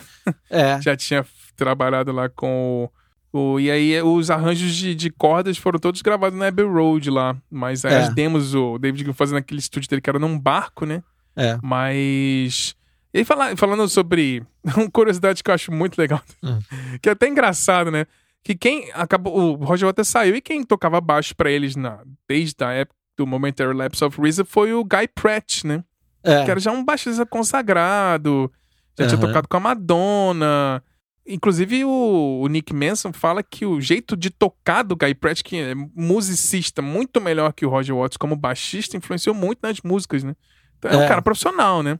É. 0.49 0.79
Já 0.81 0.95
tinha 0.95 1.25
trabalhado 1.57 2.13
lá 2.13 2.29
com 2.29 2.85
o 2.85 2.98
o, 3.31 3.59
e 3.59 3.69
aí 3.69 4.01
os 4.01 4.31
arranjos 4.31 4.73
de, 4.73 4.95
de, 4.95 5.09
cordas 5.11 5.57
foram 5.57 5.77
todos 5.77 6.01
gravados 6.01 6.37
na 6.37 6.47
Abbey 6.47 6.65
Road 6.65 7.09
lá. 7.11 7.37
Mas 7.49 7.85
é. 7.85 7.95
as 7.95 8.13
demos, 8.13 8.55
o 8.55 8.77
David 8.79 9.11
fazendo 9.13 9.37
aquele 9.37 9.59
estúdio 9.59 9.89
dele 9.89 10.01
que 10.01 10.09
era 10.09 10.17
num 10.17 10.37
barco, 10.37 10.85
né? 10.85 11.03
É. 11.35 11.57
Mas. 11.61 12.75
E 13.13 13.19
aí 13.19 13.25
fala, 13.25 13.55
falando 13.55 13.87
sobre. 13.87 14.43
Uma 14.75 14.89
curiosidade 14.89 15.43
que 15.43 15.49
eu 15.49 15.55
acho 15.55 15.71
muito 15.71 15.97
legal. 15.97 16.21
Hum. 16.43 16.59
Que 17.01 17.09
é 17.09 17.11
até 17.11 17.27
engraçado, 17.27 17.91
né? 17.91 18.05
Que 18.43 18.55
quem 18.55 18.89
acabou. 18.93 19.59
O 19.59 19.65
Roger 19.65 19.87
Waters 19.87 20.07
saiu 20.07 20.35
e 20.35 20.41
quem 20.41 20.63
tocava 20.63 20.99
baixo 20.99 21.35
para 21.35 21.51
eles 21.51 21.75
na, 21.75 21.99
desde 22.27 22.63
a 22.63 22.71
época 22.71 22.95
do 23.17 23.27
Momentary 23.27 23.75
Lapse 23.75 24.03
of 24.03 24.19
Reason 24.19 24.45
foi 24.45 24.73
o 24.73 24.83
Guy 24.83 25.07
Pratt, 25.13 25.65
né? 25.65 25.83
É. 26.23 26.45
Que 26.45 26.51
era 26.51 26.59
já 26.59 26.71
um 26.71 26.83
baixista 26.83 27.25
consagrado. 27.25 28.51
Já 28.97 29.05
uhum. 29.05 29.09
tinha 29.09 29.21
tocado 29.21 29.47
com 29.47 29.57
a 29.57 29.59
Madonna. 29.59 30.83
Inclusive, 31.29 31.85
o, 31.85 32.41
o, 32.41 32.47
Nick 32.47 32.73
Manson 32.73 33.13
fala 33.13 33.43
que 33.43 33.63
o 33.63 33.79
jeito 33.79 34.17
de 34.17 34.31
tocar 34.31 34.81
do 34.81 34.95
Guy 34.95 35.13
Pratt, 35.13 35.43
que 35.43 35.57
é 35.57 35.75
musicista 35.95 36.81
muito 36.81 37.21
melhor 37.21 37.53
que 37.53 37.67
o 37.67 37.69
Roger 37.69 37.95
Waters 37.95 38.17
como 38.17 38.35
baixista, 38.35 38.97
influenciou 38.97 39.35
muito 39.35 39.59
nas 39.61 39.79
músicas, 39.81 40.23
né? 40.23 40.35
Então, 40.79 40.89
é, 40.89 40.95
é 40.95 40.97
um 40.97 41.07
cara 41.07 41.21
profissional, 41.21 41.83
né? 41.83 41.99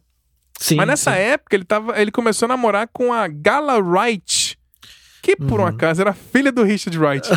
Sim, 0.59 0.75
Mas 0.75 0.87
nessa 0.87 1.11
sim. 1.11 1.19
época, 1.19 1.55
ele, 1.55 1.63
tava, 1.63 2.01
ele 2.01 2.11
começou 2.11 2.47
a 2.47 2.49
namorar 2.49 2.89
com 2.91 3.13
a 3.13 3.27
Gala 3.27 3.79
Wright, 3.79 4.57
que 5.21 5.35
por 5.35 5.59
uhum. 5.59 5.65
um 5.65 5.69
acaso 5.69 6.01
era 6.01 6.11
filha 6.11 6.51
do 6.51 6.63
Richard 6.63 6.97
Wright. 6.97 7.29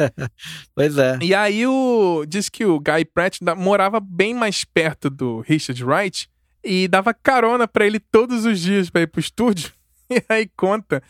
pois 0.76 0.98
é. 0.98 1.18
E 1.22 1.34
aí, 1.34 1.66
o, 1.66 2.26
diz 2.28 2.50
que 2.50 2.66
o 2.66 2.78
Guy 2.78 3.06
Pratt 3.06 3.38
morava 3.56 3.98
bem 3.98 4.34
mais 4.34 4.62
perto 4.62 5.08
do 5.08 5.40
Richard 5.40 5.82
Wright 5.82 6.28
e 6.62 6.86
dava 6.86 7.14
carona 7.14 7.66
para 7.66 7.86
ele 7.86 7.98
todos 7.98 8.44
os 8.44 8.60
dias 8.60 8.90
para 8.90 9.02
ir 9.02 9.06
pro 9.06 9.20
estúdio. 9.20 9.72
E 10.10 10.22
aí 10.28 10.50
conta 10.54 11.02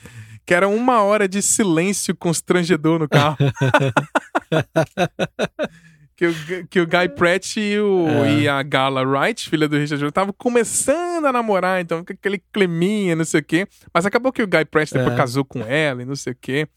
que 0.47 0.55
era 0.55 0.69
uma 0.69 1.03
hora 1.03 1.27
de 1.27 1.41
silêncio 1.41 2.15
constrangedor 2.15 2.99
no 2.99 3.09
carro. 3.09 3.39
que, 6.15 6.27
o, 6.27 6.35
que 6.69 6.81
o 6.81 6.87
Guy 6.87 7.09
Pratt 7.17 7.57
e, 7.57 7.79
o, 7.79 8.09
é. 8.09 8.41
e 8.41 8.49
a 8.49 8.63
Gala 8.63 9.03
Wright, 9.03 9.49
filha 9.49 9.67
do 9.67 9.77
Richard 9.77 9.99
Jones, 9.99 10.11
estavam 10.11 10.35
começando 10.37 11.27
a 11.27 11.33
namorar, 11.33 11.81
então, 11.81 12.05
com 12.05 12.13
aquele 12.13 12.43
climinha, 12.53 13.17
não 13.17 13.25
sei 13.25 13.41
o 13.41 13.45
quê. 13.45 13.67
Mas 13.93 14.05
acabou 14.05 14.33
que 14.33 14.43
o 14.43 14.47
Guy 14.47 14.67
Pratt 14.67 14.93
depois 14.93 15.15
é. 15.15 15.17
casou 15.17 15.45
com 15.45 15.63
ela 15.63 16.03
e 16.03 16.05
não 16.05 16.17
sei 16.17 16.35
o 16.35 16.37
quê. 16.39 16.69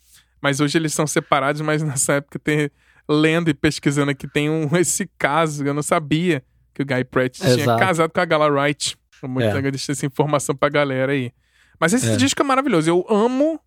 Mas 0.41 0.60
hoje 0.60 0.77
eles 0.77 0.94
são 0.94 1.06
separados, 1.06 1.61
mas 1.61 1.84
nessa 1.84 2.14
época 2.14 2.39
tem 2.39 2.69
lendo 3.10 3.49
e 3.49 3.53
pesquisando 3.53 4.11
aqui 4.11 4.27
tem 4.27 4.49
um, 4.49 4.69
esse 4.77 5.10
caso, 5.18 5.65
eu 5.65 5.73
não 5.73 5.84
sabia 5.84 6.44
que 6.73 6.81
o 6.81 6.85
Guy 6.85 7.03
Pratt 7.06 7.39
Exato. 7.39 7.57
tinha 7.57 7.77
casado 7.77 8.11
com 8.11 8.19
a 8.19 8.26
Gala 8.26 8.49
Wright. 8.49 8.98
Muito 9.23 9.48
é. 9.48 9.53
legal 9.53 9.72
deixar 9.72 9.94
essa 9.94 10.06
informação 10.06 10.56
pra 10.56 10.69
galera 10.69 11.11
aí. 11.11 11.31
Mas 11.79 11.93
esse 11.93 12.11
é. 12.11 12.15
disco 12.15 12.41
é 12.41 12.45
maravilhoso. 12.45 12.89
Eu 12.89 13.05
amo. 13.09 13.59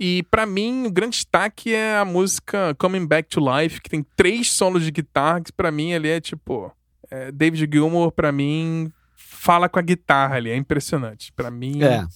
E 0.00 0.24
para 0.30 0.44
mim, 0.46 0.86
o 0.86 0.90
grande 0.90 1.16
destaque 1.16 1.72
é 1.72 1.96
a 1.96 2.04
música 2.04 2.74
Coming 2.78 3.06
Back 3.06 3.28
to 3.28 3.40
Life, 3.40 3.80
que 3.80 3.88
tem 3.88 4.04
três 4.16 4.50
solos 4.50 4.82
de 4.82 4.90
guitarra, 4.90 5.40
que 5.40 5.52
pra 5.52 5.70
mim 5.70 5.94
ali 5.94 6.08
é 6.08 6.20
tipo. 6.20 6.72
É, 7.10 7.30
David 7.30 7.68
Gilmour, 7.70 8.10
pra 8.10 8.32
mim, 8.32 8.90
fala 9.14 9.68
com 9.68 9.78
a 9.78 9.82
guitarra 9.82 10.36
ali. 10.36 10.50
É 10.50 10.56
impressionante. 10.56 11.32
Pra 11.32 11.50
mim, 11.50 11.82
é. 11.82 12.06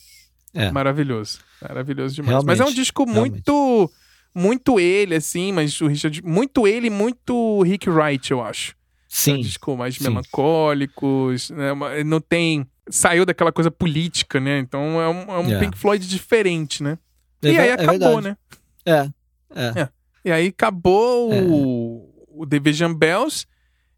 é. 0.55 0.71
maravilhoso. 0.73 1.39
Maravilhoso 1.61 2.15
demais. 2.15 2.31
Realmente, 2.31 2.59
mas 2.59 2.61
é 2.61 2.65
um 2.65 2.75
disco 2.75 3.07
muito. 3.07 3.91
Muito 4.35 4.79
ele, 4.79 5.15
assim, 5.15 5.51
mas 5.53 5.81
o 5.81 5.87
Richard. 5.87 6.23
Muito 6.23 6.67
ele 6.67 6.91
muito 6.91 7.63
Rick 7.63 7.89
Wright, 7.89 8.31
eu 8.31 8.43
acho. 8.43 8.75
Sim. 9.09 9.33
É 9.33 9.35
um 9.37 9.41
disco 9.41 9.77
mais 9.77 9.99
melancólicos, 9.99 11.51
né? 11.51 11.73
Não 12.05 12.21
tem 12.21 12.67
saiu 12.89 13.25
daquela 13.25 13.53
coisa 13.53 13.71
política, 13.71 14.41
né? 14.41 14.59
Então 14.59 15.01
é 15.01 15.09
um, 15.09 15.21
é 15.35 15.39
um 15.39 15.55
é. 15.55 15.59
Pink 15.59 15.77
Floyd 15.79 16.07
diferente, 16.07 16.83
né? 16.83 16.99
É, 17.43 17.49
e 17.51 17.59
aí 17.59 17.71
acabou, 17.71 18.21
né? 18.21 18.37
É, 18.85 19.11
é. 19.55 19.81
é. 19.83 19.89
E 20.25 20.33
aí 20.33 20.49
acabou 20.49 21.33
o, 21.33 22.27
o 22.29 22.47
Division 22.47 22.93
Bells. 22.93 23.47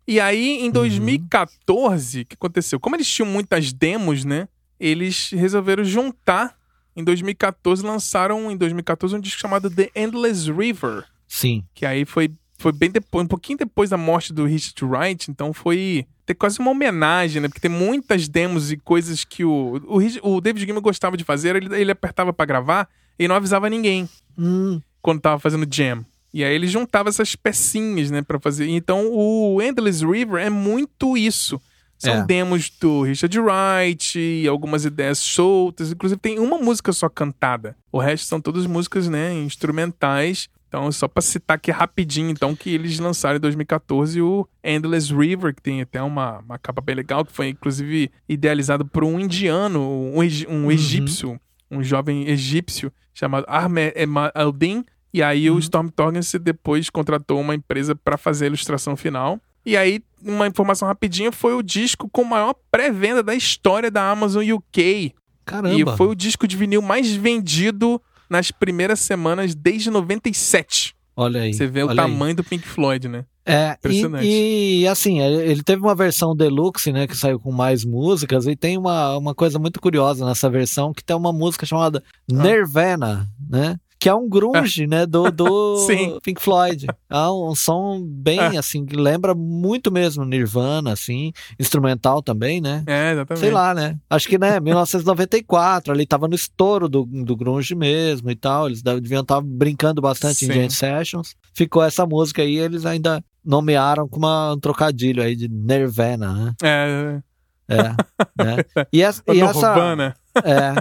E 0.07 0.21
aí, 0.21 0.59
em 0.61 0.71
2014, 0.71 2.19
uhum. 2.19 2.23
o 2.23 2.27
que 2.27 2.35
aconteceu? 2.35 2.81
Como 2.81 2.97
eles 2.97 3.09
tinham 3.09 3.29
muitas 3.29 3.73
demos, 3.73 4.25
né? 4.25 4.49
Eles 4.81 5.31
resolveram 5.33 5.85
juntar. 5.85 6.57
Em 6.97 7.05
2014, 7.05 7.85
lançaram 7.85 8.51
em 8.51 8.57
2014 8.57 9.15
um 9.15 9.21
disco 9.21 9.41
chamado 9.41 9.71
The 9.71 9.91
Endless 9.95 10.51
River. 10.51 11.05
Sim. 11.29 11.63
Que 11.73 11.87
aí 11.87 12.05
foi, 12.05 12.31
foi 12.59 12.73
bem 12.73 12.91
depois, 12.91 13.25
um 13.25 13.29
pouquinho 13.29 13.59
depois 13.59 13.89
da 13.89 13.97
morte 13.97 14.33
do 14.33 14.45
Richard 14.45 14.85
Wright. 14.85 15.31
Então 15.31 15.53
foi 15.53 16.07
ter 16.27 16.35
quase 16.35 16.59
uma 16.59 16.73
homenagem, 16.73 17.41
né? 17.41 17.49
Porque 17.49 17.61
tem 17.61 17.71
muitas 17.71 18.29
demos 18.29 18.73
e 18.73 18.77
coisas 18.77 19.25
que 19.25 19.45
o, 19.45 19.81
o, 19.87 20.35
o 20.35 20.41
David 20.41 20.67
Gilmour 20.67 20.83
gostava 20.83 21.17
de 21.17 21.25
fazer. 21.25 21.57
Ele, 21.57 21.75
ele 21.75 21.93
apertava 21.93 22.33
para 22.33 22.45
gravar 22.45 22.89
e 23.19 23.29
não 23.29 23.37
avisava 23.37 23.71
ninguém 23.71 24.09
hum. 24.37 24.81
quando 25.01 25.21
tava 25.21 25.39
fazendo 25.39 25.67
jam. 25.73 26.05
E 26.35 26.45
aí 26.45 26.55
ele 26.55 26.67
juntava 26.67 27.09
essas 27.09 27.35
pecinhas, 27.35 28.11
né, 28.11 28.23
para 28.23 28.39
fazer. 28.39 28.69
Então 28.69 29.09
o 29.11 29.63
Endless 29.63 30.05
River 30.05 30.45
é 30.45 30.51
muito 30.51 31.17
isso. 31.17 31.61
São 31.97 32.15
é. 32.15 32.25
demos 32.25 32.71
do 32.81 33.03
Richard 33.03 33.37
Wright 33.41 34.47
algumas 34.49 34.85
ideias 34.85 35.19
soltas. 35.19 35.91
Inclusive 35.93 36.21
tem 36.21 36.39
uma 36.39 36.59
música 36.59 36.93
só 36.93 37.09
cantada. 37.09 37.77
O 37.91 37.99
resto 37.99 38.27
são 38.27 38.41
todas 38.41 38.67
músicas, 38.67 39.09
né, 39.09 39.33
instrumentais. 39.33 40.49
Então, 40.69 40.93
só 40.93 41.09
para 41.09 41.23
citar 41.23 41.57
aqui 41.57 41.71
rapidinho, 41.71 42.31
então, 42.31 42.55
que 42.55 42.71
eles 42.71 42.99
lançaram 42.99 43.39
em 43.39 43.41
2014 43.41 44.21
o 44.21 44.47
Endless 44.63 45.13
River, 45.13 45.55
que 45.55 45.63
tem 45.63 45.81
até 45.81 46.03
uma, 46.03 46.41
uma 46.41 46.59
capa 46.59 46.83
bem 46.83 46.95
legal, 46.95 47.25
que 47.25 47.33
foi 47.33 47.49
inclusive 47.49 48.11
idealizado 48.29 48.85
por 48.85 49.03
um 49.03 49.19
indiano, 49.19 49.81
um, 49.81 50.19
um 50.21 50.65
uhum. 50.65 50.71
egípcio, 50.71 51.41
um 51.71 51.83
jovem 51.83 52.29
egípcio 52.29 52.93
chamado 53.15 53.47
Ahmed 53.49 53.95
Eldin. 54.35 54.85
E 55.13 55.23
aí 55.23 55.51
uhum. 55.51 55.57
o 55.57 55.59
Storm 55.59 55.89
Torrance 55.89 56.39
depois 56.39 56.91
contratou 56.91 57.41
uma 57.41 57.55
empresa 57.55 57.97
para 57.97 58.19
fazer 58.19 58.45
a 58.45 58.49
ilustração 58.49 58.95
final. 58.95 59.41
E 59.65 59.75
aí 59.75 60.03
uma 60.23 60.47
informação 60.47 60.87
rapidinha, 60.87 61.33
foi 61.33 61.55
o 61.55 61.63
disco 61.63 62.09
com 62.11 62.25
maior 62.25 62.55
pré-venda 62.71 63.23
da 63.23 63.35
história 63.35 63.91
da 63.91 64.11
Amazon 64.11 64.45
UK. 64.45 65.15
Caramba. 65.45 65.75
E 65.75 65.97
foi 65.97 66.09
o 66.09 66.15
disco 66.15 66.47
de 66.47 66.57
vinil 66.57 66.83
mais 66.83 67.11
vendido 67.15 68.01
nas 68.29 68.51
primeiras 68.51 69.01
semanas 69.01 69.55
desde 69.55 69.91
97. 69.91 70.95
Olha 71.17 71.43
aí. 71.43 71.53
Você 71.53 71.67
vê 71.67 71.83
o 71.83 71.95
tamanho 71.95 72.31
aí. 72.31 72.35
do 72.35 72.45
Pink 72.45 72.67
Floyd, 72.67 73.09
né? 73.09 73.25
É, 73.45 73.73
Impressionante. 73.79 74.27
E, 74.27 74.83
e, 74.83 74.87
assim, 74.89 75.21
ele 75.21 75.63
teve 75.63 75.81
uma 75.81 75.95
versão 75.95 76.37
deluxe, 76.37 76.93
né, 76.93 77.07
que 77.07 77.17
saiu 77.17 77.41
com 77.41 77.51
mais 77.51 77.83
músicas, 77.83 78.47
e 78.47 78.55
tem 78.55 78.77
uma, 78.77 79.17
uma 79.17 79.35
coisa 79.35 79.59
muito 79.59 79.81
curiosa 79.81 80.25
nessa 80.27 80.51
versão, 80.51 80.93
que 80.93 81.03
tem 81.03 81.17
uma 81.17 81.33
música 81.33 81.65
chamada 81.65 82.03
ah. 82.31 82.43
Nirvana, 82.43 83.27
né? 83.49 83.77
Que 83.99 84.09
é 84.09 84.15
um 84.15 84.29
grunge, 84.29 84.87
né, 84.87 85.05
do, 85.05 85.31
do 85.31 85.87
Pink 86.23 86.41
Floyd. 86.41 86.87
É 87.11 87.29
um 87.29 87.55
som 87.55 88.01
bem, 88.01 88.39
é. 88.39 88.57
assim, 88.57 88.87
que 88.87 88.95
lembra 88.95 89.35
muito 89.35 89.91
mesmo 89.91 90.25
Nirvana, 90.25 90.93
assim, 90.93 91.33
instrumental 91.59 92.23
também, 92.23 92.61
né? 92.61 92.85
É, 92.87 93.13
exatamente. 93.13 93.41
Sei 93.41 93.51
lá, 93.51 93.75
né? 93.75 93.97
Acho 94.09 94.29
que, 94.29 94.39
né, 94.39 94.61
1994, 94.61 95.93
ali 95.93 96.07
tava 96.07 96.29
no 96.29 96.35
estouro 96.35 96.89
do, 96.89 97.05
do 97.05 97.37
grunge 97.37 97.75
mesmo 97.75 98.31
e 98.31 98.37
tal, 98.37 98.69
eles 98.69 98.83
deviam 98.83 99.23
estar 99.23 99.41
brincando 99.41 100.01
bastante 100.01 100.47
Sim. 100.47 100.53
em 100.53 100.55
Jam 100.55 100.71
Sessions. 100.71 101.35
Ficou 101.53 101.83
essa 101.83 102.07
música 102.07 102.43
aí, 102.43 102.57
eles 102.57 102.87
ainda 102.87 103.23
nomearam 103.45 104.09
com 104.09 104.19
uma, 104.19 104.53
um 104.53 104.61
trocadilho 104.61 105.23
aí 105.23 105.35
de 105.35 105.49
Nirvana, 105.49 106.33
né? 106.33 106.55
É, 106.63 107.21
é, 107.69 108.45
né? 108.45 108.57
E 108.93 109.03
essa, 109.03 109.23
e 109.29 109.41
essa 109.41 110.15
é. 110.45 110.75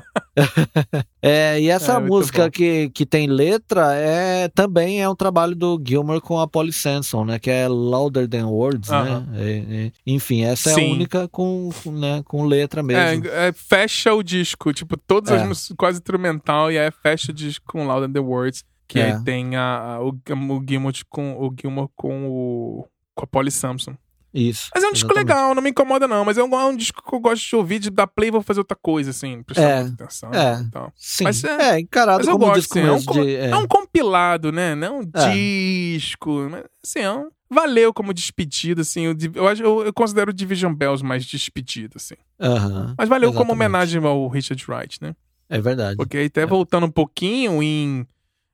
É, 1.21 1.59
e 1.59 1.69
essa 1.71 1.93
é, 1.93 1.99
música 1.99 2.49
que, 2.49 2.89
que 2.89 3.05
tem 3.05 3.27
letra 3.27 3.95
é 3.95 4.47
também 4.49 5.01
é 5.01 5.09
um 5.09 5.15
trabalho 5.15 5.55
do 5.55 5.81
Gilmore 5.85 6.21
com 6.21 6.39
a 6.39 6.47
Polly 6.47 6.71
Sanson, 6.71 7.25
né? 7.25 7.39
Que 7.39 7.49
é 7.49 7.67
Louder 7.67 8.27
Than 8.27 8.47
Words, 8.47 8.89
uh 8.89 8.93
-huh. 8.93 9.25
né? 9.25 9.43
E, 9.43 9.93
e, 10.05 10.13
enfim, 10.13 10.43
essa 10.43 10.71
Sim. 10.71 10.81
é 10.81 10.89
a 10.89 10.93
única 10.93 11.27
com, 11.27 11.69
né, 11.85 12.21
com 12.25 12.45
letra 12.45 12.83
mesmo. 12.83 13.27
É, 13.27 13.47
é 13.49 13.53
fecha 13.53 14.13
o 14.13 14.21
disco, 14.21 14.71
tipo, 14.73 14.95
todas 14.97 15.31
as 15.31 15.41
é. 15.41 15.45
músicas 15.45 15.75
quase 15.77 15.97
instrumental 15.97 16.71
e 16.71 16.77
aí 16.77 16.91
fecha 16.91 17.31
o 17.31 17.35
disco 17.35 17.65
com 17.67 17.85
Louder 17.85 18.09
Than 18.09 18.27
Words. 18.27 18.63
Que 18.87 19.01
aí 19.01 19.11
é. 19.11 19.19
tem 19.19 19.55
a, 19.57 19.95
a 19.95 20.01
o, 20.01 20.09
o 20.09 20.65
Gilmore 20.67 20.95
com 21.09 21.33
o 21.33 21.53
Gilmore 21.59 21.89
com 21.93 22.27
o 22.27 22.87
com 23.13 23.23
a 23.23 23.27
Polly 23.27 23.51
Samson. 23.51 23.95
Isso. 24.33 24.69
Mas 24.73 24.83
é 24.83 24.87
um 24.87 24.93
disco 24.93 25.13
legal, 25.13 25.55
não 25.55 25.61
me 25.61 25.69
incomoda, 25.69 26.07
não. 26.07 26.23
Mas 26.23 26.37
é 26.37 26.43
um, 26.43 26.53
é 26.53 26.65
um 26.65 26.75
disco 26.75 27.01
que 27.01 27.15
eu 27.15 27.19
gosto 27.19 27.47
de 27.47 27.55
ouvir, 27.55 27.79
de 27.79 27.89
dar 27.89 28.07
play 28.07 28.27
e 28.29 28.31
vou 28.31 28.41
fazer 28.41 28.59
outra 28.59 28.77
coisa, 28.79 29.09
assim. 29.09 29.41
Prestar 29.43 29.63
é, 29.63 29.79
atenção. 29.81 30.31
É. 30.33 30.59
Então. 30.61 30.91
Sim. 30.95 31.23
Mas 31.23 31.43
é, 31.43 31.71
é 31.71 31.79
encarado 31.79 32.19
mas 32.19 32.27
como 32.27 32.45
gosto, 32.45 32.51
um 32.51 32.59
disco 32.59 32.79
assim, 32.79 32.87
mesmo. 32.87 33.11
É 33.11 33.21
um, 33.21 33.25
de, 33.25 33.35
é. 33.35 33.55
um 33.55 33.67
compilado, 33.67 34.51
né? 34.51 34.75
Não 34.75 34.87
é 34.87 34.91
um 34.91 35.03
disco. 35.03 36.47
Mas, 36.49 36.63
assim, 36.83 36.99
é 36.99 37.11
um, 37.11 37.29
valeu 37.49 37.93
como 37.93 38.13
despedida, 38.13 38.81
assim. 38.81 39.05
Eu, 39.05 39.15
eu, 39.33 39.45
eu, 39.45 39.85
eu 39.85 39.93
considero 39.93 40.31
o 40.31 40.33
Division 40.33 40.73
Bells 40.73 41.03
mais 41.03 41.25
despedida, 41.25 41.93
assim. 41.95 42.15
Uhum, 42.39 42.93
mas 42.97 43.09
valeu 43.09 43.29
exatamente. 43.29 43.37
como 43.37 43.53
homenagem 43.53 44.03
ao 44.03 44.27
Richard 44.27 44.63
Wright, 44.69 44.99
né? 45.01 45.15
É 45.49 45.59
verdade. 45.61 45.95
Porque 45.95 46.17
até 46.17 46.45
voltando 46.45 46.85
um 46.85 46.91
pouquinho, 46.91 47.63
em, 47.63 48.05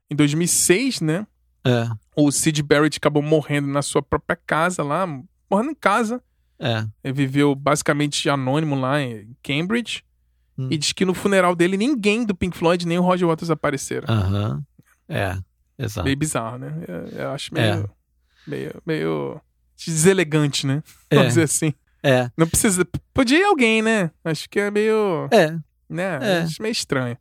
em 0.10 0.16
2006, 0.16 1.02
né? 1.02 1.28
É. 1.66 1.90
O 2.16 2.32
Sid 2.32 2.62
Barrett 2.62 2.98
acabou 2.98 3.24
morrendo 3.24 3.68
na 3.68 3.82
sua 3.82 4.02
própria 4.02 4.38
casa 4.46 4.84
lá, 4.84 5.08
morrendo 5.50 5.72
em 5.72 5.76
casa. 5.76 6.22
É. 6.60 6.86
Ele 7.04 7.14
viveu 7.14 7.54
basicamente 7.56 8.30
anônimo 8.30 8.76
lá 8.76 9.02
em 9.02 9.36
Cambridge. 9.44 10.04
Hum. 10.58 10.68
E 10.70 10.78
diz 10.78 10.92
que 10.92 11.06
no 11.06 11.14
funeral 11.14 11.56
dele 11.56 11.78
ninguém 11.78 12.26
do 12.26 12.36
Pink 12.36 12.56
Floyd 12.56 12.88
nem 12.88 13.00
o 13.00 13.02
Roger 13.02 13.28
Waters 13.28 13.50
apareceram. 13.50 14.08
Aham. 14.08 14.56
Uhum. 14.56 14.64
É, 15.10 15.38
exato. 15.78 16.06
Meio 16.06 16.18
bizarro, 16.18 16.58
né? 16.58 16.74
Eu, 16.88 17.20
eu 17.20 17.32
acho 17.32 17.54
meio, 17.54 17.66
é. 17.66 17.86
meio, 18.48 18.82
meio 18.86 19.42
deselegante, 19.76 20.66
né? 20.66 20.82
Vamos 21.12 21.26
é. 21.26 21.28
dizer 21.28 21.44
assim. 21.44 21.74
É. 22.02 22.30
Não 22.38 22.48
precisa. 22.48 22.86
Podia 23.14 23.40
ir 23.40 23.44
alguém, 23.44 23.82
né? 23.82 24.12
Acho 24.24 24.50
que 24.50 24.60
é 24.60 24.72
meio. 24.72 25.28
É. 25.32 25.58
Né? 25.90 26.20
É. 26.22 26.42
Acho 26.42 26.62
meio 26.62 26.72
estranho. 26.72 27.18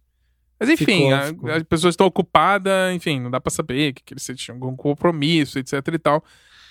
Mas 0.59 0.69
enfim, 0.69 0.85
ficou, 0.85 1.15
a, 1.15 1.23
ficou. 1.23 1.51
as 1.51 1.62
pessoas 1.65 1.93
estão 1.93 2.07
ocupadas, 2.07 2.94
enfim, 2.94 3.19
não 3.19 3.31
dá 3.31 3.40
pra 3.40 3.51
saber 3.51 3.94
que, 3.94 4.03
que 4.05 4.15
eles 4.15 4.24
tinham 4.36 4.55
algum 4.57 4.77
compromisso, 4.77 5.59
etc 5.59 5.74
e 5.93 5.99
tal. 5.99 6.24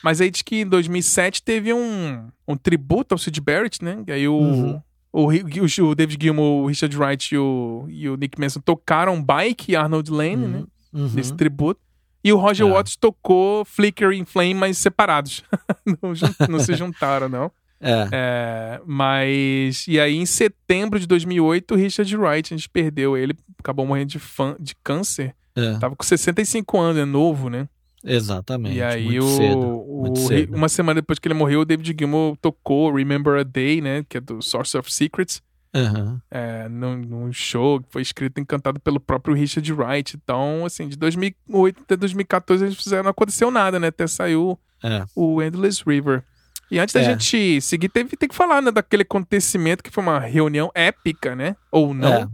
Mas 0.03 0.19
aí 0.19 0.31
diz 0.31 0.41
que 0.41 0.61
em 0.61 0.67
2007 0.67 1.43
teve 1.43 1.73
um, 1.73 2.27
um 2.47 2.55
tributo 2.55 3.13
ao 3.13 3.19
Sid 3.19 3.39
Barrett, 3.39 3.83
né? 3.83 4.03
E 4.07 4.11
aí 4.11 4.27
o, 4.27 4.33
uhum. 4.33 4.81
o, 5.11 5.27
o, 5.27 5.89
o, 5.89 5.95
David 5.95 6.23
Gilmour, 6.23 6.63
o 6.63 6.67
Richard 6.67 6.97
Wright 6.97 7.35
e 7.35 7.37
o, 7.37 7.85
e 7.89 8.09
o 8.09 8.15
Nick 8.15 8.39
Manson 8.39 8.59
tocaram 8.59 9.21
Bike 9.21 9.71
e 9.71 9.75
Arnold 9.75 10.11
Lane, 10.11 10.35
uhum. 10.35 10.49
né? 10.49 10.63
Uhum. 10.93 11.11
Nesse 11.13 11.33
tributo. 11.33 11.79
E 12.23 12.31
o 12.31 12.37
Roger 12.37 12.67
é. 12.67 12.71
Waters 12.71 12.95
tocou 12.95 13.65
Flicker 13.65 14.11
in 14.11 14.25
Flame, 14.25 14.53
mas 14.53 14.77
separados. 14.77 15.43
não, 15.85 16.13
não 16.49 16.59
se 16.59 16.73
juntaram, 16.75 17.27
não. 17.29 17.51
É. 17.83 18.07
é. 18.11 18.81
Mas. 18.85 19.87
E 19.87 19.99
aí, 19.99 20.15
em 20.15 20.25
setembro 20.27 20.99
de 20.99 21.07
2008, 21.07 21.73
o 21.73 21.75
Richard 21.75 22.15
Wright, 22.15 22.53
a 22.53 22.57
gente 22.57 22.69
perdeu 22.69 23.17
ele, 23.17 23.35
acabou 23.57 23.87
morrendo 23.87 24.09
de, 24.09 24.19
fã, 24.19 24.55
de 24.59 24.75
câncer. 24.83 25.33
É. 25.55 25.79
Tava 25.79 25.95
com 25.95 26.03
65 26.03 26.79
anos, 26.79 27.01
é 27.01 27.05
novo, 27.05 27.49
né? 27.49 27.67
Exatamente. 28.03 28.77
E 28.77 28.81
aí, 28.81 29.03
muito 29.03 29.25
o, 29.25 29.37
cedo, 29.37 30.53
o, 30.53 30.55
uma 30.55 30.69
semana 30.69 31.01
depois 31.01 31.19
que 31.19 31.27
ele 31.27 31.35
morreu, 31.35 31.61
o 31.61 31.65
David 31.65 31.95
Gilmour 31.97 32.35
tocou 32.37 32.93
Remember 32.93 33.39
a 33.39 33.43
Day, 33.43 33.81
né? 33.81 34.03
Que 34.07 34.17
é 34.17 34.21
do 34.21 34.41
Source 34.41 34.77
of 34.77 34.91
Secrets. 34.91 35.41
Uhum. 35.73 36.19
É, 36.29 36.67
num, 36.67 36.97
num, 36.97 37.31
show 37.31 37.79
que 37.79 37.87
foi 37.89 38.01
escrito 38.01 38.37
e 38.37 38.41
encantado 38.41 38.77
pelo 38.79 38.99
próprio 38.99 39.33
Richard 39.33 39.71
Wright. 39.71 40.17
Então, 40.21 40.65
assim, 40.65 40.87
de 40.87 40.97
2008 40.97 41.83
até 41.83 41.95
2014 41.95 42.65
eles 42.65 42.75
fizeram, 42.75 43.03
não 43.03 43.11
aconteceu 43.11 43.49
nada, 43.49 43.79
né? 43.79 43.87
Até 43.87 44.05
saiu 44.05 44.59
é. 44.83 45.05
o 45.15 45.41
Endless 45.41 45.81
River. 45.85 46.23
E 46.69 46.79
antes 46.79 46.93
da 46.93 47.01
é. 47.01 47.03
gente 47.03 47.61
seguir, 47.61 47.89
teve, 47.89 48.17
tem 48.17 48.27
que 48.27 48.35
falar 48.35 48.61
né, 48.61 48.71
daquele 48.71 49.03
acontecimento 49.03 49.83
que 49.83 49.91
foi 49.91 50.03
uma 50.03 50.19
reunião 50.19 50.71
épica, 50.73 51.35
né? 51.35 51.55
Ou 51.71 51.93
não. 51.93 52.31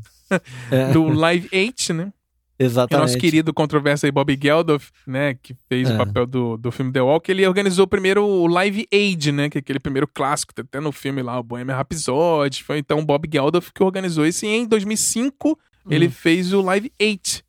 É. 0.72 0.92
do 0.94 1.08
Live 1.08 1.50
8, 1.54 1.94
né? 1.94 2.14
Exatamente. 2.60 2.96
o 2.96 3.08
nosso 3.08 3.18
querido 3.20 3.54
controverso 3.54 4.06
aí, 4.06 4.12
Bob 4.12 4.38
Geldof, 4.42 4.90
né, 5.06 5.36
que 5.36 5.56
fez 5.70 5.90
é. 5.90 5.94
o 5.94 5.98
papel 5.98 6.26
do, 6.26 6.58
do 6.58 6.72
filme 6.72 6.92
The 6.92 7.02
Walk, 7.02 7.30
ele 7.30 7.46
organizou 7.46 7.86
primeiro 7.86 8.26
o 8.26 8.48
Live 8.48 8.88
Aid, 8.92 9.32
né, 9.32 9.50
que 9.50 9.58
é 9.58 9.60
aquele 9.60 9.80
primeiro 9.80 10.08
clássico, 10.08 10.54
tá 10.54 10.64
até 10.64 10.80
no 10.80 10.92
filme 10.92 11.22
lá, 11.22 11.40
o 11.40 11.44
Bohemian 11.44 11.76
Rhapsody, 11.76 12.64
foi 12.64 12.80
então 12.80 13.00
o 13.00 13.06
Bob 13.06 13.30
Geldof 13.32 13.72
que 13.72 13.84
organizou 13.84 14.26
esse, 14.26 14.48
e 14.48 14.50
em 14.50 14.66
2005 14.66 15.50
hum. 15.50 15.58
ele 15.90 16.10
fez 16.10 16.52
o 16.52 16.62
Live 16.62 16.92
8, 17.00 17.44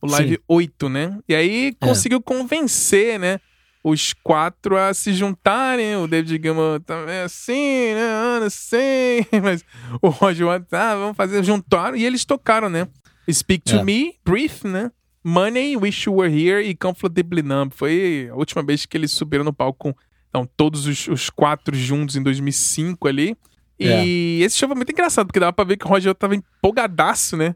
o 0.00 0.06
Live 0.06 0.34
Sim. 0.34 0.42
8, 0.46 0.88
né, 0.88 1.18
e 1.28 1.34
aí 1.34 1.66
é. 1.68 1.86
conseguiu 1.86 2.18
é. 2.18 2.22
convencer, 2.22 3.18
né, 3.18 3.40
os 3.84 4.12
quatro 4.12 4.76
a 4.76 4.94
se 4.94 5.12
juntarem. 5.12 5.96
O 5.96 6.06
David 6.06 6.40
Gilmour 6.40 6.80
também 6.80 7.16
tá 7.16 7.24
assim, 7.24 7.94
né? 7.94 8.00
Ana, 8.00 8.46
assim. 8.46 9.26
Mas 9.42 9.64
o 10.00 10.08
Roger 10.08 10.46
Waters, 10.46 10.72
ah, 10.72 10.94
vamos 10.94 11.16
fazer. 11.16 11.42
Juntaram 11.42 11.96
e 11.96 12.04
eles 12.04 12.24
tocaram, 12.24 12.68
né? 12.68 12.86
Speak 13.30 13.64
to 13.64 13.76
é. 13.76 13.84
Me, 13.84 14.14
Brief, 14.24 14.66
né? 14.66 14.90
Money, 15.24 15.76
Wish 15.76 16.08
You 16.08 16.16
Were 16.16 16.32
Here 16.32 16.66
e 16.66 16.74
Comfortably 16.74 17.42
Numb. 17.42 17.72
Foi 17.74 18.28
a 18.30 18.34
última 18.34 18.62
vez 18.62 18.86
que 18.86 18.96
eles 18.96 19.12
subiram 19.12 19.44
no 19.44 19.52
palco 19.52 19.78
com 19.78 19.94
então, 20.28 20.48
todos 20.56 20.86
os, 20.86 21.06
os 21.08 21.28
quatro 21.28 21.76
juntos 21.76 22.16
em 22.16 22.22
2005 22.22 23.06
ali. 23.06 23.36
E 23.78 24.40
é. 24.40 24.44
esse 24.44 24.56
show 24.56 24.68
foi 24.68 24.76
muito 24.76 24.90
engraçado, 24.90 25.26
porque 25.26 25.38
dava 25.38 25.52
pra 25.52 25.64
ver 25.64 25.76
que 25.76 25.84
o 25.84 25.88
Roger 25.88 26.14
tava 26.14 26.34
empolgadaço, 26.34 27.36
né? 27.36 27.54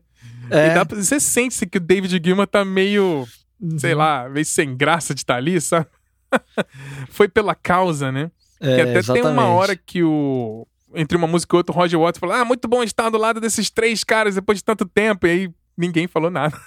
É. 0.50 0.84
Pra, 0.84 0.84
você 0.84 1.18
sente 1.18 1.64
que 1.66 1.78
o 1.78 1.80
David 1.80 2.20
Gilmour 2.22 2.46
tá 2.46 2.64
meio, 2.64 3.26
uhum. 3.60 3.78
sei 3.78 3.94
lá, 3.94 4.28
meio 4.28 4.44
sem 4.44 4.76
graça 4.76 5.14
de 5.14 5.20
estar 5.20 5.34
tá 5.34 5.38
ali, 5.38 5.58
sabe? 5.60 5.86
foi 7.08 7.28
pela 7.28 7.54
causa, 7.54 8.12
né? 8.12 8.30
É, 8.60 8.74
que 8.74 8.80
até 8.82 8.98
exatamente. 8.98 9.22
tem 9.22 9.32
uma 9.32 9.48
hora 9.48 9.74
que 9.74 10.02
o 10.02 10.66
entre 10.96 11.16
uma 11.16 11.26
música 11.26 11.54
e 11.54 11.58
outra, 11.58 11.74
o 11.74 11.78
Roger 11.78 12.00
Waters 12.00 12.18
falou: 12.18 12.34
Ah, 12.34 12.44
muito 12.44 12.66
bom 12.66 12.82
estar 12.82 13.10
do 13.10 13.18
lado 13.18 13.40
desses 13.40 13.70
três 13.70 14.02
caras 14.02 14.34
depois 14.34 14.58
de 14.58 14.64
tanto 14.64 14.84
tempo. 14.84 15.26
E 15.26 15.30
aí 15.30 15.50
ninguém 15.76 16.06
falou 16.06 16.30
nada. 16.30 16.58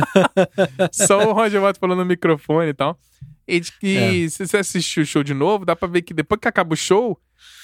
Só 0.92 1.28
o 1.28 1.32
Roger 1.32 1.60
Waters 1.60 1.78
falou 1.78 1.96
no 1.96 2.04
microfone 2.04 2.68
e 2.68 2.74
tal. 2.74 2.98
E 3.48 3.60
que 3.60 3.96
é. 3.96 4.28
se 4.28 4.46
você 4.46 4.58
assistir 4.58 5.00
o 5.00 5.06
show 5.06 5.22
de 5.22 5.32
novo, 5.32 5.64
dá 5.64 5.74
pra 5.74 5.88
ver 5.88 6.02
que 6.02 6.12
depois 6.12 6.40
que 6.40 6.48
acaba 6.48 6.74
o 6.74 6.76
show, 6.76 7.18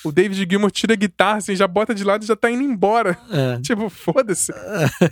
o 0.04 0.10
David 0.10 0.46
Gilmour 0.48 0.70
tira 0.70 0.94
a 0.94 0.96
guitarra, 0.96 1.38
assim, 1.38 1.54
já 1.54 1.66
bota 1.66 1.94
de 1.94 2.04
lado 2.04 2.24
e 2.24 2.26
já 2.26 2.34
tá 2.34 2.50
indo 2.50 2.62
embora. 2.62 3.16
É. 3.30 3.60
tipo, 3.62 3.88
foda-se. 3.88 4.52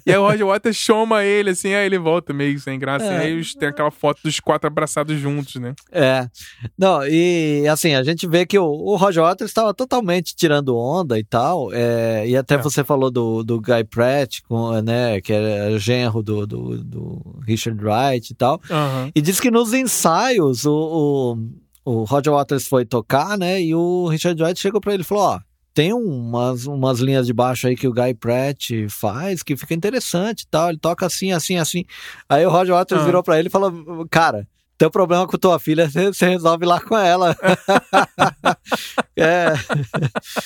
e 0.05 0.11
aí 0.11 0.19
o 0.19 0.27
Roger 0.27 0.47
Waters 0.47 0.77
chama 0.77 1.25
ele, 1.25 1.51
assim, 1.51 1.75
aí 1.75 1.87
ele 1.87 1.99
volta 1.99 2.33
meio 2.33 2.59
sem 2.59 2.79
graça. 2.79 3.07
É. 3.07 3.31
E 3.31 3.37
aí 3.37 3.45
tem 3.59 3.69
aquela 3.69 3.91
foto 3.91 4.21
dos 4.23 4.41
quatro 4.41 4.67
abraçados 4.67 5.19
juntos, 5.19 5.57
né? 5.57 5.75
É. 5.93 6.29
Não, 6.77 7.07
e 7.07 7.67
assim, 7.69 7.95
a 7.95 8.03
gente 8.03 8.27
vê 8.27 8.45
que 8.45 8.59
o, 8.59 8.65
o 8.65 8.97
Roger 8.97 9.23
Waters 9.23 9.51
estava 9.51 9.73
totalmente 9.73 10.35
tirando 10.35 10.77
onda 10.77 11.19
e 11.19 11.25
tal. 11.25 11.73
É, 11.73 12.27
e 12.27 12.37
até 12.37 12.55
é. 12.55 12.59
você 12.59 12.83
falou 12.83 13.11
do, 13.11 13.43
do 13.43 13.61
Guy 13.61 13.85
Pratt, 13.85 14.41
com, 14.49 14.81
né, 14.81 15.21
que 15.21 15.33
é 15.33 15.79
genro 15.79 16.23
do, 16.23 16.47
do, 16.47 16.85
do 16.85 17.41
Richard 17.47 17.81
Wright 17.83 18.33
e 18.33 18.35
tal. 18.35 18.61
Uhum. 18.71 19.11
E 19.15 19.21
diz 19.21 19.39
que 19.39 19.51
nos 19.51 19.73
ensaios 19.73 20.65
o, 20.65 20.73
o 20.73 21.39
o 21.85 22.05
Roger 22.05 22.33
Waters 22.33 22.67
foi 22.67 22.85
tocar, 22.85 23.39
né? 23.39 23.61
E 23.61 23.75
o 23.75 24.09
Richard 24.09 24.41
Wright 24.43 24.61
chegou 24.61 24.81
para 24.81 24.95
ele 24.95 25.03
e 25.03 25.07
falou: 25.07 25.25
Ó, 25.25 25.41
tem 25.73 25.93
umas, 25.93 26.67
umas 26.67 27.01
linhas 27.01 27.27
de 27.27 27.33
baixo 27.33 27.67
aí 27.67 27.77
que 27.77 27.89
o 27.89 27.93
Guy 27.93 28.15
Pratt 28.15 28.71
faz 28.89 29.43
que 29.43 29.57
fica 29.57 29.75
interessante 29.75 30.43
e 30.43 30.47
tal. 30.49 30.69
Ele 30.71 30.79
toca 30.79 31.07
assim, 31.07 31.33
assim, 31.33 31.57
assim. 31.57 31.85
Aí 32.29 32.45
o 32.45 32.51
Roger 32.51 32.75
Waters 32.75 33.03
ah. 33.03 33.05
virou 33.05 33.23
para 33.23 33.39
ele 33.39 33.49
e 33.49 33.51
falou: 33.51 34.07
Cara, 34.11 34.47
Teu 34.81 34.91
problema 34.91 35.27
com 35.27 35.37
tua 35.37 35.59
filha, 35.59 35.91
você 35.91 36.27
resolve 36.27 36.65
lá 36.65 36.81
com 36.81 36.97
ela. 36.97 37.37
é. 39.15 39.53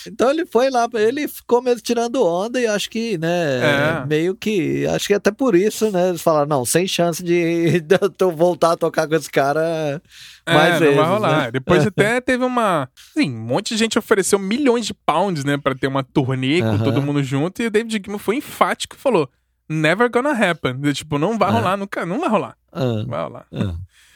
Então 0.08 0.28
ele 0.28 0.44
foi 0.44 0.70
lá, 0.70 0.88
ele 0.94 1.28
ficou 1.28 1.62
mesmo 1.62 1.80
tirando 1.80 2.20
onda 2.20 2.60
e 2.60 2.66
acho 2.66 2.90
que, 2.90 3.16
né, 3.16 3.60
é. 4.02 4.06
meio 4.06 4.34
que, 4.34 4.88
acho 4.88 5.06
que 5.06 5.14
até 5.14 5.30
por 5.30 5.54
isso, 5.54 5.88
né, 5.92 6.08
eles 6.08 6.20
falaram, 6.20 6.48
não, 6.48 6.64
sem 6.64 6.84
chance 6.84 7.22
de, 7.22 7.78
de 7.86 7.96
eu 8.18 8.32
voltar 8.32 8.72
a 8.72 8.76
tocar 8.76 9.06
com 9.06 9.14
esse 9.14 9.30
cara 9.30 10.02
mais 10.44 10.74
é, 10.74 10.78
vezes, 10.80 10.96
não 10.96 11.04
vai 11.04 11.12
rolar. 11.12 11.42
Né? 11.42 11.50
Depois 11.52 11.86
até 11.86 12.20
teve 12.20 12.44
uma, 12.44 12.88
assim, 13.16 13.30
um 13.30 13.40
monte 13.40 13.68
de 13.68 13.76
gente 13.76 13.96
ofereceu 13.96 14.36
milhões 14.36 14.84
de 14.84 14.94
pounds, 14.94 15.44
né, 15.44 15.56
para 15.56 15.76
ter 15.76 15.86
uma 15.86 16.02
turnê 16.02 16.60
com 16.60 16.76
todo 16.78 17.00
mundo 17.00 17.22
junto 17.22 17.62
e 17.62 17.66
o 17.68 17.70
David 17.70 18.02
Gilmour 18.04 18.18
foi 18.18 18.34
enfático 18.34 18.96
e 18.96 18.98
falou, 18.98 19.30
never 19.68 20.10
gonna 20.10 20.32
happen. 20.32 20.80
Tipo, 20.92 21.20
não 21.20 21.38
vai 21.38 21.50
é. 21.50 21.52
rolar, 21.52 21.76
nunca, 21.76 22.04
não 22.04 22.18
vai 22.18 22.28
rolar. 22.28 22.56
Não 22.74 23.06
vai 23.06 23.22
rolar. 23.22 23.46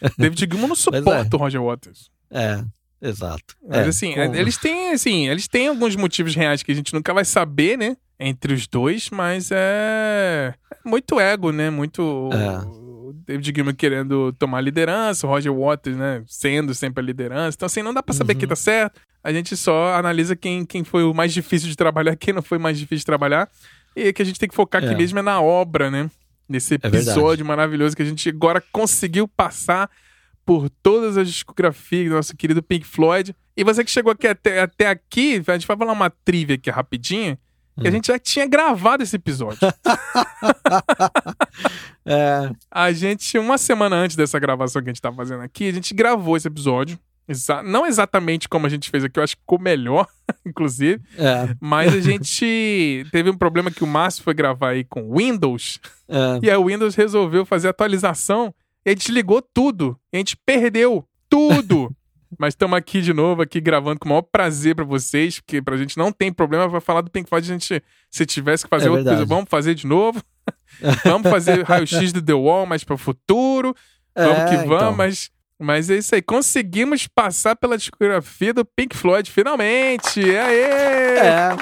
David 0.18 0.40
Gilmour 0.40 0.68
não 0.68 0.76
suporta 0.76 1.36
o 1.36 1.38
Roger 1.38 1.62
Waters. 1.62 2.10
É, 2.30 2.62
Exato. 3.00 3.56
Mas 3.66 3.86
é, 3.86 3.88
assim, 3.88 4.14
com... 4.14 4.34
eles 4.34 4.56
têm, 4.56 4.92
assim, 4.92 5.28
eles 5.28 5.46
têm 5.46 5.68
alguns 5.68 5.94
motivos 5.94 6.34
reais 6.34 6.62
que 6.62 6.72
a 6.72 6.74
gente 6.74 6.92
nunca 6.92 7.14
vai 7.14 7.24
saber, 7.24 7.78
né? 7.78 7.96
Entre 8.18 8.52
os 8.52 8.66
dois, 8.66 9.10
mas 9.10 9.50
é, 9.52 10.52
é 10.72 10.88
muito 10.88 11.20
ego, 11.20 11.52
né? 11.52 11.70
Muito. 11.70 12.28
É. 12.32 12.66
O 12.66 13.12
David 13.24 13.52
Gilmour 13.54 13.74
querendo 13.74 14.32
tomar 14.32 14.60
liderança, 14.60 15.26
o 15.26 15.30
Roger 15.30 15.54
Waters, 15.54 15.96
né? 15.96 16.24
Sendo 16.26 16.74
sempre 16.74 17.00
a 17.00 17.06
liderança. 17.06 17.56
Então, 17.56 17.66
assim, 17.66 17.82
não 17.82 17.94
dá 17.94 18.02
pra 18.02 18.12
saber 18.14 18.32
uhum. 18.32 18.40
quem 18.40 18.48
tá 18.48 18.56
certo. 18.56 19.00
A 19.22 19.32
gente 19.32 19.56
só 19.56 19.94
analisa 19.94 20.34
quem, 20.34 20.64
quem 20.64 20.82
foi 20.82 21.04
o 21.04 21.14
mais 21.14 21.32
difícil 21.32 21.68
de 21.68 21.76
trabalhar, 21.76 22.16
quem 22.16 22.34
não 22.34 22.42
foi 22.42 22.58
mais 22.58 22.76
difícil 22.76 23.00
de 23.00 23.06
trabalhar. 23.06 23.48
E 23.94 24.12
que 24.12 24.22
a 24.22 24.24
gente 24.24 24.38
tem 24.38 24.48
que 24.48 24.54
focar 24.54 24.82
aqui 24.82 24.92
é. 24.92 24.96
mesmo 24.96 25.18
é 25.20 25.22
na 25.22 25.40
obra, 25.40 25.90
né? 25.90 26.10
Nesse 26.48 26.74
é 26.74 26.76
episódio 26.76 27.44
maravilhoso 27.44 27.94
que 27.94 28.02
a 28.02 28.06
gente 28.06 28.28
agora 28.28 28.62
conseguiu 28.72 29.28
passar 29.28 29.90
por 30.44 30.70
todas 30.82 31.18
as 31.18 31.28
discografias 31.28 32.08
do 32.08 32.14
nosso 32.14 32.34
querido 32.34 32.62
Pink 32.62 32.86
Floyd. 32.86 33.36
E 33.54 33.62
você 33.62 33.84
que 33.84 33.90
chegou 33.90 34.10
aqui 34.10 34.26
até, 34.26 34.62
até 34.62 34.86
aqui, 34.88 35.42
a 35.46 35.52
gente 35.52 35.66
vai 35.66 35.76
falar 35.76 35.92
uma 35.92 36.08
trivia 36.08 36.56
aqui 36.56 36.70
rapidinho. 36.70 37.36
Que 37.78 37.86
a 37.86 37.90
hum. 37.90 37.92
gente 37.92 38.06
já 38.08 38.18
tinha 38.18 38.46
gravado 38.46 39.02
esse 39.02 39.14
episódio. 39.14 39.58
é. 42.04 42.50
A 42.70 42.90
gente, 42.92 43.38
uma 43.38 43.58
semana 43.58 43.94
antes 43.94 44.16
dessa 44.16 44.38
gravação 44.38 44.82
que 44.82 44.88
a 44.88 44.92
gente 44.92 45.02
tá 45.02 45.12
fazendo 45.12 45.42
aqui, 45.42 45.68
a 45.68 45.72
gente 45.72 45.94
gravou 45.94 46.36
esse 46.36 46.48
episódio. 46.48 46.98
Exa 47.28 47.62
não 47.62 47.84
exatamente 47.84 48.48
como 48.48 48.66
a 48.66 48.70
gente 48.70 48.88
fez 48.88 49.05
aqui, 49.05 49.18
eu 49.18 49.22
acho 49.22 49.36
que 49.36 49.42
ficou 49.42 49.60
melhor, 49.60 50.06
inclusive. 50.46 51.02
É. 51.16 51.55
Mas 51.60 51.94
a 51.94 52.00
gente 52.00 53.05
teve 53.12 53.28
um 53.28 53.36
problema 53.36 53.70
que 53.70 53.84
o 53.84 53.86
Márcio 53.86 54.24
foi 54.24 54.32
gravar 54.32 54.70
aí 54.70 54.84
com 54.84 55.14
Windows. 55.14 55.78
É. 56.09 56.38
E 56.42 56.50
a 56.50 56.59
Windows 56.59 56.94
resolveu 56.94 57.44
fazer 57.44 57.68
atualização 57.68 58.55
e 58.84 58.90
a 58.90 58.92
gente 58.92 59.12
ligou 59.12 59.42
tudo. 59.42 59.98
E 60.10 60.16
a 60.16 60.18
gente 60.18 60.36
perdeu 60.36 61.05
tudo. 61.28 61.94
Mas 62.38 62.55
estamos 62.55 62.76
aqui 62.76 63.02
de 63.02 63.12
novo, 63.12 63.42
aqui 63.42 63.60
gravando 63.60 63.98
com 64.00 64.06
o 64.06 64.09
maior 64.10 64.22
prazer 64.22 64.74
para 64.74 64.84
vocês, 64.84 65.40
porque 65.40 65.60
pra 65.60 65.76
gente 65.76 65.96
não 65.96 66.12
tem 66.12 66.32
problema 66.32 66.68
para 66.68 66.80
falar 66.80 67.00
do 67.02 67.10
Pink 67.10 67.28
Floyd. 67.28 67.50
A 67.50 67.52
gente, 67.52 67.82
se 68.10 68.26
tivesse 68.26 68.64
que 68.64 68.70
fazer 68.70 68.88
é 68.88 68.90
outra 68.90 69.05
coisa, 69.05 69.24
vamos 69.24 69.46
fazer 69.48 69.74
de 69.74 69.86
novo. 69.86 70.22
vamos 71.05 71.30
fazer 71.30 71.62
raio-x 71.62 72.12
do 72.12 72.22
The 72.22 72.34
Wall 72.34 72.66
mais 72.66 72.84
para 72.84 72.94
o 72.94 72.98
futuro. 72.98 73.74
Vamos 74.16 74.38
é, 74.38 74.48
que 74.48 74.56
vamos, 74.56 74.74
então. 74.74 74.96
mas 74.96 75.30
mas 75.59 75.90
é 75.90 75.97
isso 75.97 76.14
aí, 76.14 76.22
conseguimos 76.22 77.06
passar 77.09 77.56
pela 77.56 77.76
discografia 77.76 78.55
do 78.55 78.64
Pink 78.64 78.97
Floyd, 78.97 79.30
finalmente! 79.30 80.20
Aê! 80.20 81.18
É. 81.18 81.56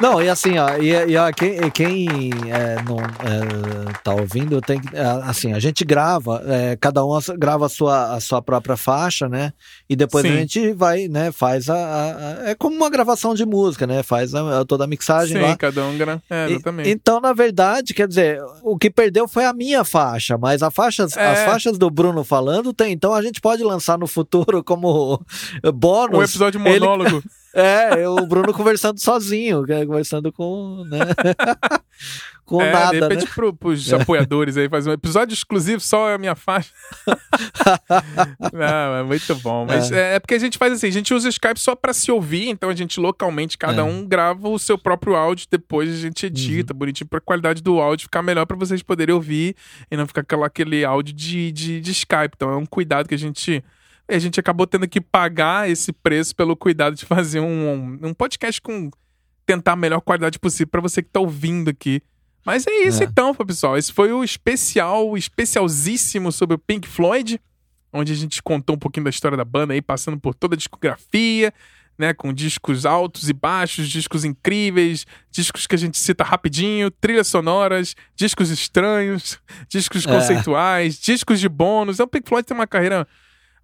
Não, 0.00 0.22
e 0.22 0.28
assim, 0.28 0.56
ó, 0.58 0.76
e, 0.78 1.10
e 1.10 1.16
ó, 1.16 1.30
quem, 1.32 1.70
quem 1.70 2.08
é, 2.50 2.76
não 2.82 2.98
é, 2.98 3.92
tá 4.02 4.14
ouvindo, 4.14 4.60
tem 4.60 4.80
é, 4.92 5.02
assim, 5.28 5.52
a 5.52 5.58
gente 5.58 5.84
grava, 5.84 6.42
é, 6.46 6.76
cada 6.76 7.04
um 7.04 7.18
grava 7.36 7.66
a 7.66 7.68
sua, 7.68 8.14
a 8.14 8.20
sua 8.20 8.40
própria 8.40 8.76
faixa, 8.76 9.28
né? 9.28 9.52
E 9.88 9.96
depois 9.96 10.24
Sim. 10.24 10.32
a 10.32 10.36
gente 10.36 10.72
vai, 10.72 11.08
né, 11.08 11.32
faz 11.32 11.68
a, 11.68 11.74
a, 11.74 12.50
É 12.50 12.54
como 12.54 12.76
uma 12.76 12.88
gravação 12.88 13.34
de 13.34 13.44
música, 13.44 13.86
né? 13.86 14.02
Faz 14.02 14.34
a, 14.34 14.64
toda 14.64 14.84
a 14.84 14.86
mixagem 14.86 15.36
Sim, 15.36 15.42
lá. 15.42 15.56
cada 15.56 15.84
um 15.84 15.98
grava. 15.98 16.22
É, 16.30 16.50
exatamente. 16.50 16.88
E, 16.88 16.92
então, 16.92 17.20
na 17.20 17.32
verdade, 17.32 17.92
quer 17.92 18.08
dizer, 18.08 18.40
o 18.62 18.78
que 18.78 18.90
perdeu 18.90 19.26
foi 19.28 19.44
a 19.44 19.52
minha 19.52 19.84
faixa, 19.84 20.38
mas 20.38 20.62
a 20.62 20.70
faixa, 20.70 21.04
as 21.04 21.16
é. 21.16 21.44
faixas 21.44 21.76
do 21.76 21.90
Bruno 21.90 22.24
falando 22.24 22.72
tem, 22.72 22.92
então 22.92 23.12
a 23.18 23.22
gente 23.22 23.40
pode 23.40 23.62
lançar 23.62 23.98
no 23.98 24.06
futuro 24.06 24.62
como 24.62 25.24
bônus. 25.74 26.18
Um 26.18 26.22
episódio 26.22 26.60
monólogo. 26.60 27.16
Ele... 27.16 27.24
É, 27.58 28.08
o 28.08 28.24
Bruno 28.26 28.54
conversando 28.54 29.00
sozinho, 29.00 29.64
conversando 29.86 30.32
com. 30.32 30.84
Né? 30.88 30.98
com 32.48 32.62
é, 32.62 32.72
nada. 32.72 32.92
De 32.92 33.00
repente, 33.00 33.24
né? 33.24 33.30
pro, 33.34 33.52
pros 33.52 33.92
apoiadores 33.92 34.56
aí, 34.56 34.68
fazer 34.68 34.88
um 34.88 34.92
episódio 34.92 35.34
exclusivo 35.34 35.80
só 35.80 36.14
a 36.14 36.18
minha 36.18 36.36
faixa. 36.36 36.72
Não, 38.52 38.96
é 38.96 39.02
muito 39.02 39.34
bom. 39.36 39.66
Mas 39.66 39.90
é. 39.90 40.14
é. 40.14 40.20
porque 40.20 40.34
a 40.34 40.38
gente 40.38 40.56
faz 40.56 40.72
assim: 40.72 40.86
a 40.86 40.92
gente 40.92 41.12
usa 41.12 41.26
o 41.26 41.30
Skype 41.30 41.58
só 41.58 41.74
pra 41.74 41.92
se 41.92 42.12
ouvir, 42.12 42.48
então 42.48 42.70
a 42.70 42.74
gente 42.74 43.00
localmente, 43.00 43.58
cada 43.58 43.82
é. 43.82 43.84
um 43.84 44.06
grava 44.06 44.48
o 44.48 44.58
seu 44.58 44.78
próprio 44.78 45.16
áudio, 45.16 45.46
depois 45.50 45.92
a 45.92 45.96
gente 45.96 46.26
edita 46.26 46.72
uhum. 46.72 46.78
bonitinho 46.78 47.08
pra 47.08 47.20
qualidade 47.20 47.62
do 47.62 47.80
áudio 47.80 48.04
ficar 48.04 48.22
melhor 48.22 48.46
pra 48.46 48.56
vocês 48.56 48.82
poderem 48.82 49.14
ouvir 49.14 49.56
e 49.90 49.96
não 49.96 50.06
ficar 50.06 50.20
aquela, 50.20 50.46
aquele 50.46 50.84
áudio 50.84 51.12
de, 51.12 51.50
de, 51.50 51.80
de 51.80 51.90
Skype. 51.90 52.34
Então 52.36 52.50
é 52.50 52.56
um 52.56 52.66
cuidado 52.66 53.08
que 53.08 53.14
a 53.14 53.18
gente 53.18 53.64
a 54.08 54.18
gente 54.18 54.40
acabou 54.40 54.66
tendo 54.66 54.88
que 54.88 55.00
pagar 55.00 55.68
esse 55.68 55.92
preço 55.92 56.34
pelo 56.34 56.56
cuidado 56.56 56.96
de 56.96 57.04
fazer 57.04 57.40
um, 57.40 57.98
um 58.02 58.14
podcast 58.14 58.60
com 58.60 58.90
tentar 59.44 59.72
a 59.72 59.76
melhor 59.76 60.00
qualidade 60.00 60.38
possível 60.38 60.68
para 60.68 60.80
você 60.80 61.02
que 61.02 61.10
tá 61.10 61.20
ouvindo 61.20 61.70
aqui. 61.70 62.02
Mas 62.44 62.66
é 62.66 62.70
isso 62.86 63.02
é. 63.02 63.06
então, 63.06 63.34
pessoal. 63.34 63.76
Esse 63.76 63.92
foi 63.92 64.12
o 64.12 64.24
especial, 64.24 65.16
especialzíssimo 65.16 66.32
sobre 66.32 66.56
o 66.56 66.58
Pink 66.58 66.88
Floyd, 66.88 67.40
onde 67.92 68.12
a 68.12 68.16
gente 68.16 68.42
contou 68.42 68.76
um 68.76 68.78
pouquinho 68.78 69.04
da 69.04 69.10
história 69.10 69.36
da 69.36 69.44
banda 69.44 69.74
aí, 69.74 69.82
passando 69.82 70.18
por 70.18 70.34
toda 70.34 70.54
a 70.54 70.56
discografia, 70.56 71.52
né, 71.98 72.14
com 72.14 72.32
discos 72.32 72.86
altos 72.86 73.28
e 73.28 73.32
baixos, 73.32 73.88
discos 73.88 74.24
incríveis, 74.24 75.04
discos 75.30 75.66
que 75.66 75.74
a 75.74 75.78
gente 75.78 75.98
cita 75.98 76.22
rapidinho, 76.22 76.90
trilhas 76.90 77.26
sonoras, 77.26 77.94
discos 78.14 78.50
estranhos, 78.50 79.38
discos 79.68 80.06
é. 80.06 80.10
conceituais, 80.10 80.98
discos 80.98 81.40
de 81.40 81.48
bônus. 81.48 81.96
Então, 81.96 82.06
o 82.06 82.08
Pink 82.08 82.28
Floyd 82.28 82.46
tem 82.46 82.56
uma 82.56 82.66
carreira 82.66 83.06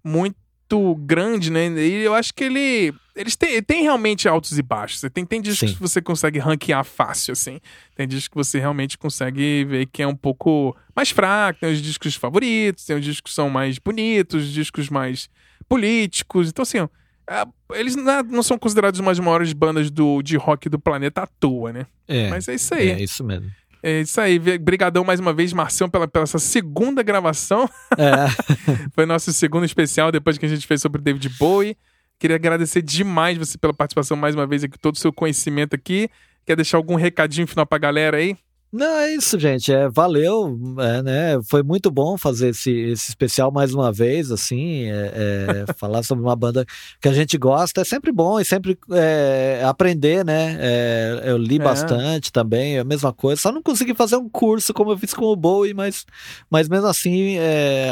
muito 0.05 0.95
grande, 0.99 1.51
né? 1.51 1.67
E 1.67 2.03
eu 2.03 2.13
acho 2.13 2.33
que 2.33 2.43
ele. 2.43 2.93
Eles 3.15 3.35
têm, 3.35 3.61
tem 3.63 3.83
realmente 3.83 4.27
altos 4.27 4.57
e 4.57 4.61
baixos. 4.61 5.01
Tem, 5.13 5.25
tem 5.25 5.41
discos 5.41 5.69
Sim. 5.69 5.75
que 5.75 5.81
você 5.81 6.01
consegue 6.01 6.37
ranquear 6.37 6.83
fácil, 6.83 7.31
assim. 7.31 7.59
Tem 7.95 8.07
discos 8.07 8.27
que 8.27 8.35
você 8.35 8.59
realmente 8.59 8.97
consegue 8.97 9.63
ver 9.65 9.85
que 9.87 10.03
é 10.03 10.07
um 10.07 10.15
pouco 10.15 10.75
mais 10.95 11.09
fraco. 11.09 11.61
Tem 11.61 11.71
os 11.71 11.81
discos 11.81 12.15
favoritos, 12.15 12.85
tem 12.85 12.95
os 12.97 13.03
discos 13.03 13.31
que 13.31 13.35
são 13.35 13.49
mais 13.49 13.79
bonitos, 13.79 14.51
discos 14.51 14.89
mais 14.89 15.29
políticos. 15.67 16.49
Então, 16.49 16.63
assim, 16.63 16.79
é, 17.27 17.43
eles 17.73 17.95
não 17.95 18.43
são 18.43 18.57
considerados 18.57 18.99
uma 18.99 19.11
das 19.11 19.19
maiores 19.19 19.51
bandas 19.53 19.89
do, 19.89 20.21
de 20.21 20.37
rock 20.37 20.69
do 20.69 20.77
planeta 20.77 21.23
à 21.23 21.27
toa, 21.27 21.73
né? 21.73 21.87
É. 22.07 22.29
Mas 22.29 22.47
é 22.47 22.55
isso 22.55 22.73
aí. 22.75 22.89
É 22.89 23.01
isso 23.01 23.23
mesmo. 23.23 23.49
É 23.87 24.01
isso 24.01 24.19
aí. 24.19 24.39
Brigadão 24.39 25.03
mais 25.03 25.19
uma 25.19 25.31
vez, 25.31 25.53
Marcião, 25.53 25.87
pela, 25.87 26.07
pela 26.07 26.23
essa 26.23 26.39
segunda 26.39 27.03
gravação. 27.03 27.69
É. 27.95 28.25
Foi 28.95 29.05
nosso 29.05 29.31
segundo 29.31 29.63
especial 29.63 30.11
depois 30.11 30.39
que 30.39 30.45
a 30.47 30.49
gente 30.49 30.65
fez 30.65 30.81
sobre 30.81 30.99
o 30.99 31.03
David 31.03 31.29
Bowie. 31.37 31.77
Queria 32.17 32.35
agradecer 32.35 32.81
demais 32.81 33.37
você 33.37 33.59
pela 33.59 33.75
participação 33.75 34.17
mais 34.17 34.33
uma 34.33 34.47
vez 34.47 34.63
aqui, 34.63 34.79
todo 34.79 34.95
o 34.95 34.99
seu 34.99 35.13
conhecimento 35.13 35.75
aqui. 35.75 36.09
Quer 36.47 36.55
deixar 36.55 36.77
algum 36.77 36.95
recadinho 36.95 37.45
final 37.45 37.63
pra 37.63 37.77
galera 37.77 38.17
aí? 38.17 38.35
Não, 38.75 38.99
é 38.99 39.13
isso, 39.13 39.39
gente. 39.39 39.71
É, 39.71 39.87
valeu, 39.87 40.59
é, 40.79 41.01
né? 41.01 41.41
Foi 41.45 41.63
muito 41.63 41.89
bom 41.89 42.17
fazer 42.17 42.49
esse, 42.49 42.71
esse 42.71 43.07
especial 43.07 43.49
mais 43.49 43.73
uma 43.73 43.89
vez, 43.89 44.31
assim, 44.31 44.83
é, 44.91 45.65
é, 45.69 45.73
falar 45.79 46.03
sobre 46.03 46.25
uma 46.25 46.35
banda 46.35 46.65
que 47.01 47.07
a 47.07 47.13
gente 47.13 47.37
gosta 47.37 47.79
é 47.79 47.83
sempre 47.85 48.11
bom 48.11 48.37
e 48.37 48.43
sempre 48.43 48.77
é, 48.91 49.61
aprender, 49.63 50.25
né? 50.25 50.57
É, 50.59 51.21
eu 51.23 51.37
li 51.37 51.55
é. 51.55 51.59
bastante 51.59 52.33
também, 52.33 52.75
é 52.75 52.79
a 52.81 52.83
mesma 52.83 53.13
coisa. 53.13 53.41
Só 53.41 53.49
não 53.49 53.63
consegui 53.63 53.93
fazer 53.93 54.17
um 54.17 54.27
curso 54.27 54.73
como 54.73 54.91
eu 54.91 54.97
fiz 54.97 55.13
com 55.13 55.23
o 55.23 55.37
Bowie, 55.37 55.73
mas, 55.73 56.05
mas 56.49 56.67
mesmo 56.67 56.87
assim 56.87 57.37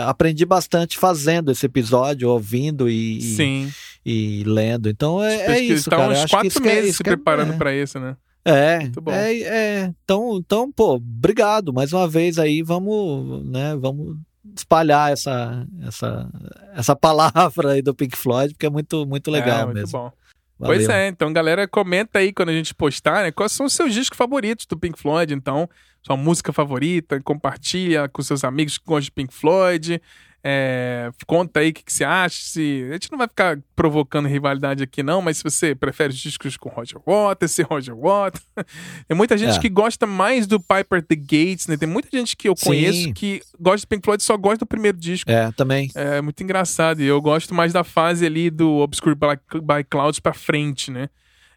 aprendi 0.05 0.45
bastante 0.45 0.97
fazendo 0.97 1.49
esse 1.49 1.65
episódio, 1.65 2.29
ouvindo 2.29 2.89
e, 2.89 3.21
Sim. 3.21 3.71
e, 4.05 4.41
e 4.41 4.43
lendo. 4.43 4.89
Então 4.89 5.23
é, 5.23 5.45
é 5.45 5.59
isso, 5.61 5.89
tá 5.89 5.95
cara. 5.95 6.11
uns 6.11 6.25
quatro 6.25 6.61
meses 6.61 6.97
se 6.97 7.03
preparando 7.03 7.53
para 7.57 7.73
isso, 7.73 7.97
né? 8.01 8.17
É, 8.45 8.91
é, 9.07 9.41
é, 9.41 9.93
então, 10.03 10.37
então, 10.37 10.71
pô, 10.71 10.95
obrigado 10.95 11.73
mais 11.73 11.93
uma 11.93 12.07
vez 12.07 12.37
aí, 12.37 12.61
vamos, 12.61 13.45
né, 13.45 13.75
vamos 13.77 14.17
espalhar 14.53 15.13
essa, 15.13 15.65
essa, 15.81 16.29
essa 16.75 16.95
palavra 16.95 17.71
aí 17.71 17.81
do 17.81 17.95
Pink 17.95 18.17
Floyd, 18.17 18.53
porque 18.53 18.65
é 18.65 18.69
muito, 18.69 19.05
muito 19.05 19.31
legal 19.31 19.61
é, 19.61 19.65
muito 19.65 19.77
mesmo. 19.77 19.97
Bom. 19.97 20.11
Valeu. 20.59 20.77
Pois 20.77 20.89
é, 20.89 21.07
então 21.07 21.31
galera, 21.31 21.67
comenta 21.67 22.19
aí 22.19 22.33
quando 22.33 22.49
a 22.49 22.53
gente 22.53 22.75
postar, 22.75 23.23
né, 23.23 23.31
quais 23.31 23.53
são 23.53 23.65
os 23.65 23.73
seus 23.73 23.93
discos 23.93 24.17
favoritos 24.17 24.65
do 24.65 24.77
Pink 24.77 24.99
Floyd, 24.99 25.33
então, 25.33 25.69
sua 26.01 26.17
música 26.17 26.51
favorita, 26.51 27.21
compartilha 27.21 28.09
com 28.09 28.21
seus 28.21 28.43
amigos 28.43 28.77
que 28.77 28.85
gostam 28.85 29.05
de 29.05 29.11
Pink 29.11 29.33
Floyd, 29.33 30.01
É, 30.45 31.09
conta 31.25 31.61
aí 31.61 31.69
o 31.69 31.73
que, 31.73 31.83
que, 31.83 31.93
você 31.93 32.03
acha. 32.03 32.35
Se, 32.41 32.85
a 32.89 32.93
gente 32.93 33.09
não 33.09 33.17
vai 33.17 33.29
ficar 33.29 33.57
provocando 33.75 34.27
rivalidade 34.27 34.83
aqui, 34.83 35.01
não, 35.01 35.21
mas 35.21 35.37
se 35.37 35.43
você 35.43 35.73
prefere 35.73 36.11
os 36.11 36.19
discos 36.19 36.57
com 36.57 36.67
Roger 36.67 36.99
Waters, 37.07 37.51
se 37.51 37.61
Roger 37.63 37.95
Waters. 37.95 38.43
Tem 39.07 39.15
muita 39.15 39.37
gente 39.37 39.57
é. 39.57 39.59
que 39.59 39.69
gosta 39.69 40.05
mais 40.05 40.45
do 40.45 40.59
Piper 40.59 41.01
the 41.01 41.15
Gates, 41.15 41.67
né? 41.67 41.77
Tem 41.77 41.87
muita 41.87 42.09
gente 42.11 42.35
que 42.35 42.49
eu 42.49 42.55
Sim. 42.57 42.65
conheço 42.65 43.13
que 43.13 43.41
gosta 43.57 43.87
do 43.87 43.89
Pink 43.89 44.03
Floyd 44.03 44.21
só 44.21 44.35
gosta 44.35 44.59
do 44.59 44.65
primeiro 44.65 44.97
disco. 44.97 45.31
É, 45.31 45.49
também. 45.53 45.89
É 45.95 46.21
muito 46.21 46.43
engraçado. 46.43 47.01
E 47.01 47.05
eu 47.05 47.21
gosto 47.21 47.53
mais 47.53 47.71
da 47.71 47.85
fase 47.85 48.25
ali 48.25 48.49
do 48.49 48.79
Obscure 48.79 49.15
by 49.15 49.83
Clouds 49.89 50.19
pra 50.19 50.33
frente, 50.33 50.91
né? 50.91 51.07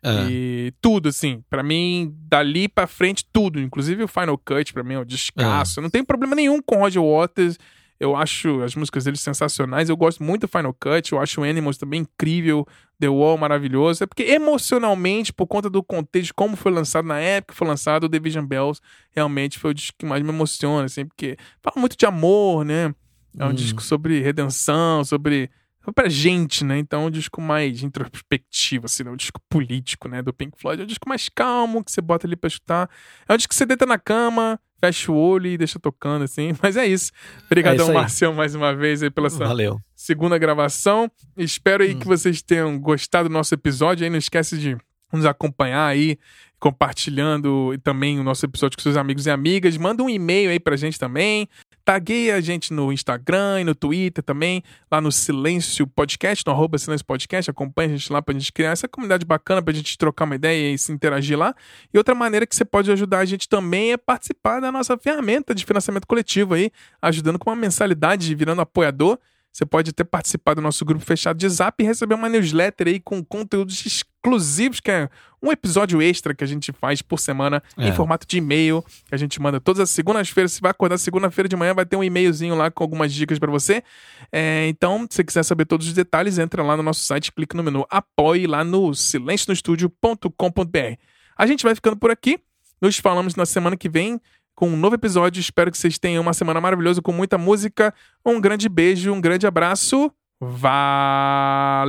É. 0.01 0.31
E 0.31 0.75
tudo, 0.81 1.09
assim, 1.09 1.43
para 1.51 1.65
mim, 1.65 2.15
dali 2.29 2.69
para 2.69 2.87
frente, 2.87 3.27
tudo. 3.33 3.61
Inclusive 3.61 4.05
o 4.05 4.09
Final 4.09 4.39
Cut, 4.39 4.73
para 4.73 4.85
mim, 4.85 4.95
é 4.95 5.01
um 5.01 5.05
descasso. 5.05 5.79
É. 5.79 5.81
Eu 5.81 5.83
não 5.83 5.91
tenho 5.91 6.07
problema 6.07 6.37
nenhum 6.37 6.63
com 6.63 6.79
Roger 6.79 7.03
Waters. 7.03 7.59
Eu 7.99 8.15
acho 8.15 8.63
as 8.63 8.75
músicas 8.75 9.05
dele 9.05 9.17
sensacionais. 9.17 9.89
Eu 9.89 9.97
gosto 9.97 10.23
muito 10.23 10.43
do 10.43 10.49
Final 10.49 10.75
Cut. 10.75 11.13
Eu 11.13 11.19
acho 11.19 11.41
o 11.41 11.45
Animals 11.45 11.79
também 11.79 12.03
incrível. 12.03 12.67
The 12.99 13.09
Wall 13.09 13.37
maravilhoso. 13.39 14.05
É 14.05 14.07
porque 14.07 14.23
emocionalmente, 14.23 15.33
por 15.33 15.47
conta 15.47 15.69
do 15.69 15.83
contexto, 15.83 16.35
como 16.35 16.57
foi 16.57 16.73
lançado 16.73 17.07
na 17.07 17.19
época 17.19 17.53
que 17.53 17.59
foi 17.59 17.67
lançado, 17.67 18.05
o 18.05 18.09
Division 18.09 18.45
Bells 18.45 18.81
realmente 19.11 19.59
foi 19.59 19.71
o 19.71 19.75
disco 19.75 19.97
que 19.99 20.07
mais 20.07 20.23
me 20.23 20.31
emociona, 20.31 20.85
assim, 20.85 21.07
porque 21.07 21.37
fala 21.63 21.79
muito 21.79 21.97
de 21.97 22.07
amor, 22.07 22.65
né? 22.65 22.95
É 23.39 23.45
um 23.45 23.51
hum. 23.51 23.55
disco 23.55 23.83
sobre 23.83 24.21
redenção, 24.21 25.05
sobre 25.05 25.51
pra 25.95 26.09
gente, 26.09 26.65
né? 26.65 26.79
Então 26.79 27.03
é 27.03 27.07
um 27.07 27.11
disco 27.11 27.41
mais 27.41 27.83
introspectivo, 27.83 28.87
assim, 28.87 29.05
né? 29.05 29.11
um 29.11 29.17
disco 29.17 29.41
político, 29.49 30.09
né? 30.09 30.23
Do 30.23 30.33
Pink 30.33 30.59
Floyd. 30.59 30.81
É 30.81 30.85
um 30.85 30.87
disco 30.87 31.09
mais 31.09 31.29
calmo, 31.29 31.85
que 31.85 31.93
você 31.93 32.01
bota 32.01 32.27
ali 32.27 32.37
pra 32.37 32.49
escutar. 32.49 32.91
É 33.29 33.35
um 33.35 33.37
disco 33.37 33.51
que 33.51 33.55
você 33.55 33.67
deita 33.67 33.87
na 33.87 33.99
cama, 33.99 34.59
fecha 34.81 35.11
o 35.11 35.17
olho 35.17 35.47
e 35.47 35.59
deixa 35.59 35.79
tocando, 35.79 36.23
assim. 36.23 36.53
Mas 36.63 36.77
é 36.77 36.87
isso. 36.87 37.13
Obrigadão, 37.47 37.91
é 37.91 37.95
Marcel, 37.95 38.33
mais 38.33 38.55
uma 38.55 38.75
vez 38.75 39.03
aí 39.03 39.11
pela 39.11 39.31
sua 39.31 39.47
Valeu. 39.49 39.81
segunda 39.95 40.39
gravação. 40.39 41.11
Espero 41.37 41.83
aí 41.83 41.95
hum. 41.95 41.99
que 41.99 42.07
vocês 42.07 42.43
tenham 42.43 42.79
gostado 42.79 43.29
do 43.29 43.33
nosso 43.33 43.55
episódio. 43.55 44.05
Aí 44.05 44.11
não 44.11 44.19
esquece 44.19 44.59
de 44.59 44.77
nos 45.13 45.25
acompanhar 45.25 45.87
aí, 45.87 46.19
compartilhando 46.59 47.73
e 47.73 47.79
também 47.79 48.19
o 48.19 48.25
nosso 48.25 48.45
episódio 48.45 48.77
com 48.77 48.83
seus 48.83 48.97
amigos 48.97 49.27
e 49.27 49.31
amigas. 49.31 49.77
Manda 49.77 50.03
um 50.03 50.11
e-mail 50.11 50.51
aí 50.51 50.61
pra 50.61 50.77
gente 50.77 50.99
também. 50.99 51.49
Tagueia 51.87 52.35
a 52.35 52.41
gente 52.41 52.73
no 52.73 52.93
Instagram 52.93 53.61
e 53.61 53.65
no 53.65 53.73
Twitter 53.73 54.23
também, 54.23 54.61
lá 54.91 55.01
no 55.01 55.13
Silêncio 55.13 55.87
Podcast, 55.87 56.43
no 56.45 56.53
arroba 56.53 56.77
Silêncio 56.79 57.07
Podcast. 57.07 57.49
Acompanha 57.49 57.95
a 57.95 57.97
gente 57.97 58.13
lá 58.13 58.21
pra 58.21 58.35
gente 58.35 58.53
criar 58.53 58.71
essa 58.71 58.89
comunidade 58.89 59.25
bacana 59.25 59.63
pra 59.63 59.73
gente 59.73 59.97
trocar 59.97 60.25
uma 60.25 60.35
ideia 60.35 60.75
e 60.75 60.77
se 60.77 60.91
interagir 60.91 61.39
lá. 61.39 61.55
E 61.95 61.97
outra 61.97 62.13
maneira 62.13 62.45
que 62.45 62.57
você 62.57 62.65
pode 62.65 62.91
ajudar 62.91 63.21
a 63.21 63.25
gente 63.25 63.49
também 63.49 63.93
é 63.93 63.97
participar 63.97 64.59
da 64.59 64.73
nossa 64.73 64.99
ferramenta 64.99 65.55
de 65.55 65.65
financiamento 65.65 66.09
coletivo 66.09 66.55
aí, 66.55 66.73
ajudando 67.01 67.39
com 67.39 67.51
uma 67.51 67.57
mensalidade, 67.57 68.35
virando 68.35 68.63
apoiador. 68.63 69.17
Você 69.57 69.65
pode 69.65 69.91
ter 69.91 70.05
participado 70.05 70.61
do 70.61 70.63
nosso 70.63 70.85
grupo 70.85 71.03
fechado 71.03 71.39
de 71.39 71.49
Zap 71.49 71.83
e 71.83 71.87
receber 71.87 72.15
uma 72.15 72.29
newsletter 72.29 72.89
aí 72.89 73.01
com 73.01 73.25
conteúdos 73.25 73.87
exclusivos, 73.87 74.81
que 74.81 74.91
é 74.91 75.09
um 75.43 75.51
episódio 75.51 76.03
extra 76.03 76.35
que 76.35 76.45
a 76.45 76.47
gente 76.47 76.73
faz 76.73 77.01
por 77.01 77.19
semana 77.19 77.63
é. 77.75 77.89
em 77.89 77.93
formato 77.95 78.27
de 78.27 78.37
e-mail, 78.37 78.85
que 79.07 79.15
a 79.15 79.17
gente 79.17 79.41
manda 79.41 79.59
todas 79.59 79.81
as 79.81 79.89
segundas-feiras. 79.89 80.53
Se 80.53 80.61
vai 80.61 80.73
acordar 80.73 80.99
segunda-feira 80.99 81.49
de 81.49 81.57
manhã, 81.57 81.73
vai 81.73 81.87
ter 81.87 81.97
um 81.97 82.05
e-mailzinho 82.05 82.55
lá 82.55 82.71
com 82.71 82.85
algumas 82.85 83.15
dicas 83.15 83.39
para 83.39 83.51
você. 83.51 83.83
É, 84.31 84.69
então, 84.69 85.07
se 85.09 85.17
você 85.17 85.25
quiser 85.25 85.43
saber 85.43 85.65
todos 85.65 85.87
os 85.87 85.95
detalhes, 85.95 86.37
entra 86.37 86.63
lá 86.63 86.77
no 86.77 86.83
nosso 86.83 87.01
site, 87.01 87.33
clica 87.33 87.57
no 87.57 87.63
menu 87.63 87.87
Apoie 87.89 88.47
lá 88.47 88.63
no 88.63 88.93
silencionostudio.com.br. 88.93 90.99
A 91.35 91.47
gente 91.47 91.65
vai 91.65 91.75
ficando 91.75 91.97
por 91.97 92.11
aqui. 92.11 92.39
Nos 92.79 92.99
falamos 92.99 93.35
na 93.35 93.47
semana 93.47 93.75
que 93.75 93.89
vem 93.89 94.21
com 94.57 94.69
um 94.69 94.77
novo 94.77 94.97
episódio. 94.97 95.39
Espero 95.39 95.71
que 95.71 95.79
vocês 95.79 95.99
tenham 95.99 96.23
uma 96.23 96.33
semana 96.33 96.61
maravilhosa 96.61 97.01
com 97.01 97.13
muita 97.13 97.39
música. 97.39 97.95
Um 98.25 98.41
grande 98.41 98.69
beijo, 98.69 99.13
um 99.13 99.21
grande 99.21 99.47
abraço. 99.47 100.11
Valeu! 100.41 101.87